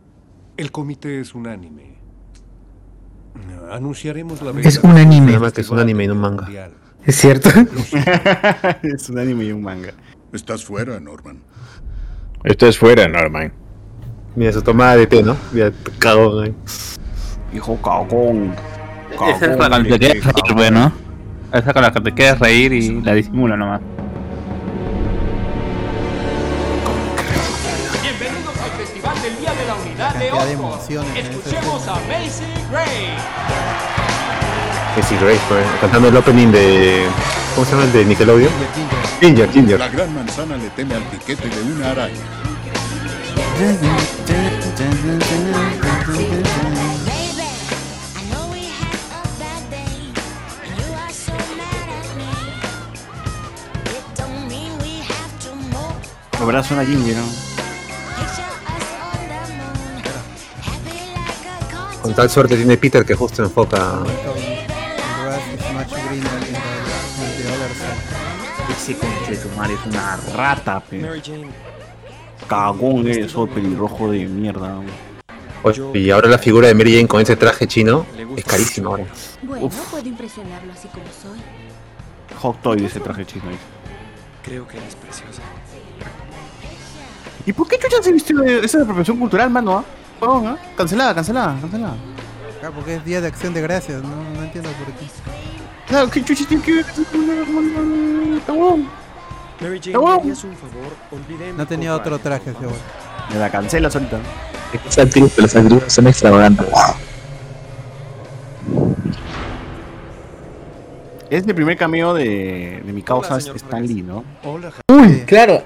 el 0.58 0.72
comité 0.72 1.22
es 1.22 1.34
unánime. 1.36 1.96
Anunciaremos 3.72 4.42
la 4.42 4.60
Es 4.62 4.80
un 4.80 4.98
anime. 4.98 5.28
Nada 5.28 5.40
más 5.40 5.54
que 5.54 5.62
es 5.62 5.70
un 5.70 5.80
anime 5.80 6.06
y 6.06 6.08
no 6.08 6.14
un 6.14 6.20
manga. 6.20 6.44
mundial. 6.44 6.72
¿Es 7.06 7.16
cierto? 7.16 7.50
es 8.84 9.10
un 9.10 9.20
anime 9.20 9.46
y 9.46 9.52
un 9.52 9.62
manga. 9.62 9.94
Estás 10.34 10.66
fuera, 10.66 11.00
Norman. 11.00 11.40
Esto 12.44 12.68
es 12.68 12.78
fuera, 12.78 13.08
Norman. 13.08 13.54
Mira 14.36 14.52
su 14.52 14.62
tomada 14.62 14.96
de 14.96 15.08
té, 15.08 15.24
¿no? 15.24 15.38
Mira, 15.52 15.72
cagón 16.00 16.44
ahí. 16.44 16.56
Hijo 17.54 17.78
cagón. 17.82 18.54
Esa 19.12 19.52
es 19.52 19.58
la 19.58 19.84
que 19.84 19.90
te 19.90 20.00
quieres 20.00 20.26
reír, 20.26 20.54
güey, 20.54 20.72
¿no? 20.72 20.92
Esa 21.54 21.74
con 21.74 21.82
la 21.82 21.92
que 21.92 22.02
te 22.02 22.12
quieres 22.14 22.40
reír 22.40 22.74
y 22.74 23.02
la 23.02 23.14
disimula 23.14 23.56
nomás. 23.56 23.82
Cantidad 30.30 30.46
de 30.46 30.54
emociones 30.54 31.12
en 31.16 31.26
Escuchemos 31.26 31.88
a 31.88 31.94
Macy 31.94 32.44
Gray. 32.70 33.10
Jessie 34.96 35.18
Grace, 35.20 35.40
pues, 35.48 35.66
cantando 35.80 36.10
el 36.10 36.18
opening 36.18 36.48
de. 36.48 37.06
¿Cómo 37.56 37.66
se 37.66 37.72
llama 37.72 37.84
el 37.86 37.94
de 37.94 38.06
Nickelodeon? 38.06 38.52
Ginger, 39.22 39.52
Ginger. 39.52 39.80
La 39.80 39.88
gran 39.88 40.14
manzana 40.14 40.58
le 40.58 40.70
teme 40.72 40.96
al 40.96 41.04
piquete 41.04 41.48
de 41.48 41.62
una 41.72 41.92
araña. 41.92 42.14
La 56.40 56.46
verdad 56.46 56.66
suena 56.66 56.86
Ginger, 56.86 57.16
¿no? 57.16 57.47
Con 62.08 62.16
tal 62.16 62.30
suerte 62.30 62.56
tiene 62.56 62.78
Peter 62.78 63.04
que 63.04 63.16
justo 63.16 63.44
enfoca. 63.44 64.02
Ese 68.70 68.96
conche 68.96 69.32
de 69.32 69.36
su 69.36 69.50
madre 69.50 69.74
es 69.74 69.86
una 69.86 70.16
rata, 70.34 70.80
pe. 70.80 71.06
Cagón 72.48 73.10
eso, 73.10 73.46
pelirrojo 73.46 74.10
de 74.10 74.26
mierda. 74.26 74.80
Oye, 75.64 75.84
y 75.96 76.10
ahora 76.10 76.30
la 76.30 76.38
figura 76.38 76.70
de 76.70 76.76
Mary 76.76 76.96
Jane 76.96 77.10
con 77.10 77.20
ese 77.20 77.36
traje 77.36 77.68
chino 77.68 78.06
es 78.38 78.46
carísima 78.46 78.92
ahora. 78.92 79.04
Bueno, 79.42 79.70
puedo 79.92 80.08
impresionarlo 80.08 80.72
así 80.72 80.88
como 80.88 81.04
soy. 81.08 81.42
Hot 82.40 82.62
Toy 82.62 82.80
de 82.80 82.86
ese 82.86 83.02
traje 83.02 83.26
chino. 83.26 83.50
ahí. 83.50 83.58
creo 84.44 84.66
que 84.66 84.78
eres 84.78 84.96
preciosa. 84.96 85.42
¿Y 87.46 87.52
por 87.52 87.68
qué 87.68 87.78
chucha 87.78 88.02
se 88.02 88.14
vistió 88.14 88.40
de 88.40 88.60
esa 88.60 88.82
apropiación 88.82 89.18
cultural, 89.18 89.50
mano? 89.50 89.80
¿ah? 89.80 89.84
Huevón, 90.22 90.48
¿ah? 90.48 90.58
Cancelada, 90.76 91.14
cancelada, 91.16 91.58
cancelada. 91.62 91.96
Acá 92.60 92.72
porque 92.72 92.96
es 92.96 93.06
Día 93.06 93.22
de 93.22 93.28
Acción 93.28 93.54
de 93.54 93.62
Gracias, 93.62 94.02
no, 94.02 94.10
no 94.36 94.44
entiendo 94.44 94.70
por 94.72 94.94
qué. 94.94 95.06
Claro, 95.88 96.10
¿qué 96.10 96.22
tiene 96.22 96.64
que 96.64 96.74
ver 96.74 96.86
con 96.86 98.32
la 98.32 98.38
Está 98.38 98.54
huevón. 98.54 98.88
Mary 99.62 99.80
Jane, 99.80 99.92
Está 99.92 99.92
¿me 99.92 99.98
huevón. 99.98 100.20
harías 100.20 100.44
un 100.44 100.56
favor? 100.56 101.56
No 101.58 101.68
tenía 101.68 101.96
otro 101.96 102.20
traje 102.20 102.50
ese 102.50 102.60
cuarto. 102.60 102.76
Me 103.32 103.40
la 103.40 103.50
cancelas 103.50 103.96
ahorita. 103.96 104.20
Es 104.88 104.98
actriz, 104.98 105.32
pero 105.36 105.48
las 105.48 105.56
actrices 105.56 105.94
son 105.94 106.08
extravagantes. 106.08 106.68
Es 111.30 111.46
el 111.46 111.56
primer 111.56 111.78
cameo 111.78 112.14
de, 112.14 112.82
de 112.86 112.94
mi 112.94 113.02
causa 113.04 113.36
Hola, 113.36 113.54
Stan 113.56 113.86
Lee, 113.86 114.02
¿no? 114.02 114.24
Hola, 114.44 114.72
Uy, 114.90 115.24
claro. 115.26 115.62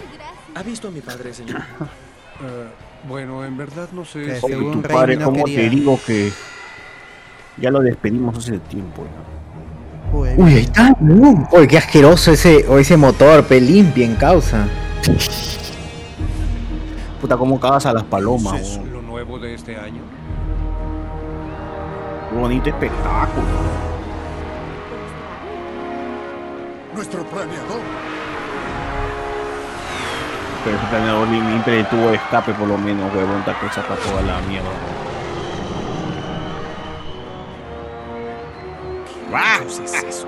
¿Ha 0.55 0.63
visto 0.63 0.87
a 0.87 0.91
mi 0.91 1.01
padre, 1.01 1.33
señor? 1.33 1.57
Eh, 1.59 1.61
bueno, 3.07 3.43
en 3.45 3.57
verdad 3.57 3.89
no 3.93 4.05
sé. 4.05 4.23
Que 4.23 4.35
si- 4.39 4.45
Oye, 4.45 4.55
según 4.55 4.81
tu 4.81 4.87
padre, 4.89 5.17
no 5.17 5.25
¿cómo 5.25 5.43
quería. 5.45 5.59
te 5.61 5.69
digo 5.69 5.99
que 6.05 6.31
ya 7.57 7.71
lo 7.71 7.79
despedimos 7.81 8.37
hace 8.37 8.59
tiempo? 8.59 9.03
¿no? 9.03 10.19
Uy, 10.19 10.29
Uy, 10.37 10.53
ahí 10.53 10.59
está. 10.61 10.93
uh. 10.99 11.47
Uy, 11.57 11.67
qué 11.67 11.77
asqueroso 11.77 12.31
ese, 12.31 12.65
o 12.67 12.77
ese 12.79 12.97
motor, 12.97 13.43
pe 13.45 13.61
limpia 13.61 14.05
en 14.05 14.15
causa. 14.15 14.67
Puta, 17.21 17.37
¿cómo 17.37 17.59
cagas 17.59 17.85
a 17.85 17.93
las 17.93 18.03
palomas? 18.03 18.59
¿Es 18.61 18.77
weón? 18.77 18.93
lo 18.93 19.01
nuevo 19.01 19.39
de 19.39 19.53
este 19.53 19.75
año? 19.77 20.01
Qué 22.29 22.35
bonito 22.37 22.69
espectáculo. 22.69 23.45
Nuestro 26.95 27.23
planeador. 27.25 27.79
Pero 30.63 31.25
ni 31.25 31.41
limpia 31.41 31.89
tuvo 31.89 32.09
de 32.09 32.15
escape 32.17 32.53
por 32.53 32.67
lo 32.67 32.77
menos, 32.77 33.13
huevón, 33.15 33.39
está 33.39 33.59
que 33.59 33.69
saca 33.73 33.95
toda 33.95 34.21
la 34.21 34.39
mierda. 34.41 34.69
¿Qué 39.31 39.83
es 39.83 40.03
eso? 40.03 40.27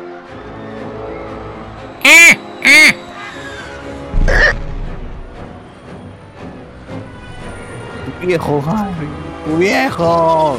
Tu 8.05 8.27
viejo, 8.27 8.63
Harry, 8.65 9.07
tu 9.45 9.57
viejo. 9.57 10.57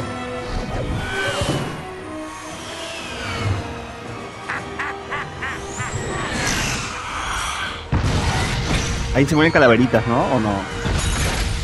Ahí 9.15 9.25
se 9.25 9.33
mueren 9.35 9.51
calaveritas, 9.51 10.05
¿no? 10.07 10.25
¿O 10.35 10.39
no? 10.39 10.51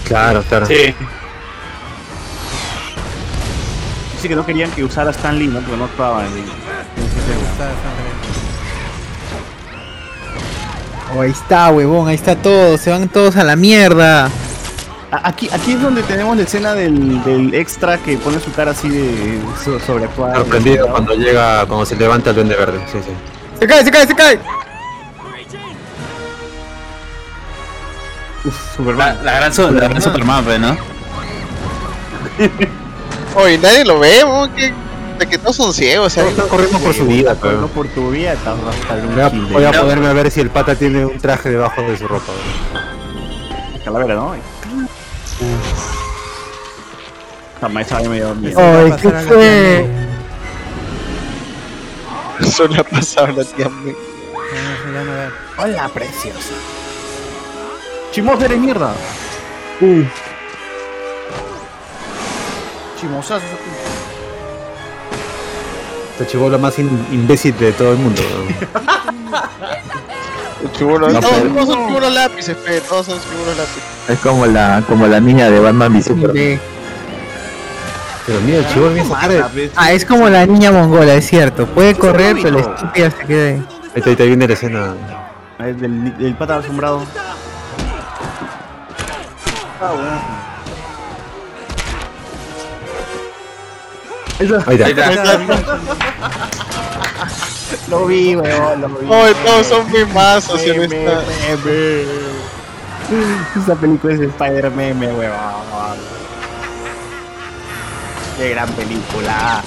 Claro, 0.06 0.42
claro. 0.48 0.66
Sí. 0.66 0.96
Dice 4.16 4.28
que 4.30 4.36
no 4.36 4.46
querían 4.46 4.72
que 4.72 4.84
usara 4.84 5.12
Stan 5.12 5.38
Lee, 5.38 5.48
¿no? 5.48 5.60
Porque 5.60 5.78
no 5.78 5.86
estaba 5.86 6.26
en 6.26 6.32
en. 6.38 6.46
Oh, 11.16 11.22
ahí 11.22 11.32
está, 11.32 11.70
huevón, 11.72 12.08
ahí 12.08 12.16
está 12.16 12.36
todo. 12.36 12.78
Se 12.78 12.90
van 12.90 13.10
todos 13.10 13.36
a 13.36 13.44
la 13.44 13.56
mierda. 13.56 14.30
Aquí, 15.12 15.50
aquí 15.52 15.74
es 15.74 15.82
donde 15.82 16.04
tenemos 16.04 16.38
la 16.38 16.44
escena 16.44 16.74
del, 16.74 17.22
del 17.26 17.54
extra 17.54 17.98
que 17.98 18.18
pone 18.18 18.40
su 18.40 18.50
cara 18.54 18.72
así 18.72 18.88
de 18.88 19.42
so- 19.62 19.78
sobreactuada. 19.82 20.36
Sorprendido 20.38 20.88
cuando 20.88 21.14
llega, 21.16 21.66
cuando 21.66 21.86
se 21.86 21.98
levanta 21.98 22.30
el 22.30 22.38
duende 22.38 22.56
verde. 22.56 22.80
Sí, 22.90 23.00
sí. 23.04 23.12
Se 23.60 23.68
cae, 23.68 23.84
se 23.84 23.92
cae, 23.92 24.08
se 24.08 24.16
cae. 24.16 24.40
Uf, 28.44 28.76
Superman. 28.76 29.24
la 29.24 29.34
gran, 29.34 29.76
la 29.76 29.88
gran 29.88 30.02
Superman, 30.02 30.62
¿no? 30.62 30.78
Oye, 33.42 33.58
nadie 33.58 33.86
lo 33.86 34.00
ve, 34.00 34.22
¿no? 34.24 34.54
que, 34.56 34.74
de 35.20 35.28
que 35.28 35.38
todos 35.38 35.56
son 35.56 35.74
ciegos, 35.74 36.14
Todos 36.14 36.26
¿sabes? 36.26 36.32
están 36.32 36.50
corriendo 36.50 36.80
por 36.80 36.94
su 36.94 37.06
vida, 37.06 37.36
Corriendo 37.36 37.68
pero. 37.68 37.84
por 37.84 37.88
tu 37.94 38.12
vida, 38.12 38.34
estás 38.34 38.58
hasta 38.60 38.96
el 38.96 39.08
Voy 39.48 39.64
a, 39.64 39.72
ponerme 39.72 40.08
a 40.08 40.14
ver 40.14 40.32
si 40.32 40.40
el 40.42 40.50
pata 40.50 40.76
tiene 40.76 41.06
un 41.06 41.20
traje 41.20 41.50
debajo 41.50 41.82
de 41.84 41.98
su 41.98 42.08
ropa. 42.08 42.32
Calavera, 43.86 44.16
¿no? 44.16 44.34
Ay, 44.34 44.42
¿qué 49.02 49.10
fue? 49.10 49.86
Eso 52.40 52.68
le 52.68 52.80
ha 52.80 52.84
pasado 52.84 53.28
a 53.28 53.32
la 53.34 53.44
tía 53.44 53.70
veo. 53.84 53.96
Hola, 55.58 55.90
preciosa. 55.90 56.54
Chimosa 58.12 58.46
eres 58.46 58.60
mierda. 58.60 58.94
Chimosazo. 63.00 63.46
Esta 66.14 66.28
chivola 66.28 66.58
más 66.58 66.78
in- 66.80 67.06
imbécil 67.12 67.58
de 67.58 67.72
todo 67.72 67.94
el 67.94 67.98
mundo. 67.98 68.22
weón. 68.22 68.56
Chibolo, 70.78 71.10
No, 71.10 71.20
todos, 71.20 71.34
pero- 71.42 71.54
todos 71.54 71.68
son 71.70 71.88
chibolos 71.88 72.14
lápices, 72.14 72.58
fe, 72.58 72.82
todos 72.82 73.06
son 73.08 73.20
chibolos 73.20 73.58
lápices. 73.58 73.84
Es 74.10 74.20
como 74.20 74.46
la, 74.46 74.84
como 74.88 75.08
la 75.08 75.20
niña 75.20 75.50
de 75.50 75.60
Batman 75.60 75.94
v 75.96 76.02
Superman. 76.04 76.34
De- 76.36 76.60
Pero 78.28 78.42
mira, 78.42 78.58
el 78.60 78.68
chivolo 78.68 78.96
esa 78.96 79.20
cara. 79.20 79.50
Ahí 79.56 79.72
Ah, 79.76 79.92
es 79.94 80.06
como 80.06 80.30
la 80.30 80.46
niña 80.46 80.72
mongola, 80.72 81.16
es 81.16 81.26
cierto. 81.28 81.66
Puede 81.66 81.96
correr, 81.96 82.36
pero 82.42 82.52
la 82.52 82.62
estúpida 82.62 83.10
se 83.12 83.26
queda 83.26 83.48
ahí. 83.48 83.66
está, 83.96 84.10
ahí 84.10 84.12
está, 84.14 84.24
viene 84.26 84.48
la 84.48 84.54
escena. 84.54 84.94
El, 85.60 85.80
del, 85.80 86.18
del 86.18 86.36
pata 86.36 86.58
asombrado. 86.58 87.02
Ahí 94.68 94.82
está. 94.82 95.40
Lo 97.90 98.06
vi, 98.06 98.36
weón, 98.36 98.82
lo 98.82 98.90
vi. 98.90 99.08
Oye, 99.10 99.34
todos 99.46 99.68
son 99.68 99.90
muy 99.90 100.06
mazos 100.06 100.62
en 100.62 100.82
Meme, 100.82 101.06
esta. 101.06 101.24
Esa 103.60 103.76
película 103.76 104.14
es 104.14 104.20
de 104.20 104.28
Spider 104.28 104.72
Meme, 104.72 105.14
weón. 105.14 105.34
Qué 108.38 108.50
gran 108.52 108.70
película. 108.74 109.64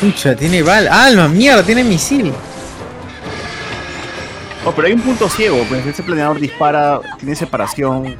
Pucha, 0.00 0.36
tiene 0.36 0.62
bal. 0.62 0.88
¡Alma, 0.88 1.28
mierda! 1.28 1.62
Tiene 1.62 1.82
misil. 1.84 2.32
Oh, 4.68 4.72
pero 4.76 4.86
hay 4.88 4.92
un 4.92 5.00
punto 5.00 5.30
ciego, 5.30 5.64
pues 5.66 5.86
ese 5.86 6.02
planeador 6.02 6.38
dispara, 6.38 7.00
tiene 7.18 7.34
separación. 7.34 8.16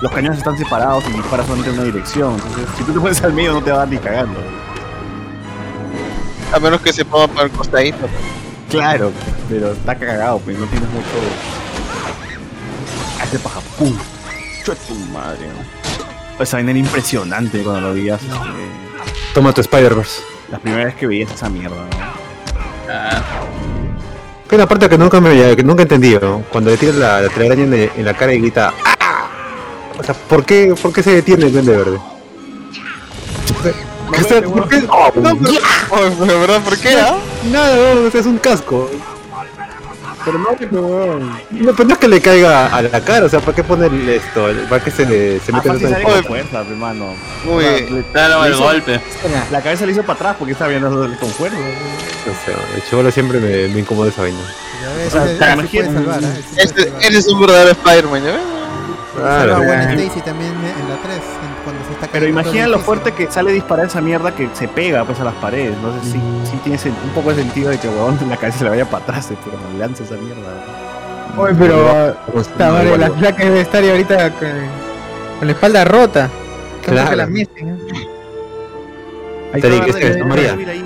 Los 0.00 0.12
cañones 0.12 0.38
están 0.38 0.56
separados 0.56 1.02
y 1.08 1.12
dispara 1.12 1.42
solamente 1.42 1.70
en 1.70 1.76
una 1.76 1.84
dirección. 1.86 2.34
Entonces, 2.34 2.68
si 2.76 2.84
tú 2.84 2.92
te 2.92 3.00
pones 3.00 3.20
al 3.24 3.32
medio 3.32 3.54
no 3.54 3.64
te 3.64 3.70
va 3.72 3.78
a 3.78 3.80
dar 3.80 3.88
ni 3.88 3.98
cagando. 3.98 4.38
A 6.52 6.60
menos 6.60 6.80
que 6.82 6.92
se 6.92 7.04
ponga 7.04 7.26
para 7.26 7.46
el 7.46 7.50
costadito. 7.50 8.08
Claro, 8.70 9.10
pero 9.48 9.72
está 9.72 9.96
cagado, 9.96 10.38
pues 10.38 10.56
no 10.56 10.66
tienes 10.66 10.88
mucho. 10.90 11.08
Hace 13.20 13.40
paja, 13.40 13.58
pum. 13.76 13.92
Chue 14.64 14.76
tu 14.86 14.94
madre, 15.12 15.48
¿no? 15.48 16.44
Esa 16.44 16.58
vaina 16.58 16.70
era 16.70 16.78
impresionante 16.78 17.60
cuando 17.64 17.88
lo 17.88 17.94
veías. 17.94 18.22
este, 18.22 18.36
Toma 19.34 19.52
tu 19.52 19.60
Spider-Verse. 19.60 20.22
La 20.48 20.60
primera 20.60 20.84
vez 20.84 20.94
que 20.94 21.08
veías 21.08 21.32
esa 21.32 21.48
mierda, 21.48 21.74
¿no? 21.74 23.61
Que 24.52 24.56
una 24.56 24.66
parte 24.68 24.86
que 24.86 24.98
nunca 24.98 25.18
me 25.18 25.56
que 25.56 25.62
nunca 25.62 25.80
entendí, 25.84 26.14
¿no? 26.20 26.44
Cuando 26.52 26.68
le 26.68 26.76
tira 26.76 26.92
la, 26.92 27.22
la 27.22 27.28
telaraña 27.30 27.62
en, 27.64 27.72
en 27.96 28.04
la 28.04 28.12
cara 28.12 28.34
y 28.34 28.38
grita 28.38 28.74
¡Ah! 29.00 29.26
O 29.98 30.04
sea, 30.04 30.14
¿por 30.14 30.44
qué, 30.44 30.74
¿por 30.82 30.92
qué 30.92 31.02
se 31.02 31.12
detiene 31.12 31.46
el 31.46 31.52
duende 31.54 31.74
verde? 31.74 31.98
¿Qué 34.12 34.22
se- 34.24 34.42
¿Por 34.42 34.68
qué? 34.68 34.82
No, 34.82 34.88
pero, 35.14 35.30
oh, 35.88 35.98
pero, 36.20 36.40
¿verdad? 36.40 36.60
¿Por 36.62 36.76
qué? 36.76 36.94
ah? 37.00 37.16
Nada, 37.50 37.94
no, 37.94 38.06
o 38.06 38.10
sea, 38.10 38.20
es 38.20 38.26
un 38.26 38.36
casco. 38.36 38.90
Pero 40.24 40.38
no, 40.38 40.50
No, 41.50 41.72
pero 41.74 41.84
no 41.88 41.94
es 41.94 41.98
que 41.98 42.08
le 42.08 42.20
caiga 42.20 42.66
a 42.66 42.82
la 42.82 43.00
cara, 43.00 43.26
o 43.26 43.28
sea, 43.28 43.40
¿para 43.40 43.54
qué 43.56 43.64
ponerle 43.64 44.16
esto? 44.16 44.46
¿Para 44.68 44.82
qué 44.84 44.90
se 44.90 45.04
le 45.06 45.40
se 45.40 45.50
Ah, 45.52 45.56
mete 45.56 45.68
fácil 45.68 45.86
en 45.88 45.94
el 45.94 46.02
con 46.02 46.24
fuerza, 46.24 46.60
hermano. 46.60 47.14
Uy, 47.46 48.04
Claro, 48.12 48.42
Le 48.42 48.48
el 48.48 48.54
hizo- 48.54 48.62
golpe. 48.62 49.00
La 49.50 49.60
cabeza 49.62 49.84
le 49.86 49.92
hizo 49.92 50.02
para 50.02 50.14
atrás 50.14 50.36
porque 50.38 50.52
estaba 50.52 50.70
viendo 50.70 50.90
con 51.18 51.28
fuerza. 51.30 51.56
No 51.58 52.32
sé, 52.44 52.52
el 52.76 52.84
chivolo 52.88 53.10
siempre 53.10 53.40
me, 53.40 53.68
me 53.68 53.80
incomoda 53.80 54.08
esa 54.10 54.22
vaina. 54.22 54.38
O 55.06 55.10
sea, 55.10 55.26
salvar, 55.38 56.22
¿eh? 56.22 57.22
Un 57.32 57.40
verdadero 57.40 57.70
Spider-Man, 57.72 58.24
¿ya 58.24 58.30
ves? 58.32 58.40
Claro. 59.16 59.56
Gwen 59.58 59.80
Stacy 59.80 60.20
también 60.22 60.52
en 60.52 60.88
la 60.88 60.96
3, 61.02 61.16
en- 61.18 61.51
cuando 61.62 61.84
se 61.86 61.92
está 61.92 62.06
Pero 62.08 62.24
cayendo 62.26 62.40
imagina 62.40 62.66
lo 62.68 62.78
fuerte 62.78 63.12
que 63.12 63.30
sale 63.30 63.50
a 63.50 63.54
disparar 63.54 63.86
esa 63.86 64.00
mierda 64.00 64.34
que 64.34 64.48
se 64.54 64.68
pega 64.68 65.04
pues 65.04 65.18
a 65.20 65.24
las 65.24 65.34
paredes. 65.34 65.74
No 65.82 65.92
sé 66.00 66.10
si, 66.12 66.20
si 66.50 66.56
tiene 66.58 66.78
un 67.04 67.10
poco 67.14 67.30
de 67.30 67.36
sentido 67.42 67.70
de 67.70 67.78
que 67.78 67.88
huevón 67.88 68.18
la 68.28 68.36
cabeza 68.36 68.58
se 68.58 68.64
le 68.64 68.70
vaya 68.70 68.84
para 68.90 69.02
atrás, 69.04 69.28
pero 69.44 69.56
no 69.72 69.78
lanza 69.78 70.04
esa 70.04 70.16
mierda. 70.16 70.42
Oye, 71.36 71.54
pero. 71.58 72.16
Puta 72.32 72.68
no, 72.68 72.82
igual, 72.84 73.00
la 73.00 73.10
flaca 73.10 73.44
debe 73.44 73.60
estar 73.62 73.82
ahorita 73.82 74.30
con, 74.32 74.48
con 75.38 75.48
la 75.48 75.52
espalda 75.52 75.84
rota. 75.84 76.30
Claro. 76.84 77.10
que 77.10 77.16
la 77.16 77.26
meten, 77.26 77.68
¿eh? 77.68 77.78
Ahí 79.52 79.60
Te 79.60 79.68
está. 79.76 79.92
Jesús 79.98 80.26
María. 80.26 80.54
está, 80.54 80.70
ahí, 80.72 80.84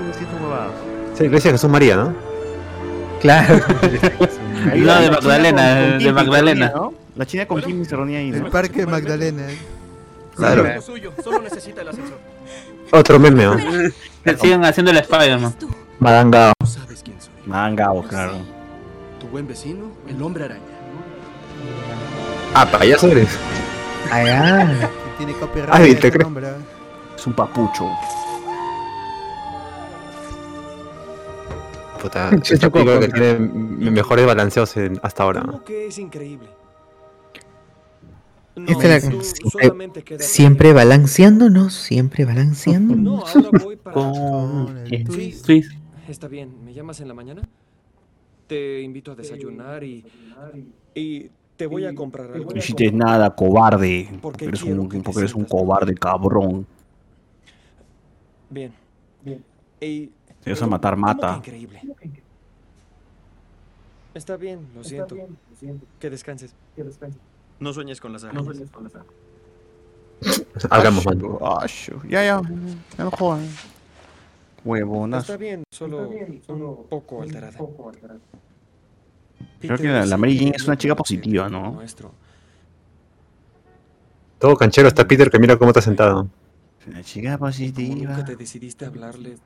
sí, 1.17 1.25
Iglesia 1.25 1.51
de 1.51 1.55
Jesús 1.59 1.71
María, 1.71 1.97
¿no? 1.97 2.15
Claro. 3.21 3.61
No, 4.75 4.75
la- 4.85 5.01
de 5.01 5.11
Magdalena, 5.11 5.75
China 5.75 5.91
con- 5.97 6.05
de 6.05 6.13
Magdalena. 6.13 6.73
La 7.17 7.25
China 7.27 7.47
con 7.47 7.63
Kimmy 7.63 7.85
se 7.87 7.97
reunía 7.97 8.19
ahí, 8.19 8.29
El 8.31 8.47
parque 8.47 8.81
de 8.81 8.87
Magdalena. 8.87 9.45
Claro. 10.37 10.63
Lo 10.75 10.83
suyo, 10.83 11.13
solo 11.25 11.41
necesita 11.43 11.81
el 11.83 11.89
ascensor. 11.89 12.19
Otro 12.93 13.19
meme, 13.19 13.45
¿no? 13.45 13.57
Que 14.25 14.37
Siguen 14.37 14.65
haciendo 14.65 14.91
el 14.91 14.99
Spider-Man. 14.99 15.55
Madangao. 15.99 16.53
No 16.61 16.67
sabes 16.67 17.03
quién 17.03 17.21
soy. 17.21 17.33
Mangao, 17.47 18.03
claro. 18.03 18.35
Tu 19.19 19.27
buen 19.29 19.47
vecino, 19.47 19.91
el 20.09 20.21
hombre 20.23 20.45
araña. 20.45 20.63
Ah, 22.55 22.67
payaso 22.71 23.09
eres. 23.09 23.29
Allá. 24.11 24.69
Que 24.81 24.89
Tiene 25.25 25.33
copyright 25.35 25.71
Ay, 25.75 25.95
te 25.95 26.11
creo. 26.11 26.25
nombre, 26.25 26.49
¿eh? 26.49 26.53
Es 27.17 27.27
un 27.27 27.33
papucho. 27.33 27.89
Puta, 32.01 32.31
esta 32.51 32.71
película 32.71 33.01
que 33.01 33.09
tiene 33.09 33.39
mejores 33.91 34.27
balanceos 34.27 34.77
en- 34.77 35.01
hasta 35.03 35.23
ahora. 35.23 35.41
¿no? 35.41 35.53
¿Cómo 35.53 35.65
que 35.65 35.87
es 35.87 35.99
increíble? 35.99 36.49
No, 38.57 38.71
Esta 38.71 38.97
es 38.97 39.05
la- 39.05 39.11
tú 39.11 39.23
siempre, 39.23 40.03
queda- 40.03 40.19
siempre 40.23 40.73
balanceándonos, 40.73 41.75
siempre 41.75 42.25
balanceándonos. 42.25 43.05
No, 43.05 43.27
ahora 43.47 43.51
voy 43.63 43.77
para... 43.77 43.95
Con 43.95 44.79
el 44.79 44.89
Sí. 44.89 45.05
twist. 45.05 45.47
Twist. 45.47 45.73
Está 46.09 46.27
bien, 46.29 46.65
¿me 46.65 46.73
llamas 46.73 47.01
en 47.01 47.09
la 47.09 47.15
mañana? 47.15 47.43
Te 48.47 48.81
invito 48.81 49.13
a 49.13 49.15
desayunar 49.15 49.85
y... 49.85 50.05
Y 50.95 51.31
te 51.57 51.67
voy 51.67 51.85
a 51.85 51.95
comprar 51.95 52.31
algo. 52.33 52.51
No 52.51 52.57
hiciste 52.59 52.91
nada, 52.93 53.35
cobarde. 53.35 54.09
Porque 54.23 54.47
eres 54.47 54.63
un, 54.63 54.89
que 54.89 54.99
te 54.99 55.03
porque 55.03 55.21
eres 55.21 55.35
un 55.35 55.47
sientas 55.47 55.51
cobarde, 55.51 55.95
cabrón. 55.95 56.67
Bien. 58.49 58.73
Bien. 59.23 59.45
Y... 59.81 60.11
Si 60.43 60.51
vas 60.51 60.63
a 60.63 60.67
matar, 60.67 60.95
¿cómo 60.95 61.07
que 61.07 61.13
mata. 61.15 61.37
increíble? 61.39 61.83
Está 64.15 64.37
bien, 64.37 64.61
lo 64.75 64.83
siento. 64.85 65.15
Que 65.99 66.09
descanses. 66.09 66.55
No 67.61 67.73
sueñes 67.73 68.01
con 68.01 68.13
las 68.13 68.25
arañas. 68.25 68.47
Hagamos, 70.71 71.05
man. 71.07 71.21
Ah, 71.43 71.67
shu. 71.67 72.01
Ya, 72.09 72.23
ya. 72.25 72.41
Ya 72.99 73.05
no 73.05 73.11
jodan. 73.11 73.47
Huevonas. 74.65 75.23
Está 75.25 75.37
bien, 75.37 75.63
solo 75.71 76.09
un 76.09 76.87
poco 76.89 77.23
alterada. 77.23 77.57
Creo 79.61 79.79
que 79.79 79.85
la, 79.89 80.07
la 80.07 80.17
Mary 80.17 80.39
Jane 80.39 80.53
es 80.57 80.67
una 80.67 80.77
chica 80.77 80.95
positiva, 80.97 81.49
¿no? 81.49 81.73
Nuestro. 81.73 82.13
Todo 84.39 84.57
canchero 84.57 84.89
está 84.89 85.07
Peter 85.07 85.31
que 85.31 85.39
mira 85.39 85.57
cómo 85.57 85.71
está 85.71 85.81
sentado. 85.81 86.29
Una 86.87 87.03
chica 87.03 87.37
¿Cómo 87.37 87.49
positiva. 87.49 88.11
nunca 88.13 88.25
te 88.25 88.37
decidiste 88.37 88.85
a 88.85 88.89
hablarle? 88.89 89.37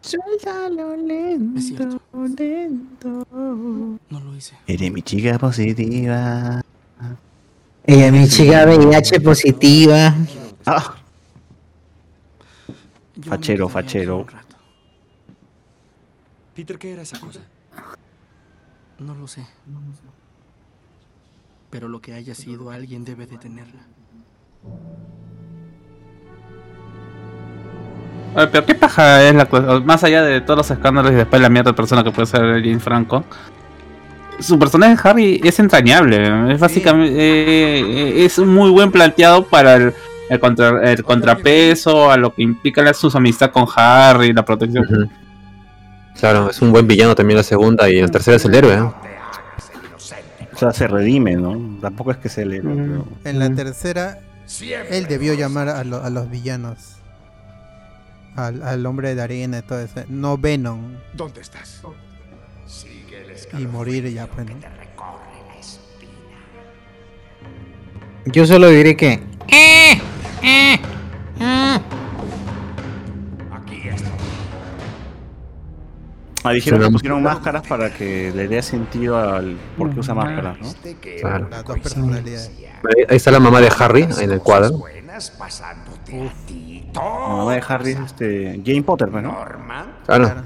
Suéltalo 0.00 0.96
lento, 0.96 2.00
lento. 2.36 3.26
No 4.10 4.20
lo 4.20 4.36
hice. 4.36 4.56
Eres 4.66 4.92
mi 4.92 5.02
chica 5.02 5.38
positiva. 5.38 6.60
Ella, 7.86 8.10
mi 8.10 8.28
chica 8.28 8.64
VIH 8.64 9.20
positiva. 9.20 10.14
Ah, 10.66 10.94
Fachero, 13.22 13.68
fachero. 13.68 14.26
Peter, 16.54 16.78
¿qué 16.78 16.92
era 16.92 17.02
esa 17.02 17.18
cosa? 17.20 17.40
No 18.98 19.14
lo 19.14 19.26
sé. 19.26 19.46
Pero 21.70 21.88
lo 21.88 22.00
que 22.00 22.14
haya 22.14 22.34
sido, 22.34 22.70
alguien 22.70 23.04
debe 23.04 23.26
detenerla. 23.26 23.82
Oye, 28.36 28.46
pero 28.48 28.66
qué 28.66 28.74
paja 28.74 29.22
es 29.22 29.34
la 29.34 29.46
cosa. 29.46 29.80
Más 29.80 30.02
allá 30.04 30.22
de 30.22 30.40
todos 30.40 30.58
los 30.58 30.70
escándalos 30.70 31.12
y 31.12 31.16
después 31.16 31.40
la 31.40 31.48
mierda 31.48 31.70
de 31.70 31.76
persona 31.76 32.02
que 32.02 32.10
puede 32.10 32.26
ser 32.26 32.40
James 32.62 32.82
Franco. 32.82 33.24
Su 34.40 34.58
personaje 34.58 34.96
Harry 35.08 35.40
es 35.44 35.58
entrañable. 35.58 36.52
Es 36.52 36.60
básicamente. 36.60 37.14
eh, 37.18 38.24
es 38.24 38.38
muy 38.38 38.70
buen 38.70 38.90
planteado 38.90 39.46
para 39.46 39.76
el, 39.76 39.94
el, 40.30 40.40
contra- 40.40 40.90
el 40.90 41.02
contrapeso, 41.04 42.10
a 42.10 42.16
lo 42.16 42.34
que 42.34 42.42
implica 42.42 42.82
la, 42.82 42.92
su 42.94 43.10
amistad 43.16 43.50
con 43.52 43.66
Harry, 43.76 44.32
la 44.32 44.44
protección. 44.44 45.10
Claro, 46.18 46.50
es 46.50 46.60
un 46.62 46.72
buen 46.72 46.86
villano 46.86 47.14
también 47.14 47.36
la 47.38 47.42
segunda 47.42 47.88
y 47.90 47.96
en 47.98 48.06
la 48.06 48.10
tercera 48.10 48.36
es 48.36 48.44
el 48.44 48.54
héroe. 48.54 48.74
¿eh? 48.74 48.82
O 50.52 50.56
sea, 50.56 50.72
se 50.72 50.86
redime, 50.86 51.34
¿no? 51.36 51.78
Tampoco 51.80 52.10
es 52.12 52.16
que 52.18 52.28
se 52.28 52.44
le. 52.46 52.60
pero- 52.60 53.06
En 53.24 53.38
la 53.38 53.50
tercera, 53.54 54.18
él 54.90 55.06
debió 55.08 55.34
llamar 55.34 55.68
a, 55.68 55.82
lo- 55.84 56.02
a 56.02 56.10
los 56.10 56.30
villanos. 56.30 56.78
Al, 58.36 58.62
al 58.64 58.84
hombre 58.86 59.14
de 59.14 59.22
arena 59.22 59.58
y 59.58 59.62
todo 59.62 59.80
eso. 59.80 60.02
No 60.08 60.36
Venom. 60.38 60.94
¿Dónde 61.12 61.40
estás? 61.40 61.82
Y 63.58 63.66
morir 63.66 64.12
ya, 64.12 64.26
pues. 64.26 64.46
¿no? 64.46 64.54
Yo 68.26 68.46
solo 68.46 68.68
diré 68.70 68.96
que. 68.96 69.22
Ah, 76.46 76.52
dijeron 76.52 76.80
que 76.82 76.90
pusieron 76.90 77.22
máscaras 77.22 77.66
para 77.66 77.88
que 77.90 78.30
le 78.34 78.46
dé 78.48 78.60
sentido 78.60 79.16
al 79.18 79.56
por 79.78 79.90
qué 79.94 80.00
usa 80.00 80.14
máscaras, 80.14 80.58
¿no? 80.60 80.68
Claro. 81.20 81.48
Las 81.48 81.64
dos 81.64 81.78
personalidades. 81.78 82.50
Ahí, 83.08 83.16
está 83.16 83.30
la 83.30 83.40
mamá 83.40 83.62
de 83.62 83.72
Harry 83.78 84.06
en 84.20 84.30
el 84.30 84.40
cuadro. 84.40 84.82
La 86.92 87.00
mamá 87.00 87.54
de 87.54 87.62
Harry 87.66 87.92
es 87.92 88.00
este, 88.00 88.60
Jane 88.64 88.82
Potter, 88.82 89.10
¿no? 89.10 89.38
Claro. 90.04 90.44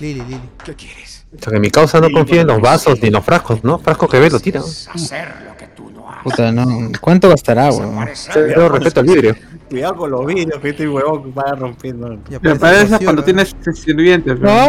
Lili, 0.00 0.20
Lili. 0.20 0.40
¿Qué 0.64 0.74
quieres? 0.74 1.26
O 1.36 1.42
sea 1.42 1.52
que 1.52 1.60
mi 1.60 1.70
causa 1.70 2.00
no 2.00 2.10
confía 2.10 2.40
en 2.40 2.48
los 2.48 2.60
vasos 2.60 3.00
ni 3.00 3.08
en 3.08 3.14
los 3.14 3.24
frascos, 3.24 3.62
¿no? 3.62 3.78
Frasco 3.78 4.08
que 4.08 4.18
ve 4.18 4.30
lo 4.30 4.40
tira. 4.40 4.60
Hacer 4.60 5.28
lo 5.46 5.56
que 5.56 5.66
tú 5.68 5.90
no 5.90 6.10
haces. 6.10 6.22
Puta, 6.24 6.50
no. 6.50 6.90
¿Cuánto 7.00 7.28
gastará, 7.28 7.70
weón? 7.70 8.08
Yo 8.34 8.68
respeto 8.68 9.00
al 9.00 9.06
vidrio. 9.06 9.36
Cuidado 9.68 9.96
con 9.96 10.10
los 10.10 10.26
vidrios 10.26 10.58
que 10.60 10.70
este 10.70 10.88
huevón 10.88 11.32
va 11.36 11.52
rompiendo. 11.54 12.18
Me 12.40 12.56
parece 12.56 13.04
cuando 13.04 13.22
tienes 13.22 13.54
sirvientes. 13.74 14.40
No, 14.40 14.66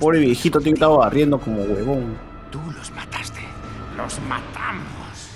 Pobre 0.00 0.18
viejito, 0.18 0.60
tío, 0.60 0.74
estaba 0.74 0.96
barriendo 0.98 1.38
como 1.38 1.62
huevón. 1.62 2.16
Tú 2.50 2.60
los 2.76 2.90
mataste. 2.92 3.40
Los 3.96 4.18
matamos. 4.28 4.84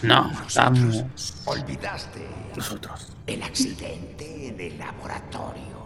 No, 0.03 0.31
Nosotros. 0.31 1.05
Olvidaste. 1.45 2.27
Nosotros. 2.57 3.13
El 3.27 3.43
accidente 3.43 4.49
en 4.49 4.61
el 4.61 4.79
laboratorio. 4.79 5.78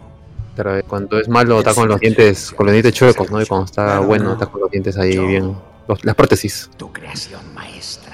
Pero 0.55 0.77
eh, 0.77 0.83
cuando 0.83 1.19
es 1.19 1.27
malo 1.27 1.59
está 1.59 1.73
con 1.73 1.87
los 1.87 1.99
dientes, 1.99 2.51
con 2.51 2.65
los 2.67 2.73
dientes 2.73 2.93
chuecos, 2.93 3.29
¿no? 3.31 3.41
Y 3.41 3.45
cuando 3.45 3.65
está 3.65 3.99
bueno 3.99 4.33
está 4.33 4.45
con 4.45 4.61
los 4.61 4.69
dientes 4.71 4.97
ahí 4.97 5.17
bien. 5.17 5.55
los- 5.87 6.05
las 6.05 6.15
prótesis. 6.15 6.69
Tu 6.77 6.91
creación 6.93 7.41
maestra. 7.53 8.13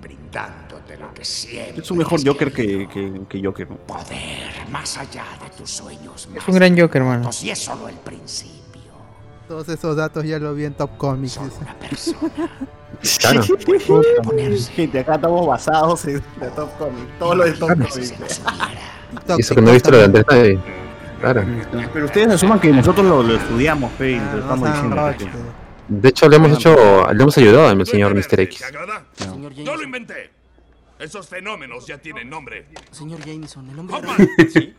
Brindándote 0.00 0.96
lo 0.96 1.12
que 1.14 1.24
siempre. 1.24 1.82
Es 1.82 1.90
un 1.90 1.98
mejor 1.98 2.24
Joker 2.24 2.52
que, 2.52 2.88
que, 2.88 3.20
que 3.28 3.42
Joker. 3.44 3.68
¿no? 3.70 3.76
Poder 3.78 4.68
más 4.70 4.96
allá 4.96 5.24
de 5.42 5.50
tus 5.56 5.70
sueños. 5.70 6.28
Es 6.34 6.46
un 6.48 6.54
gran 6.54 6.78
Joker, 6.78 7.02
mano. 7.02 7.24
Más 7.24 7.42
Y 7.42 7.50
es 7.50 7.58
solo 7.58 7.88
el 7.88 7.96
principio. 7.96 8.58
Todos 9.48 9.68
esos 9.70 9.96
datos 9.96 10.24
ya 10.24 10.38
lo 10.38 10.54
vi 10.54 10.64
en 10.66 10.74
Top 10.74 10.96
Comics. 10.96 11.40
dice. 11.90 12.14
Claro. 13.20 13.42
Gente, 14.74 14.98
acá 15.00 15.14
estamos 15.16 15.46
basados 15.46 16.04
en 16.06 16.22
la 16.40 16.48
Top 16.50 16.76
Comic. 16.78 17.18
Todo 17.18 17.34
lo 17.34 17.44
de 17.44 17.52
Top 17.52 17.68
Comic. 17.68 17.88
Y 19.36 19.40
eso 19.40 19.54
que 19.54 19.60
no 19.62 19.70
he 19.70 19.74
visto 19.74 19.90
lo 19.90 19.98
de 19.98 20.04
Andrés. 20.04 20.58
Claro. 21.20 21.44
Pero 21.92 22.04
ustedes 22.04 22.28
asuman 22.28 22.60
que 22.60 22.70
nosotros 22.72 23.04
lo, 23.06 23.22
lo 23.22 23.34
estudiamos, 23.34 23.92
fe, 23.92 24.12
y 24.12 24.16
lo 24.18 24.38
estamos 24.38 24.60
sean 24.68 24.90
diciendo. 25.16 25.32
que- 25.88 25.94
De 25.94 26.08
hecho, 26.10 26.28
le 26.28 26.36
hemos 26.36 26.52
hecho, 26.52 27.12
le 27.12 27.22
hemos 27.22 27.38
ayudado 27.38 27.68
al 27.68 27.86
señor 27.86 28.14
Mr. 28.14 28.40
X. 28.40 28.62
Yo 29.64 29.76
lo 29.76 29.82
inventé. 29.82 30.30
Esos 30.98 31.28
fenómenos 31.28 31.86
ya 31.86 31.98
tienen 31.98 32.28
nombre. 32.28 32.66
Señor 32.90 33.20
Jameson, 33.24 33.70
el 33.70 33.78
hombre 33.78 33.96
Hoffman. 33.96 34.28
Sí. 34.52 34.74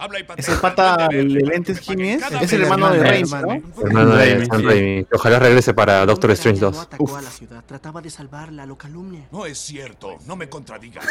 Habla 0.00 0.18
y 0.20 0.26
Ese 0.38 0.56
pata 0.56 1.08
de 1.08 1.22
lentes, 1.24 1.78
¿quién 1.80 2.00
es? 2.00 2.22
Es 2.40 2.52
el 2.54 2.62
hermano 2.62 2.90
de 2.90 3.00
Raimi, 3.02 3.30
¿no? 3.30 3.82
Hermano 3.84 4.16
de 4.16 4.46
Sam 4.46 4.62
Raimi. 4.64 5.04
que 5.04 5.14
Ojalá 5.14 5.38
regrese 5.38 5.74
para 5.74 6.06
Doctor 6.06 6.30
Strange 6.30 6.60
2. 6.60 6.78
atacó 6.78 7.16
a 7.16 7.20
la 7.20 7.30
ciudad, 7.30 7.62
trataba 7.66 8.00
de 8.00 8.08
salvarla, 8.08 8.64
lo 8.64 8.78
calumnia. 8.78 9.28
No 9.30 9.44
es 9.44 9.58
cierto, 9.58 10.16
no 10.26 10.36
me 10.36 10.48
contradigas. 10.48 11.06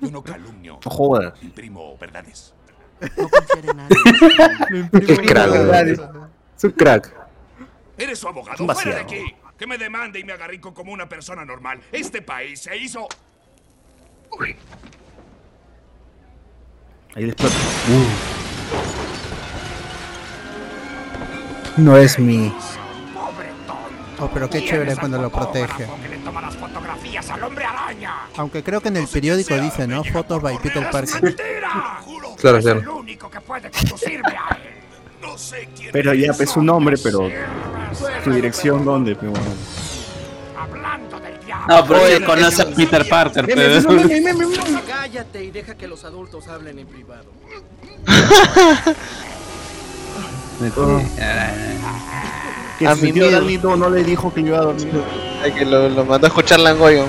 Yo 0.00 0.10
no 0.10 0.22
calumnio. 0.22 0.78
No 0.84 0.90
jodas. 0.90 1.42
Imprimo 1.42 1.96
verdades. 1.98 2.52
No 3.16 3.28
confiar 3.28 3.64
en 3.70 3.76
nadie. 3.76 4.90
Qué 5.06 5.16
crack, 5.26 5.50
weón. 5.52 6.28
Es 6.56 6.64
un 6.64 6.70
crack. 6.72 7.14
Eres 7.96 8.18
su 8.18 8.28
abogado. 8.28 8.66
Fuera 8.74 8.94
de 8.96 9.00
aquí. 9.00 9.24
Que 9.56 9.66
me 9.66 9.78
demande 9.78 10.20
y 10.20 10.24
me 10.24 10.32
haga 10.32 10.46
rico 10.46 10.74
como 10.74 10.92
una 10.92 11.08
persona 11.08 11.44
normal. 11.44 11.80
Este 11.92 12.20
país 12.22 12.60
se 12.60 12.76
hizo. 12.76 13.08
Ahí 17.18 17.24
le 17.24 17.32
explota. 17.32 17.56
No 21.76 21.96
es 21.96 22.16
mi. 22.16 22.54
Oh, 24.20 24.30
pero 24.32 24.48
qué 24.48 24.64
chévere 24.64 24.94
cuando 24.94 25.20
lo 25.20 25.28
protege. 25.28 25.88
Aunque 28.36 28.62
creo 28.62 28.80
que 28.80 28.88
en 28.88 28.98
el 28.98 29.08
periódico 29.08 29.60
dice, 29.60 29.88
¿no? 29.88 30.04
Fotos 30.04 30.40
by 30.40 30.58
Peter 30.58 30.88
Parker. 30.92 31.36
Claro, 32.36 32.60
claro. 32.60 33.04
Pero 35.90 36.14
ya, 36.14 36.32
pues 36.34 36.50
su 36.50 36.62
nombre, 36.62 36.96
pero. 37.02 37.28
Su 38.22 38.30
dirección, 38.30 38.84
¿dónde? 38.84 39.16
Pero, 39.16 39.32
bueno. 39.32 39.50
No, 41.68 41.84
pero 41.86 42.06
él 42.06 42.24
conoce 42.24 42.62
a 42.62 42.70
Peter 42.70 43.06
Parker, 43.08 43.44
pero. 43.46 43.82
Cállate 44.86 45.44
y 45.44 45.50
deja 45.50 45.74
que 45.74 45.86
los 45.86 46.04
adultos 46.04 46.48
hablen 46.48 46.78
en 46.78 46.86
privado. 46.86 47.26
Que 52.78 52.86
A 52.86 52.94
mi 52.94 53.12
tío 53.12 53.26
miedo. 53.26 53.40
Dani 53.40 53.58
no, 53.58 53.76
no 53.76 53.90
le 53.90 54.04
dijo 54.04 54.32
que 54.32 54.40
iba 54.40 54.58
a 54.58 54.62
dormir. 54.62 55.02
Ay, 55.42 55.52
que 55.52 55.64
lo, 55.64 55.88
lo 55.88 56.04
mandó 56.04 56.26
a 56.26 56.28
escuchar 56.28 56.60
Langoyo. 56.60 57.06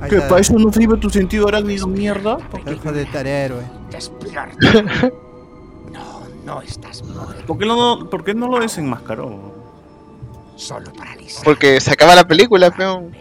Ahí 0.00 0.10
¿Que 0.10 0.20
para 0.22 0.40
eso 0.40 0.54
no 0.54 0.72
sirve 0.72 0.96
tu 0.98 1.10
sentido 1.10 1.48
arácnido, 1.48 1.86
mierda? 1.86 2.38
Hijo 2.72 2.92
de 2.92 3.06
héroe. 3.24 3.62
Despierta. 3.90 5.12
No, 6.48 6.62
estás 6.62 7.02
muerto. 7.02 7.44
¿Por 7.44 7.58
qué 7.58 7.66
no, 7.66 8.08
por 8.08 8.24
qué 8.24 8.32
no 8.32 8.48
lo 8.48 8.58
desenmascaró? 8.58 9.54
Solo 10.56 10.90
paralizado. 10.94 11.44
Porque 11.44 11.78
se 11.78 11.92
acaba 11.92 12.14
la 12.14 12.26
película, 12.26 12.70
peón. 12.70 13.14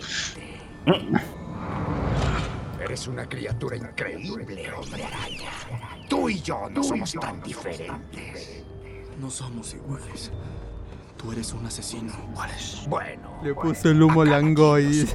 Eres 2.82 3.06
una 3.08 3.28
criatura 3.28 3.76
increíble, 3.76 4.72
hombre 4.72 5.04
araña. 5.04 5.50
Tú 6.08 6.30
y 6.30 6.42
yo 6.42 6.70
no 6.70 6.82
somos 6.82 7.12
tan 7.20 7.42
diferentes. 7.44 8.64
No 9.20 9.30
somos 9.30 9.74
iguales. 9.74 10.32
Tú 11.18 11.34
eres 11.34 11.52
un 11.52 11.66
asesino. 11.66 12.14
Bueno, 12.88 13.40
Le 13.44 13.54
puso 13.54 13.90
el 13.90 14.02
humo 14.02 14.24
Langoy. 14.24 15.06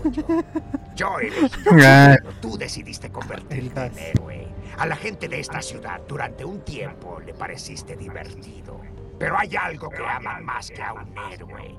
yo 0.95 1.19
elegí. 1.21 1.49
Ah. 1.83 2.17
pero 2.23 2.35
Tú 2.43 2.59
decidiste 2.59 3.11
convertirte 3.11 3.87
en 3.87 3.99
héroe. 3.99 4.42
A 4.79 4.87
la 4.87 4.97
gente 4.97 5.29
de 5.29 5.41
esta 5.41 5.61
ciudad 5.63 6.01
durante 6.09 6.45
un 6.45 6.61
tiempo 6.63 7.21
le 7.21 7.35
pareciste 7.35 7.97
divertido. 7.97 8.81
Pero 9.19 9.39
hay 9.39 9.55
algo 9.57 9.89
que 9.89 10.05
aman 10.05 10.45
más 10.45 10.71
que 10.71 10.83
a 10.83 10.93
un 10.93 11.17
héroe. 11.31 11.77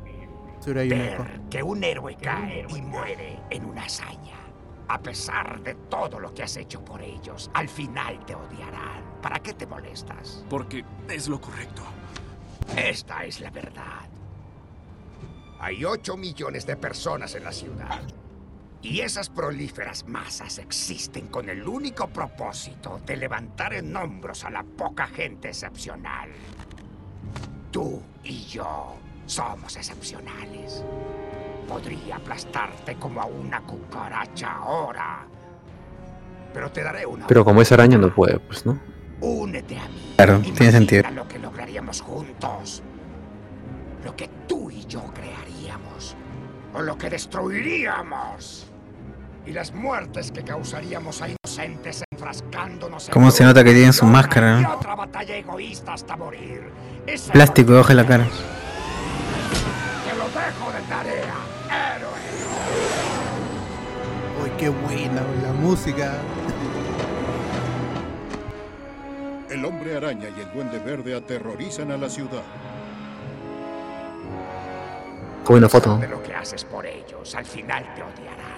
Ver 0.66 1.42
que 1.50 1.62
un 1.62 1.84
héroe 1.84 2.16
cae 2.16 2.66
y 2.70 2.82
muere 2.82 3.40
en 3.50 3.66
una 3.66 3.84
hazaña. 3.84 4.38
A 4.88 5.02
pesar 5.02 5.62
de 5.62 5.76
todo 5.90 6.20
lo 6.20 6.34
que 6.34 6.44
has 6.44 6.56
hecho 6.56 6.84
por 6.86 7.02
ellos, 7.02 7.50
al 7.54 7.68
final 7.68 8.26
te 8.26 8.36
odiarán. 8.36 9.04
¿Para 9.22 9.40
qué 9.40 9.54
te 9.54 9.66
molestas? 9.66 10.46
Porque 10.50 10.86
es 11.10 11.28
lo 11.28 11.42
correcto. 11.42 11.82
Esta 12.78 13.26
es 13.26 13.40
la 13.40 13.50
verdad. 13.50 14.08
Hay 15.60 15.84
8 15.84 16.18
millones 16.18 16.66
de 16.66 16.76
personas 16.76 17.36
en 17.36 17.44
la 17.44 17.52
ciudad. 17.52 18.02
Y 18.84 19.00
esas 19.00 19.30
prolíferas 19.30 20.06
masas 20.10 20.58
existen 20.58 21.28
con 21.28 21.48
el 21.48 21.66
único 21.66 22.10
propósito 22.10 23.00
de 23.06 23.16
levantar 23.16 23.74
en 23.74 23.96
hombros 23.96 24.44
a 24.44 24.50
la 24.50 24.64
poca 24.64 25.08
gente 25.08 25.48
excepcional. 25.48 26.30
Tú 27.72 28.04
y 28.26 28.44
yo 28.44 28.96
somos 29.26 29.78
excepcionales. 29.78 30.84
Podría 31.66 32.18
aplastarte 32.18 32.96
como 32.96 33.22
a 33.22 33.26
una 33.26 33.62
cucaracha 33.62 34.52
ahora. 34.52 35.26
Pero 36.54 36.70
te 36.70 36.84
daré 36.84 37.06
una. 37.06 37.26
Pero 37.26 37.46
como 37.46 37.62
es 37.62 37.72
araña 37.72 37.98
no 37.98 38.14
puede, 38.14 38.38
pues, 38.40 38.66
¿no? 38.66 38.78
Únete 39.22 39.78
a 39.78 39.88
mí. 39.88 40.14
Claro, 40.18 40.40
tiene 40.40 40.72
sentido. 40.74 41.10
Lo 41.12 41.26
que 41.26 41.40
lograríamos 41.40 42.02
juntos. 42.02 42.84
Lo 44.04 44.14
que 44.14 44.30
tú 44.46 44.70
y 44.70 44.86
yo 44.88 45.02
crearíamos. 45.14 46.18
O 46.74 46.82
lo 46.82 46.98
que 46.98 47.10
destruiríamos. 47.10 48.73
Y 49.46 49.52
las 49.52 49.74
muertes 49.74 50.32
que 50.32 50.42
causaríamos 50.44 51.22
a 51.22 51.28
inocentes 51.30 52.04
enfrascándonos 52.12 53.08
en 53.08 53.14
¿Cómo 53.14 53.30
se 53.30 53.44
nota 53.44 53.64
que 53.64 53.74
tienen 53.74 53.92
su 53.94 54.06
máscara, 54.06 54.62
no? 54.62 54.74
otra 54.74 54.96
batalla 54.96 55.36
egoísta 55.36 55.94
hasta 55.94 56.16
morir. 56.16 56.70
Esa 57.06 57.34
Plástico 57.34 57.72
debajo 57.72 57.90
de 57.90 57.96
la 57.96 58.06
cara. 58.06 58.24
Te 58.24 60.16
lo 60.18 60.24
dejo 60.26 60.72
de 60.72 60.82
tarea, 60.88 61.36
héroe. 61.96 62.14
Uy, 64.44 64.50
qué 64.58 64.70
buena 64.70 65.22
la 65.44 65.52
música. 65.52 66.14
El 69.50 69.66
hombre 69.66 69.98
araña 69.98 70.30
y 70.36 70.40
el 70.42 70.52
duende 70.54 70.80
verde 70.80 71.16
aterrorizan 71.16 71.92
a 71.92 71.98
la 71.98 72.10
ciudad. 72.10 72.42
Qué 75.46 75.52
buena 75.52 75.68
foto. 75.68 75.98
De 75.98 76.08
lo 76.08 76.24
que 76.24 76.34
haces 76.34 76.64
por 76.64 76.86
ellos, 76.86 77.36
al 77.36 77.46
final 77.46 77.84
te 77.94 78.02
odiarán. 78.02 78.53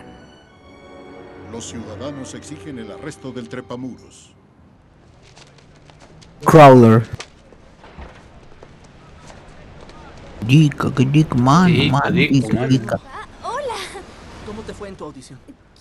Los 1.51 1.65
ciudadanos 1.69 2.33
exigen 2.33 2.79
el 2.79 2.91
arresto 2.91 3.31
del 3.31 3.47
trepamuros. 3.47 4.33
Crawler. 6.45 7.07
Dica, 10.45 10.93
que 10.93 11.05
dica, 11.05 11.35
man, 11.35 11.67
Dica, 11.67 11.91
man, 11.91 12.13
dica, 12.13 12.67
dica. 12.67 12.99
Hola. 13.43 13.75
¿Cómo 14.45 14.61
te 14.61 14.73
fue 14.73 14.89
en 14.89 14.95
tu 14.95 15.05
audición? 15.05 15.39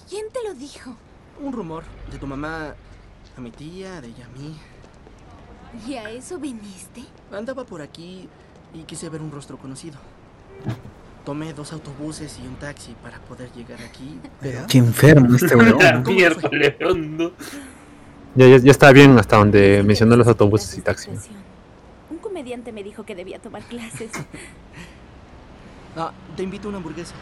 ¿Quién 0.08 0.26
te 0.32 0.42
lo 0.46 0.54
dijo? 0.54 0.96
Un 1.40 1.52
rumor 1.52 1.84
de 2.10 2.18
tu 2.18 2.26
mamá 2.26 2.74
a 3.36 3.40
mi 3.40 3.50
tía, 3.50 4.00
de 4.00 4.08
ella 4.08 4.26
a 4.26 4.38
mí. 4.38 4.56
¿Y 5.86 5.94
a 5.94 6.10
eso 6.10 6.38
viniste? 6.38 7.04
Andaba 7.32 7.64
por 7.64 7.82
aquí 7.82 8.28
y 8.72 8.84
quise 8.84 9.08
ver 9.08 9.20
un 9.20 9.32
rostro 9.32 9.58
conocido. 9.58 9.98
Tomé 11.24 11.54
dos 11.54 11.72
autobuses 11.72 12.38
y 12.42 12.46
un 12.46 12.56
taxi 12.56 12.94
para 13.02 13.18
poder 13.20 13.50
llegar 13.52 13.80
aquí, 13.82 14.20
pero... 14.40 14.66
Qué 14.68 14.78
enfermo 14.78 15.34
este 15.34 15.56
weón. 15.56 15.78
Hondo. 16.84 17.32
Ya, 18.34 18.46
ya, 18.48 18.56
ya 18.58 18.70
está 18.70 18.92
bien 18.92 19.18
hasta 19.18 19.36
donde 19.36 19.82
mencionó 19.84 20.16
los 20.16 20.26
autobuses 20.26 20.76
y 20.76 20.80
taxi. 20.82 21.10
¿no? 21.10 21.20
Un 22.10 22.18
comediante 22.18 22.72
me 22.72 22.82
dijo 22.82 23.04
que 23.04 23.14
debía 23.14 23.38
tomar 23.38 23.62
clases. 23.62 24.10
Ah, 25.96 26.10
te 26.36 26.42
invito 26.42 26.66
a 26.66 26.70
una 26.70 26.78
hamburguesa. 26.78 27.14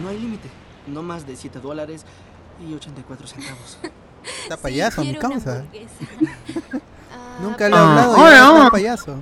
No 0.00 0.08
hay 0.08 0.16
límite. 0.16 0.48
No 0.86 1.02
más 1.02 1.26
de 1.26 1.34
7 1.34 1.58
dólares 1.58 2.06
y 2.64 2.72
84 2.72 3.26
centavos. 3.26 3.78
Está 4.44 4.56
payaso, 4.56 5.00
mi 5.00 5.08
quiero 5.10 5.26
una 5.26 5.34
causa. 5.34 5.58
hamburguesa. 5.58 5.94
Nunca 7.42 7.68
le 7.68 7.74
he 7.74 7.78
Ah, 7.78 7.90
hablado 8.04 8.52
no. 8.52 8.58
está 8.58 8.70
payaso. 8.70 9.16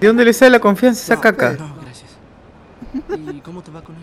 ¿De 0.00 0.06
dónde 0.06 0.24
le 0.24 0.32
sale 0.32 0.50
la 0.50 0.60
confianza 0.60 1.02
esa 1.02 1.20
caca? 1.20 1.52
No, 1.52 1.74
gracias. 1.82 2.10
¿Y 3.34 3.40
cómo 3.40 3.62
te 3.62 3.70
va 3.70 3.82
con 3.82 3.96
él? 3.96 4.02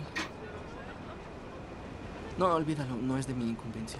No, 2.38 2.46
olvídalo, 2.46 2.96
no 2.96 3.16
es 3.16 3.26
de 3.26 3.34
mi 3.34 3.48
incumbencia. 3.48 3.98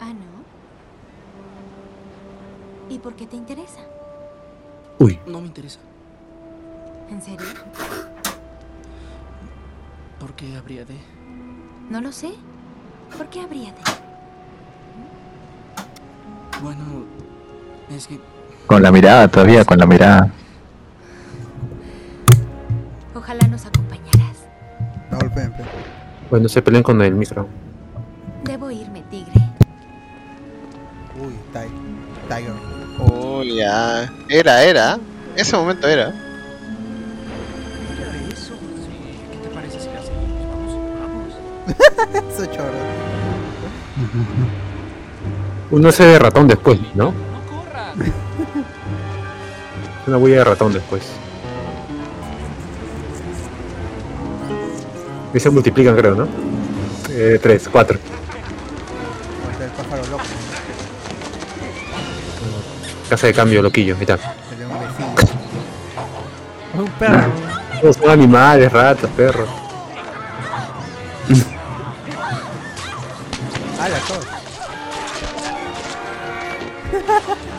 Ah, 0.00 0.12
¿no? 0.12 0.42
¿Y 2.92 2.98
por 2.98 3.14
qué 3.14 3.26
te 3.26 3.36
interesa? 3.36 3.80
Uy. 4.98 5.20
No 5.26 5.40
me 5.40 5.46
interesa. 5.46 5.78
¿En 7.10 7.22
serio? 7.22 7.46
¿Por 10.18 10.32
qué 10.34 10.56
habría 10.56 10.84
de? 10.84 10.96
No 11.90 12.00
lo 12.00 12.10
sé. 12.12 12.32
¿Por 13.16 13.28
qué 13.28 13.40
habría 13.40 13.70
de? 13.70 13.80
Bueno, 16.62 16.82
es 17.90 18.06
que 18.06 18.18
Con 18.66 18.82
la 18.82 18.90
mirada 18.92 19.28
todavía, 19.28 19.64
con 19.64 19.78
la 19.78 19.86
mirada. 19.86 20.30
Ojalá 23.22 23.46
nos 23.46 23.64
acompañaras. 23.66 24.36
Raúl, 25.10 25.28
ven, 25.28 25.52
ven. 25.56 25.66
Pues 26.28 26.42
no 26.42 26.48
se 26.48 26.60
peleen 26.60 26.82
con 26.82 27.00
el 27.02 27.14
micro. 27.14 27.46
Debo 28.42 28.68
irme, 28.72 29.02
tigre. 29.10 29.40
Uy, 31.24 31.34
Ti- 31.52 32.28
Tiger. 32.28 33.54
Ya. 33.56 34.12
Era, 34.28 34.64
era. 34.64 34.98
Ese 35.36 35.56
momento 35.56 35.86
era. 35.86 36.08
Eso. 38.32 38.54
Sí, 38.54 39.18
¿qué 39.30 39.38
te 39.38 39.54
parece 39.54 39.78
si 39.80 39.86
la 39.86 40.02
seguimos? 40.02 40.74
Vamos, 41.00 41.34
vamos. 42.18 42.32
Eso 42.34 42.46
choro. 42.46 42.72
Uno 45.70 45.88
ese 45.90 46.04
de 46.04 46.18
ratón 46.18 46.48
después, 46.48 46.80
¿no? 46.96 47.14
Una 50.08 50.18
huella 50.18 50.38
de 50.38 50.44
ratón 50.44 50.72
después. 50.72 51.02
Y 55.34 55.40
se 55.40 55.50
multiplican, 55.50 55.96
creo, 55.96 56.14
¿no? 56.14 56.28
Eh, 57.10 57.38
tres, 57.42 57.68
cuatro. 57.70 57.98
Ahorita 59.44 59.64
el 59.64 59.70
pájaro 59.70 60.06
loco. 60.10 60.24
Casa 63.08 63.26
de 63.26 63.34
cambio, 63.34 63.62
loquillo, 63.62 63.96
y 64.00 64.06
tal. 64.06 64.20
Un 66.74 66.90
perro. 66.92 67.30
Todos 67.80 67.96
son 67.96 68.10
animales, 68.10 68.70
ratas, 68.72 69.10
perros. 69.10 69.48
Ala, 73.80 73.98
todos. 74.06 74.26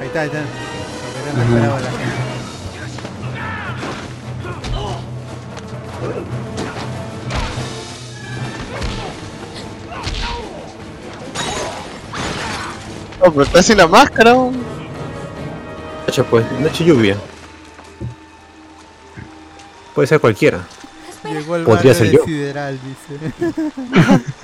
Ahí 0.00 0.06
está, 0.06 0.20
ahí 0.20 0.26
está. 0.26 0.38
Lo 0.40 0.44
que 1.24 1.32
no 1.36 1.42
esperaba 1.42 1.80
la 1.80 1.90
gente. 1.90 2.37
Oh, 13.20 13.30
pero 13.32 13.42
está 13.42 13.62
sin 13.62 13.78
la 13.78 13.86
máscara. 13.86 14.34
Noche, 14.34 16.24
pues, 16.24 16.50
noche 16.60 16.84
lluvia. 16.84 17.16
Puede 19.94 20.06
ser 20.06 20.20
cualquiera. 20.20 20.60
Llegó 21.24 21.56
el 21.56 21.64
Podría 21.64 21.94
ser 21.94 22.12
yo. 22.12 22.24
Sideral, 22.24 22.78
dice. 22.82 23.32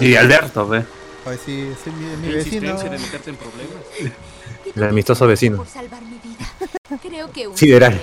Y. 0.00 0.16
Alberto, 0.16 0.66
ve. 0.66 0.84
Pues 1.24 1.40
sí, 1.44 1.70
es 1.70 1.92
mi, 1.92 2.06
mi 2.16 2.28
¿Qué 2.28 2.36
vecino. 2.36 2.74
de 2.78 2.98
meterte 2.98 3.30
en 3.30 3.36
problemas? 3.36 3.82
El 4.74 4.84
amistoso 4.84 5.26
vecino. 5.26 5.58
Por 5.58 5.66
salvar 5.66 6.00
mi 6.02 6.18
vida. 6.18 6.98
Creo 7.02 7.30
que 7.30 7.48
un 7.48 7.56
Sideral. 7.56 8.00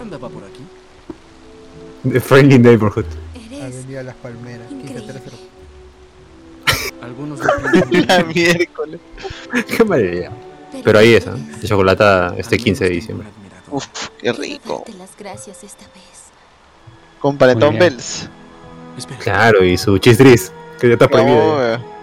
Andaba 0.00 0.28
por 0.28 0.44
aquí. 0.44 0.53
The 2.10 2.20
Friendly 2.20 2.58
Neighborhood. 2.58 3.06
Avenida 3.62 4.02
Las 4.02 4.14
Palmeras. 4.16 4.70
1530. 4.70 5.54
Algunos 7.02 7.38
no 7.38 7.46
La 8.06 8.24
miércoles. 8.24 9.00
Qué 9.66 9.84
mala 9.84 10.02
idea. 10.02 10.30
Pero 10.82 10.98
ahí 10.98 11.14
es, 11.14 11.26
¿ah? 11.26 11.34
De 11.34 11.68
chocolate 11.68 12.40
este 12.40 12.58
15 12.58 12.84
de 12.84 12.90
diciembre. 12.90 13.28
Uf, 13.70 13.86
qué 14.18 14.32
rico. 14.32 14.84
Las 14.98 15.16
gracias 15.18 15.64
esta 15.64 15.84
vez. 15.94 16.30
Con 17.20 17.38
bien. 17.38 17.78
Bells. 17.78 18.28
Claro, 19.20 19.64
y 19.64 19.76
su 19.76 19.98
cheese 19.98 20.18
tris, 20.18 20.52
que 20.78 20.88
ya 20.88 20.92
está 20.94 21.08
prohibido. 21.08 21.93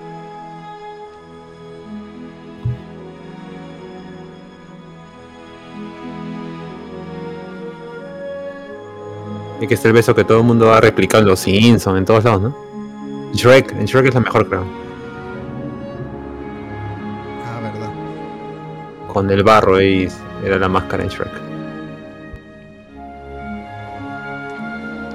Y 9.61 9.67
que 9.67 9.75
es 9.75 9.85
el 9.85 9.93
beso 9.93 10.13
que 10.15 10.23
todo 10.25 10.39
el 10.39 10.43
mundo 10.43 10.65
va 10.67 10.77
a 10.77 10.81
replicar 10.81 11.21
en 11.21 11.27
los 11.27 11.39
Simpsons, 11.39 11.97
en 11.97 12.05
todos 12.05 12.23
lados, 12.23 12.41
¿no? 12.41 12.57
Shrek, 13.33 13.71
en 13.73 13.85
Shrek 13.85 14.07
es 14.07 14.13
la 14.15 14.19
mejor, 14.21 14.49
creo. 14.49 14.63
Ah, 17.45 17.59
verdad. 17.61 17.89
Con 19.07 19.29
el 19.29 19.43
barro 19.43 19.75
ahí 19.75 20.07
era 20.43 20.57
la 20.57 20.67
máscara 20.67 21.03
en 21.03 21.09
Shrek. 21.09 21.31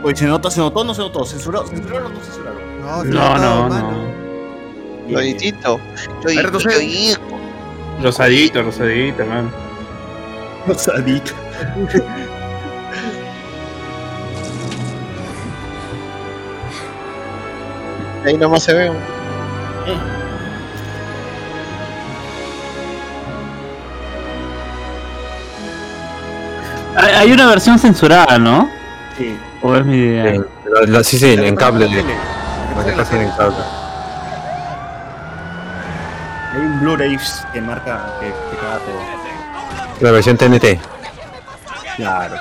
Oye, 0.05 0.15
¿se 0.17 0.27
notó, 0.27 0.51
se 0.51 0.61
notó 0.61 0.81
o 0.81 0.85
no 0.85 0.95
se 0.95 1.01
notó? 1.03 1.25
¿Censurado? 1.25 1.67
¿Censuraron 1.67 2.07
o 2.13 2.15
no 2.15 2.21
censuraron? 2.21 2.61
No, 2.81 3.03
se 3.03 3.09
No, 3.09 3.39
no, 3.39 3.69
no. 3.69 4.07
Loitito. 5.09 5.81
ver, 6.25 6.45
entonces- 6.47 7.19
Rosadito, 8.03 8.63
rosadito, 8.63 9.27
man. 9.27 9.51
Rosadito. 10.69 11.33
Ahí 18.27 18.37
nomás 18.37 18.65
se 18.65 18.75
ve. 18.75 18.91
Hay 26.97 27.13
hay 27.15 27.33
una 27.33 27.47
versión 27.47 27.79
censurada, 27.79 28.39
¿no? 28.39 28.71
Sí. 29.19 29.39
¿O 29.63 29.75
es 29.77 29.85
mi 29.85 29.97
idea? 29.97 30.35
En- 30.35 30.47
lo- 30.65 30.87
lo- 30.87 31.05
sí, 31.05 31.19
sí, 31.19 31.33
en, 31.33 31.57
cable. 31.57 31.89
que 31.89 32.01
en 33.21 33.31
cable. 33.31 33.57
Hay 36.55 36.61
un 36.61 36.81
Blu-ray 36.81 37.19
que 37.53 37.61
marca 37.61 38.07
que, 38.21 38.27
que 38.29 38.57
cada 38.61 38.79
todo. 38.79 39.01
La 40.01 40.11
versión 40.11 40.37
TNT. 40.37 40.79
Claro. 41.97 42.37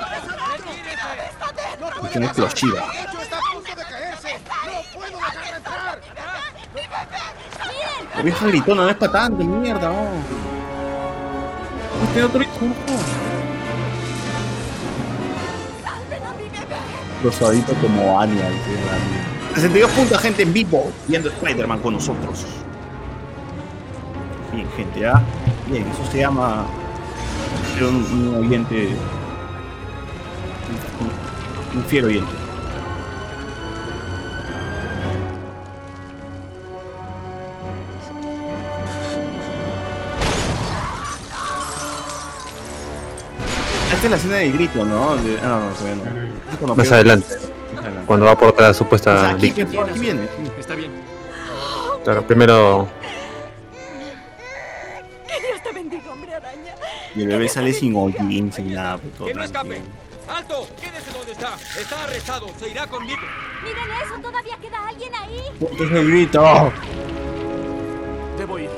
Cuestión 2.00 2.24
explosiva. 2.24 2.82
La 8.16 8.22
vieja 8.22 8.46
gritona 8.46 8.82
no 8.84 8.88
es 8.90 8.96
para 8.96 9.12
tanto, 9.12 9.44
mierda, 9.44 9.88
no. 9.88 10.08
Este 12.08 12.22
otro 12.24 12.42
hijo. 12.42 12.50
Rosadito 17.22 17.72
como 17.74 18.20
Anya, 18.20 18.48
dice 18.50 18.70
la- 18.86 19.54
62 19.54 19.90
puntos, 19.92 20.18
gente 20.20 20.42
en 20.42 20.52
vivo, 20.52 20.92
viendo 21.08 21.28
Spider-Man 21.30 21.80
con 21.80 21.94
nosotros. 21.94 22.44
Bien, 24.52 24.68
gente, 24.76 25.06
¿ah? 25.06 25.22
Bien, 25.70 25.86
eso 25.86 26.10
se 26.12 26.18
llama 26.18 26.66
un, 27.80 28.28
un 28.36 28.46
oyente. 28.46 28.88
Un, 31.72 31.78
un 31.78 31.84
fiel 31.86 32.04
oyente. 32.04 32.32
Es 44.06 44.10
la 44.10 44.16
escena 44.18 44.36
del 44.36 44.52
grito, 44.52 44.84
¿no? 44.84 45.16
De- 45.16 45.36
ah, 45.42 45.46
no, 45.48 45.60
no, 45.68 45.74
todavía 45.74 45.96
no. 45.96 46.56
Cuando 46.58 46.76
Más 46.76 46.92
adelante. 46.92 47.26
Adelante. 47.76 48.06
Cuando 48.06 48.26
va 48.26 48.38
por 48.38 48.48
otra 48.50 48.66
O 48.66 48.68
sea, 48.68 48.74
supuesta 48.74 49.30
aquí, 49.30 49.48
aquí- 49.50 49.62
aquí 49.62 49.98
viene. 49.98 50.28
Está 50.60 50.76
bien. 50.76 50.92
Claro, 52.04 52.24
primero 52.24 52.86
Que 55.26 55.44
Dios 55.48 55.60
te 55.60 55.72
bendiga, 55.72 56.12
hombre 56.12 56.32
araña. 56.36 56.74
Y 57.16 57.22
el 57.22 57.26
bebé 57.28 57.48
sale 57.48 57.72
sin 57.72 57.96
hollín, 57.96 58.52
sin 58.52 58.72
nada. 58.74 58.98
pues, 58.98 59.12
todo 59.14 59.26
¡Que 59.26 59.34
no 59.34 59.42
escape! 59.42 59.82
¡Alto! 60.28 60.68
¡Quédese 60.80 61.10
donde 61.18 61.32
está! 61.32 61.54
¡Está 61.80 62.04
arrestado! 62.04 62.46
¡Se 62.60 62.68
irá 62.68 62.86
conmigo! 62.86 63.18
Miren 63.64 63.90
eso, 64.04 64.20
todavía 64.22 64.56
queda 64.62 64.86
alguien 64.88 65.12
ahí. 65.16 65.40
¿Qué 65.76 65.84
es 65.84 65.90
el 65.90 66.08
grito? 66.12 66.72
Debo 68.38 68.58
ir. 68.60 68.70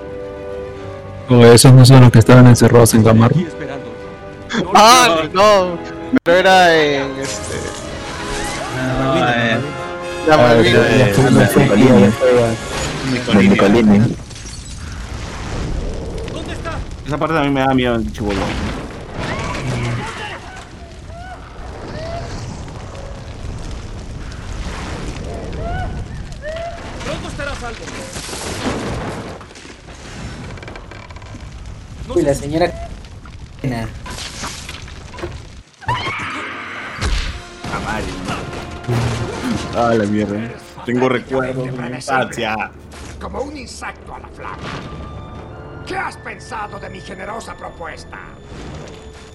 O 1.28 1.44
esos 1.44 1.72
no 1.74 1.84
son 1.84 2.00
los 2.00 2.10
que 2.12 2.18
estaban 2.20 2.46
encerrados 2.46 2.94
en 2.94 3.04
Camaro. 3.04 3.34
Ah, 4.74 5.22
no. 5.32 5.78
Pero 6.22 6.38
era 6.38 6.74
en 6.74 7.10
este. 7.20 7.58
La 10.26 10.34
Ah, 10.34 10.36
Malvina. 10.36 10.88
ya- 10.88 10.96
ya 11.06 11.14
fue- 11.14 11.32
ya 11.32 11.46
fue 11.48 11.62
Nicolini. 11.64 12.12
De 13.34 13.48
Nicolini. 13.48 14.16
Esa 17.06 17.16
parte 17.16 17.34
también 17.34 17.54
me 17.54 17.60
da 17.60 17.72
miedo 17.74 17.94
el 17.96 18.12
chibolo. 18.12 18.40
A. 18.42 18.46
Uy, 32.14 32.22
la 32.22 32.34
señora. 32.34 32.72
Ah, 39.80 39.94
la 39.94 40.04
mierda. 40.06 40.50
Tengo 40.84 41.08
recuerdos 41.08 41.66
de 41.66 41.70
mi 41.70 41.96
infancia. 41.96 42.72
Como 43.20 43.42
un 43.42 43.56
insecto 43.56 44.12
a 44.12 44.18
la 44.18 44.26
flama. 44.26 44.56
¿Qué 45.86 45.96
has 45.96 46.16
pensado 46.16 46.80
de 46.80 46.90
mi 46.90 47.00
generosa 47.00 47.56
propuesta? 47.56 48.18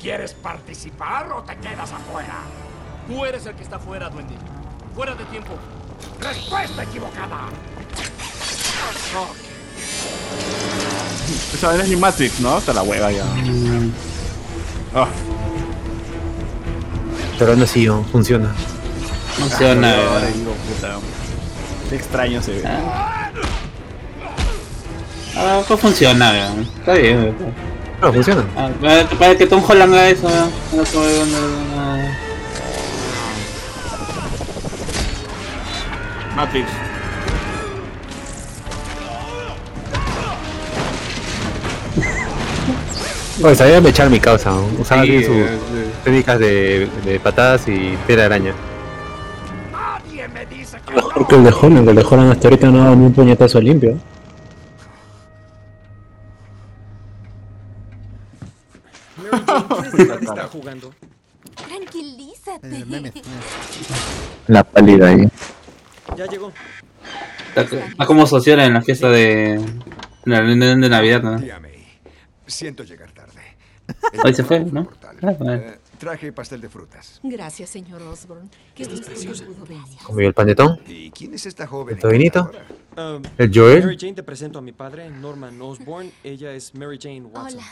¿Quieres 0.02 0.34
participar 0.34 1.32
o 1.32 1.44
te 1.44 1.56
quedas 1.56 1.94
afuera? 1.94 2.42
Tú 3.08 3.24
eres 3.24 3.46
el 3.46 3.56
que 3.56 3.64
está 3.64 3.80
fuera, 3.80 4.10
duende. 4.10 4.36
Fuera 4.94 5.16
de 5.16 5.24
tiempo. 5.26 5.54
Respuesta 6.20 6.84
equivocada. 6.84 7.48
Esa 11.54 11.76
es 11.82 11.88
ni 11.88 11.96
Matrix, 11.96 12.42
¿no? 12.42 12.56
Hasta 12.56 12.74
la 12.74 12.84
hueva 12.84 13.12
ya. 13.14 13.24
Ah, 14.94 15.08
Pero 17.40 17.54
aún 17.54 17.64
así 17.64 17.88
oh, 17.88 18.04
funciona. 18.12 18.54
Funciona, 19.38 19.90
ahora 19.96 20.12
¿verdad? 20.14 20.28
digo, 20.36 20.54
puta. 20.54 20.96
Qué 21.90 21.96
extraño 21.96 22.42
se 22.42 22.52
ve. 22.54 22.64
Ah, 25.36 25.62
pues 25.68 25.80
funciona, 25.80 26.32
weón. 26.32 26.62
Está 26.80 26.94
bien, 26.94 27.18
weón. 27.20 27.36
No, 28.02 28.14
funciona. 28.14 28.44
Ah, 28.56 28.70
para- 28.82 29.06
para 29.10 29.36
que 29.38 29.48
Tom 29.48 29.64
Holland 29.68 29.94
haga 29.94 30.10
eso, 30.10 30.28
weón. 30.28 30.52
No, 30.72 30.84
no, 30.84 31.26
no, 31.26 31.98
no. 31.98 32.14
Matrix. 36.36 36.68
Oye, 43.44 43.56
sabía 43.56 43.82
mechar 43.82 44.10
mi 44.10 44.20
causa. 44.20 44.52
¿no? 44.52 44.68
Usaba 44.80 45.04
Sí, 45.04 45.10
bien 45.12 45.26
sus 45.26 45.36
eh, 45.36 45.48
técnicas 46.04 46.40
de, 46.40 46.88
de 47.06 47.20
patadas 47.20 47.68
y 47.68 47.98
piedra 48.08 48.26
araña. 48.26 48.54
Nadie 51.16 51.26
me 51.26 51.26
dice 51.26 51.26
que 51.26 51.26
Mejor 51.26 51.28
que 51.28 51.36
el 51.36 51.44
de 51.44 51.52
Holland, 51.52 51.90
el 51.90 51.96
de 51.96 52.04
Holland 52.04 52.32
hasta 52.32 52.48
ahorita 52.48 52.72
no 52.72 52.82
ha 52.82 52.84
dado 52.86 52.96
ni 52.96 53.06
un 53.06 53.14
puñetazo 53.14 53.62
limpio. 53.62 54.00
Tranquilízate. 61.68 62.86
La 64.48 64.64
pálida 64.64 65.08
ahí. 65.10 65.28
Ya 66.18 66.26
llegó. 66.26 66.52
Está, 67.56 67.62
está 67.62 68.06
como 68.06 68.26
social 68.26 68.60
en 68.62 68.74
la 68.74 68.82
fiesta 68.82 69.10
de. 69.10 69.54
en 69.54 69.84
la 70.26 70.42
reunión 70.42 70.82
de 70.82 70.90
Navidad, 70.90 71.22
¿no? 71.22 71.40
Siento 72.48 72.84
llegar 72.84 73.12
tarde. 73.12 73.42
Hoy 74.24 74.34
se 74.34 74.44
fue, 74.44 74.60
¿no? 74.62 74.90
Ah, 75.22 75.34
bueno. 75.38 75.64
Traje 76.04 76.34
pastel 76.34 76.60
de 76.60 76.68
frutas. 76.68 77.22
Gracias, 77.24 77.70
señor 77.70 78.02
Osborne. 78.02 78.50
Qué 78.76 78.84
gusto 78.84 79.08
que 79.08 79.46
pudo 79.46 79.66
venir. 79.66 79.98
Comió 80.04 80.28
el 80.28 80.34
panetón. 80.34 80.78
¿Y 80.86 81.10
quién 81.12 81.34
es 81.34 81.46
esta 81.46 81.66
joven? 81.66 81.96
El 81.96 82.02
tobinito. 82.02 82.52
Um, 82.98 83.24
El 83.38 83.52
Joel. 83.54 83.86
Mary 83.86 83.98
Jane, 83.98 84.12
te 84.12 84.24
presento 84.24 84.60
a 84.60 84.62
mi 84.62 84.74
padre, 84.74 85.10
Norman 85.10 85.62
Osborne. 85.62 86.12
Ella 86.26 86.52
es 86.52 86.76
Mary 86.76 87.00
Jane 87.02 87.22
Watson. 87.22 87.60
Hola. 87.60 87.68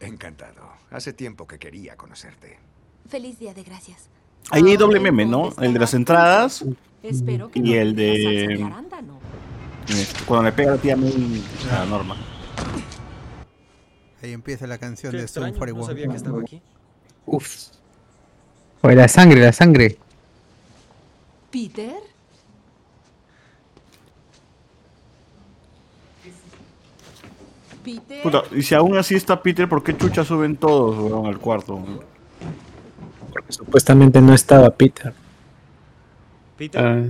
Encantado. 0.00 0.72
Hace 0.90 1.12
tiempo 1.12 1.46
que 1.46 1.60
quería 1.60 1.96
conocerte. 1.96 2.58
Feliz 3.08 3.38
día 3.38 3.54
de 3.54 3.62
gracias. 3.62 4.08
Ahí 4.50 4.64
hay 4.66 4.76
doble 4.76 4.98
meme, 4.98 5.24
¿no? 5.24 5.54
El 5.60 5.72
de 5.72 5.78
las 5.78 5.94
entradas 5.94 6.64
Espero 7.04 7.48
que 7.48 7.60
y 7.60 7.74
el 7.74 7.94
de 7.94 8.54
este, 8.54 10.24
Cuando 10.26 10.46
le 10.46 10.52
pega 10.52 10.72
a 10.72 10.74
la 10.74 10.82
tía 10.82 10.96
May 10.96 11.44
a 11.70 11.84
Norma. 11.84 12.16
Ahí 14.20 14.32
empieza 14.32 14.66
la 14.66 14.78
canción 14.78 15.12
Qué 15.12 15.18
de 15.18 15.28
Zoom 15.28 15.46
extraño, 15.46 15.52
no 15.52 15.58
41. 15.58 15.86
sabía 15.86 16.08
que 16.08 16.16
estaba 16.16 16.40
aquí. 16.40 16.60
Uf. 17.30 17.68
Oye, 18.82 18.94
la 18.94 19.08
sangre, 19.08 19.40
la 19.40 19.52
sangre. 19.52 19.98
¿Peter? 21.50 21.92
¿Peter? 27.84 28.22
Puta, 28.22 28.42
y 28.52 28.62
si 28.62 28.74
aún 28.74 28.96
así 28.96 29.14
está 29.14 29.42
Peter, 29.42 29.68
¿por 29.68 29.82
qué 29.82 29.96
chucha 29.96 30.24
suben 30.24 30.56
todos 30.56 30.96
weón, 30.98 31.26
al 31.26 31.38
cuarto? 31.38 31.80
Supuestamente 33.48 34.20
no 34.20 34.34
estaba 34.34 34.70
Peter. 34.70 35.12
Peter. 36.56 36.84
Ah, 36.84 37.04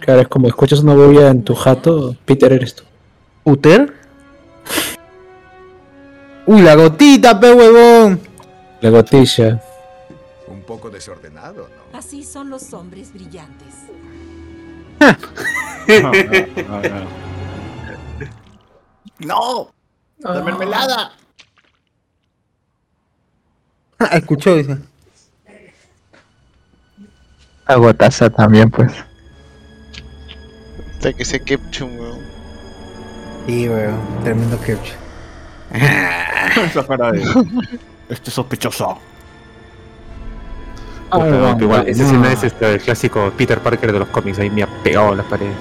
Claro, 0.00 0.22
es 0.22 0.28
como 0.28 0.48
escuchas 0.48 0.80
una 0.80 0.94
bobia 0.94 1.28
en 1.28 1.44
tu 1.44 1.54
jato, 1.54 2.16
Peter 2.24 2.52
eres 2.52 2.74
tú. 2.74 2.84
¿Uter? 3.44 3.92
Uy, 6.46 6.62
la 6.62 6.74
gotita, 6.74 7.38
pe 7.38 7.52
huevón. 7.52 8.27
La 8.80 8.90
gotilla. 8.90 9.60
Un 10.46 10.62
poco 10.62 10.88
desordenado, 10.88 11.68
¿no? 11.68 11.98
Así 11.98 12.22
son 12.22 12.48
los 12.48 12.72
hombres 12.72 13.12
brillantes. 13.12 13.74
¡No! 19.18 19.72
¡La 20.18 20.42
mermelada! 20.42 21.12
Ah, 23.98 24.16
escuchó, 24.16 24.56
dice. 24.56 24.78
Agotaza 27.66 28.30
también, 28.30 28.70
pues. 28.70 28.92
Hasta 30.94 31.12
que 31.12 31.24
se 31.24 31.40
Kepchum, 31.40 31.98
weón. 31.98 32.20
Sí, 33.46 33.68
weón. 33.68 34.22
Tremendo. 34.22 34.58
Esa 35.72 36.86
cara 36.86 37.12
de. 37.12 37.24
Este 38.08 38.30
sospechoso. 38.30 38.98
Puta, 41.10 41.50
Ah, 41.50 41.56
que 41.56 41.64
igual, 41.64 41.84
no. 41.84 41.88
esa 41.90 42.04
escena 42.04 42.32
es 42.32 42.44
este, 42.44 42.74
el 42.74 42.80
clásico 42.80 43.32
Peter 43.36 43.60
Parker 43.60 43.92
de 43.92 43.98
los 43.98 44.08
cómics, 44.08 44.38
ahí 44.40 44.50
me 44.50 44.62
ha 44.62 44.82
pegado 44.82 45.12
en 45.12 45.18
las 45.18 45.26
paredes. 45.26 45.56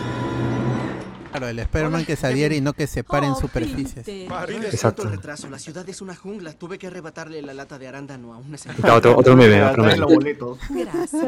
Claro, 1.31 1.47
el 1.49 1.59
Spider-Man 1.59 2.03
que 2.05 2.15
se 2.15 2.25
adhiere 2.27 2.55
y 2.55 2.61
no 2.61 2.73
que 2.73 2.87
se 2.87 3.03
pare 3.03 3.27
en 3.27 3.35
superficies. 3.35 4.03
Pide 4.03 4.25
Exacto. 4.69 5.03
retraso. 5.07 5.47
La 5.49 5.59
ciudad 5.59 5.87
es 5.87 6.01
una 6.01 6.15
jungla. 6.15 6.51
Tuve 6.53 6.79
que 6.79 6.87
arrebatarle 6.87 7.43
la 7.43 7.53
lata 7.53 7.77
de 7.77 7.87
arándano 7.87 8.33
a 8.33 8.37
una 8.37 8.57
otro, 8.95 9.15
otro 9.15 9.35
meme, 9.35 9.63
otro 9.63 9.83
meme. 9.83 10.35
Gracias. 10.69 11.25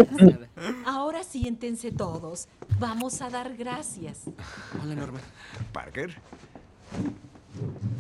Ahora 0.86 1.24
siéntense 1.24 1.92
todos. 1.92 2.48
Vamos 2.80 3.22
a 3.22 3.30
dar 3.30 3.56
gracias. 3.56 4.22
Hola, 4.84 4.96
Norma. 4.96 5.20
Parker. 5.72 6.16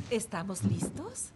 ¿Estamos 0.09 0.63
listos? 0.63 1.29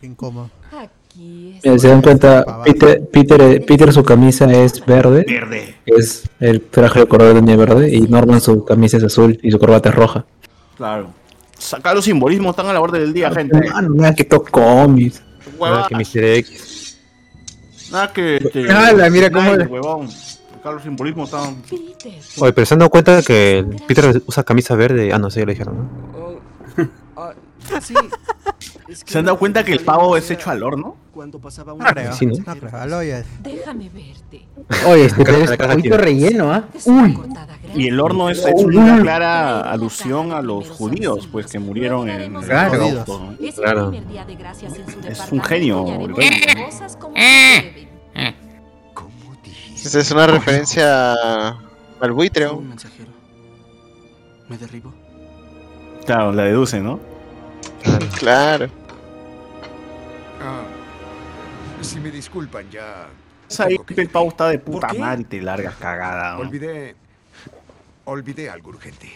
Qué 0.00 0.06
incómodo. 0.06 0.50
Aquí 0.70 1.58
Mira, 1.64 1.78
se 1.78 1.88
dan 1.88 2.02
cuenta, 2.02 2.62
Peter, 2.64 3.08
Peter, 3.10 3.40
eh, 3.40 3.60
Peter 3.60 3.92
su 3.92 4.04
camisa 4.04 4.50
es 4.52 4.84
verde. 4.84 5.24
Verde. 5.26 5.74
Es 5.86 6.28
el 6.38 6.60
traje 6.62 7.00
de 7.00 7.06
color 7.06 7.42
de 7.42 7.56
verde. 7.56 7.94
Y 7.94 8.02
Norman 8.02 8.40
su 8.40 8.64
camisa 8.64 8.98
es 8.98 9.04
azul 9.04 9.38
y 9.42 9.50
su 9.50 9.58
corbata 9.58 9.88
es 9.88 9.94
roja. 9.94 10.24
Claro. 10.76 11.10
Sacar 11.58 11.96
los 11.96 12.04
simbolismos 12.04 12.50
están 12.50 12.66
a 12.66 12.72
la 12.72 12.80
orden 12.80 13.00
del 13.00 13.12
día, 13.12 13.30
gente. 13.32 13.68
Mano, 13.70 13.88
nada 13.90 14.14
que 14.14 14.24
toco 14.24 14.50
cómics. 14.50 15.22
Nada 15.58 15.88
que 15.88 15.96
Mr. 15.96 16.24
X. 16.24 16.98
Nada 17.90 18.12
que. 18.12 18.38
que 18.52 18.70
Ala, 18.70 19.10
mira 19.10 19.30
cómo- 19.30 19.50
huevón. 19.50 20.08
Sacar 20.08 20.74
los 20.74 20.82
simbolismos 20.84 21.32
están. 21.32 21.62
Oye, 22.38 22.52
pero 22.52 22.64
se 22.64 22.74
han 22.74 22.78
dado 22.78 22.90
cuenta 22.90 23.22
que 23.22 23.66
Peter 23.88 24.22
usa 24.26 24.44
camisa 24.44 24.76
verde. 24.76 25.12
Ah, 25.12 25.18
no 25.18 25.30
sé, 25.30 25.40
ya 25.40 25.46
lo 25.46 25.52
dijeron, 25.52 25.76
¿no? 25.78 26.88
Ah, 27.16 27.32
sí. 27.80 27.94
¿Se 28.90 29.18
han 29.18 29.26
dado 29.26 29.38
cuenta 29.38 29.64
que 29.64 29.72
el 29.72 29.80
pavo 29.80 30.16
es 30.16 30.30
hecho 30.30 30.50
al 30.50 30.62
horno? 30.62 30.96
Cuando 31.12 31.38
pasaba 31.38 31.74
No 31.74 31.84
creo, 31.84 32.12
Sí, 32.12 32.26
¿no? 32.26 32.36
no 32.36 32.56
creo, 32.56 32.76
al 32.76 32.92
hoyo 32.92 33.16
es. 33.16 33.26
Déjame 33.42 33.90
verte. 33.90 34.46
Oye, 34.86 35.04
este 35.04 35.22
es 35.22 35.96
relleno, 35.96 36.52
¿ah? 36.52 36.64
Uy. 36.86 37.18
Y 37.74 37.88
el 37.88 38.00
horno 38.00 38.30
es, 38.30 38.44
una 38.54 39.00
clara 39.02 39.60
alusión 39.60 40.32
a 40.32 40.40
los 40.40 40.70
judíos, 40.70 41.28
pues 41.30 41.46
que 41.46 41.58
murieron 41.58 42.08
en 42.08 42.34
el 42.36 42.44
Claro. 42.44 43.36
Es 43.40 43.54
Claro. 43.56 43.92
Es 43.92 45.32
un 45.32 45.42
genio. 45.42 45.84
Esa 49.74 50.00
es 50.00 50.10
una 50.10 50.26
referencia 50.26 51.12
al 52.00 52.12
buitre. 52.12 52.46
¿o? 52.46 52.56
Un 52.56 52.70
mensajero. 52.70 53.10
¿Me 54.48 54.56
derribo? 54.56 54.94
Claro, 56.06 56.32
la 56.32 56.44
deduce, 56.44 56.80
¿no? 56.80 57.17
Claro. 58.18 58.68
Ah, 60.40 60.64
si 61.80 62.00
me 62.00 62.10
disculpan, 62.10 62.68
ya. 62.70 63.08
Ahí 63.60 63.76
el 63.96 64.08
pavo 64.10 64.28
está 64.28 64.48
de 64.48 64.58
puta 64.58 64.92
madre 64.94 65.22
y 65.22 65.24
te 65.24 65.40
largas 65.40 65.74
cagada. 65.76 66.34
¿no? 66.34 66.40
Olvidé. 66.40 66.94
Olvidé 68.04 68.50
algo 68.50 68.70
urgente. 68.70 69.10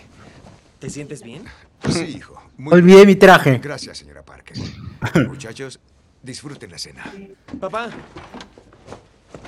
¿Te 0.79 0.89
sientes 0.91 1.23
bien? 1.23 1.45
Sí, 1.89 2.05
hijo. 2.17 2.41
muy 2.57 2.73
Olvidé 2.75 2.97
bien. 2.97 3.09
mi 3.09 3.17
traje. 3.17 3.59
Gracias, 3.59 3.99
señora 3.99 4.23
Parker. 4.23 4.57
Muchachos, 5.29 5.81
disfruten 6.23 6.71
la 6.71 6.79
cena. 6.79 7.05
Papá, 7.61 7.91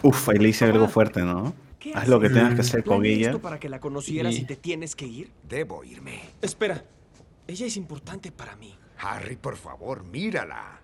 Uf, 0.03 0.29
ahí 0.29 0.39
le 0.39 0.49
hice 0.49 0.67
algo 0.67 0.87
fuerte, 0.89 1.23
¿no? 1.23 1.55
Haz 1.95 2.09
lo 2.09 2.19
que 2.21 2.29
tengas 2.29 2.55
que 2.55 2.61
hacer 2.63 2.83
con 2.85 2.99
¿planeé 3.01 3.15
ella. 3.15 3.27
esto 3.29 3.41
para 3.41 3.59
que 3.59 3.69
la 3.69 3.79
conocieras 3.81 4.35
Y- 4.35 4.39
y 4.39 4.45
te 4.45 4.57
tienes 4.57 4.95
que 4.97 5.07
ir? 5.07 5.31
Debo 5.49 5.83
irme. 5.85 6.21
Espera, 6.43 6.83
ella 7.47 7.67
es 7.67 7.77
importante 7.77 8.31
para 8.33 8.57
mí. 8.57 8.75
Harry, 9.05 9.37
por 9.37 9.57
favor, 9.57 10.05
mírala. 10.05 10.81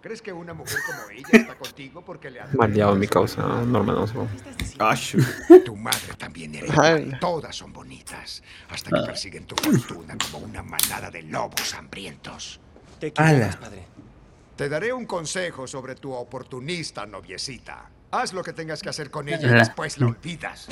¿Crees 0.00 0.22
que 0.22 0.32
una 0.32 0.54
mujer 0.54 0.78
como 0.86 1.10
ella 1.10 1.28
está 1.30 1.54
contigo 1.56 2.02
porque 2.02 2.30
le 2.30 2.40
hace 2.40 2.56
Maleado 2.56 2.94
mi 2.94 3.06
causa, 3.06 3.42
normal, 3.42 3.96
no 3.96 4.06
sé. 4.06 5.18
Tu 5.64 5.76
madre 5.76 6.14
también 6.16 6.54
igual. 6.54 7.18
Todas 7.20 7.54
son 7.54 7.72
bonitas. 7.72 8.42
Hasta 8.70 8.90
que 8.90 9.06
persiguen 9.06 9.44
tu 9.44 9.54
fortuna 9.56 10.16
como 10.18 10.44
una 10.44 10.62
manada 10.62 11.10
de 11.10 11.22
lobos 11.22 11.74
hambrientos. 11.74 12.60
Te 12.98 13.08
equivocas, 13.08 13.56
padre. 13.56 13.84
Te 14.56 14.68
daré 14.68 14.92
un 14.92 15.04
consejo 15.06 15.66
sobre 15.66 15.94
tu 15.94 16.12
oportunista 16.12 17.04
noviecita. 17.04 17.90
Haz 18.12 18.32
lo 18.32 18.42
que 18.42 18.52
tengas 18.52 18.82
que 18.82 18.88
hacer 18.88 19.10
con 19.10 19.28
ella 19.28 19.40
y 19.48 19.54
después 19.54 19.98
la 20.00 20.06
olvidas. 20.06 20.66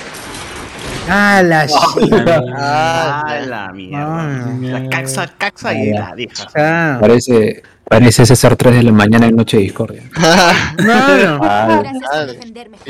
Ah, 1.09 1.43
la. 1.45 1.67
Ah, 2.57 3.39
la 3.47 3.73
mierda. 3.73 4.47
La 4.83 4.89
caxa, 4.91 5.27
caxa 5.39 5.73
y 5.75 5.93
la 5.93 6.15
deja. 6.17 6.49
Ah. 6.57 6.99
Parece, 7.01 7.63
parece 7.85 8.27
César 8.27 8.57
3 8.57 8.75
de 8.77 8.83
la 8.83 8.93
mañana 8.93 9.27
en 9.27 9.37
Noche 9.37 9.57
de 9.59 9.63
Discordia. 9.65 10.03
No, 10.17 11.39
Ah, 11.43 11.83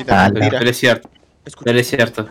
Ah, 0.08 0.30
Pero 0.32 0.70
es 0.70 0.76
cierto. 0.78 1.08
Pero 1.64 1.78
es 1.78 1.86
cierto. 1.88 2.28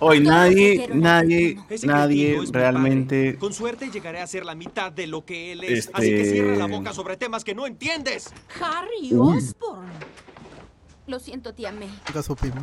Hoy 0.00 0.20
nadie, 0.20 0.88
nadie, 0.94 1.58
nadie 1.82 2.38
realmente. 2.52 3.36
Con 3.36 3.52
suerte 3.52 3.90
llegaré 3.90 4.20
a 4.20 4.26
ser 4.28 4.44
la 4.44 4.54
mitad 4.54 4.92
de 4.92 5.06
lo 5.08 5.24
que 5.24 5.52
él 5.52 5.64
es. 5.64 5.90
Así 5.92 6.06
que 6.08 6.20
Este- 6.22 6.32
cierra 6.32 6.56
la 6.56 6.66
boca 6.66 6.92
sobre 6.92 7.16
temas 7.16 7.44
que 7.44 7.54
no 7.54 7.66
entiendes. 7.66 8.32
Harry 8.60 9.12
Uy. 9.12 9.38
Osborn. 9.38 9.86
Lo 11.08 11.18
siento, 11.18 11.54
tía 11.54 11.72
May. 11.72 11.88
Nunca 12.06 12.22
supimos. 12.22 12.62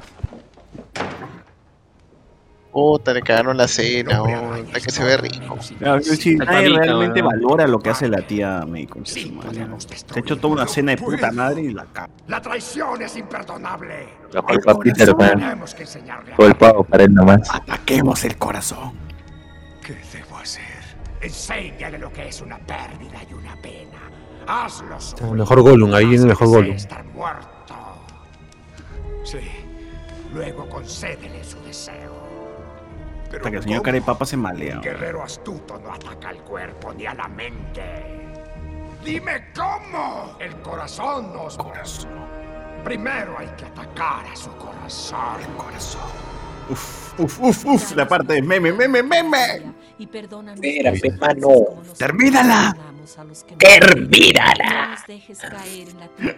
Puta, 2.71 3.11
le 3.11 3.21
cagaron 3.23 3.57
la 3.57 3.67
cena, 3.67 4.21
oh, 4.21 4.53
hasta 4.53 4.81
que 4.81 4.91
se 4.91 5.03
ve 5.03 5.17
rico. 5.17 5.57
Claro, 5.79 5.99
que 5.99 6.15
si 6.15 6.35
nadie 6.35 6.77
realmente 6.77 7.23
weón. 7.23 7.41
valora 7.41 7.65
lo 7.65 7.79
que 7.79 7.89
hace 7.89 8.07
la 8.07 8.21
tía 8.21 8.63
May 8.67 8.85
con 8.85 9.03
su 9.03 9.31
madre. 9.31 9.65
Se 9.79 10.05
ha 10.13 10.19
hecho 10.19 10.37
toda 10.37 10.53
una 10.53 10.67
cena 10.67 10.91
de 10.91 10.97
puta 10.97 11.31
madre 11.31 11.63
y 11.63 11.73
la 11.73 11.85
caga. 11.85 12.09
La 12.27 12.39
traición 12.39 13.01
es 13.01 13.17
imperdonable. 13.17 14.09
La 14.31 14.43
culpa 14.43 14.77
Peter, 14.77 15.15
man. 15.15 15.39
Tenemos 15.39 15.73
que 15.73 15.81
enseñarle 15.81 16.33
a 16.33 16.35
Todo 16.35 16.47
el 16.47 16.55
pavo 16.55 16.83
para 16.83 17.05
él 17.05 17.13
nomás. 17.15 17.49
Ataquemos 17.51 18.23
el 18.25 18.37
corazón. 18.37 18.93
¿Qué 19.81 19.97
debo 20.13 20.37
hacer? 20.37 20.63
Enséñale 21.19 21.97
lo 21.97 22.13
que 22.13 22.27
es 22.27 22.41
una 22.41 22.59
pérdida 22.59 23.21
y 23.27 23.33
una 23.33 23.55
pena. 23.55 23.97
Hazlo 24.45 25.33
mejor 25.33 25.61
Gollum, 25.61 25.95
ahí 25.95 26.05
viene 26.05 26.23
el 26.23 26.29
mejor 26.29 26.47
Gollum. 26.49 26.75
estar 26.75 27.03
muerto. 27.05 27.54
Sí. 29.25 29.39
Luego 30.33 30.69
concédele 30.69 31.43
su 31.43 31.59
deseo. 31.63 32.13
Hasta 33.33 33.49
que 33.51 33.57
el 33.57 33.63
señor 33.63 33.81
Carepapa 33.81 34.25
se 34.25 34.37
malea. 34.37 34.77
Un 34.77 34.81
guerrero 34.81 35.23
astuto 35.23 35.77
no 35.79 35.93
ataca 35.93 36.29
al 36.29 36.37
cuerpo 36.43 36.93
ni 36.93 37.05
a 37.05 37.13
la 37.13 37.27
mente. 37.27 37.83
Dime 39.03 39.51
cómo. 39.53 40.37
El 40.39 40.55
corazón 40.61 41.33
nos. 41.33 41.57
Corazón. 41.57 42.11
Primero 42.83 43.37
hay 43.37 43.47
que 43.57 43.65
atacar 43.65 44.25
a 44.25 44.35
su 44.35 44.51
corazón. 44.57 45.41
El 45.41 45.55
corazón. 45.57 46.01
Uf, 46.69 47.19
uf, 47.19 47.39
uf, 47.41 47.65
uf, 47.65 47.95
la 47.95 48.07
parte 48.07 48.33
de 48.33 48.41
meme, 48.41 48.71
meme, 48.73 49.03
meme. 49.03 49.73
Y 49.97 50.07
como 50.07 51.81
nosotros 51.81 51.97
Termínala. 51.97 52.75
Termínala. 53.57 54.97
No. 56.19 56.31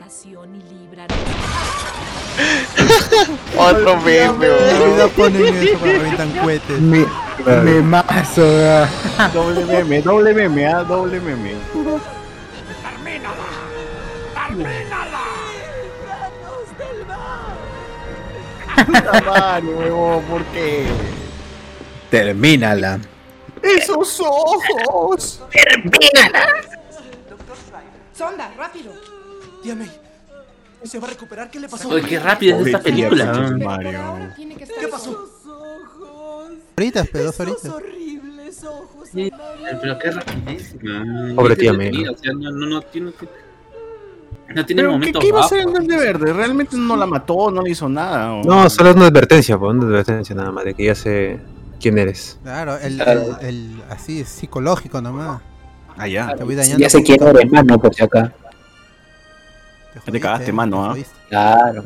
Otro 3.57 3.97
meme, 4.01 4.47
ponen 5.15 5.45
eso 5.55 5.79
cuando 5.79 6.41
cohetes. 6.41 6.79
Me, 6.81 7.05
me 7.63 7.81
mazo, 7.81 8.45
ah. 8.45 8.87
Doble 9.33 9.65
meme, 9.65 10.01
doble 10.01 10.33
meme, 10.33 10.67
ah, 10.67 10.83
doble 10.83 11.19
meme. 11.21 11.55
Puta 18.85 19.21
madre, 19.21 19.67
huevón, 19.67 20.23
¿por 20.25 20.43
qué? 20.45 20.85
Termínala. 22.09 22.99
¡Esos 23.61 24.19
ojos! 24.19 25.41
Sonda, 28.13 28.51
rápido. 28.57 28.93
May, 29.75 29.91
¿se 30.83 30.99
va 30.99 31.07
a 31.07 31.09
recuperar? 31.09 31.51
¿Qué 31.51 31.59
le 31.59 31.67
pasó? 31.67 31.89
Uy, 31.89 32.01
qué 32.03 32.19
rápida 32.19 32.57
es 32.57 32.67
esta 32.67 32.79
película. 32.79 33.25
Mario. 33.57 34.33
¿Qué 34.37 34.87
pasó? 34.87 35.29
Horitas, 36.77 37.07
pero 37.11 37.25
dos 37.25 37.39
horitas. 37.39 37.65
horribles 37.65 38.63
ojos. 38.63 39.09
Pero 39.11 39.99
qué 39.99 40.11
rapidísima. 40.11 41.33
Pobre 41.35 41.55
tía 41.55 41.73
May. 41.73 42.07
O 42.07 42.17
sea, 42.17 42.31
no, 42.33 42.51
no, 42.51 42.65
no 42.65 42.81
tiene. 42.83 43.11
No 44.55 44.65
tiene 44.65 44.81
Pero, 44.81 44.89
¿qué, 44.91 44.97
momentos 44.97 45.21
¿qué 45.21 45.27
iba 45.27 45.41
a 45.41 45.45
hacer 45.45 45.59
el. 45.59 45.65
Duende 45.65 45.97
Verde? 45.97 46.33
Realmente 46.33 46.77
no 46.77 46.95
la 46.95 47.05
mató, 47.05 47.51
no 47.51 47.61
le 47.61 47.71
hizo 47.71 47.89
nada. 47.89 48.33
¿o? 48.33 48.43
No, 48.43 48.69
solo 48.69 48.91
es 48.91 48.95
una 48.95 49.07
advertencia, 49.07 49.57
pues, 49.57 49.75
una 49.75 49.85
advertencia 49.87 50.35
nada 50.35 50.51
más, 50.51 50.63
de 50.65 50.73
que 50.73 50.85
ya 50.85 50.95
sé 50.95 51.39
quién 51.81 51.97
eres. 51.97 52.39
Claro, 52.43 52.77
el, 52.77 52.95
Claro. 52.95 53.37
el, 53.41 53.45
el- 53.47 53.81
así 53.89 54.21
es 54.21 54.29
psicológico 54.29 55.01
nomás. 55.01 55.41
Ah, 55.97 56.07
ya. 56.07 56.33
Te 56.35 56.43
voy 56.43 56.55
dañando. 56.55 56.79
Ya 56.79 56.89
sé 56.89 57.03
quién 57.03 57.21
eres, 57.21 57.51
mano, 57.51 57.77
por 57.77 57.93
si 57.93 58.03
acá. 58.03 58.33
Ya 60.05 60.11
te 60.11 60.19
cagaste, 60.19 60.51
mano, 60.53 60.85
¿ah? 60.85 60.95
Claro. 61.29 61.83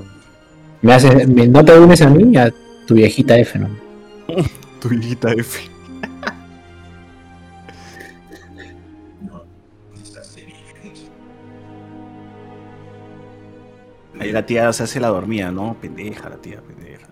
Me 0.81 0.93
haces, 0.93 1.27
me- 1.27 1.47
no 1.47 1.63
te 1.65 1.79
unes 1.79 2.01
a 2.01 2.09
mí, 2.09 2.37
a 2.37 2.51
tu 2.85 2.93
viejita 2.95 3.37
F, 3.37 3.57
¿no? 3.59 3.69
Tu 4.81 4.93
hijita 4.93 5.31
F. 5.31 5.69
Ahí 14.21 14.31
la 14.31 14.45
tía 14.45 14.71
se 14.73 14.83
hace 14.83 14.99
la 14.99 15.07
dormida, 15.09 15.51
¿no? 15.51 15.75
Pendeja 15.81 16.29
la 16.29 16.35
tía, 16.37 16.59
pendeja. 16.61 17.07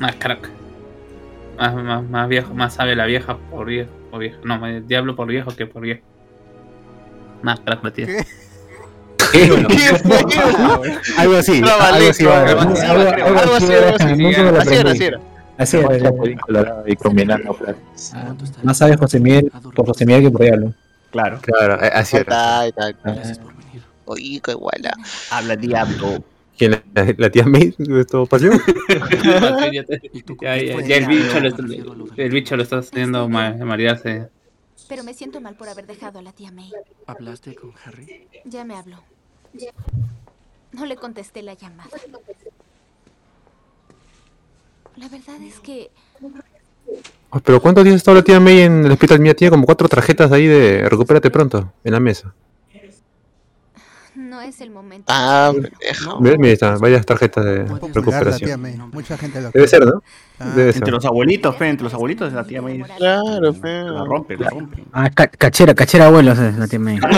Más 0.00 0.14
crack. 0.16 0.50
Más, 1.58 1.74
más, 1.74 2.02
más 2.08 2.28
viejo, 2.28 2.54
más 2.54 2.74
sabe 2.74 2.96
la 2.96 3.06
vieja 3.06 3.36
por 3.50 3.66
viejo. 3.66 3.90
Por 4.10 4.20
viejo. 4.20 4.38
No, 4.44 4.64
el 4.66 4.86
diablo 4.86 5.14
por 5.16 5.26
viejo 5.28 5.54
que 5.54 5.66
por 5.66 5.82
viejo. 5.82 6.02
Más 7.42 7.60
crack 7.60 7.84
la 7.84 7.90
tía. 7.92 8.06
Algo 11.18 11.36
así, 11.36 11.62
algo 11.62 12.08
así. 12.10 12.24
algo- 12.24 12.60
algo- 12.60 13.38
algo 13.40 13.54
así 13.54 13.66
me 13.66 13.80
lo 13.80 14.60
aprendí. 14.60 15.10
Así 15.56 15.76
era. 15.76 16.10
Colorado 16.46 16.84
y 16.86 16.96
combinando. 16.96 17.56
Ah, 18.14 18.34
Más 18.62 18.78
sabe 18.78 18.96
José 18.96 19.20
Miguel 19.20 19.52
por 19.74 19.86
José 19.86 20.04
Miguel 20.06 20.22
que 20.24 20.30
por 20.30 20.42
Diablo. 20.42 20.72
Claro. 21.10 21.38
Claro, 21.42 21.82
eh, 21.84 21.90
así 21.94 22.16
era. 22.16 22.66
Está, 22.66 22.90
ahí 24.12 24.36
está. 24.36 24.40
Oye, 24.40 24.40
qué 24.42 24.50
igual. 24.52 24.82
Habla 25.30 25.56
diablo. 25.56 26.24
¿Quién? 26.56 26.82
La, 26.94 27.14
la 27.18 27.30
tía 27.30 27.44
May? 27.46 27.74
¿Esto 27.78 28.26
pasó? 28.26 28.44
ya, 28.46 28.54
ya- 29.72 29.84
ya- 30.56 30.80
ya 30.86 30.96
el 30.96 31.06
bicho 31.06 31.40
lo 31.40 31.48
está, 31.48 31.62
el 32.22 32.30
bicho 32.30 32.56
lo 32.56 32.62
está 32.62 32.78
haciendo 32.78 33.28
ma- 33.28 33.54
marearse. 33.54 34.28
Pero 34.88 35.02
me 35.02 35.14
siento 35.14 35.40
mal 35.40 35.56
por 35.56 35.68
haber 35.68 35.86
dejado 35.86 36.18
a 36.18 36.22
la 36.22 36.32
tía 36.32 36.52
May. 36.52 36.70
¿Hablaste 37.06 37.54
con 37.54 37.72
Harry? 37.84 38.28
Ya 38.44 38.64
me 38.64 38.76
habló. 38.76 39.02
No 40.72 40.86
le 40.86 40.96
contesté 40.96 41.42
la 41.42 41.54
llamada. 41.54 41.90
La 44.96 45.08
verdad 45.08 45.42
es 45.42 45.58
que 45.60 45.90
Oh, 47.30 47.40
Pero 47.40 47.60
¿cuántos 47.60 47.82
días 47.82 47.94
ha 47.94 47.96
estado 47.96 48.16
la 48.18 48.22
tía 48.22 48.38
May 48.38 48.60
en 48.60 48.84
el 48.84 48.92
hospital? 48.92 49.18
Mía 49.18 49.34
tiene 49.34 49.50
como 49.50 49.64
cuatro 49.66 49.88
tarjetas 49.88 50.30
ahí 50.30 50.46
de 50.46 50.88
recupérate 50.88 51.30
pronto 51.30 51.72
en 51.82 51.92
la 51.92 51.98
mesa. 51.98 52.32
No 54.34 54.40
es 54.40 54.60
el 54.60 54.70
momento. 54.72 55.04
Ah, 55.14 55.52
Mira, 56.20 56.36
mira, 56.38 56.52
está, 56.54 56.76
varias 56.76 57.06
tarjetas 57.06 57.44
de 57.44 57.64
recuperación. 57.94 58.60
May. 58.60 58.76
Mucha 58.92 59.16
gente 59.16 59.40
lo 59.40 59.52
Debe 59.52 59.68
ser, 59.68 59.86
¿no? 59.86 60.02
Ah, 60.40 60.46
Debe 60.56 60.70
Entre 60.70 60.86
ser. 60.86 60.92
los 60.92 61.04
abuelitos, 61.04 61.56
fe, 61.56 61.68
entre 61.68 61.84
los 61.84 61.94
abuelitos 61.94 62.30
de 62.32 62.36
la 62.36 62.44
tía 62.44 62.60
May. 62.60 62.82
Claro, 62.82 63.54
fe. 63.54 63.84
La 63.84 64.04
rompe, 64.04 64.36
la 64.36 64.50
rompe. 64.50 64.82
Ah, 64.92 65.08
ca- 65.10 65.28
cachera, 65.28 65.72
cachera 65.72 66.06
abuelos 66.06 66.36
es 66.40 66.58
la 66.58 66.66
tía 66.66 66.80
May. 66.80 66.98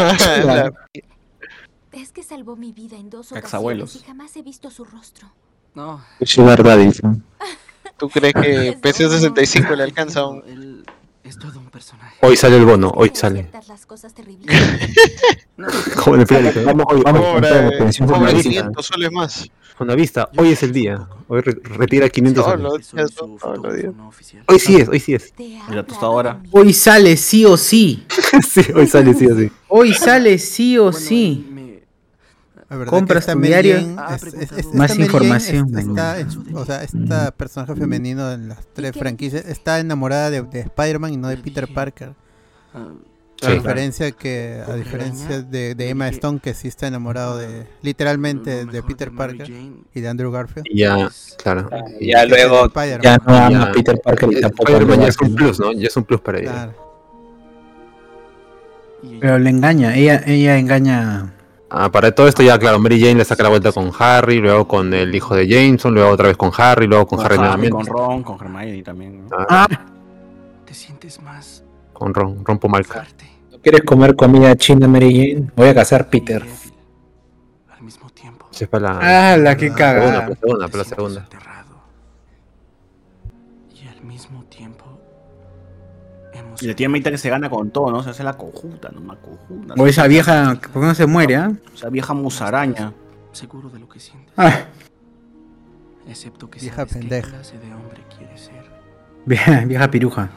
Es 1.92 2.12
que 2.12 2.22
salvó 2.22 2.54
mi 2.56 2.72
vida 2.72 2.98
en 2.98 3.08
dos 3.08 3.32
ocasiones 3.32 3.96
y 3.96 4.00
jamás 4.00 4.36
he 4.36 4.42
visto 4.42 4.70
su 4.70 4.84
rostro. 4.84 5.32
No. 5.74 6.04
Es 6.20 6.36
verdad. 6.36 6.78
¿Tú 7.96 8.10
crees 8.10 8.34
que 8.34 8.76
PC65 8.78 9.74
le 9.74 9.82
alcanza 9.84 10.26
un... 10.26 10.75
Es 11.26 11.38
todo 11.38 11.58
un 11.58 11.66
personaje. 11.66 12.14
Hoy 12.22 12.36
sale 12.36 12.56
el 12.56 12.64
bono, 12.64 12.92
hoy 12.94 13.10
sale. 13.12 13.50
Las 13.66 13.84
cosas 13.84 14.14
terribles. 14.14 14.56
Como 16.04 16.14
en 16.14 16.20
el 16.20 16.26
Félix. 16.28 16.64
Vamos, 16.64 16.86
hoy 16.88 17.02
vamos 17.02 17.20
con 17.78 17.92
Fonavista. 18.08 18.42
500 18.48 18.86
soles 18.86 19.10
más. 19.12 19.50
vista, 19.96 20.28
hoy 20.36 20.50
es 20.52 20.62
el 20.62 20.72
día. 20.72 21.08
Hoy 21.26 21.40
re- 21.40 21.58
retira 21.64 22.08
500 22.08 22.44
Solo, 22.44 22.70
soles. 22.80 23.12
Hoy 24.46 24.58
sí 24.60 24.76
es, 24.76 24.88
hoy 24.88 25.00
sí 25.00 25.14
es. 25.14 25.34
Mira, 25.68 25.84
tostadora. 25.84 26.40
Hoy 26.52 26.72
sale 26.72 27.16
sí 27.16 27.44
o 27.44 27.56
sí. 27.56 28.06
sí, 28.48 28.62
hoy 28.72 28.86
sale 28.86 29.12
sí 29.14 29.26
o 29.26 29.34
sí. 29.36 29.50
Hoy 29.68 29.94
sale 29.94 30.38
sí 30.38 30.78
o 30.78 30.92
sí. 30.92 31.44
La 32.68 32.76
verdad 32.76 32.90
Compras 32.90 33.26
que 33.26 33.32
tu 33.32 33.40
diario. 33.40 33.76
Jane 33.76 34.16
es- 34.16 34.24
es- 34.34 34.52
es- 34.52 34.74
Más 34.74 34.90
Jane 34.90 35.04
información, 35.04 35.66
está 35.78 36.16
o 36.54 36.64
sea, 36.64 36.82
esta 36.82 37.30
personaje 37.30 37.76
femenino 37.76 38.32
en 38.32 38.48
las 38.48 38.66
tres 38.72 38.92
franquicias 38.96 39.44
está 39.46 39.78
enamorada 39.78 40.30
de, 40.30 40.42
de 40.42 40.60
Spider-Man 40.60 41.12
y 41.12 41.16
no 41.16 41.28
de 41.28 41.36
Peter 41.36 41.68
Parker. 41.72 42.12
Ah, 42.74 42.88
A 43.42 43.50
diferencia 43.50 44.10
que 44.12 44.62
a 44.66 44.74
diferencia 44.74 45.42
de, 45.42 45.74
de 45.74 45.90
Emma 45.90 46.08
Stone 46.08 46.40
que 46.42 46.54
sí 46.54 46.68
está 46.68 46.86
enamorado 46.88 47.36
de 47.36 47.66
literalmente 47.82 48.64
de 48.64 48.82
Peter 48.82 49.12
Parker 49.12 49.48
y 49.94 50.00
de 50.00 50.08
Andrew 50.08 50.32
Garfield. 50.32 50.66
Ya, 50.74 51.08
claro. 51.36 51.68
Ya 52.00 52.24
luego-. 52.24 52.72
Ya 53.02 53.18
no 53.18 53.36
ama 53.36 53.62
a 53.64 53.72
Peter 53.72 54.00
Parker 54.02 54.30
y 54.32 54.40
tampoco 54.40 54.72
a 54.72 54.72
Spider-Man 54.72 55.00
ya 55.02 55.08
es 55.08 55.20
un 55.20 55.34
plus, 55.34 55.60
¿no? 55.60 55.72
Ya 55.72 55.86
es 55.86 55.96
un 55.96 56.04
plus 56.04 56.20
para 56.20 56.38
ella. 56.38 56.50
Claro. 56.52 56.72
Pero 59.20 59.38
le 59.38 59.50
engaña, 59.50 59.94
ella, 59.94 60.22
ella 60.26 60.58
engaña. 60.58 61.32
Ah, 61.68 61.90
para 61.90 62.12
todo 62.14 62.28
esto 62.28 62.42
ya, 62.42 62.58
claro, 62.58 62.78
Mary 62.78 63.00
Jane 63.00 63.16
le 63.16 63.24
saca 63.24 63.42
la 63.42 63.48
vuelta 63.48 63.72
con 63.72 63.90
Harry, 63.98 64.38
luego 64.38 64.68
con 64.68 64.94
el 64.94 65.12
hijo 65.14 65.34
de 65.34 65.48
Jameson, 65.48 65.92
luego 65.94 66.10
otra 66.10 66.28
vez 66.28 66.36
con 66.36 66.50
Harry, 66.56 66.86
luego 66.86 67.06
con, 67.06 67.16
Con 67.18 67.26
Harry 67.26 67.34
Harry, 67.36 67.42
nuevamente. 67.44 67.70
con 67.76 67.86
Ron, 67.86 68.22
con 68.22 68.36
Hermione 68.40 68.82
también. 68.82 69.26
¿no? 69.26 69.36
Ah, 69.48 69.66
Te 70.64 70.72
sientes 70.74 71.20
más 71.22 71.64
con 71.92 72.14
Ron, 72.14 72.44
rompo 72.44 72.68
Malca. 72.68 73.04
¿No 73.50 73.58
¿Quieres 73.58 73.82
comer 73.82 74.14
comida 74.14 74.54
china, 74.54 74.86
Mary 74.86 75.34
Jane? 75.34 75.50
Voy 75.56 75.68
a 75.68 75.74
cazar 75.74 76.08
Peter. 76.08 76.44
al 77.76 77.82
mismo 77.82 78.08
tiempo. 78.10 78.46
Es 78.52 78.68
para 78.68 78.94
la... 78.94 79.32
Ah, 79.32 79.36
la 79.36 79.56
que 79.56 79.66
Segunda, 79.70 79.76
caga. 79.78 80.26
segunda, 80.40 80.68
para 80.68 80.78
la 80.78 80.84
segunda. 80.84 81.28
Y 86.60 86.66
la 86.66 86.74
tía 86.74 86.88
Mayta 86.88 87.10
que 87.10 87.18
se 87.18 87.28
gana 87.30 87.48
con 87.50 87.70
todo, 87.70 87.90
¿no? 87.90 88.02
Se 88.02 88.10
hace 88.10 88.22
la 88.24 88.34
conjunta, 88.34 88.90
¿no? 88.90 89.00
La 89.12 89.20
conjunta. 89.20 89.74
O 89.76 89.86
esa 89.86 90.06
vieja, 90.06 90.58
¿por 90.72 90.82
qué 90.82 90.88
no 90.88 90.94
se 90.94 91.06
muere, 91.06 91.36
ah? 91.36 91.52
Esa 91.74 91.88
vieja 91.90 92.14
musaraña. 92.14 92.92
seguro 93.32 93.68
de 93.68 93.78
lo 93.78 93.88
que 93.88 94.00
sientes. 94.00 94.32
Ah, 94.36 94.64
Excepto 96.08 96.48
que 96.48 96.60
Vieja 96.60 96.86
pendeja. 96.86 97.26
qué 97.26 97.34
clase 97.34 97.58
de 97.58 97.74
hombre 97.74 98.00
quieres 98.16 98.40
ser. 98.40 98.64
vieja, 99.24 99.64
vieja 99.64 99.90
piruja. 99.90 100.30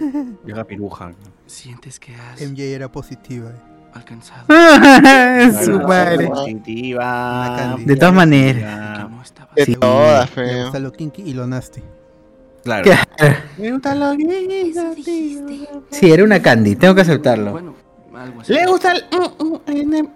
Vieja 0.44 0.64
piruja. 0.64 1.12
Sientes 1.46 2.00
que 2.00 2.14
has 2.16 2.40
MJ 2.40 2.62
era 2.74 2.90
positiva. 2.90 3.50
eh. 3.50 3.60
alcanzado. 3.94 4.46
Su 5.64 5.78
madre. 5.80 6.26
Positiva. 6.26 7.76
De 7.78 7.94
todas 7.96 8.14
maneras. 8.14 9.08
De 9.54 9.64
Sí, 9.66 9.76
todas, 9.76 10.28
feo. 10.30 10.64
gusta 10.64 10.78
lo 10.80 10.90
kinky 10.92 11.22
y 11.22 11.34
lo 11.34 11.46
nasty. 11.46 11.82
Claro. 12.64 12.90
Me 13.58 13.80
Sí, 15.90 16.10
era 16.12 16.24
una 16.24 16.40
candy, 16.40 16.76
tengo 16.76 16.94
que 16.94 17.00
aceptarlo. 17.00 17.52
Bueno, 17.52 17.74
algo 18.14 18.40
así. 18.40 18.52
Le 18.52 18.66
gusta 18.66 18.92
el. 18.92 20.08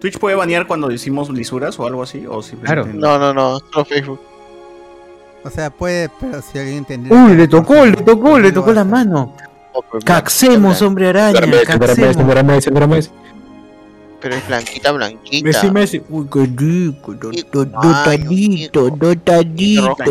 Twitch 0.00 0.18
puede 0.18 0.36
banear 0.36 0.66
cuando 0.66 0.88
decimos 0.88 1.30
lisuras 1.30 1.78
o 1.78 1.86
algo 1.86 2.02
así, 2.02 2.26
o 2.26 2.42
simplemente. 2.42 2.98
No, 2.98 3.18
no, 3.18 3.32
no, 3.32 3.58
solo 3.58 3.84
Facebook. 3.84 4.20
O 5.42 5.50
sea, 5.50 5.70
puede, 5.70 6.10
pero 6.20 6.40
si 6.42 6.58
alguien 6.58 6.78
entendiera. 6.78 7.24
Uy, 7.24 7.34
le 7.34 7.48
tocó, 7.48 7.84
le 7.84 7.96
tocó, 7.96 8.38
le 8.38 8.52
tocó 8.52 8.72
la 8.72 8.84
mano. 8.84 9.34
Caxemos, 10.04 10.80
hombre 10.82 11.08
araña, 11.08 11.40
caxemos. 11.66 13.10
Pero 14.24 14.36
es 14.36 14.48
blanquita, 14.48 14.90
blanquita. 14.90 15.46
Messi, 15.46 15.70
Messi. 15.70 16.02
Uy, 16.08 16.26
qué 16.32 16.46
rico, 16.56 17.12
do- 17.12 17.30
do- 17.30 17.64
dotadito, 17.66 18.88
dotadito. 18.88 20.04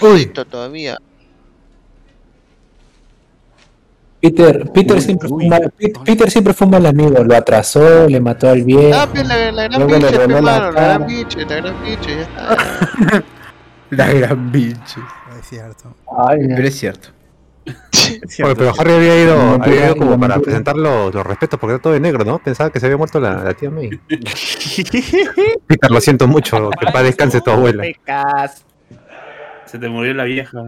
Rojito 0.00 0.44
todavía. 0.44 0.96
Peter, 4.20 4.70
Peter 4.72 5.02
siempre 5.02 5.28
fue 5.28 5.38
un 5.38 5.48
mal, 5.48 5.72
Pete- 5.76 6.00
Peter 6.04 6.30
siempre 6.30 6.54
fue 6.54 6.66
un 6.66 6.70
mal 6.70 6.86
amigo, 6.86 7.24
lo 7.24 7.34
atrasó, 7.34 8.06
le 8.06 8.20
mató 8.20 8.48
al 8.48 8.62
viejo. 8.62 8.96
Ah, 8.96 9.08
pues 9.12 9.26
la, 9.26 9.50
la 9.50 9.64
gran 9.64 9.80
voló 9.88 9.98
pe, 9.98 10.12
la 10.12 10.20
la 10.20 10.70
gran 10.70 11.06
bicha, 11.08 11.38
la 11.40 11.56
gran 11.56 11.84
bicha, 11.84 12.10
ya 12.10 12.22
está. 12.22 13.24
La 13.90 14.12
gran 14.12 14.52
biche. 14.52 15.00
Es 15.40 15.46
cierto. 15.48 15.96
Pero 16.30 16.68
es 16.68 16.78
cierto. 16.78 17.08
Oye, 18.44 18.54
pero 18.56 18.72
Harry 18.78 18.92
había 18.92 19.22
ido, 19.22 19.36
No, 19.36 19.64
había 19.64 19.86
ido 19.86 19.94
no, 19.94 20.06
como 20.06 20.20
para 20.20 20.38
presentar 20.38 20.76
los, 20.76 21.14
los 21.14 21.26
respetos 21.26 21.58
porque 21.58 21.74
era 21.74 21.82
todo 21.82 21.92
de 21.92 22.00
negro, 22.00 22.24
¿no? 22.24 22.38
Pensaba 22.38 22.70
que 22.70 22.80
se 22.80 22.86
había 22.86 22.96
muerto 22.96 23.20
la, 23.20 23.42
la 23.44 23.54
tía 23.54 23.70
May. 23.70 23.90
Peter, 25.66 25.90
lo 25.90 26.00
siento 26.00 26.26
mucho, 26.26 26.70
que 26.70 26.86
paz 26.86 27.02
descanse 27.02 27.40
tu 27.40 27.50
abuela. 27.50 27.84
Se 29.66 29.78
te 29.78 29.88
murió 29.88 30.14
la 30.14 30.24
vieja. 30.24 30.64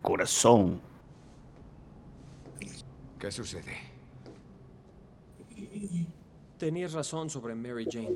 Corazón. 0.00 0.80
¿Qué 3.18 3.30
sucede? 3.30 3.72
Tenías 6.58 6.92
razón 6.92 7.28
sobre 7.28 7.54
Mary 7.54 7.86
Jane. 7.90 8.10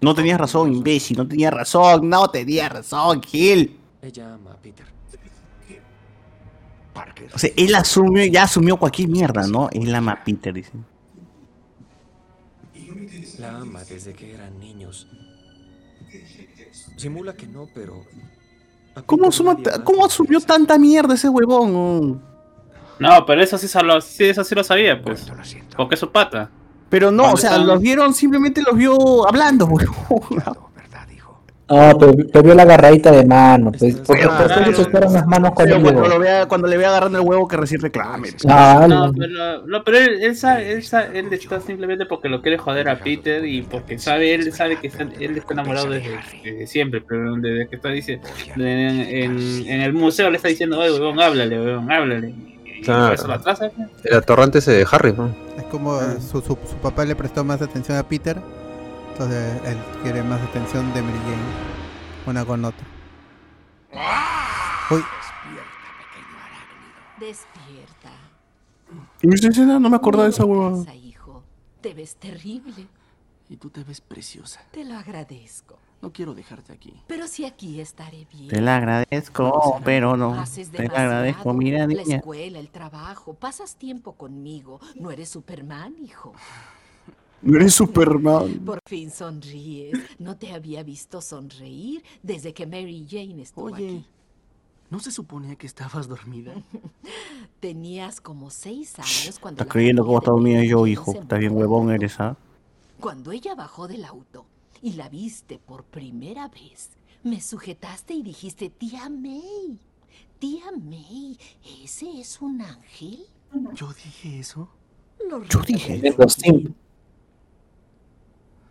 No 0.00 0.14
tenías 0.14 0.40
razón, 0.40 0.72
imbécil, 0.72 1.18
no 1.18 1.28
tenías 1.28 1.52
razón, 1.52 2.08
no 2.08 2.30
tenías 2.30 2.72
razón, 2.72 3.22
Gil. 3.22 3.78
Ella 4.00 4.34
ama 4.34 4.52
a 4.52 4.56
Peter. 4.56 4.86
O 7.34 7.38
sea, 7.38 7.50
él 7.56 7.74
asumió, 7.74 8.24
ya 8.26 8.44
asumió 8.44 8.76
cualquier 8.76 9.08
mierda, 9.08 9.46
¿no? 9.46 9.68
Él 9.72 9.94
ama 9.94 10.12
a 10.12 10.24
Peter, 10.24 10.52
dice. 10.54 10.72
La 13.38 13.56
ama 13.58 13.82
desde 13.84 14.12
que 14.12 14.34
eran 14.34 14.58
niños. 14.58 15.08
Simula 16.96 17.34
que 17.34 17.46
no, 17.46 17.66
pero. 17.74 18.04
a 18.94 19.02
¿Cómo, 19.02 19.24
Peter 19.24 19.34
asuma- 19.40 19.52
nadie 19.58 19.64
más 19.70 19.78
¿Cómo 19.80 20.04
asumió 20.06 20.40
tanta 20.40 20.78
mierda 20.78 21.14
ese 21.14 21.28
huevón? 21.28 22.22
No, 22.98 23.24
pero 23.26 23.42
eso 23.42 23.56
sí, 23.56 23.66
salo- 23.66 24.00
sí, 24.02 24.24
eso 24.24 24.44
sí 24.44 24.54
lo 24.54 24.62
sabía, 24.62 25.00
pues. 25.00 25.26
Porque 25.76 25.94
es 25.94 26.00
su 26.00 26.10
pata. 26.10 26.50
Pero 26.90 27.10
no, 27.10 27.32
o 27.32 27.36
sea, 27.36 27.56
los 27.56 27.80
vieron, 27.80 28.12
simplemente 28.12 28.60
los 28.62 28.76
vio 28.76 29.26
hablando, 29.26 29.64
huevón. 29.66 30.44
Ah, 31.72 31.92
pero, 31.98 32.12
pero 32.32 32.42
vio 32.42 32.54
la 32.54 32.64
agarradita 32.64 33.12
de 33.12 33.24
mano, 33.24 33.70
pues, 33.70 33.94
porque 34.04 34.22
Claro. 34.22 34.44
pues, 34.44 34.66
ellos 34.66 34.78
usaron 34.88 35.12
las 35.12 35.24
manos 35.26 35.52
Pero 35.56 35.70
cuando 35.70 35.82
cuando, 35.84 36.02
llegó. 36.02 36.14
lo 36.14 36.18
vea, 36.20 36.46
cuando 36.46 36.66
le 36.66 36.76
vea 36.76 36.88
agarrando 36.88 37.18
el 37.20 37.24
huevo 37.28 37.46
que 37.46 37.56
recién 37.56 37.80
reclame. 37.80 38.30
Ah, 38.48 38.86
No, 38.88 39.06
no. 39.06 39.12
pero, 39.16 39.66
no, 39.66 39.84
pero 39.84 39.98
él, 39.98 40.22
él 40.22 40.36
sabe, 40.36 40.72
él, 40.72 40.82
sabe- 40.82 41.16
él 41.18 41.32
está 41.32 41.60
simplemente 41.60 42.06
porque 42.06 42.28
lo 42.28 42.42
quiere 42.42 42.58
joder 42.58 42.88
a 42.88 42.98
Peter 42.98 43.44
y 43.46 43.62
porque 43.62 43.98
sabe, 44.00 44.34
él 44.34 44.52
sabe 44.52 44.76
que 44.80 44.88
está, 44.88 45.04
él 45.04 45.36
está 45.38 45.52
enamorado 45.54 45.90
desde, 45.90 46.10
desde 46.42 46.66
siempre, 46.66 47.02
pero 47.06 47.36
desde 47.36 47.68
que 47.68 47.76
está 47.76 47.88
diciendo, 47.90 48.26
en, 48.56 48.64
en- 48.64 49.66
en 49.68 49.80
el 49.82 49.92
museo 49.92 50.28
le 50.28 50.36
está 50.36 50.48
diciendo, 50.48 50.78
oye, 50.78 50.90
weón, 50.98 51.20
háblale, 51.20 51.60
weón, 51.60 51.90
háblale. 51.92 52.28
Y 52.30 52.82
por 52.82 52.84
Claro. 52.84 53.14
eso 53.14 53.26
lo 53.28 53.34
atrasa. 53.34 53.70
pues. 53.76 53.88
El 54.04 54.16
atorrante 54.16 54.58
ese 54.58 54.72
de 54.72 54.86
Harry, 54.90 55.12
¿no? 55.12 55.28
Es 55.56 55.64
como 55.64 56.00
su, 56.18 56.40
su, 56.40 56.58
su 56.68 56.76
papá 56.82 57.04
le 57.04 57.14
prestó 57.14 57.44
más 57.44 57.62
atención 57.62 57.96
a 57.98 58.02
Peter, 58.02 58.38
entonces 59.24 59.60
él 59.66 59.78
quiere 60.02 60.22
más 60.22 60.40
atención 60.40 60.94
de 60.94 61.02
Mary 61.02 61.18
Jane. 61.18 62.26
Una 62.26 62.44
con 62.44 62.64
otra. 62.64 62.86
Uy, 64.90 65.02
Despierta. 67.18 68.10
Y 69.20 69.34
escena 69.34 69.78
no 69.78 69.90
me 69.90 69.96
acordaba 69.96 70.24
de 70.24 70.30
esa 70.30 70.46
hueva. 70.46 70.94
Hijo. 70.94 71.42
Te 71.82 71.92
ves 71.92 72.16
terrible. 72.16 72.86
Y 73.50 73.56
tú 73.56 73.68
te 73.68 73.84
ves 73.84 74.00
preciosa. 74.00 74.62
Te 74.70 74.84
lo 74.84 74.96
agradezco. 74.96 75.78
No 76.00 76.12
quiero 76.14 76.32
dejarte 76.32 76.72
aquí. 76.72 76.94
Pero 77.06 77.26
si 77.26 77.44
aquí 77.44 77.78
estaré 77.78 78.26
bien. 78.32 78.48
Te 78.48 78.62
la 78.62 78.76
agradezco, 78.76 79.82
pero 79.84 80.16
no. 80.16 80.42
Te 80.72 80.88
la 80.88 81.00
agradezco, 81.02 81.52
mira, 81.52 81.80
La 81.80 81.86
niña. 81.88 82.16
escuela, 82.16 82.58
el 82.58 82.70
trabajo. 82.70 83.34
Pasas 83.34 83.76
tiempo 83.76 84.14
conmigo. 84.14 84.80
No 84.94 85.10
eres 85.10 85.28
Superman, 85.28 85.94
hijo. 86.02 86.32
No 87.42 87.56
eres 87.56 87.74
Superman. 87.74 88.60
Por 88.64 88.80
fin 88.86 89.10
sonríes. 89.10 89.98
No 90.18 90.36
te 90.36 90.52
había 90.52 90.82
visto 90.82 91.20
sonreír 91.20 92.02
desde 92.22 92.52
que 92.52 92.66
Mary 92.66 93.06
Jane 93.08 93.42
estuvo 93.42 93.66
Oye, 93.66 93.86
aquí. 93.86 94.06
¿no 94.90 95.00
se 95.00 95.10
suponía 95.10 95.56
que 95.56 95.66
estabas 95.66 96.06
dormida? 96.08 96.52
Tenías 97.60 98.20
como 98.20 98.50
seis 98.50 98.98
años 98.98 99.38
cuando, 99.40 99.62
Estás 99.62 99.72
creyendo 99.72 100.04
cómo 100.04 100.18
está 100.18 100.32
dormida 100.32 100.64
yo, 100.64 100.86
hijo. 100.86 101.14
Estás 101.14 101.38
bien 101.38 101.56
huevón 101.56 101.90
eres, 101.90 102.20
¿ah? 102.20 102.36
Cuando 102.98 103.32
ella 103.32 103.54
bajó 103.54 103.88
del 103.88 104.04
auto 104.04 104.44
y 104.82 104.92
la 104.92 105.08
viste 105.08 105.58
por 105.58 105.84
primera 105.84 106.48
vez, 106.48 106.90
me 107.22 107.40
sujetaste 107.40 108.12
y 108.14 108.22
dijiste, 108.22 108.68
tía 108.68 109.08
May, 109.08 109.78
tía 110.38 110.64
May, 110.78 111.38
¿ese 111.82 112.20
es 112.20 112.40
un 112.42 112.60
ángel? 112.60 113.20
¿Yo 113.74 113.92
dije 113.94 114.40
eso? 114.40 114.68
Lo 115.28 115.42
Yo 115.44 115.60
dije. 115.62 116.14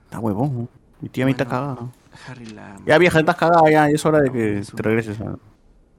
Está 0.10 0.18
huevón. 0.18 0.58
¿no? 0.58 0.68
Mi 1.02 1.10
tía 1.10 1.24
me 1.26 1.32
está 1.32 1.46
cagada. 1.46 1.92
Harry 2.28 2.48
la... 2.48 2.82
Ya 2.84 2.98
vieja, 2.98 3.20
estás 3.20 3.36
cagada 3.36 3.70
ya. 3.70 3.90
Es 3.92 4.04
hora 4.08 4.22
de 4.22 4.32
que 4.32 4.64
te 4.76 4.82
regreses. 4.82 5.20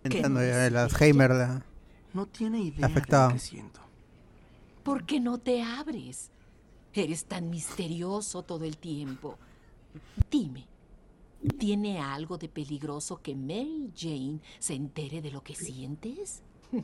Entrando 0.03 0.41
ya 0.41 0.67
el 0.67 0.77
Alzheimer 0.77 1.31
la, 1.31 1.63
No 2.13 2.27
tiene 2.27 2.59
idea 2.59 2.89
de 2.89 2.95
lo 2.95 3.33
que 3.33 3.39
siento. 3.39 3.81
¿Por 4.83 5.05
qué 5.05 5.21
no 5.21 5.39
te 5.39 5.63
abres? 5.63 6.33
Eres 6.93 7.25
tan 7.27 7.51
misterioso 7.51 8.43
todo 8.43 8.65
el 8.65 8.79
tiempo. 8.79 9.39
Dime, 10.29 10.67
¿tiene 11.57 12.01
algo 12.01 12.37
de 12.37 12.49
peligroso 12.49 13.23
que 13.23 13.37
Mary 13.37 13.93
Jane 13.97 14.41
se 14.59 14.75
entere 14.75 15.23
de 15.23 15.31
lo 15.31 15.45
que 15.45 15.55
sientes? 15.55 16.43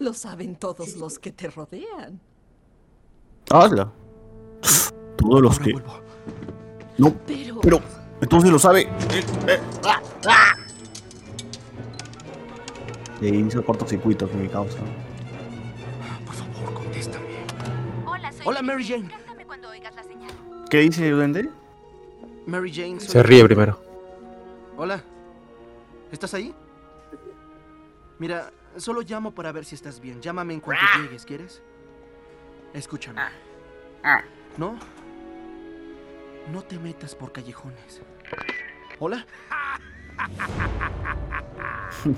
Lo 0.00 0.12
saben 0.12 0.56
todos 0.56 0.96
los 0.96 1.20
que 1.20 1.30
te 1.30 1.48
rodean. 1.48 2.20
Hazla. 3.48 3.92
Todos 5.16 5.40
los 5.40 5.60
que. 5.60 5.72
No, 6.98 7.12
Pero- 7.26 7.60
pero. 7.60 7.80
Entonces 8.20 8.50
lo 8.50 8.58
sabe. 8.58 8.82
Eh, 8.82 9.24
eh, 9.48 9.60
ah, 9.84 10.00
ah. 10.28 10.52
Y 13.20 13.26
ahí 13.26 13.36
hizo 13.46 13.64
cortocircuito 13.64 14.28
que 14.30 14.36
mi 14.36 14.48
causa. 14.48 14.78
Hola, 18.06 18.30
Hola, 18.44 18.62
Mary 18.62 18.84
Jane. 18.86 19.08
¿Qué 20.70 20.78
dice 20.78 21.10
Duende? 21.10 21.48
Mary 22.46 22.72
Jane. 22.72 23.00
soy- 23.00 23.08
Se 23.10 23.22
ríe 23.22 23.44
primero. 23.44 23.78
Hola. 24.76 25.02
¿Estás 26.12 26.34
ahí? 26.34 26.54
Mira, 28.18 28.50
solo 28.76 29.02
llamo 29.02 29.32
para 29.32 29.52
ver 29.52 29.64
si 29.64 29.74
estás 29.74 30.00
bien. 30.00 30.20
Llámame 30.20 30.54
en 30.54 30.60
cuanto 30.60 30.84
llegues, 31.02 31.24
¿quieres? 31.24 31.62
Escúchame. 32.72 33.20
¿No? 34.56 34.76
No 36.52 36.62
te 36.62 36.78
metas 36.78 37.14
por 37.14 37.32
callejones. 37.32 38.02
¿Hola? 38.98 39.24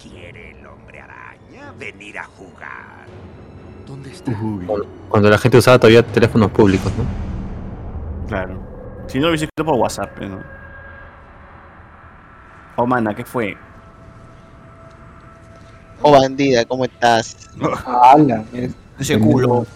¿Quiere 0.00 0.52
el 0.52 0.66
hombre 0.66 1.00
araña 1.00 1.72
venir 1.78 2.18
a 2.18 2.24
jugar? 2.24 3.06
¿Dónde 3.86 4.12
está? 4.12 4.32
Cuando, 4.32 4.86
cuando 5.08 5.30
la 5.30 5.38
gente 5.38 5.58
usaba 5.58 5.78
todavía 5.78 6.02
teléfonos 6.04 6.50
públicos, 6.52 6.92
¿no? 6.96 7.04
Claro. 8.28 8.60
Si 9.08 9.18
no 9.18 9.24
lo 9.24 9.30
hubiese 9.30 9.46
escrito 9.46 9.64
por 9.64 9.74
WhatsApp, 9.80 10.16
¿no? 10.20 10.40
Oh, 12.76 12.86
mana, 12.86 13.14
¿qué 13.14 13.24
fue? 13.24 13.56
Oh, 16.02 16.12
bandida, 16.12 16.64
¿cómo 16.64 16.84
estás? 16.84 17.50
¡Hala! 17.84 18.44
Ese 18.98 19.18
culo. 19.18 19.66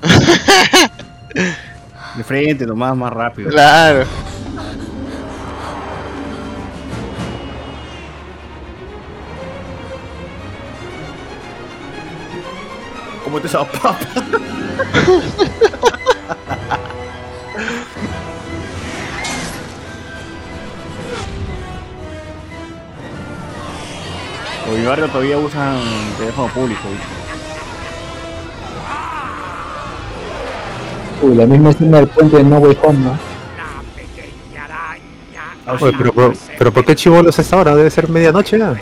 De 2.16 2.24
frente, 2.24 2.66
nomás, 2.66 2.96
más 2.96 3.12
rápido. 3.12 3.50
Claro. 3.50 4.04
¿Cómo 13.24 13.40
te 13.40 13.46
esa 13.46 13.64
papa? 13.64 13.96
En 24.66 24.80
mi 24.80 24.86
barrio 24.86 25.08
todavía 25.08 25.36
usan 25.36 25.80
teléfono 26.16 26.48
público. 26.48 26.80
¿viste? 26.90 27.19
Uy, 31.22 31.34
la 31.34 31.46
misma 31.46 31.70
escena 31.70 31.98
del 31.98 32.08
puente 32.08 32.36
de 32.38 32.44
No 32.44 32.58
Way 32.58 32.78
Home, 32.82 32.98
¿no? 32.98 33.18
Oye, 35.72 35.94
pero, 35.96 36.12
pero, 36.12 36.32
pero 36.58 36.72
¿por 36.72 36.84
qué 36.84 36.96
chivolos 36.96 37.38
es 37.38 37.52
ahora? 37.52 37.76
Debe 37.76 37.90
ser 37.90 38.08
medianoche 38.08 38.58
ya. 38.58 38.74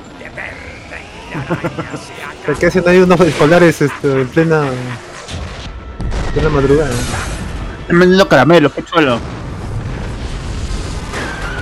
¿Por 2.46 2.56
qué 2.56 2.66
hacen 2.66 2.88
ahí 2.88 2.98
unos 2.98 3.20
escolares 3.20 3.82
este, 3.82 4.22
en 4.22 4.28
plena, 4.28 4.68
en 4.68 6.32
plena 6.32 6.48
madrugada? 6.48 6.90
Están 7.80 7.98
vendiendo 7.98 8.28
caramelos, 8.28 8.72
qué 8.72 8.82
chulo. 8.84 9.18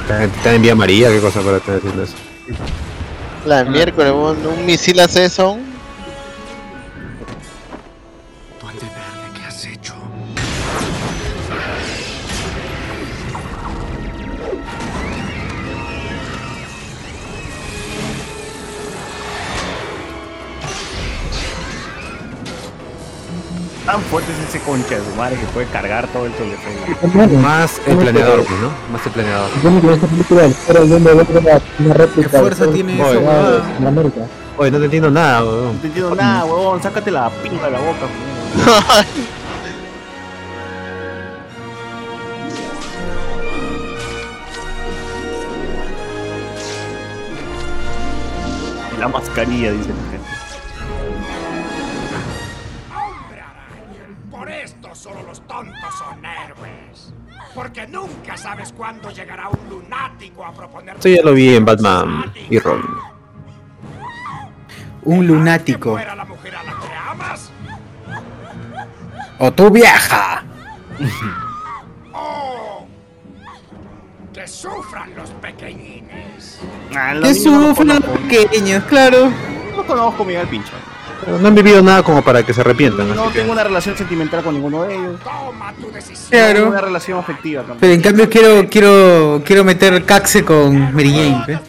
Está, 0.02 0.24
está 0.24 0.54
en 0.54 0.62
vía 0.62 0.74
María, 0.76 1.08
qué 1.08 1.20
cosa 1.20 1.40
para 1.40 1.56
estar 1.56 1.76
haciendo 1.76 2.04
eso. 2.04 2.14
La 3.44 3.64
miércoles, 3.64 4.12
un, 4.12 4.46
un 4.46 4.66
misil 4.66 5.00
hace 5.00 5.24
eso. 5.24 5.58
Tan 23.86 24.02
fuerte 24.02 24.32
es 24.32 24.48
ese 24.48 24.58
concha 24.64 24.96
de 24.96 25.04
su 25.04 25.16
madre 25.16 25.36
que 25.36 25.46
puede 25.46 25.66
cargar 25.68 26.08
todo 26.08 26.26
el 26.26 26.32
teléfono. 26.32 27.40
Más 27.40 27.80
el 27.86 27.96
planeador, 27.96 28.44
pues, 28.44 28.60
¿no? 28.60 28.70
Más 28.92 29.06
el 29.06 29.12
planeador. 29.12 29.48
Esta 29.92 30.06
película 30.08 30.42
del 30.42 30.92
una 31.78 31.94
réplica. 31.94 32.28
¿Qué 32.28 32.38
fuerza 32.38 32.66
tiene 32.72 33.00
eso, 33.00 33.20
de 33.20 33.86
América. 33.86 34.20
Oye, 34.58 34.70
no 34.72 34.78
te 34.78 34.84
entiendo 34.86 35.10
nada, 35.10 35.44
weón. 35.44 35.74
No 35.74 35.80
te 35.80 35.86
entiendo 35.86 36.14
nada, 36.16 36.44
huevón. 36.46 36.82
Sácate 36.82 37.12
la 37.12 37.30
pinga 37.30 37.66
de 37.66 37.70
la 37.70 37.78
boca. 37.78 38.06
huevón. 38.56 39.06
La 48.98 49.08
mascarilla, 49.08 49.72
dice 49.72 49.90
Por 54.30 54.50
esto 54.50 54.94
solo 54.94 55.22
los 55.22 55.40
tontos 55.46 55.94
son 55.98 56.24
héroes. 56.24 57.14
Porque 57.54 57.86
nunca 57.86 58.36
sabes 58.36 58.72
cuándo 58.72 59.10
llegará 59.10 59.48
un 59.48 59.68
lunático 59.68 60.44
a 60.44 60.52
proponer. 60.52 60.96
Esto 60.96 61.08
ya 61.08 61.22
lo 61.22 61.32
vi 61.32 61.54
en 61.54 61.64
Batman 61.64 62.32
y 62.50 62.58
Robin. 62.58 62.86
Un 65.02 65.26
lunático. 65.26 65.98
¿Era 65.98 66.16
la 66.16 66.24
mujer 66.24 66.56
a 66.56 66.62
la 66.64 66.72
que 66.72 66.92
amas? 67.08 67.50
O 69.38 69.52
tú 69.52 69.70
viaja. 69.70 70.42
¡Oh! 72.12 72.86
Que 74.32 74.48
sufran 74.48 75.14
los 75.14 75.30
pequeñines. 75.30 76.60
Ah, 76.94 77.14
lo 77.14 77.22
Que 77.22 77.28
no 77.28 77.34
sufren 77.34 77.88
los 77.88 78.00
pequeños, 78.00 78.82
claro. 78.84 79.30
No 79.76 79.86
conozco 79.86 80.22
a 80.22 80.26
Miguel 80.26 80.48
Pincho. 80.48 80.72
Pero 81.24 81.38
no 81.38 81.48
han 81.48 81.54
vivido 81.54 81.82
nada 81.82 82.02
como 82.02 82.22
para 82.22 82.42
que 82.44 82.52
se 82.52 82.60
arrepientan, 82.60 83.08
No 83.14 83.24
así 83.24 83.32
que... 83.32 83.38
tengo 83.40 83.52
una 83.52 83.64
relación 83.64 83.96
sentimental 83.96 84.42
con 84.44 84.54
ninguno 84.54 84.82
de 84.84 84.94
ellos. 84.94 85.20
Toma 85.22 85.72
tu 85.72 85.90
decisión. 85.90 86.16
No 86.24 86.28
tengo 86.30 86.52
Claro. 86.54 86.68
una 86.68 86.80
relación 86.80 87.18
afectiva 87.18 87.62
tampoco. 87.62 87.80
Pero 87.80 87.92
en 87.94 88.00
cambio 88.02 88.28
quiero, 88.30 88.68
quiero, 88.68 89.42
quiero 89.44 89.64
meter 89.64 90.04
caxe 90.04 90.44
con 90.44 90.94
Mary 90.94 91.10
Jane, 91.10 91.44
¿eh? 91.54 91.60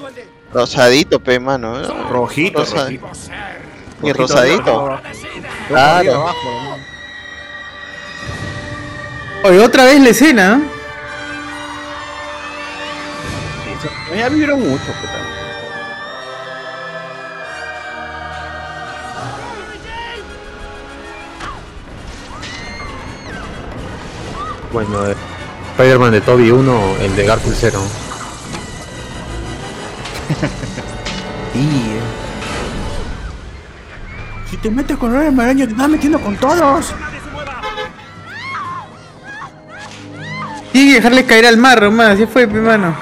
Rosadito, 0.53 1.19
pe, 1.19 1.39
mano. 1.39 1.79
¿eh? 1.81 1.87
Rojito, 2.09 2.59
Rosa- 2.59 2.83
rojito. 2.83 3.07
Y 4.03 4.13
rosadito. 4.13 4.99
Claro. 5.69 6.25
Oye, 9.43 9.59
otra 9.59 9.85
vez 9.85 9.99
la 10.01 10.09
escena. 10.09 10.61
¿eh? 14.13 14.17
Ya 14.17 14.29
vivieron 14.29 14.59
mucho, 14.59 14.83
puta. 14.85 15.26
Bueno, 24.71 25.05
eh, 25.07 25.15
Spider-Man 25.77 26.11
de 26.11 26.21
Toby 26.21 26.51
1, 26.51 26.95
el 27.01 27.15
de 27.15 27.25
Garfield 27.25 27.57
0. 27.59 27.79
Sí. 31.53 31.97
Si 34.51 34.57
te 34.57 34.69
metes 34.69 34.95
con 34.97 35.15
el 35.15 35.39
araña, 35.39 35.65
te 35.65 35.71
estás 35.71 35.89
metiendo 35.89 36.19
con 36.19 36.35
todos. 36.37 36.93
Tiene 40.71 40.89
que 40.89 40.95
dejarle 40.95 41.25
caer 41.25 41.47
al 41.47 41.57
mar, 41.57 41.81
nomás. 41.81 42.09
Así 42.09 42.27
fue, 42.27 42.47
pe, 42.47 42.59
mano. 42.61 42.95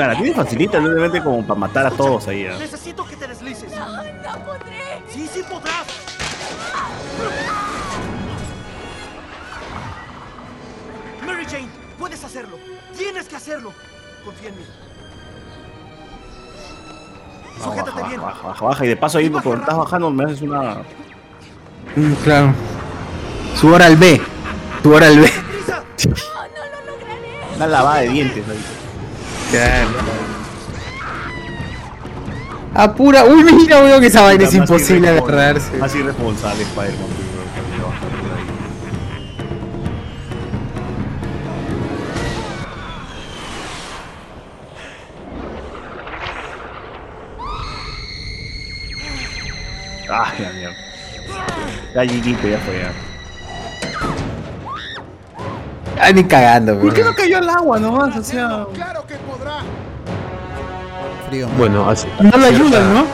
O 0.00 0.02
sea, 0.02 0.14
la 0.14 0.16
tiene 0.16 0.34
facilita, 0.34 0.78
simplemente 0.80 1.22
como 1.22 1.46
para 1.46 1.60
matar 1.60 1.86
a 1.86 1.90
todos 1.90 2.26
ahí. 2.28 2.46
¿ah? 2.46 2.56
Necesito 2.58 3.06
que 3.06 3.16
te 3.16 3.26
deslices. 3.28 3.70
No, 3.70 3.86
no 3.86 4.44
podré. 4.46 5.02
Sí, 5.10 5.28
sí 5.30 5.42
podrás. 5.42 5.84
Mary 11.26 11.44
Jane, 11.44 11.68
puedes 11.98 12.24
hacerlo. 12.24 12.56
Tienes 12.96 13.28
que 13.28 13.36
hacerlo. 13.36 13.74
Confía 14.24 14.48
en 14.48 14.56
mí. 14.56 14.62
No, 17.58 17.64
Sujétate 17.64 17.90
baja, 17.90 18.08
bien. 18.08 18.22
baja, 18.22 18.42
baja, 18.48 18.64
baja. 18.64 18.84
Y 18.86 18.88
de 18.88 18.96
paso 18.96 19.18
ahí, 19.18 19.28
cuando 19.28 19.54
estás 19.54 19.76
bajando, 19.76 20.10
me 20.10 20.24
haces 20.24 20.40
una. 20.40 20.76
Mm, 21.94 22.12
claro. 22.24 22.54
Su 23.54 23.68
hora 23.68 23.84
al 23.84 23.96
B. 23.98 24.18
Su 24.82 24.94
hora 24.94 25.08
al 25.08 25.18
B. 25.18 25.30
Una 27.56 27.66
lavada 27.66 28.00
de 28.00 28.08
dientes 28.08 28.48
ahí. 28.48 28.79
Claro. 29.50 29.88
Apura. 32.74 33.24
Uy, 33.24 33.42
mira, 33.52 33.80
weón, 33.80 34.00
que 34.00 34.06
esa 34.06 34.22
vaina 34.22 34.44
es 34.44 34.54
imposible 34.54 35.08
agarrarse. 35.08 35.76
Más 35.78 35.94
irresponsable 35.94 36.62
Spider-Man. 36.62 37.30
Ah, 50.12 50.32
ya 50.38 50.52
mierda. 50.52 50.76
Ya 51.94 52.02
ya 52.50 52.58
fue 52.58 52.80
ya. 52.80 53.09
Ay, 56.00 56.14
ni 56.14 56.24
cagando, 56.24 56.78
¿Por 56.78 56.94
qué 56.94 57.04
no 57.04 57.14
cayó 57.14 57.38
al 57.38 57.48
agua 57.48 57.78
nomás? 57.78 58.16
O 58.16 58.24
sea. 58.24 58.66
Claro 58.72 59.06
que 59.06 59.16
podrá. 59.16 59.58
Frío. 61.28 61.48
Bueno, 61.58 61.88
así. 61.88 62.08
No 62.20 62.36
lo 62.36 62.46
ayudan, 62.46 62.94
¿no? 62.94 63.04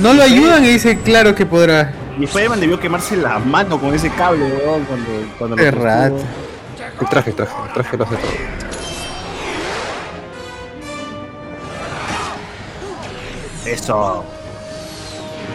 No 0.00 0.14
lo 0.14 0.22
ayudan 0.22 0.64
y 0.64 0.68
dice, 0.68 0.98
claro 1.00 1.34
que 1.34 1.46
podrá. 1.46 1.92
Y 2.18 2.24
Spider-Man 2.24 2.60
debió 2.60 2.80
quemarse 2.80 3.16
la 3.16 3.38
mano 3.38 3.78
con 3.80 3.94
ese 3.94 4.10
cable, 4.10 4.44
weón, 4.44 4.84
cuando, 4.84 5.10
cuando 5.38 5.56
Qué 5.56 5.70
lo 5.70 5.82
rato. 5.82 6.16
El 7.00 7.08
traje, 7.08 7.30
el 7.30 7.36
traje, 7.36 7.52
el 7.66 7.72
traje 7.72 7.96
lo 7.96 8.04
hace 8.04 8.16
todo. 8.16 8.30
Eso. 13.66 14.24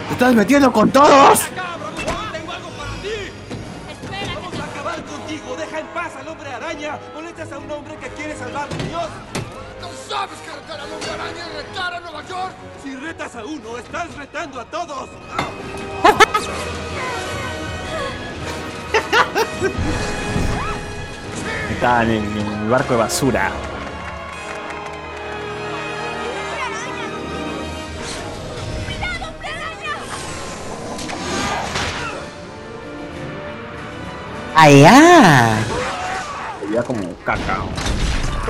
¡Te 0.08 0.12
estás 0.14 0.34
metiendo 0.34 0.72
con 0.72 0.90
todos! 0.90 1.42
Al 6.86 6.94
hombre 6.94 6.98
araña. 6.98 6.98
Molestas 7.14 7.52
a 7.52 7.58
un 7.58 7.70
hombre 7.70 7.96
que 7.96 8.08
quiere 8.10 8.36
salvar 8.36 8.64
a 8.64 8.84
Dios. 8.84 9.08
¿No 9.80 9.88
sabes 10.08 10.38
que 10.40 10.50
retar 10.52 10.80
al 10.80 10.92
hombre 10.92 11.10
araña 11.10 11.46
y 11.46 11.56
retar 11.56 11.94
a 11.94 12.00
Nueva 12.00 12.22
York? 12.26 12.52
Si 12.82 12.96
retas 12.96 13.36
a 13.36 13.44
uno, 13.44 13.78
estás 13.78 14.14
retando 14.16 14.60
a 14.60 14.64
todos. 14.64 15.08
Está 21.70 22.02
en 22.02 22.10
el 22.10 22.68
barco 22.68 22.92
de 22.94 22.98
basura. 22.98 23.50
¡Allá! 34.54 35.79
Como 36.86 37.14
caca. 37.24 37.58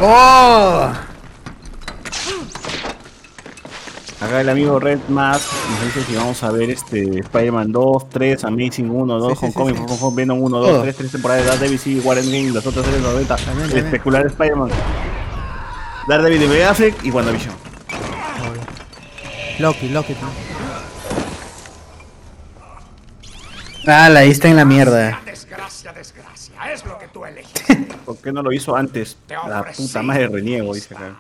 ¡Oh! 0.01 0.93
Acá 4.21 4.41
el 4.43 4.49
amigo 4.51 4.79
Red 4.79 5.01
Mask 5.09 5.51
nos 5.71 5.85
dice 5.87 6.05
si 6.05 6.15
vamos 6.15 6.43
a 6.43 6.51
ver 6.51 6.69
este 6.71 7.21
Spider-Man 7.21 7.73
2, 7.73 8.11
3, 8.11 8.45
Amazing 8.45 8.91
1, 8.91 9.19
2, 9.19 9.33
Sí, 9.33 9.39
sí, 9.39 9.47
Homecoming, 9.47 9.75
sí, 9.77 9.83
From 9.87 10.05
Home, 10.05 10.17
Venom 10.17 10.43
1, 10.43 10.59
2, 10.59 10.69
Todo. 10.69 10.83
3, 10.83 10.97
3 10.97 11.13
temporadas 11.13 11.45
de 11.45 11.51
Daredevil, 11.51 11.79
sí, 11.79 12.01
Warren 12.05 12.27
Game, 12.27 12.51
las 12.51 12.67
otras 12.67 12.85
series 12.85 13.03
90, 13.03 13.37
También, 13.37 13.71
el 13.71 13.79
especular 13.79 14.27
Spider-Man, 14.27 14.71
Daredevil 16.07 16.41
de 16.41 16.47
Ben 16.47 16.69
Affleck 16.69 17.03
y 17.05 17.11
WandaVision. 17.11 17.55
Loki, 19.59 19.89
Loki. 19.89 20.15
también. 20.15 20.51
Ah, 23.87 24.09
la 24.11 24.25
está 24.25 24.49
en 24.49 24.57
la 24.57 24.65
mierda. 24.67 25.21
Desgracia, 25.25 25.93
desgracia. 25.93 26.30
Es 26.69 26.85
lo 26.85 26.99
que 26.99 27.09
tú 27.09 27.25
eliges. 27.25 27.65
¿Por 28.05 28.19
qué 28.19 28.33
no 28.33 28.43
lo 28.43 28.53
hizo 28.53 28.77
antes? 28.77 29.17
Te 29.27 29.35
La 29.35 29.65
puta 29.65 30.03
madre 30.03 30.29
reniego, 30.29 30.75
dice 30.75 30.95
acá. 30.95 31.17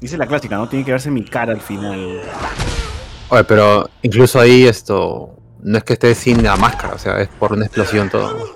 Dice 0.00 0.18
la 0.18 0.26
clásica, 0.26 0.56
¿no? 0.56 0.68
Tiene 0.68 0.84
que 0.84 0.92
verse 0.92 1.10
mi 1.10 1.24
cara 1.24 1.52
al 1.52 1.60
final. 1.60 2.22
Oye, 3.30 3.44
pero 3.44 3.88
incluso 4.02 4.38
ahí 4.38 4.66
esto 4.66 5.34
no 5.62 5.78
es 5.78 5.84
que 5.84 5.94
esté 5.94 6.14
sin 6.14 6.42
la 6.42 6.56
máscara, 6.56 6.94
o 6.94 6.98
sea, 6.98 7.20
es 7.20 7.28
por 7.28 7.52
una 7.52 7.64
explosión 7.64 8.10
todo. 8.10 8.52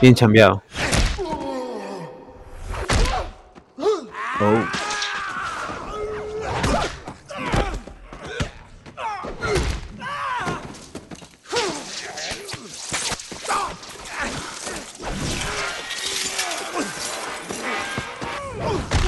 Bien 0.00 0.14
chambeado. 0.14 0.62
Oh. 4.40 4.64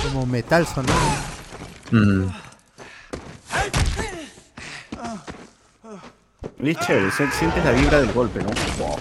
Como 0.04 0.23
metal 0.34 0.66
sonó. 0.66 0.92
Mm. 1.92 2.26
Es 6.66 6.76
chévere, 6.80 7.10
se- 7.12 7.30
sientes 7.30 7.64
la 7.64 7.70
vibra 7.70 8.00
del 8.00 8.12
golpe, 8.12 8.40
¿no? 8.42 8.48
Wow. 8.78 8.96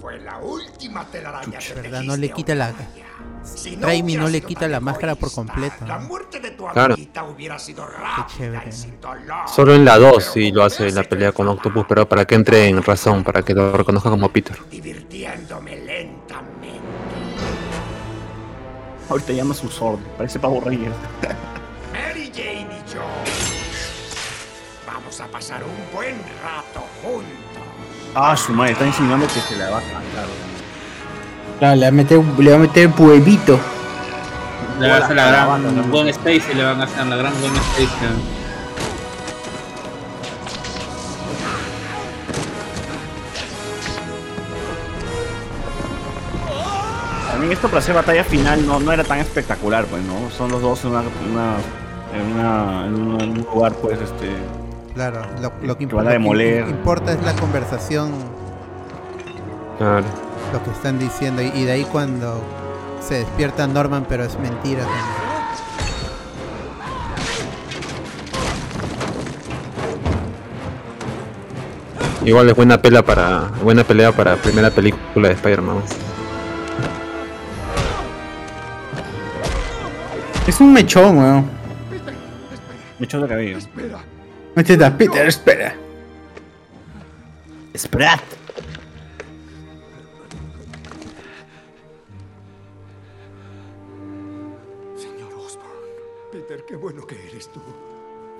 Fue 0.00 0.18
la 0.20 0.38
última 0.38 1.04
telaraña 1.06 1.58
que 1.58 1.74
¿Verdad? 1.74 2.02
No 2.02 2.16
le 2.16 2.30
quita 2.32 2.54
la. 2.54 2.72
Si 3.44 3.76
no 3.76 3.86
Raimi 3.86 4.16
no 4.16 4.28
le 4.28 4.40
quita 4.42 4.68
la 4.68 4.80
máscara 4.80 5.14
por 5.14 5.32
completo. 5.32 5.84
Claro. 6.68 6.94
amiguita 6.94 7.24
hubiera 7.24 7.58
sido 7.58 7.86
rápida 7.86 8.62
y 8.68 8.72
sin 8.72 9.00
dolor. 9.00 9.48
Solo 9.48 9.74
en 9.74 9.84
la 9.84 9.98
2 9.98 10.24
sí 10.24 10.52
lo 10.52 10.62
hace 10.62 10.88
en 10.88 10.94
la 10.94 11.02
pelea 11.04 11.32
con 11.32 11.48
Octopus, 11.48 11.86
pero 11.88 12.08
para 12.08 12.24
que 12.24 12.34
entre 12.34 12.66
en 12.68 12.82
razón, 12.82 13.24
para 13.24 13.42
que 13.42 13.54
lo 13.54 13.72
reconozca 13.72 14.10
como 14.10 14.28
Peter. 14.28 14.56
Divirtiéndome 14.70 15.76
lentamente. 15.76 16.80
Ahorita 19.08 19.32
llama 19.32 19.54
su 19.54 19.68
sword, 19.68 19.98
parece 20.16 20.38
Pavo 20.38 20.60
Reyes. 20.60 20.92
Mary 21.92 22.30
Jane 22.34 22.68
y 22.70 22.92
yo. 22.92 23.00
Vamos 24.86 25.20
a 25.20 25.26
pasar 25.26 25.62
un 25.64 25.94
buen 25.96 26.16
rato 26.44 26.86
juntos. 27.02 27.26
Ah, 28.14 28.36
su 28.36 28.52
madre, 28.52 28.72
está 28.72 28.86
insinuando 28.86 29.26
que 29.26 29.40
se 29.40 29.56
la 29.56 29.70
va 29.70 29.78
a 29.78 29.82
cantar. 29.82 30.26
Claro, 31.58 31.76
le 31.76 31.82
va 31.82 31.88
a 31.88 31.90
meter, 31.90 32.24
le 32.38 32.50
va 32.50 32.56
a 32.56 32.60
meter 32.60 32.90
huevito. 32.98 33.58
Le 34.80 34.88
van 34.88 35.02
a 35.02 35.04
hacer 35.04 35.16
la 35.16 35.26
gran 35.26 35.48
banda. 35.48 35.82
Gwen 35.90 36.08
Stacy, 36.08 36.54
le 36.54 36.64
van 36.64 36.80
a 36.80 36.84
hacer 36.84 37.06
la 37.06 37.16
gran 37.16 37.32
Gwen 37.40 37.54
Stacy. 37.56 38.06
También 47.30 47.52
esto 47.52 47.68
para 47.68 47.78
hacer 47.78 47.94
batalla 47.94 48.24
final 48.24 48.66
no, 48.66 48.80
no 48.80 48.92
era 48.92 49.04
tan 49.04 49.18
espectacular, 49.18 49.84
pues, 49.86 50.02
¿no? 50.02 50.30
Son 50.30 50.50
los 50.50 50.60
dos 50.60 50.84
en 50.84 50.90
una, 50.90 51.00
una- 51.30 51.56
en, 52.14 52.32
una- 52.34 52.86
en 52.86 52.94
un- 52.94 53.20
en 53.20 53.30
un 53.30 53.46
lugar, 53.54 53.72
pues, 53.74 53.98
este... 54.00 54.30
Claro, 54.94 55.22
lo, 55.40 55.52
lo 55.62 55.78
que, 55.78 55.86
Que 55.86 55.94
van 55.94 56.06
a 56.06 56.10
lo 56.10 56.10
que 56.10 56.18
demoler. 56.18 56.68
importa 56.68 57.12
es 57.12 57.22
la 57.22 57.32
conversación, 57.34 58.10
Claro. 59.78 60.04
lo 60.52 60.62
que 60.64 60.70
están 60.70 60.98
diciendo. 60.98 61.40
Y, 61.40 61.46
y 61.54 61.64
de 61.64 61.72
ahí 61.72 61.84
cuando 61.84 62.42
se 63.00 63.14
despierta 63.14 63.66
Norman, 63.66 64.06
pero 64.08 64.24
es 64.24 64.38
mentira 64.38 64.82
también. 64.84 65.20
Igual 72.24 72.50
es 72.50 72.54
buena 72.54 72.80
pelea 72.80 73.02
para 73.02 73.50
buena 73.62 73.82
pelea 73.82 74.12
para 74.12 74.36
primera 74.36 74.70
película 74.70 75.28
de 75.28 75.34
Spider-Man. 75.34 75.82
Es 80.46 80.60
un 80.60 80.72
mechón, 80.72 81.18
weón. 81.18 81.50
Mechón 82.98 83.22
de 83.22 83.28
cabello. 83.28 83.58
Macheta, 84.54 84.96
Peter, 84.96 85.26
espera. 85.26 85.74
Espera. 87.72 88.20
Qué 96.70 96.76
bueno 96.76 97.06
que 97.06 97.16
eres 97.28 97.50
tú. 97.50 97.60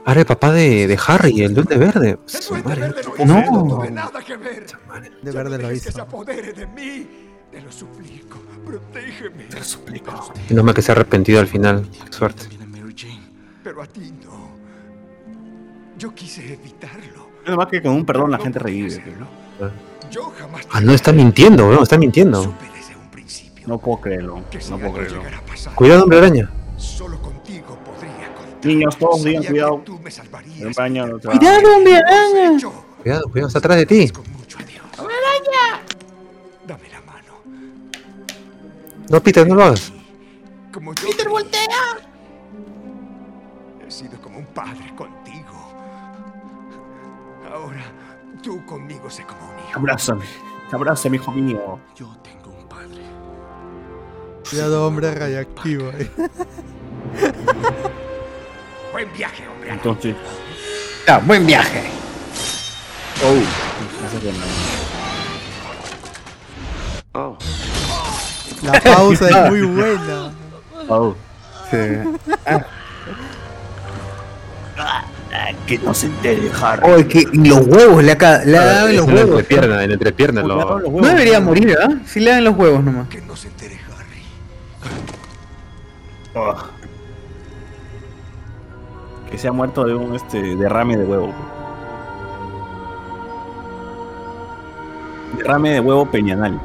Ahora 0.07 0.20
el 0.20 0.26
papá 0.26 0.52
de, 0.52 0.86
de 0.86 0.99
Harry, 1.07 1.42
el 1.42 1.52
duende 1.55 1.76
verde. 1.76 2.18
Su 2.26 2.55
madre. 2.57 2.92
No 3.25 3.42
tuve 3.68 3.91
nada 3.91 4.23
que 4.25 4.36
ver. 4.36 4.67
De 5.23 5.31
verde 5.33 5.59
lo 5.59 5.68
Que 5.68 5.75
hizo. 5.75 5.91
se 5.92 6.00
apodere 6.00 6.52
de 6.52 6.67
mí. 6.68 7.07
Te 7.50 7.60
lo 7.60 7.70
suplico. 7.73 8.39
Protégeme. 8.65 9.44
Te 9.44 9.59
lo 9.59 9.65
suplico. 9.65 10.33
Menos 10.49 10.65
mal 10.65 10.75
que 10.75 10.81
se 10.83 10.92
ha 10.92 10.94
arrepentido 10.94 11.41
al 11.41 11.49
final. 11.49 11.86
Qué 12.07 12.12
suerte. 12.12 12.44
Pero 13.62 13.83
a 13.83 13.86
ti 13.86 14.12
no. 14.25 14.50
Yo 15.99 16.15
quise 16.15 16.55
evitarlo. 16.55 17.28
Es 17.44 17.55
más 17.55 17.67
que 17.67 17.83
con 17.83 17.92
un 17.92 18.07
perdón 18.07 18.31
la 18.31 18.39
gente 18.39 18.59
revive. 18.59 19.02
¿no? 19.18 19.26
Yo 20.10 20.33
jamás 20.39 20.67
Ah, 20.70 20.81
no, 20.81 20.92
está 20.92 21.12
mintiendo, 21.12 21.68
weón, 21.68 21.83
está 21.83 21.99
mintiendo. 21.99 22.55
No 23.67 23.78
puedo 23.78 24.00
creerlo. 24.00 24.36
No 24.70 24.78
puedo 24.78 24.92
creerlo. 24.94 25.23
Cuidado, 25.75 26.05
hombre 26.05 26.18
araña. 26.18 26.50
Solo. 26.78 27.18
Niños, 28.62 28.97
todos 28.98 29.24
digan 29.24 29.44
cuidado. 29.44 29.82
El 30.58 30.72
baño 30.74 31.06
no 31.06 31.18
¡Cuidado, 31.18 31.76
hombre 31.76 31.97
araña! 31.97 32.58
Cuidado, 33.02 33.22
cuidado, 33.30 33.48
está 33.48 33.58
atrás 33.58 33.78
de 33.78 33.86
ti. 33.86 34.12
araña! 34.98 35.82
Dame 36.66 36.89
la 36.90 37.00
mano. 37.00 37.32
No, 39.08 39.22
Peter, 39.22 39.48
no 39.48 39.55
lo 39.55 39.64
hagas. 39.64 39.92
Como 40.72 40.94
yo. 40.94 41.08
Peter, 41.08 41.28
voltea. 41.28 41.98
He 43.86 43.90
sido 43.90 44.20
como 44.20 44.39
un 44.39 44.47
padre 44.47 44.94
contigo. 44.94 45.72
Ahora, 47.50 47.84
tú 48.42 48.64
conmigo 48.66 49.08
sé 49.08 49.24
como 49.24 49.40
un 49.40 49.58
hijo. 49.58 49.78
Abrázame. 49.78 50.24
Abrázame, 50.70 51.16
hijo 51.16 51.32
mío. 51.32 51.80
Cuidado, 54.48 54.86
hombre 54.86 55.14
radiactivo. 55.14 55.90
Buen 58.92 59.12
viaje, 59.12 59.46
hombre. 59.48 59.70
Entonces. 59.70 60.14
Ah, 61.06 61.20
buen 61.24 61.46
viaje. 61.46 61.82
Oh. 63.24 63.34
Que 64.20 64.32
no. 64.32 64.44
Oh. 67.12 67.38
La 68.62 68.80
pausa 68.80 69.28
es 69.28 69.50
muy 69.50 69.62
buena. 69.66 70.32
Oh. 70.88 71.14
Sí. 71.70 71.76
Ah. 72.46 72.64
Que 75.66 75.78
no 75.78 75.94
se 75.94 76.06
entere, 76.06 76.50
Harry. 76.60 76.82
Oh, 76.84 76.96
es 76.96 77.06
que 77.06 77.20
en 77.20 77.48
los 77.48 77.66
huevos 77.66 78.02
le 78.02 78.12
ha, 78.12 78.44
le 78.44 78.58
ha 78.58 78.64
dado 78.64 78.88
en 78.88 78.96
los 78.96 79.06
en 79.08 79.14
huevos. 79.14 79.40
entrepierna, 79.40 79.84
en 79.84 79.90
entrepierna 79.92 80.42
lo. 80.42 80.80
No 80.80 81.06
debería 81.06 81.40
morir, 81.40 81.76
¿ah? 81.80 81.88
Si 82.06 82.18
le 82.20 82.30
dan 82.30 82.44
los 82.44 82.56
huevos 82.56 82.82
nomás. 82.82 83.06
Oh. 86.34 86.54
Que 89.31 89.39
se 89.39 89.49
ha 89.49 89.52
muerto 89.52 89.84
de 89.84 89.94
un 89.94 90.15
este 90.15 90.57
derrame 90.57 90.97
de 90.97 91.05
huevo. 91.05 91.33
Derrame 95.36 95.70
de 95.70 95.81
huevo 95.81 96.07
peñanal. 96.07 96.60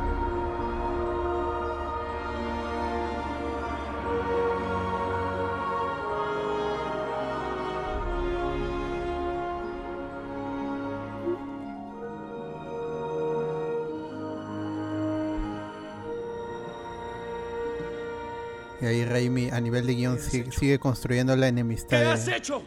Y 18.86 18.88
ahí 18.88 19.04
Raimi 19.06 19.50
a 19.50 19.60
nivel 19.60 19.88
de 19.88 19.96
guion 19.96 20.20
sigue, 20.20 20.52
sigue 20.52 20.78
construyendo 20.78 21.36
la 21.36 21.48
enemistad 21.48 21.98
¿Qué 22.02 22.06
has 22.06 22.26
de, 22.28 22.36
hecho? 22.36 22.62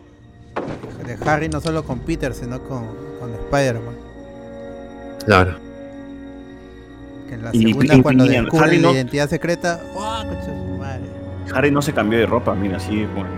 de 1.07 1.17
Harry 1.31 1.49
no 1.49 1.61
solo 1.61 1.85
con 1.85 2.01
Peter, 2.01 2.35
sino 2.35 2.61
con, 2.65 2.87
con 3.21 3.33
Spider-Man. 3.33 3.95
Claro. 5.25 5.55
Que 7.29 7.35
en 7.35 7.45
la 7.45 7.51
Y- 7.53 7.63
segunda 7.69 7.95
y- 7.95 8.03
cuando 8.03 8.27
y- 8.27 8.31
descubre 8.31 8.65
Harry 8.67 8.77
la 8.79 8.83
no- 8.89 8.95
identidad 8.95 9.29
secreta. 9.31 9.81
Harry 11.55 11.71
no 11.71 11.81
se 11.83 11.93
cambió 11.93 12.19
de 12.19 12.27
ropa, 12.27 12.53
mira, 12.57 12.79
así 12.79 13.05
bueno. 13.15 13.31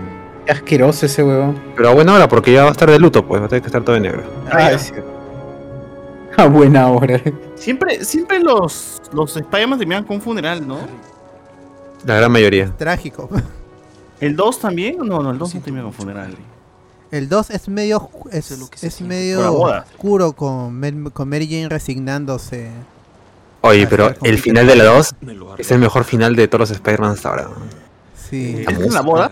Qué 0.47 0.51
asqueroso 0.53 1.05
ese 1.05 1.23
huevón. 1.23 1.61
Pero 1.75 1.89
a 1.89 1.93
buena 1.93 2.15
hora, 2.15 2.27
porque 2.27 2.51
ya 2.51 2.63
va 2.63 2.69
a 2.69 2.71
estar 2.71 2.89
de 2.89 2.97
luto, 2.97 3.23
pues 3.27 3.41
va 3.41 3.45
a 3.45 3.49
tener 3.49 3.61
que 3.61 3.67
estar 3.67 3.83
todo 3.83 3.93
de 3.93 4.01
negro. 4.01 4.23
Ah, 4.51 4.71
es. 4.71 4.91
A 6.35 6.47
buena 6.47 6.89
hora. 6.89 7.21
Siempre, 7.55 8.03
siempre 8.03 8.39
los, 8.39 8.99
los 9.13 9.37
Spider-Man 9.37 9.77
terminan 9.77 10.03
con 10.03 10.15
un 10.15 10.21
funeral, 10.23 10.67
¿no? 10.67 10.79
La 12.05 12.15
gran 12.15 12.31
mayoría. 12.31 12.73
Trágico. 12.77 13.29
¿El 14.19 14.35
2 14.35 14.59
también? 14.59 14.97
No, 14.99 15.21
no, 15.23 15.31
el 15.31 15.37
2 15.37 15.55
no 15.55 15.61
termina 15.61 15.83
con 15.83 15.93
funeral. 15.93 16.35
El 17.11 17.27
2 17.27 17.49
es 17.49 17.67
medio 17.67 18.09
es, 18.31 18.51
es 18.81 19.01
medio 19.01 19.51
boda. 19.51 19.85
oscuro 19.91 20.31
con, 20.33 21.09
con 21.11 21.27
Mary 21.29 21.47
Jane 21.47 21.67
resignándose. 21.69 22.69
Oye, 23.61 23.85
pero 23.87 24.13
el 24.23 24.37
final 24.39 24.65
de 24.65 24.75
la 24.75 24.85
Parker. 24.85 25.37
2 25.39 25.55
es 25.59 25.71
el 25.71 25.79
mejor 25.79 26.03
final 26.05 26.35
de 26.35 26.47
todos 26.47 26.61
los 26.61 26.71
Spider-Man 26.71 27.11
hasta 27.11 27.29
ahora. 27.29 27.47
Sí. 28.29 28.63
¿Es 28.67 28.79
en 28.79 28.93
la 28.93 29.01
boda? 29.01 29.29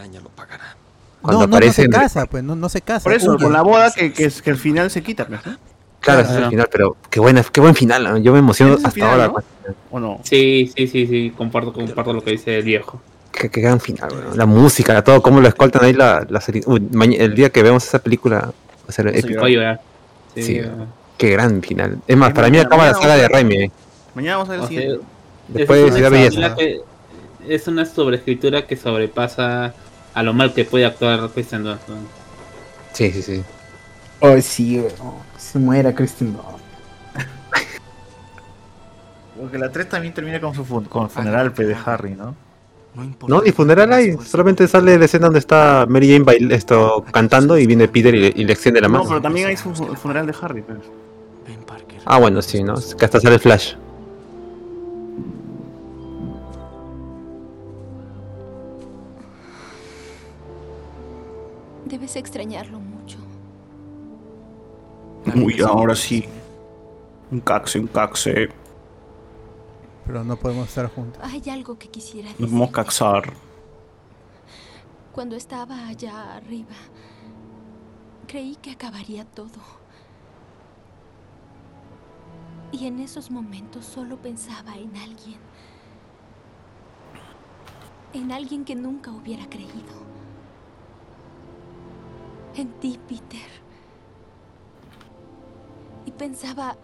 Cuando 1.21 1.41
no, 1.41 1.47
no, 1.47 1.47
no 1.47 1.55
aparece 1.57 1.73
se 1.75 1.81
en- 1.83 1.91
casa, 1.91 2.25
pues 2.25 2.43
no, 2.43 2.55
no 2.55 2.67
se 2.69 2.81
casa. 2.81 3.03
Por 3.03 3.13
eso, 3.13 3.31
huye. 3.31 3.43
con 3.43 3.53
la 3.53 3.61
boda 3.61 3.91
que, 3.93 4.11
que, 4.13 4.25
es- 4.25 4.41
que 4.41 4.51
al 4.51 4.57
final 4.57 4.89
se 4.91 5.01
quita, 5.03 5.25
pues, 5.27 5.45
¿no? 5.45 5.57
Claro, 5.99 6.21
ese 6.21 6.31
es 6.31 6.37
el 6.37 6.49
final, 6.49 6.67
pero 6.71 6.95
qué 7.09 7.19
buena, 7.19 7.43
qué 7.43 7.59
buen 7.61 7.75
final. 7.75 8.03
¿no? 8.03 8.17
Yo 8.17 8.31
me 8.33 8.39
emociono 8.39 8.75
hasta 8.75 8.91
final, 8.91 9.21
ahora. 9.21 9.43
¿no? 9.67 9.75
¿O 9.91 9.99
no? 9.99 10.19
Sí, 10.23 10.71
sí, 10.75 10.87
sí, 10.87 11.05
sí, 11.07 11.33
comparto, 11.35 11.73
comparto 11.73 12.13
lo 12.13 12.23
que 12.23 12.31
dice 12.31 12.57
el 12.57 12.63
viejo. 12.63 13.01
Qué, 13.31 13.49
qué 13.49 13.61
gran 13.61 13.79
final. 13.79 14.09
La 14.35 14.45
música, 14.45 15.03
todo, 15.03 15.21
cómo 15.21 15.39
lo 15.41 15.47
escoltan 15.47 15.83
ahí 15.85 15.93
la, 15.93 16.25
la 16.29 16.41
serie. 16.41 16.63
Uy, 16.65 16.81
el 17.17 17.35
día 17.35 17.49
que 17.51 17.61
vemos 17.63 17.85
esa 17.85 17.99
película 17.99 18.39
va 18.39 18.53
a 18.87 18.91
ser 18.91 19.07
épico. 19.09 19.45
Sí, 19.45 20.43
Sí, 20.43 20.61
qué 21.17 21.29
gran 21.31 21.61
final. 21.61 21.99
Es 22.07 22.15
más, 22.17 22.33
para 22.33 22.47
mí 22.47 22.57
mañana- 22.57 22.67
acaba 22.67 22.85
la 22.87 22.93
saga 22.95 23.15
de 23.17 23.27
Raimi. 23.27 23.55
eh. 23.63 23.71
Mañana 24.15 24.37
vamos 24.37 24.49
a 24.49 24.51
ver 24.53 24.59
el 24.61 24.65
O 24.65 24.67
sea, 24.67 24.77
siguiente. 24.79 25.05
Después 25.49 25.79
es 25.79 25.93
de 25.93 25.99
una 26.07 26.07
escritura 26.17 26.49
Belleza. 26.49 26.55
que- 26.55 27.53
es 27.55 27.67
una 27.67 27.85
sobreescritura 27.85 28.67
que 28.67 28.75
sobrepasa 28.77 29.73
a 30.13 30.23
lo 30.23 30.33
mal 30.33 30.53
que 30.53 30.65
puede 30.65 30.85
actuar 30.85 31.29
Christian 31.33 31.63
Dunst. 31.63 31.83
Sí, 32.93 33.11
sí, 33.11 33.21
sí. 33.21 33.43
Oh, 34.21 34.39
sí, 34.41 34.79
weón. 34.79 35.13
Se 35.37 35.57
muera 35.59 35.93
Kristen. 35.95 36.35
Porque 39.39 39.57
la 39.57 39.71
3 39.71 39.87
también 39.87 40.13
termina 40.13 40.39
con 40.41 40.53
su 40.53 40.65
fu- 40.65 40.83
con 40.83 41.03
el 41.05 41.09
funeral 41.09 41.53
de 41.53 41.77
Harry, 41.85 42.13
¿no? 42.15 42.35
No, 43.27 43.41
ni 43.41 43.51
funeral 43.53 43.93
hay. 43.93 44.17
Solamente 44.17 44.67
sale 44.67 44.97
la 44.99 45.05
escena 45.05 45.27
donde 45.27 45.39
está 45.39 45.85
Mary 45.87 46.11
Jane 46.11 46.25
bail- 46.25 46.51
esto, 46.51 47.05
cantando 47.11 47.57
y 47.57 47.65
viene 47.65 47.87
Peter 47.87 48.13
y 48.13 48.19
le, 48.19 48.33
y 48.35 48.43
le 48.43 48.51
extiende 48.51 48.81
la 48.81 48.87
No, 48.89 48.93
mano. 48.97 49.05
pero 49.07 49.21
también 49.21 49.47
hay 49.47 49.55
su, 49.55 49.69
el 49.69 49.95
funeral 49.95 50.25
de 50.27 50.35
Harry. 50.41 50.61
pues. 50.63 50.79
Ah, 52.05 52.17
bueno, 52.19 52.41
sí, 52.41 52.63
¿no? 52.63 52.73
Es 52.77 52.95
Que 52.95 53.05
hasta 53.05 53.19
sale 53.21 53.39
Flash. 53.39 53.75
Debes 61.85 62.15
extrañarlo. 62.15 62.79
Uy, 65.35 65.61
ahora 65.61 65.95
sí. 65.95 66.25
Un 67.31 67.39
caxe, 67.41 67.79
un 67.79 67.87
caxe. 67.87 68.49
Pero 70.05 70.23
no 70.23 70.35
podemos 70.35 70.67
estar 70.67 70.87
juntos. 70.89 71.21
Hay 71.23 71.43
algo 71.49 71.77
que 71.77 71.87
quisiera 71.89 72.29
Nos 72.29 72.37
decir. 72.39 72.53
vamos 72.53 72.69
a 72.69 72.71
caxar. 72.71 73.33
Cuando 75.13 75.35
estaba 75.35 75.87
allá 75.87 76.35
arriba, 76.37 76.75
creí 78.27 78.55
que 78.55 78.71
acabaría 78.71 79.25
todo. 79.25 79.59
Y 82.71 82.85
en 82.87 82.99
esos 82.99 83.29
momentos 83.31 83.85
solo 83.85 84.17
pensaba 84.17 84.75
en 84.75 84.95
alguien. 84.97 85.37
En 88.13 88.31
alguien 88.31 88.65
que 88.65 88.75
nunca 88.75 89.11
hubiera 89.11 89.47
creído. 89.49 90.09
En 92.55 92.71
ti, 92.79 92.99
Peter. 93.07 93.68
Y 96.05 96.11
pensaba, 96.11 96.75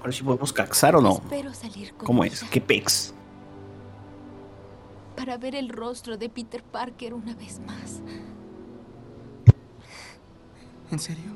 Ahora 0.00 0.12
sí 0.12 0.22
podemos 0.22 0.52
caxar 0.52 0.96
o 0.96 1.00
no. 1.00 1.12
espero 1.12 1.54
salir 1.54 1.94
con 1.94 2.06
¿Cómo 2.06 2.24
ella 2.24 2.34
es? 2.34 2.44
¿Qué 2.44 2.60
pex? 2.60 3.14
para 5.16 5.38
ver 5.38 5.54
el 5.54 5.68
rostro 5.68 6.18
de 6.18 6.28
Peter 6.28 6.62
Parker 6.62 7.14
una 7.14 7.34
vez 7.34 7.60
más. 7.60 8.02
¿En 10.90 10.98
serio? 10.98 11.30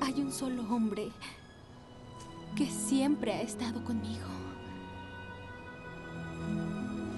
Hay 0.00 0.20
un 0.22 0.32
solo 0.32 0.62
hombre 0.72 1.08
que 2.56 2.66
siempre 2.66 3.32
ha 3.34 3.42
estado 3.42 3.82
conmigo. 3.84 4.24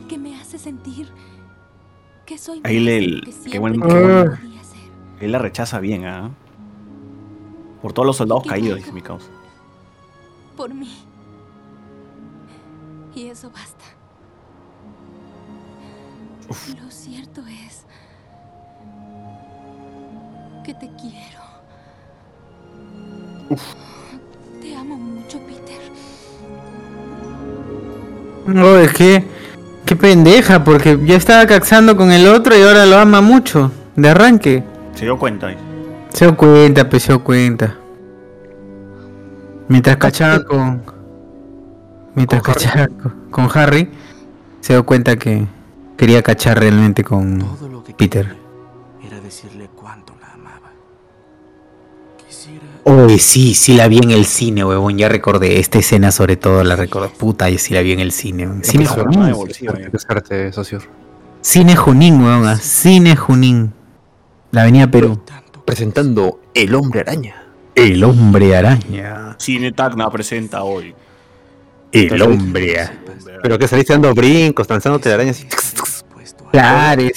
Que 0.09 0.19
me 0.19 0.41
hace 0.41 0.59
sentir 0.59 1.09
Que 2.25 2.39
soy 2.39 2.61
Ahí 2.65 2.81
le. 2.81 3.21
Qué 3.51 3.59
buen. 3.59 3.81
ser. 3.81 4.39
Él 5.21 5.33
la 5.33 5.39
rechaza 5.39 5.79
bien, 5.81 6.07
¿ah? 6.07 6.31
Por 7.87 7.93
todos 7.93 8.07
los 8.07 8.17
soldados 8.17 8.43
caídos, 8.45 8.79
dice 8.79 8.91
mi 8.91 9.01
causa. 9.01 9.29
Por 10.57 10.75
mí. 10.75 10.93
Y 13.15 13.29
eso 13.29 13.49
basta. 13.49 13.85
Lo 16.83 16.91
cierto 16.91 17.43
es 17.47 17.85
que 20.65 20.75
te 20.75 20.91
quiero. 21.01 21.43
Te 24.61 24.75
amo 24.75 24.97
mucho, 24.97 25.39
Peter. 25.47 25.81
No, 28.49 28.79
es 28.79 28.93
que. 28.95 29.25
Qué 29.85 29.95
pendeja, 29.95 30.65
porque 30.65 30.99
ya 31.05 31.15
estaba 31.15 31.47
caxando 31.47 31.97
con 31.97 32.11
el 32.11 32.27
otro 32.27 32.59
y 32.59 32.63
ahora 32.63 32.85
lo 32.85 32.99
ama 32.99 33.21
mucho. 33.21 33.71
De 33.95 34.09
arranque. 34.09 34.65
Se 34.97 35.05
dio 35.05 35.17
cuenta. 35.17 35.47
dice. 35.47 35.66
Se 36.17 36.25
dio 36.25 36.35
cuenta, 36.35 36.89
pues 36.89 37.03
se 37.03 37.13
dio 37.13 37.23
cuenta. 37.23 37.77
Mientras 39.69 39.99
cachaba 39.99 40.43
con. 40.43 40.83
Mientras 42.15 42.41
¿Con 42.43 42.53
Harry? 42.55 42.65
cachaba 42.65 42.89
con, 42.89 43.13
con 43.31 43.49
Harry, 43.59 43.91
se 44.63 44.73
dio 44.73 44.87
cuenta 44.87 45.17
que 45.19 45.47
quería 45.99 46.23
cachar 46.23 46.59
realmente 46.59 47.05
con 47.05 47.45
Peter. 47.99 48.35
Era 49.07 49.21
decirle 49.21 49.69
cuánto 49.75 50.15
la 50.23 50.33
amaba. 50.33 50.73
Quisiera. 52.27 52.65
Oye, 52.85 53.19
sí, 53.19 53.53
sí 53.53 53.75
la 53.75 53.87
vi 53.87 53.99
en 53.99 54.11
el 54.11 54.25
cine, 54.25 54.65
huevón. 54.65 54.97
Ya 54.97 55.11
recordé. 55.11 55.61
Esta 55.61 55.81
escena, 55.81 56.13
sobre 56.13 56.39
todo, 56.39 56.65
la 56.65 56.77
recuerdo. 56.77 57.11
Puta, 57.11 57.51
yo 57.51 57.59
sí 57.59 57.75
la 57.75 57.83
vi 57.83 57.93
en 57.93 58.01
el 58.01 58.13
cine. 58.13 58.47
huevón. 58.47 58.65
Cine 58.65 58.87
Junín. 58.87 59.33
bolsillo. 59.35 59.75
Cine 61.43 61.77
Junín, 61.77 62.23
huevón. 62.23 62.49
ah, 62.49 62.57
Cine 62.57 63.17
Junín. 63.17 63.75
La 64.51 64.63
Avenida 64.63 64.91
Perú. 64.91 65.21
Presentando 65.67 66.41
El 66.55 66.75
Hombre 66.75 67.01
Araña. 67.01 67.43
El 67.75 68.03
Hombre 68.03 68.57
Araña. 68.57 69.37
Cine 69.39 69.73
Tacna 69.73 70.09
presenta 70.11 70.63
hoy. 70.63 70.95
El 71.93 72.23
Hombre 72.23 72.81
Araña. 72.81 73.03
Pero 73.43 73.59
que 73.59 73.69
saliste 73.69 73.93
dando 73.93 74.15
brincos, 74.15 74.69
lanzándote 74.71 75.09
la 75.09 75.17
araña 75.17 75.33
así. 75.33 75.47
Claro, 76.51 77.03
ahí 77.03 77.13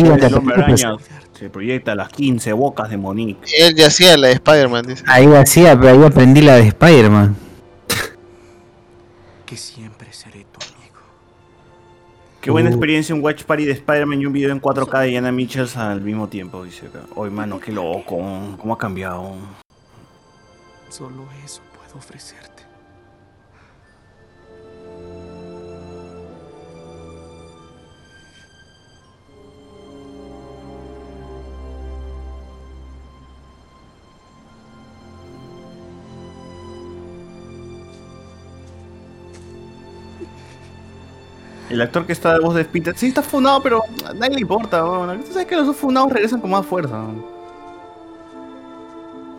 El 0.00 0.34
hombre 0.34 0.54
araña 0.54 0.96
se 1.38 1.50
proyecta 1.50 1.94
las 1.94 2.08
15 2.10 2.52
bocas 2.52 2.90
de 2.90 2.96
Monique. 2.96 3.40
Él 3.58 3.74
ya 3.74 3.86
hacía 3.86 4.16
la 4.16 4.28
de 4.28 4.34
Spider-Man, 4.34 4.86
dice. 4.86 5.04
Ahí 5.06 5.26
hacía, 5.26 5.78
pero 5.78 5.90
ahí 5.92 6.04
aprendí 6.04 6.40
la 6.40 6.56
de 6.56 6.68
Spider-Man. 6.68 7.36
Que 9.46 9.56
siempre. 9.56 9.87
Qué 12.48 12.52
buena 12.52 12.70
Uh. 12.70 12.72
experiencia 12.72 13.14
un 13.14 13.22
watch 13.22 13.44
party 13.44 13.66
de 13.66 13.72
Spider-Man 13.72 14.22
y 14.22 14.24
un 14.24 14.32
video 14.32 14.52
en 14.52 14.58
4K 14.58 15.00
de 15.02 15.08
Diana 15.08 15.30
Mitchells 15.30 15.76
al 15.76 16.00
mismo 16.00 16.28
tiempo, 16.30 16.64
dice 16.64 16.86
acá. 16.86 17.00
Oye, 17.14 17.30
mano, 17.30 17.60
qué 17.60 17.70
loco. 17.70 18.16
¿Cómo 18.56 18.72
ha 18.72 18.78
cambiado? 18.78 19.34
Solo 20.88 21.26
eso 21.44 21.60
puedo 21.76 21.98
ofrecerte. 21.98 22.47
El 41.70 41.80
actor 41.82 42.06
que 42.06 42.12
está 42.12 42.32
de 42.34 42.40
voz 42.40 42.54
de 42.54 42.64
Peter, 42.64 42.96
sí 42.96 43.08
está 43.08 43.22
funado, 43.22 43.62
pero 43.62 43.82
a 44.06 44.14
nadie 44.14 44.36
le 44.36 44.40
importa. 44.40 44.84
weón. 44.84 45.20
Tú 45.22 45.32
sabes 45.32 45.46
que 45.46 45.56
los 45.56 45.76
funados 45.76 46.10
regresan 46.12 46.40
con 46.40 46.50
más 46.50 46.64
fuerza. 46.64 47.02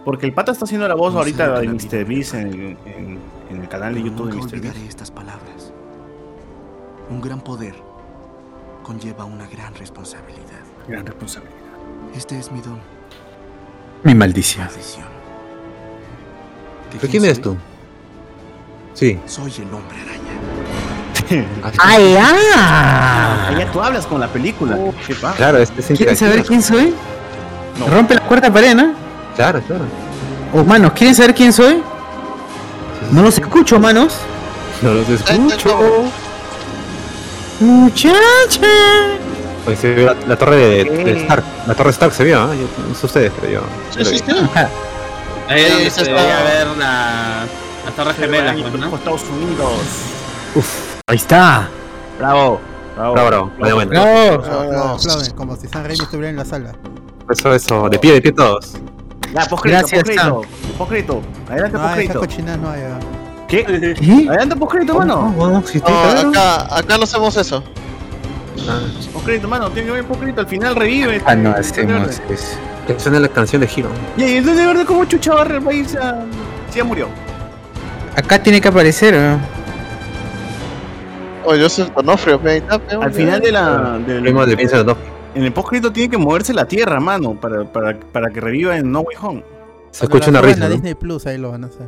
Porque 0.05 0.25
el 0.25 0.33
pata 0.33 0.51
está 0.51 0.65
haciendo 0.65 0.87
la 0.87 0.95
voz 0.95 1.13
No 1.13 1.19
ahorita 1.19 1.59
de 1.59 1.67
Mr. 1.67 2.05
Beast 2.05 2.33
en, 2.35 2.77
en- 2.85 3.19
en 3.49 3.61
el 3.61 3.67
canal 3.67 3.93
de 3.95 4.03
YouTube 4.03 4.29
de 4.29 4.35
Nunca 4.35 4.45
Mr. 4.45 4.51
Beast. 4.51 4.65
olvidaré 4.65 4.87
estas 4.87 5.11
palabras. 5.11 5.73
Un 7.09 7.19
gran 7.21 7.41
poder 7.41 7.75
conlleva 8.83 9.25
una 9.25 9.47
gran 9.47 9.73
responsabilidad. 9.75 10.59
Gran 10.87 11.05
responsabilidad. 11.05 11.55
Este 12.15 12.37
es 12.39 12.51
mi 12.51 12.61
don. 12.61 12.79
Mi 14.03 14.13
maldición. 14.15 14.65
Maldición. 14.67 15.05
¿Que 16.91 16.97
¿Pero 16.97 17.11
quién 17.11 17.25
eres 17.25 17.41
tú? 17.41 17.55
Sí. 18.93 19.19
Soy 19.25 19.51
el 19.57 19.73
hombre 19.73 19.97
araña. 20.01 20.88
¡Ay, 21.79 22.17
ah! 22.19 23.51
Ya 23.57 23.71
tú 23.71 23.81
hablas 23.81 24.05
con 24.05 24.19
la 24.19 24.27
película. 24.27 24.77
Claro, 25.37 25.57
este 25.59 25.81
es 25.81 25.87
¿Quieren 25.97 26.15
saber 26.15 26.43
quién 26.43 26.61
soy? 26.61 26.93
No. 27.77 27.87
Rompe 27.87 28.15
la 28.15 28.21
cuarta 28.21 28.51
pared, 28.51 28.75
¿no? 28.75 28.93
Claro, 29.35 29.61
claro. 29.61 29.85
Oh, 30.53 30.63
manos, 30.63 30.91
¿quieren 30.93 31.15
saber 31.15 31.33
quién 31.35 31.53
soy? 31.53 31.81
No 33.11 33.21
los 33.21 33.37
escucho, 33.37 33.79
manos. 33.79 34.17
No 34.81 34.93
los 34.93 35.09
escucho. 35.09 36.05
Muchacha. 37.59 38.67
Se 39.79 39.95
la, 39.97 40.15
la 40.27 40.35
torre 40.35 40.55
de, 40.55 40.83
de 40.83 41.21
Stark. 41.21 41.43
La 41.67 41.75
torre 41.75 41.91
Stark 41.91 42.13
se 42.13 42.23
vio, 42.23 42.51
¿eh? 42.51 42.57
No 42.87 42.95
sé 42.95 43.05
ustedes, 43.05 43.31
pero 43.39 43.51
yo. 43.53 43.61
lo 44.03 44.09
vi. 44.09 44.19
Ahí 45.47 45.61
es 45.61 45.73
donde 45.73 45.89
se 45.89 46.03
debería 46.03 46.43
ver 46.43 46.67
la, 46.77 47.45
pues, 47.95 48.73
¿no? 48.73 48.95
Estados 48.95 49.23
Unidos. 49.23 50.18
Ahí 51.07 51.17
está. 51.17 51.67
Bravo. 52.17 52.59
Bravo. 52.95 53.13
Bravo, 53.13 53.27
bravo. 53.27 53.51
Bravo. 53.57 53.81
Aplauden, 53.81 54.77
aplauden, 54.77 55.31
como 55.35 55.55
si 55.55 55.67
San 55.67 55.83
Raimi 55.83 56.03
estuviera 56.03 56.29
en 56.29 56.35
la 56.35 56.45
sala. 56.45 56.73
Eso, 57.29 57.53
eso. 57.53 57.89
De 57.89 57.99
pie, 57.99 58.13
de 58.13 58.21
pie 58.21 58.31
todos. 58.31 58.73
Ya, 59.33 59.45
poscrédito. 59.45 60.41
Poscrédito. 60.77 61.21
Adelante, 61.49 61.77
no 61.77 62.69
hay. 62.71 62.81
ah. 62.81 62.99
¿Qué? 63.47 63.63
¿Qué? 63.63 64.27
Adelante, 64.29 64.55
poscrédito, 64.55 64.95
mano. 64.95 65.33
Acá, 66.29 66.77
acá 66.77 66.97
no 66.97 67.03
hacemos 67.03 67.37
eso. 67.37 67.63
Poscrédito, 69.13 69.47
mano. 69.47 69.69
Tiene 69.71 69.91
que 69.91 70.01
ver. 70.01 70.39
Al 70.39 70.47
final 70.47 70.75
revive. 70.75 71.21
Ah, 71.25 71.35
no, 71.35 71.51
hacemos 71.51 72.19
eso. 72.29 72.57
Que 72.87 72.99
suena 72.99 73.19
la 73.19 73.27
canción 73.27 73.61
de 73.61 73.69
Hero. 73.73 73.89
Y 74.17 74.23
ahí, 74.23 74.37
entonces, 74.37 74.61
de 74.61 74.67
verdad, 74.67 74.85
¿cómo 74.85 75.05
chucha 75.05 75.33
va 75.35 75.43
a 75.43 76.25
Si 76.71 76.77
ya 76.77 76.83
murió. 76.83 77.07
Acá 78.15 78.41
tiene 78.41 78.59
que 78.59 78.67
aparecer, 78.67 79.13
¿no? 79.15 79.58
Oye, 81.45 81.59
yo 81.61 81.69
soy 81.69 81.89
Donofrio, 81.95 82.39
pe, 82.39 82.61
Al 83.01 83.13
final 83.13 83.39
de 83.41 83.51
la. 83.51 83.97
del- 83.99 84.23
de 84.23 84.95
en 85.35 85.43
el 85.43 85.53
poscrédito 85.53 85.91
tiene 85.91 86.09
que 86.09 86.17
moverse 86.17 86.53
la 86.53 86.65
tierra, 86.65 86.99
mano. 86.99 87.33
Para, 87.39 87.63
para, 87.63 87.97
para 87.99 88.29
que 88.31 88.41
reviva 88.41 88.75
en 88.77 88.91
No 88.91 89.01
Way 89.01 89.15
Home. 89.21 89.43
Se 89.91 90.05
escucha 90.05 90.29
una 90.31 90.41
la 90.41 90.47
risa, 90.47 90.65
a 90.65 90.67
¿no? 90.69 90.73
Disney 90.73 90.95
Plus, 90.95 91.25
ahí 91.27 91.37
lo 91.37 91.51
van 91.51 91.63
a 91.63 91.67
hacer. 91.67 91.87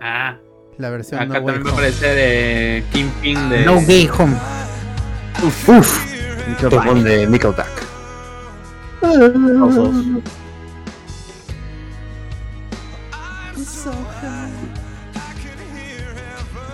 Ah, 0.00 0.36
La 0.78 0.90
versión 0.90 1.20
acá 1.20 1.38
no 1.40 1.44
way 1.46 1.54
también 1.54 1.64
va 1.66 1.70
a 1.70 1.72
home. 1.74 1.82
aparecer 1.88 2.16
eh, 2.18 2.84
Kingpin 2.92 3.48
de. 3.50 3.64
No 3.64 3.80
Gay 3.86 4.08
Home. 4.18 4.34
Uf. 5.44 5.68
Uf. 5.68 6.06
Pokémon 6.60 7.02
de 7.04 7.26
Nickelback. 7.28 7.68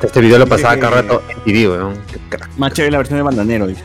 Este 0.02 0.20
video 0.20 0.38
lo 0.38 0.46
pasaba 0.46 0.76
cada 0.78 1.02
rato 1.02 1.22
en 1.28 1.40
TV, 1.40 1.68
weón. 1.68 1.98
Qué 2.10 2.18
crack. 2.28 2.50
Más 2.56 2.72
chévere 2.72 2.92
la 2.92 2.98
versión 2.98 3.18
de 3.18 3.22
bandanero, 3.22 3.66
dice. 3.66 3.82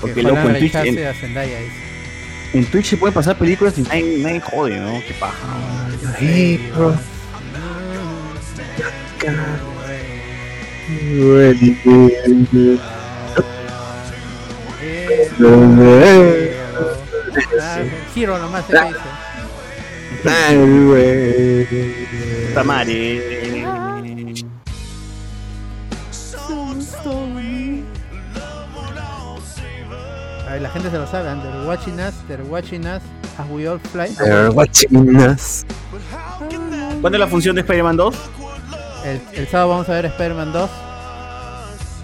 Porque 0.00 0.14
Que 0.14 0.22
loco, 0.22 0.48
en 0.48 0.58
Twitch, 0.58 0.74
en, 0.74 1.06
a 1.06 1.14
Zendaya, 1.14 1.58
dice. 1.60 1.72
en 2.54 2.66
Twitch 2.66 2.86
se 2.86 2.96
puede 2.96 3.12
pasar 3.12 3.36
películas 3.38 3.78
y 3.78 3.82
nadie, 3.82 4.18
nadie 4.18 4.40
jode, 4.40 4.78
¿no? 4.78 5.00
Qué 5.06 5.14
paja. 5.18 5.34
Ah, 17.60 17.78
Hero 18.14 18.38
nomás 18.38 18.64
se 18.66 18.72
dice. 18.72 19.23
Tamare. 22.54 23.20
A 30.46 30.52
ver, 30.52 30.62
la 30.62 30.70
gente 30.70 30.90
se 30.90 30.98
lo 30.98 31.06
sabe. 31.06 31.28
and 31.30 31.42
They're 31.42 31.66
watching 31.66 31.98
us, 32.00 32.14
they're 32.28 32.44
watching 32.44 32.86
us 32.86 33.02
as 33.38 33.48
we 33.50 33.66
all 33.66 33.78
fly. 33.78 34.08
They're 34.08 34.50
watching 34.50 35.16
us. 35.16 35.64
¿Cuándo 37.00 37.16
es 37.16 37.20
la 37.20 37.26
función 37.26 37.54
de 37.56 37.62
Spider-Man 37.62 37.96
2? 37.96 38.14
El, 39.04 39.20
el 39.34 39.48
sábado 39.48 39.70
vamos 39.70 39.88
a 39.88 39.92
ver 39.92 40.06
Spider-Man 40.06 40.52
2. 40.52 40.70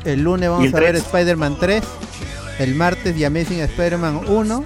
El 0.04 0.22
lunes 0.22 0.46
¿Y 0.46 0.50
vamos 0.50 0.66
el 0.66 0.76
a 0.76 0.80
ver 0.80 0.90
3? 0.92 1.02
Spider-Man 1.04 1.56
3. 1.58 1.82
El 2.58 2.74
martes 2.74 3.14
The 3.16 3.26
Amazing 3.26 3.60
Spider-Man 3.60 4.22
1. 4.26 4.64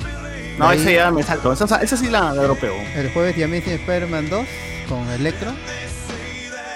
No, 0.58 0.68
Ahí- 0.68 0.80
esa 0.80 0.90
ya 0.90 1.10
me 1.10 1.22
salto. 1.22 1.52
Esa, 1.52 1.64
esa 1.82 1.96
sí 1.96 2.08
la, 2.08 2.32
la 2.32 2.42
europeo. 2.42 2.74
El 2.94 3.10
jueves 3.12 3.34
The 3.34 3.44
Amazing 3.44 3.72
Spider-Man 3.74 4.28
2 4.30 4.46
con 4.88 5.08
Electro. 5.10 5.52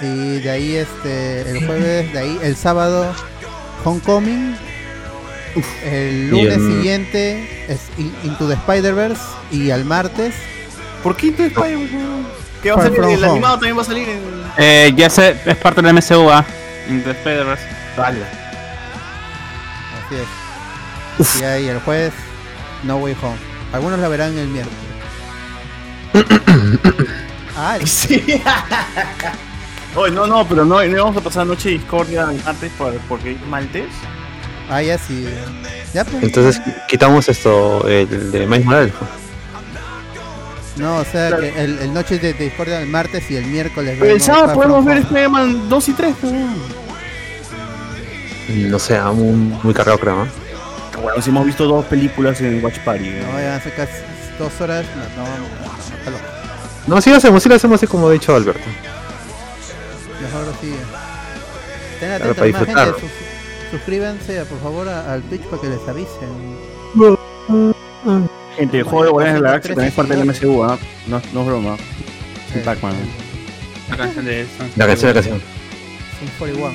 Y 0.01 0.41
de 0.41 0.51
ahí 0.51 0.77
este 0.77 1.43
el 1.43 1.67
jueves, 1.67 2.13
de 2.13 2.19
ahí 2.19 2.39
el 2.43 2.57
sábado 2.57 3.13
Homecoming. 3.85 4.57
El 5.85 6.31
lunes 6.31 6.55
el- 6.59 6.61
siguiente 6.77 7.65
es 7.69 7.81
Into 8.25 8.47
the 8.47 8.55
Spider-Verse 8.55 9.21
y 9.51 9.71
el 9.71 9.85
martes 9.85 10.35
¿Por 11.03 11.17
qué 11.17 11.29
Into 11.29 11.43
the 11.43 11.49
Spider-Verse? 11.49 11.95
¿Qué 12.63 12.71
va 12.73 12.77
a 12.81 12.83
salir? 12.85 12.99
El 13.01 13.05
Home. 13.25 13.27
animado 13.31 13.55
también 13.55 13.77
va 13.79 13.83
a 13.83 13.85
salir 13.85 14.09
en. 14.09 14.21
Eh, 14.57 14.93
ya 14.97 15.09
sé, 15.11 15.37
es 15.47 15.57
parte 15.57 15.81
del 15.83 15.93
MCU, 15.95 16.29
ah. 16.31 16.45
In 16.89 17.03
the 17.05 17.11
Spider-Verse. 17.13 17.63
Dale. 17.97 18.19
Así 20.07 20.17
es. 21.29 21.41
Y 21.41 21.45
ahí 21.45 21.69
el 21.69 21.81
jueves 21.81 22.13
No 22.85 22.97
Way 22.99 23.17
Home. 23.23 23.37
Algunos 23.73 23.99
la 23.99 24.09
verán 24.09 24.37
el 24.39 24.49
miércoles. 24.49 24.79
ah, 27.57 27.79
Sí. 27.85 28.41
Oye, 29.95 30.13
no, 30.15 30.27
no, 30.27 30.47
pero 30.47 30.65
no, 30.65 30.83
no 30.85 31.05
vamos 31.05 31.17
a 31.17 31.21
pasar 31.21 31.47
noche 31.47 31.71
de 31.71 31.79
discordia 31.79 32.29
el 32.31 32.43
martes 32.45 32.71
por, 32.79 32.93
porque 33.09 33.33
es 33.33 33.47
martes. 33.47 33.87
ah, 34.71 34.83
ya 34.83 34.99
sí. 34.99 35.27
Ya 35.95 36.05
pues. 36.05 36.23
Entonces 36.23 36.61
quitamos 36.89 37.29
esto, 37.29 37.87
el 37.89 38.31
de 38.31 38.47
Miles 38.47 38.65
Morales. 38.65 38.93
pues. 38.99 39.11
No, 40.79 40.99
o 40.99 41.05
sea 41.05 41.37
que 41.37 41.49
el, 41.65 41.79
el 41.81 41.93
noche 41.93 42.19
de 42.19 42.33
Discordia 42.35 42.81
el 42.81 42.89
martes 42.89 43.29
y 43.31 43.37
el 43.37 43.47
miércoles. 43.47 43.97
Pero 43.99 44.13
el 44.15 44.21
sábado 44.21 44.55
podemos 44.55 44.85
ver. 44.85 44.99
Spider-Man 44.99 45.69
2 45.69 45.89
y 45.89 45.93
3, 45.93 46.15
No 48.71 48.79
sé, 48.79 49.01
muy, 49.01 49.33
muy 49.63 49.75
cargado 49.75 49.99
creo, 49.99 50.25
¿no? 50.25 50.48
Bueno, 51.03 51.23
si 51.23 51.31
hemos 51.31 51.47
visto 51.47 51.65
dos 51.67 51.85
películas 51.87 52.41
en 52.41 52.63
Watch 52.65 52.79
Party. 52.81 53.09
¿eh? 53.09 53.23
No, 53.31 53.39
ya 53.41 53.61
ser 53.61 53.75
casi 53.75 53.93
dos 54.39 54.61
horas. 54.61 54.85
No, 55.17 55.23
no, 55.25 55.29
no, 56.11 56.19
no. 56.19 56.95
No, 56.97 57.01
sí 57.01 57.11
lo 57.11 57.17
hacemos, 57.17 57.43
sí 57.43 57.49
lo 57.49 57.55
hacemos 57.55 57.77
así 57.77 57.87
como 57.87 58.09
ha 58.09 58.13
dicho 58.13 58.35
Alberto. 58.35 58.65
Mejor 60.23 60.55
así. 60.57 60.75
Estén 61.95 62.09
Claro, 62.09 62.31
atentos, 62.33 62.53
para 62.67 62.75
más 62.77 62.87
gente. 62.97 63.01
sus- 63.01 63.71
suscríbanse 63.71 64.45
por 64.47 64.61
favor 64.61 64.89
a- 64.89 65.13
al 65.13 65.23
Twitch 65.23 65.43
para 65.43 65.63
que 65.63 65.69
les 65.69 65.89
avisen. 65.89 66.57
Gente, 68.57 68.79
el 68.79 68.85
juego 68.85 69.05
de 69.05 69.11
Guardianes 69.11 69.41
de 69.41 69.45
la 69.45 69.49
Galaxia 69.51 69.75
también 69.75 69.89
es 69.91 69.95
parte 69.95 70.17
del 70.17 70.25
MCU, 70.29 70.65
¿ah? 70.65 70.79
no, 71.07 71.23
no 71.33 71.41
es 71.43 71.47
broma. 71.47 71.77
Sí, 72.53 72.61
Pac-Man. 72.65 72.95
La 73.91 73.97
canción 73.97 74.25
de 74.25 74.47
La 74.77 74.87
canción, 74.87 75.09
la 75.09 75.15
canción. 75.15 75.43
Zoom 76.19 76.31
41. 76.39 76.75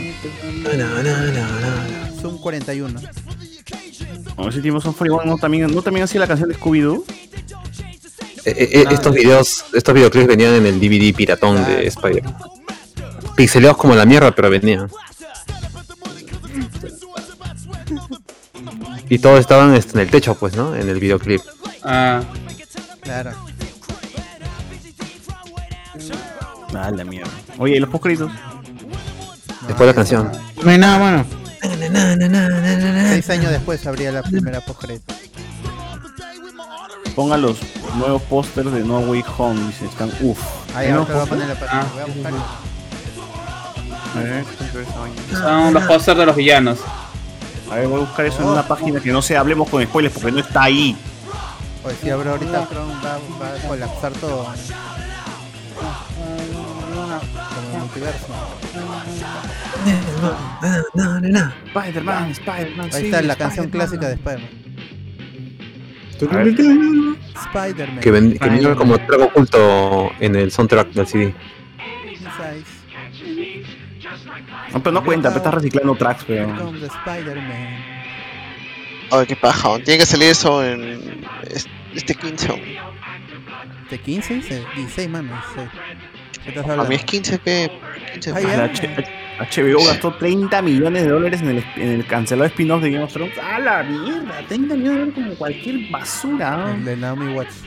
Zoom 2.22 2.38
41. 2.40 3.00
No, 4.38 4.50
ese 4.50 4.62
tiempo 4.62 4.82
son 4.82 4.94
41 4.94 5.32
no 5.32 5.38
también, 5.38 5.74
no 5.74 5.82
también 5.82 6.04
hacía 6.04 6.20
la 6.20 6.28
canción 6.28 6.50
de 6.50 6.56
Scooby-Doo. 6.56 7.04
Eh, 8.46 8.52
eh, 8.58 8.70
eh, 8.74 8.86
estos 8.92 9.14
videos, 9.14 9.66
estos 9.74 9.94
videoclips 9.94 10.28
venían 10.28 10.54
en 10.56 10.66
el 10.66 10.80
DVD 10.80 11.16
piratón 11.16 11.64
de 11.66 11.88
Spider. 11.88 12.24
Pixeleados 13.36 13.78
como 13.78 13.96
la 13.96 14.06
mierda, 14.06 14.32
pero 14.32 14.50
venían. 14.50 14.90
Y 19.10 19.20
todos 19.20 19.40
estaban 19.40 19.74
este, 19.76 19.94
en 19.94 20.00
el 20.00 20.10
techo, 20.10 20.36
pues, 20.36 20.56
¿no? 20.56 20.76
En 20.76 20.90
el 20.90 21.00
videoclip. 21.00 21.42
Ah. 21.84 22.22
Claro. 23.02 23.32
Ah, 26.74 26.92
la 26.92 27.04
mierda. 27.04 27.32
Oye, 27.58 27.76
¿y 27.76 27.80
los 27.80 27.90
postcréditos? 27.90 28.32
Después 29.68 29.88
la 29.88 29.94
canción. 29.94 30.32
No 30.64 30.70
hay 30.70 30.78
nada, 30.78 31.00
mano. 31.00 31.43
Seis 31.64 33.30
años 33.30 33.52
después 33.52 33.86
habría 33.88 34.12
la 34.12 34.22
primera 34.22 34.60
postcrédito. 34.62 35.14
Ponga 37.16 37.38
los 37.38 37.58
nuevos 37.96 38.22
pósters 38.24 38.72
de 38.72 38.82
No 38.82 39.00
Way 39.00 39.24
Home, 39.38 39.68
dice, 39.68 39.86
están 39.86 40.12
uff. 40.22 40.40
Ahí 40.76 40.90
ahorita 40.90 41.14
voy 41.14 41.22
a 41.22 41.26
poner 41.26 41.48
la. 41.48 41.54
Voy 41.94 42.02
a 42.02 42.06
buscarlo. 42.06 42.44
A 44.16 44.20
ver. 44.20 44.46
Son 45.32 45.74
los 45.74 45.84
pósters 45.84 46.18
de 46.18 46.26
los 46.26 46.36
villanos. 46.36 46.80
A 47.72 47.76
ver, 47.76 47.88
voy 47.88 48.02
a 48.02 48.06
buscar 48.06 48.26
eso 48.26 48.42
en 48.42 48.48
una 48.50 48.68
página 48.68 49.00
que 49.00 49.12
no 49.12 49.22
se 49.22 49.38
hablemos 49.38 49.70
con 49.70 49.84
spoilers 49.84 50.14
porque 50.14 50.32
no 50.32 50.40
está 50.40 50.64
ahí. 50.64 50.98
Pues 51.82 51.96
si 52.02 52.10
abro 52.10 52.32
ahorita 52.32 52.68
va 53.42 53.56
a 53.56 53.68
colapsar 53.68 54.12
todo. 54.14 54.46
Como 57.16 57.74
el 57.74 57.80
multiverso. 57.80 58.28
Spider-Man, 61.68 62.32
Spider-Man. 62.32 62.90
Ahí 62.94 63.06
está 63.06 63.22
la 63.22 63.36
canción 63.36 63.70
clásica 63.70 64.08
de 64.08 64.14
Spider-Man. 64.16 64.50
Spider-Man. 67.54 68.00
Que, 68.00 68.12
ven- 68.12 68.38
que 68.38 68.50
venía 68.50 68.76
como 68.76 68.98
trago 69.00 69.26
oculto 69.26 70.12
en 70.20 70.36
el 70.36 70.52
soundtrack 70.52 70.90
del 70.92 71.08
CD. 71.08 71.34
No, 74.74 74.82
pero 74.82 74.92
no 74.94 75.04
cuenta, 75.04 75.30
pero 75.30 75.38
estás 75.38 75.54
reciclando 75.54 75.96
tracks, 75.96 76.24
pero. 76.26 76.48
Spider-Man. 76.74 77.84
Ay, 79.12 79.26
qué 79.28 79.36
paja. 79.36 79.78
Tiene 79.84 80.00
que 80.00 80.06
salir 80.06 80.30
eso 80.30 80.64
en 80.64 81.24
es- 81.50 81.68
este 81.94 82.16
15. 82.16 82.62
¿De 83.90 84.00
15? 84.00 84.34
dice? 84.36 84.64
16, 84.76 85.10
mano. 85.10 85.30
16. 85.56 85.70
¿Qué 86.44 86.50
estás 86.50 86.70
A 86.80 86.84
mí 86.86 86.96
es 86.96 87.04
15, 87.06 87.38
pe. 87.38 87.72
15 88.14 88.32
Ah, 88.32 88.34
pe. 88.36 88.42
ya. 88.42 88.58
La 88.58 88.64
H- 88.66 89.23
HBO 89.40 89.84
gastó 89.86 90.14
30 90.14 90.62
millones 90.62 91.04
de 91.04 91.10
dólares 91.10 91.42
en 91.42 91.50
el, 91.50 91.66
en 91.76 91.90
el 91.90 92.06
cancelado 92.06 92.46
spin-off 92.48 92.82
de 92.84 92.92
Game 92.92 93.04
of 93.04 93.12
Thrones. 93.12 93.38
¡A 93.40 93.60
la 93.60 93.84
mierda! 93.84 94.42
30 94.48 94.76
millones 94.76 94.84
de 94.84 94.90
dólares 95.00 95.14
como 95.16 95.36
cualquier 95.36 95.90
basura. 95.92 96.74
El 96.76 96.86
de 96.86 96.98
Naomi 96.98 97.34
Watts. 97.34 97.64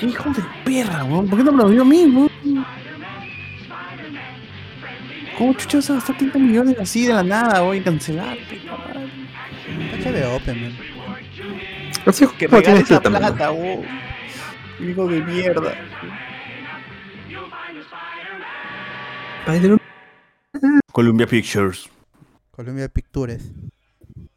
¡Qué 0.00 0.06
hijo 0.06 0.30
de 0.30 0.42
perra, 0.64 1.04
weón! 1.04 1.28
¿Por 1.28 1.38
qué 1.38 1.44
no 1.44 1.52
me 1.52 1.62
lo 1.62 1.68
dio 1.70 1.82
a 1.82 1.84
mí, 1.84 2.04
weón? 2.06 2.66
¿Cómo 5.38 5.54
chucha 5.54 5.78
vas 5.78 5.90
a 5.90 5.94
gastar 5.94 6.16
30 6.18 6.38
millones 6.38 6.76
así 6.80 7.06
de 7.06 7.14
la 7.14 7.22
nada, 7.22 7.62
weón? 7.62 7.76
Y 7.76 7.80
cancelar? 7.82 8.36
HBO 10.04 10.36
Open, 10.36 10.62
man. 10.62 10.76
Así 12.04 12.26
Que 12.36 12.46
esa 12.46 13.00
plata, 13.00 13.10
mano. 13.10 13.26
plata, 13.28 13.52
weón. 13.52 13.84
Hijo 14.80 15.06
de 15.06 15.20
mierda. 15.20 15.74
Columbia 20.92 21.26
Pictures. 21.26 21.90
Columbia 22.50 22.88
Pictures. 22.88 23.42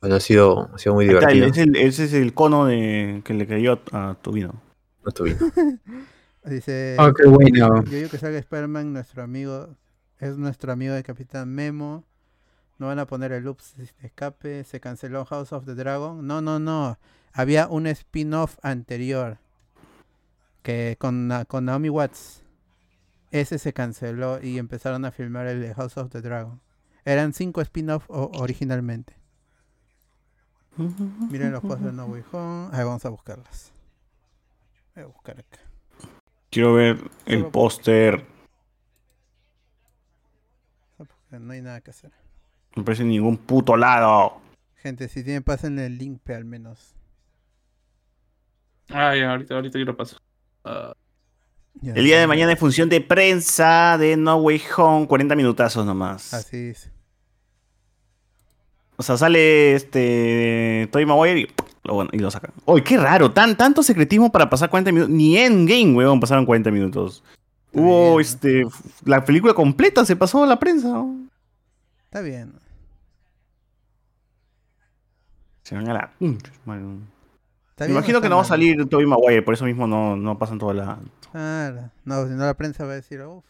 Bueno, 0.01 0.16
ha 0.16 0.19
sido, 0.19 0.69
ha 0.74 0.77
sido 0.77 0.95
muy 0.95 1.06
Ahí 1.06 1.16
está, 1.16 1.30
divertido. 1.30 1.48
ese, 1.48 1.61
es 1.61 1.67
el, 1.67 1.75
ese 1.75 2.03
es 2.06 2.14
el 2.14 2.34
cono 2.34 2.66
de, 2.66 3.22
que 3.24 3.34
le 3.34 3.48
cayó 3.48 3.82
a, 3.92 4.09
a 4.11 4.16
tu 4.16 4.32
vino. 4.32 4.61
No 5.03 5.09
estuve. 5.09 5.38
Dice. 6.45 6.95
Oh, 7.00 7.14
qué 7.14 7.27
bueno. 7.27 7.84
Yo 7.84 7.92
digo 7.98 8.09
que 8.09 8.17
salga 8.17 8.38
Spider-Man, 8.40 8.93
nuestro 8.93 9.24
amigo. 9.24 9.75
Es 10.19 10.38
nuestro 10.38 10.72
amigo 10.72 10.93
de 10.93 11.03
Capitán 11.03 11.50
Memo. 11.50 12.03
No 12.77 12.88
van 12.88 13.00
a 13.00 13.06
poner 13.08 13.32
el 13.32 13.43
loops 13.43 13.75
de 13.77 13.90
escape. 14.03 14.64
Se 14.64 14.80
canceló 14.80 15.25
House 15.25 15.53
of 15.53 15.66
the 15.66 15.75
Dragon. 15.75 16.25
No, 16.25 16.42
no, 16.42 16.59
no. 16.59 16.98
Había 17.34 17.67
un 17.67 17.88
spin-off 17.88 18.58
anterior. 18.61 19.38
Que 20.61 20.95
con, 21.00 21.30
con 21.48 21.66
Naomi 21.66 21.90
Watts. 21.90 22.42
Ese 23.32 23.60
se 23.60 23.74
canceló 23.74 24.42
y 24.42 24.58
empezaron 24.58 25.04
a 25.06 25.12
filmar 25.12 25.48
el 25.48 25.62
de 25.62 25.74
House 25.74 25.98
of 25.98 26.10
the 26.12 26.22
Dragon. 26.22 26.62
Eran 27.04 27.34
cinco 27.34 27.62
spin-off 27.62 28.06
o- 28.10 28.32
originalmente. 28.40 29.16
Miren 31.30 31.52
los 31.52 31.62
cosas 31.62 31.84
de 31.84 31.92
No 31.94 32.06
Way 32.06 32.24
Home. 32.32 32.70
Ahí 32.74 32.84
vamos 32.84 33.06
a 33.06 33.10
buscarlas. 33.10 33.72
Voy 34.95 35.04
a 35.04 35.08
buscar 35.08 35.40
acá. 35.40 35.60
Quiero 36.50 36.74
ver 36.74 36.98
el 37.26 37.45
póster. 37.48 38.26
No 41.32 41.52
hay 41.52 41.62
nada 41.62 41.82
que 41.82 41.92
hacer. 41.92 42.12
No 42.76 42.82
aparece 42.82 43.02
en 43.04 43.10
ningún 43.10 43.38
puto 43.38 43.76
lado. 43.76 44.38
Gente, 44.78 45.10
si 45.10 45.24
tienen, 45.24 45.44
pasen 45.44 45.78
el 45.80 45.98
link 45.98 46.22
pe, 46.22 46.34
al 46.36 46.45
menos. 46.45 46.94
Ah, 48.90 49.16
ya, 49.16 49.32
ahorita, 49.32 49.56
ahorita 49.56 49.78
yo 49.80 49.86
lo 49.86 49.98
paso. 49.98 50.18
Ah, 50.64 50.94
Ya, 50.95 51.05
El 51.84 52.06
día 52.06 52.20
de 52.20 52.28
mañana 52.28 52.52
hay 52.52 52.58
función 52.58 52.90
de 52.90 53.02
prensa 53.02 53.98
de 53.98 54.18
No 54.18 54.38
Way 54.38 54.62
Home, 54.78 55.08
40 55.08 55.36
minutazos 55.36 55.86
nomás. 55.86 56.34
Así 56.34 56.70
es. 56.70 56.90
O 58.98 59.04
sea, 59.04 59.18
sale 59.18 59.76
este 59.76 60.88
Toy 60.92 61.06
Maguire 61.06 61.42
y 61.42 61.48
lo, 61.84 61.95
bueno, 61.95 62.10
y 62.14 62.20
lo 62.20 62.32
sacan. 62.32 62.52
Uy, 62.66 62.82
qué 62.82 62.98
raro, 62.98 63.32
tan, 63.32 63.58
tanto 63.58 63.84
secretismo 63.84 64.32
para 64.32 64.50
pasar 64.50 64.70
40 64.70 64.92
minutos. 64.92 65.14
Ni 65.14 65.38
en 65.38 65.66
game, 65.66 65.94
weón, 65.94 66.20
pasaron 66.20 66.45
40 66.45 66.72
minutos. 66.72 67.24
Hubo 67.74 68.20
este. 68.22 68.64
La 69.04 69.26
película 69.26 69.54
completa 69.54 70.06
se 70.06 70.16
pasó 70.16 70.44
a 70.44 70.48
la 70.48 70.58
prensa. 70.58 70.88
¿no? 70.88 71.28
Está 72.06 72.22
bien. 72.22 72.54
Se 75.64 75.76
van 75.76 75.90
a 75.90 75.94
la. 75.94 76.12
Me 77.80 77.88
imagino 77.88 78.22
que 78.22 78.30
no 78.30 78.38
va 78.38 78.42
a 78.44 78.45
salir 78.45 78.88
Toby 78.88 79.06
Maguire, 79.06 79.42
por 79.42 79.54
eso 79.54 79.66
mismo 79.66 79.86
no, 79.88 80.16
no 80.16 80.38
pasan 80.38 80.58
toda 80.60 80.74
la. 80.74 81.00
Claro. 81.32 81.92
No, 82.06 82.26
si 82.26 82.34
no 82.34 82.45
la 82.45 82.54
prensa 82.54 82.86
va 82.86 82.94
a 82.94 82.95
decir, 82.95 83.22
uff, 83.22 83.44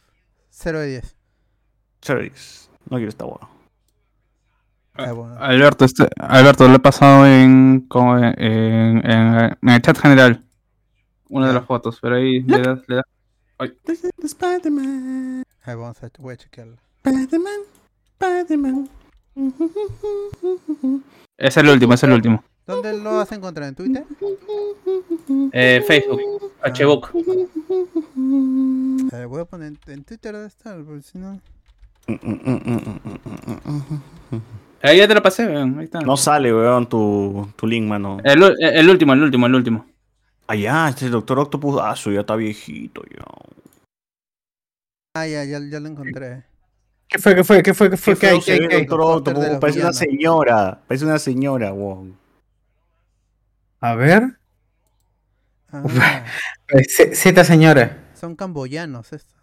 0 0.50 0.80
de 0.80 0.88
10. 0.88 1.16
Cherries. 2.02 2.70
No 2.90 2.98
quiero 2.98 3.10
esta 3.10 3.26
hueá. 3.26 3.48
Está 4.98 5.12
bueno. 5.14 5.36
Alberto, 5.40 5.86
este, 5.86 6.08
Alberto, 6.18 6.68
lo 6.68 6.76
he 6.76 6.80
pasado 6.80 7.28
en, 7.28 7.82
como 7.88 8.18
en, 8.18 8.24
en- 8.42 9.12
en- 9.12 9.58
en 9.62 9.70
el 9.70 9.82
chat 9.82 9.98
general. 9.98 10.44
Una 11.30 11.48
de 11.50 11.54
las 11.54 11.66
fotos, 11.66 12.00
pero 12.02 12.16
ahí 12.16 12.42
le 12.42 12.62
das, 12.62 12.80
le 12.88 12.96
das. 12.96 13.06
Ay. 13.58 13.74
Ahí 15.64 15.76
vamos 15.76 16.02
a, 16.04 16.10
voy 16.20 16.34
a 16.34 16.38
chequearlo. 16.38 16.78
Spider-Man, 17.04 17.60
Spider-Man. 18.20 18.90
Es 21.38 21.58
el 21.58 21.70
último, 21.70 21.94
es 21.94 22.04
el 22.04 22.12
último. 22.14 22.44
¿Dónde 22.66 22.98
lo 22.98 23.16
vas 23.18 23.32
a 23.32 23.36
encontrar? 23.36 23.70
¿En 23.70 23.76
Twitter? 23.76 24.04
Eh, 25.52 25.84
Facebook, 25.88 26.20
Hbook. 26.64 27.12
Ver, 29.12 29.28
voy 29.28 29.42
a 29.42 29.46
poner 29.46 29.68
en, 29.68 29.80
en 29.94 30.04
Twitter 30.04 30.34
debe 30.34 30.48
estar, 30.48 30.84
porque 30.84 31.04
si 31.04 31.18
no. 31.20 31.40
Ahí 34.82 34.98
ya 34.98 35.08
te 35.08 35.14
lo 35.16 35.22
pasé, 35.22 35.46
weón. 35.48 35.78
Ahí 35.80 35.86
está. 35.86 36.02
No 36.02 36.18
sale, 36.18 36.54
weón, 36.54 36.88
tu, 36.90 37.48
tu 37.56 37.68
link, 37.68 37.88
mano. 37.88 38.18
El, 38.24 38.42
u- 38.44 38.56
el 38.60 38.90
último, 38.90 39.14
el 39.14 39.22
último, 39.24 39.46
el 39.48 39.56
último. 39.56 39.86
Ah, 40.48 40.56
ya, 40.56 40.90
este 40.90 41.10
Doctor 41.10 41.40
Octopus. 41.40 41.80
Ah, 41.82 41.96
su 41.96 42.12
ya 42.12 42.22
está 42.22 42.36
viejito, 42.36 43.02
ya. 43.16 43.26
Ah, 45.16 45.28
ya, 45.28 45.44
ya, 45.44 45.60
ya 45.60 45.80
lo 45.80 45.88
encontré. 45.88 46.44
¿Qué 47.08 47.20
fue? 47.20 47.36
¿Qué 47.36 47.44
fue? 47.44 47.64
¿Qué 47.64 47.74
fue? 47.74 47.90
¿Qué 47.90 47.98
fue? 47.98 48.14
Qué 48.16 48.20
¿Qué 48.20 48.28
hay? 48.28 48.86
Parece 48.86 49.80
una 49.80 49.90
villanos. 49.92 49.98
señora. 49.98 50.82
Parece 50.88 51.06
una 51.06 51.20
señora, 51.20 51.72
weón. 51.74 52.25
A 53.86 53.94
ver. 53.94 54.40
Ah, 55.72 55.84
Z 56.90 57.44
señora. 57.44 58.10
son 58.16 58.36
camboyanos 58.36 59.14
estos. 59.14 59.38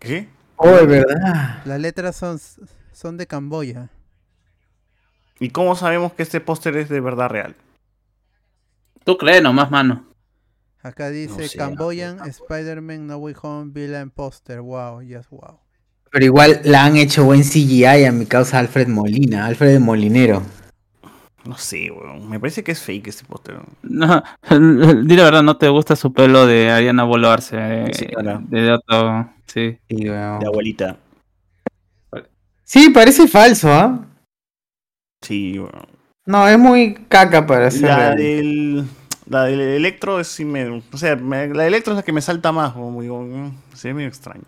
¿Qué? 0.00 0.26
Oh, 0.56 0.74
es 0.78 0.86
verdad. 0.88 1.62
Las 1.64 1.80
letras 1.80 2.16
son, 2.16 2.40
son 2.92 3.16
de 3.16 3.28
Camboya. 3.28 3.88
¿Y 5.38 5.50
cómo 5.50 5.76
sabemos 5.76 6.12
que 6.14 6.24
este 6.24 6.40
póster 6.40 6.76
es 6.76 6.88
de 6.88 6.98
verdad 6.98 7.28
real? 7.28 7.54
Tú 9.04 9.16
crees 9.16 9.42
nomás, 9.42 9.70
mano. 9.70 10.08
Acá 10.82 11.10
dice 11.10 11.46
sé, 11.46 11.56
Cambodian 11.56 12.18
Spider-Man 12.28 13.06
No 13.06 13.18
Way 13.18 13.36
Home 13.42 13.70
Villain 13.72 14.10
Poster. 14.10 14.60
Wow, 14.60 15.02
yes, 15.02 15.28
wow. 15.30 15.60
Pero 16.10 16.24
igual 16.24 16.62
la 16.64 16.84
han 16.84 16.96
hecho 16.96 17.22
buen 17.22 17.42
CGI 17.42 18.06
a 18.06 18.12
mi 18.12 18.26
causa 18.26 18.58
Alfred 18.58 18.88
Molina, 18.88 19.46
Alfred 19.46 19.78
Molinero. 19.78 20.42
No 21.44 21.56
sé, 21.58 21.90
weón. 21.90 22.28
Me 22.30 22.40
parece 22.40 22.64
que 22.64 22.72
es 22.72 22.80
fake 22.82 23.08
este 23.08 23.24
póster. 23.24 23.56
No, 23.82 24.22
di 25.04 25.16
la 25.16 25.24
verdad, 25.24 25.42
no 25.42 25.56
te 25.58 25.68
gusta 25.68 25.94
su 25.96 26.12
pelo 26.12 26.46
de 26.46 26.70
Ariana 26.70 27.04
Boloarse. 27.04 27.56
eh, 27.58 27.90
Sí, 27.92 28.06
señora. 28.06 28.40
de 28.42 28.72
otro, 28.72 29.30
sí. 29.46 29.78
De 29.88 30.10
abuelita. 30.46 30.96
Sí, 32.64 32.88
parece 32.90 33.28
falso, 33.28 33.70
¿ah? 33.72 34.06
Sí, 35.20 35.58
weón. 35.58 35.86
No, 36.26 36.48
es 36.48 36.58
muy 36.58 36.94
caca 37.08 37.46
para 37.46 37.70
ser 37.70 37.82
La 37.82 38.14
del, 38.14 38.84
la 39.28 39.44
del 39.44 39.60
Electro 39.60 40.18
es 40.20 40.28
sí 40.28 40.46
me, 40.46 40.66
o 40.90 40.96
sea, 40.96 41.16
me- 41.16 41.48
la 41.48 41.64
del 41.64 41.74
Electro 41.74 41.92
es 41.92 41.98
la 41.98 42.02
que 42.02 42.12
me 42.12 42.22
salta 42.22 42.50
más, 42.52 42.72
como 42.72 43.02
digo, 43.02 43.22
sí, 43.74 43.88
es 43.88 43.94
medio 43.94 44.08
extraño. 44.08 44.44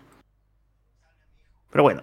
Pero 1.71 1.83
bueno, 1.83 2.01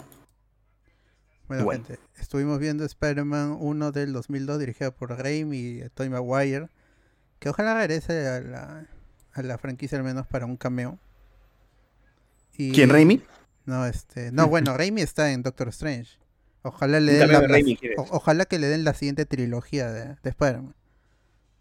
Bueno, 1.47 1.69
gente, 1.71 1.99
estuvimos 2.17 2.57
viendo 2.59 2.85
Spider-Man 2.85 3.57
1 3.59 3.91
del 3.91 4.13
2002 4.13 4.59
dirigido 4.59 4.93
por 4.95 5.09
Raimi 5.17 5.57
y 5.57 5.89
Tobey 5.93 6.09
Maguire. 6.09 6.69
Que 7.39 7.49
ojalá 7.49 7.75
regrese 7.75 8.27
a 8.27 8.39
la, 8.41 8.87
a 9.33 9.41
la 9.41 9.57
franquicia 9.57 9.97
al 9.97 10.03
menos 10.03 10.25
para 10.27 10.45
un 10.45 10.55
cameo. 10.57 10.97
Y- 12.57 12.71
¿Quién, 12.71 12.89
Raimi? 12.89 13.21
No, 13.65 13.85
este, 13.85 14.31
no, 14.31 14.47
bueno, 14.47 14.73
Raimi 14.77 15.01
está 15.01 15.31
en 15.31 15.43
Doctor 15.43 15.67
Strange. 15.69 16.17
Ojalá 16.61 16.99
le 17.01 17.13
den 17.13 17.31
la, 17.31 17.41
de 17.41 17.47
Raimi, 17.47 17.73
la- 17.73 17.79
¿quieres? 17.79 17.99
o- 17.99 18.07
ojalá 18.11 18.45
que 18.45 18.57
le 18.59 18.67
den 18.67 18.83
la 18.85 18.93
siguiente 18.93 19.25
trilogía 19.25 19.91
de, 19.91 20.15
de 20.23 20.29
Spider-Man. 20.29 20.73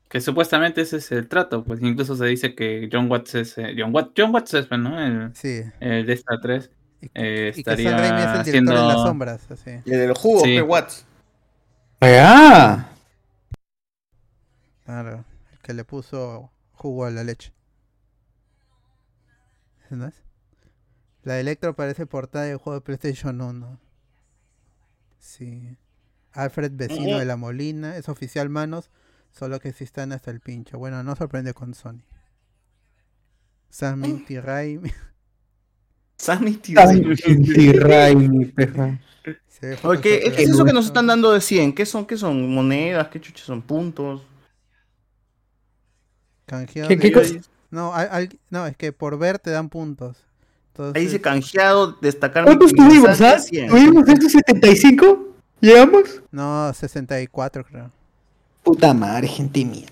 Que 0.08 0.20
supuestamente 0.20 0.82
ese 0.82 0.98
es 0.98 1.10
el 1.10 1.26
trato, 1.26 1.64
pues 1.64 1.80
incluso 1.82 2.14
se 2.16 2.26
dice 2.26 2.54
que 2.54 2.88
John 2.92 3.10
Watts 3.10 3.34
es. 3.34 3.56
eh, 3.58 3.74
John, 3.76 3.94
Watts, 3.94 4.12
John 4.16 4.32
Watts 4.32 4.54
es, 4.54 4.66
pues, 4.66 4.78
¿no? 4.80 5.00
El, 5.04 5.34
Sí. 5.34 5.62
el 5.80 6.04
de 6.06 6.12
esta 6.12 6.38
3. 6.40 6.70
Eh, 7.14 7.50
Y 7.50 7.52
que 7.54 7.60
estaría 7.60 7.90
Sam 7.90 7.98
Raimi 8.00 8.20
es 8.20 8.26
el 8.26 8.32
director 8.32 8.40
haciendo... 8.40 8.72
de 8.72 8.78
las 8.88 8.96
sombras, 8.96 9.50
así. 9.50 9.70
Y 9.84 9.92
el 9.92 9.98
del 10.00 10.14
jugo, 10.14 10.40
Sí. 10.44 10.50
¿qué 10.54 10.62
Watts? 10.62 11.06
¡Ah! 12.00 12.88
Claro, 14.84 15.24
el 15.52 15.58
que 15.60 15.74
le 15.74 15.84
puso 15.84 16.50
jugo 16.72 17.04
a 17.04 17.10
la 17.10 17.24
leche. 17.24 17.52
¿Ese 19.84 19.96
no 19.96 20.06
es? 20.06 20.22
La 21.22 21.38
Electro 21.38 21.74
parece 21.76 22.06
portada 22.06 22.46
del 22.46 22.56
juego 22.56 22.80
de 22.80 22.84
PlayStation 22.84 23.40
1. 23.40 23.78
Sí. 25.18 25.76
Alfred 26.32 26.72
Vecino 26.74 27.18
de 27.18 27.24
la 27.24 27.36
Molina, 27.36 27.96
es 27.96 28.08
oficial 28.08 28.48
manos, 28.48 28.90
solo 29.30 29.60
que 29.60 29.72
sí 29.72 29.84
están 29.84 30.12
hasta 30.12 30.30
el 30.30 30.40
pincho. 30.40 30.78
Bueno, 30.78 31.02
no 31.04 31.14
sorprende 31.14 31.54
con 31.54 31.74
Sony. 31.74 32.02
Sam 33.70 34.00
Minty 34.00 34.40
Raimi. 34.40 34.90
Sammy 36.22 36.60
Santi 37.16 37.72
Raimi, 37.72 38.44
peja. 38.46 39.00
Se 39.48 39.66
ve 39.66 39.78
Oye, 39.82 40.00
¿qué, 40.00 40.10
Photoshop 40.20 40.36
qué 40.36 40.42
es 40.44 40.50
eso 40.50 40.64
que 40.64 40.72
nos 40.72 40.86
están 40.86 41.06
dando 41.08 41.32
de 41.32 41.40
100? 41.40 41.72
¿Qué 41.74 41.84
son? 41.84 42.06
¿Qué 42.06 42.16
son? 42.16 42.54
¿Monedas? 42.54 43.08
¿Qué 43.08 43.20
chuches 43.20 43.44
son? 43.44 43.60
¿Puntos? 43.60 44.22
Canjeado 46.46 46.88
¿Qué- 46.88 46.98
qué 46.98 47.12
cosa? 47.12 47.34
No, 47.70 47.92
al- 47.92 48.08
al- 48.10 48.38
no, 48.50 48.66
es 48.66 48.76
que 48.76 48.92
por 48.92 49.18
ver 49.18 49.38
te 49.40 49.50
dan 49.50 49.68
puntos. 49.68 50.16
Entonces, 50.68 50.94
Ahí 51.00 51.06
dice 51.06 51.20
canjeado, 51.20 51.92
destacar 52.00 52.44
¿Cuántos 52.44 52.72
tuvimos, 52.72 53.20
ah? 53.20 53.36
minimizante, 53.38 53.40
100. 53.48 53.68
¿Tuvimos 53.70 54.08
estos 54.08 54.32
75? 54.32 55.34
¿Llegamos? 55.60 56.22
No, 56.30 56.72
64 56.72 57.64
creo. 57.64 57.90
Puta 58.62 58.94
madre, 58.94 59.26
gente 59.28 59.64
mía. 59.64 59.88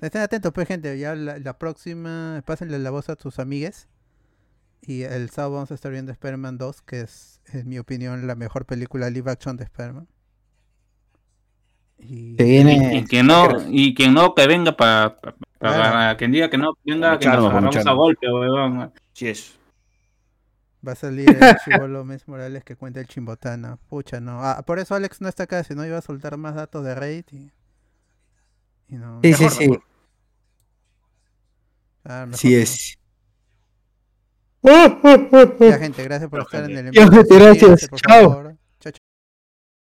Estén 0.00 0.22
atentos, 0.22 0.50
pues, 0.52 0.66
gente. 0.66 0.98
Ya 0.98 1.14
la, 1.14 1.38
la 1.38 1.58
próxima, 1.58 2.42
pásenle 2.46 2.78
la 2.78 2.90
voz 2.90 3.08
a 3.10 3.16
tus 3.16 3.38
amigues. 3.38 3.86
Y 4.84 5.02
el 5.02 5.30
sábado 5.30 5.54
vamos 5.54 5.70
a 5.70 5.74
estar 5.74 5.92
viendo 5.92 6.10
Spider-Man 6.12 6.58
2, 6.58 6.82
que 6.82 7.02
es, 7.02 7.40
en 7.52 7.68
mi 7.68 7.78
opinión, 7.78 8.26
la 8.26 8.34
mejor 8.34 8.66
película 8.66 9.08
live 9.10 9.30
action 9.30 9.56
de 9.56 9.64
Spider-Man. 9.64 10.08
Y, 11.98 12.34
Y 12.42 13.04
quien 13.04 13.26
no, 13.28 13.48
y 13.68 13.94
quien 13.94 14.12
no 14.12 14.34
que 14.34 14.46
venga 14.48 14.76
para 14.76 15.18
Claro. 15.60 16.18
quien 16.18 16.32
diga 16.32 16.50
que 16.50 16.58
no 16.58 16.76
venga, 16.84 17.16
que 17.18 17.26
nos 17.26 17.44
agarramos 17.48 17.76
a 17.86 17.92
golpe, 17.92 18.26
weón. 18.32 18.92
Sí 19.12 19.28
es. 19.28 19.56
Va 20.86 20.92
a 20.92 20.96
salir 20.96 21.28
el 21.30 21.38
chivolo 21.64 22.04
Mes 22.04 22.26
Morales 22.26 22.64
que 22.64 22.74
cuenta 22.74 22.98
el 22.98 23.06
chimbotana. 23.06 23.76
Pucha, 23.88 24.18
no. 24.18 24.42
Ah, 24.42 24.64
por 24.66 24.80
eso 24.80 24.96
Alex 24.96 25.20
no 25.20 25.28
está 25.28 25.44
acá, 25.44 25.62
si 25.62 25.76
no 25.76 25.86
iba 25.86 25.96
a 25.98 26.02
soltar 26.02 26.36
más 26.36 26.56
datos 26.56 26.84
de 26.84 26.96
Raid 26.96 27.24
y. 27.30 27.52
y 28.88 28.96
no. 28.96 29.20
Sí, 29.22 29.32
sí, 29.34 29.48
sí. 29.48 29.78
Ah, 32.04 32.26
Sí 32.32 32.56
es. 32.56 32.98
Ya, 34.62 35.78
gente, 35.78 36.04
gracias 36.04 36.30
por 36.30 36.40
estar 36.40 36.70
en 36.70 36.88
el 36.88 36.92
gracias. 36.92 37.88
por 37.88 38.00
Chao. 38.00 38.30
favor. 38.30 38.61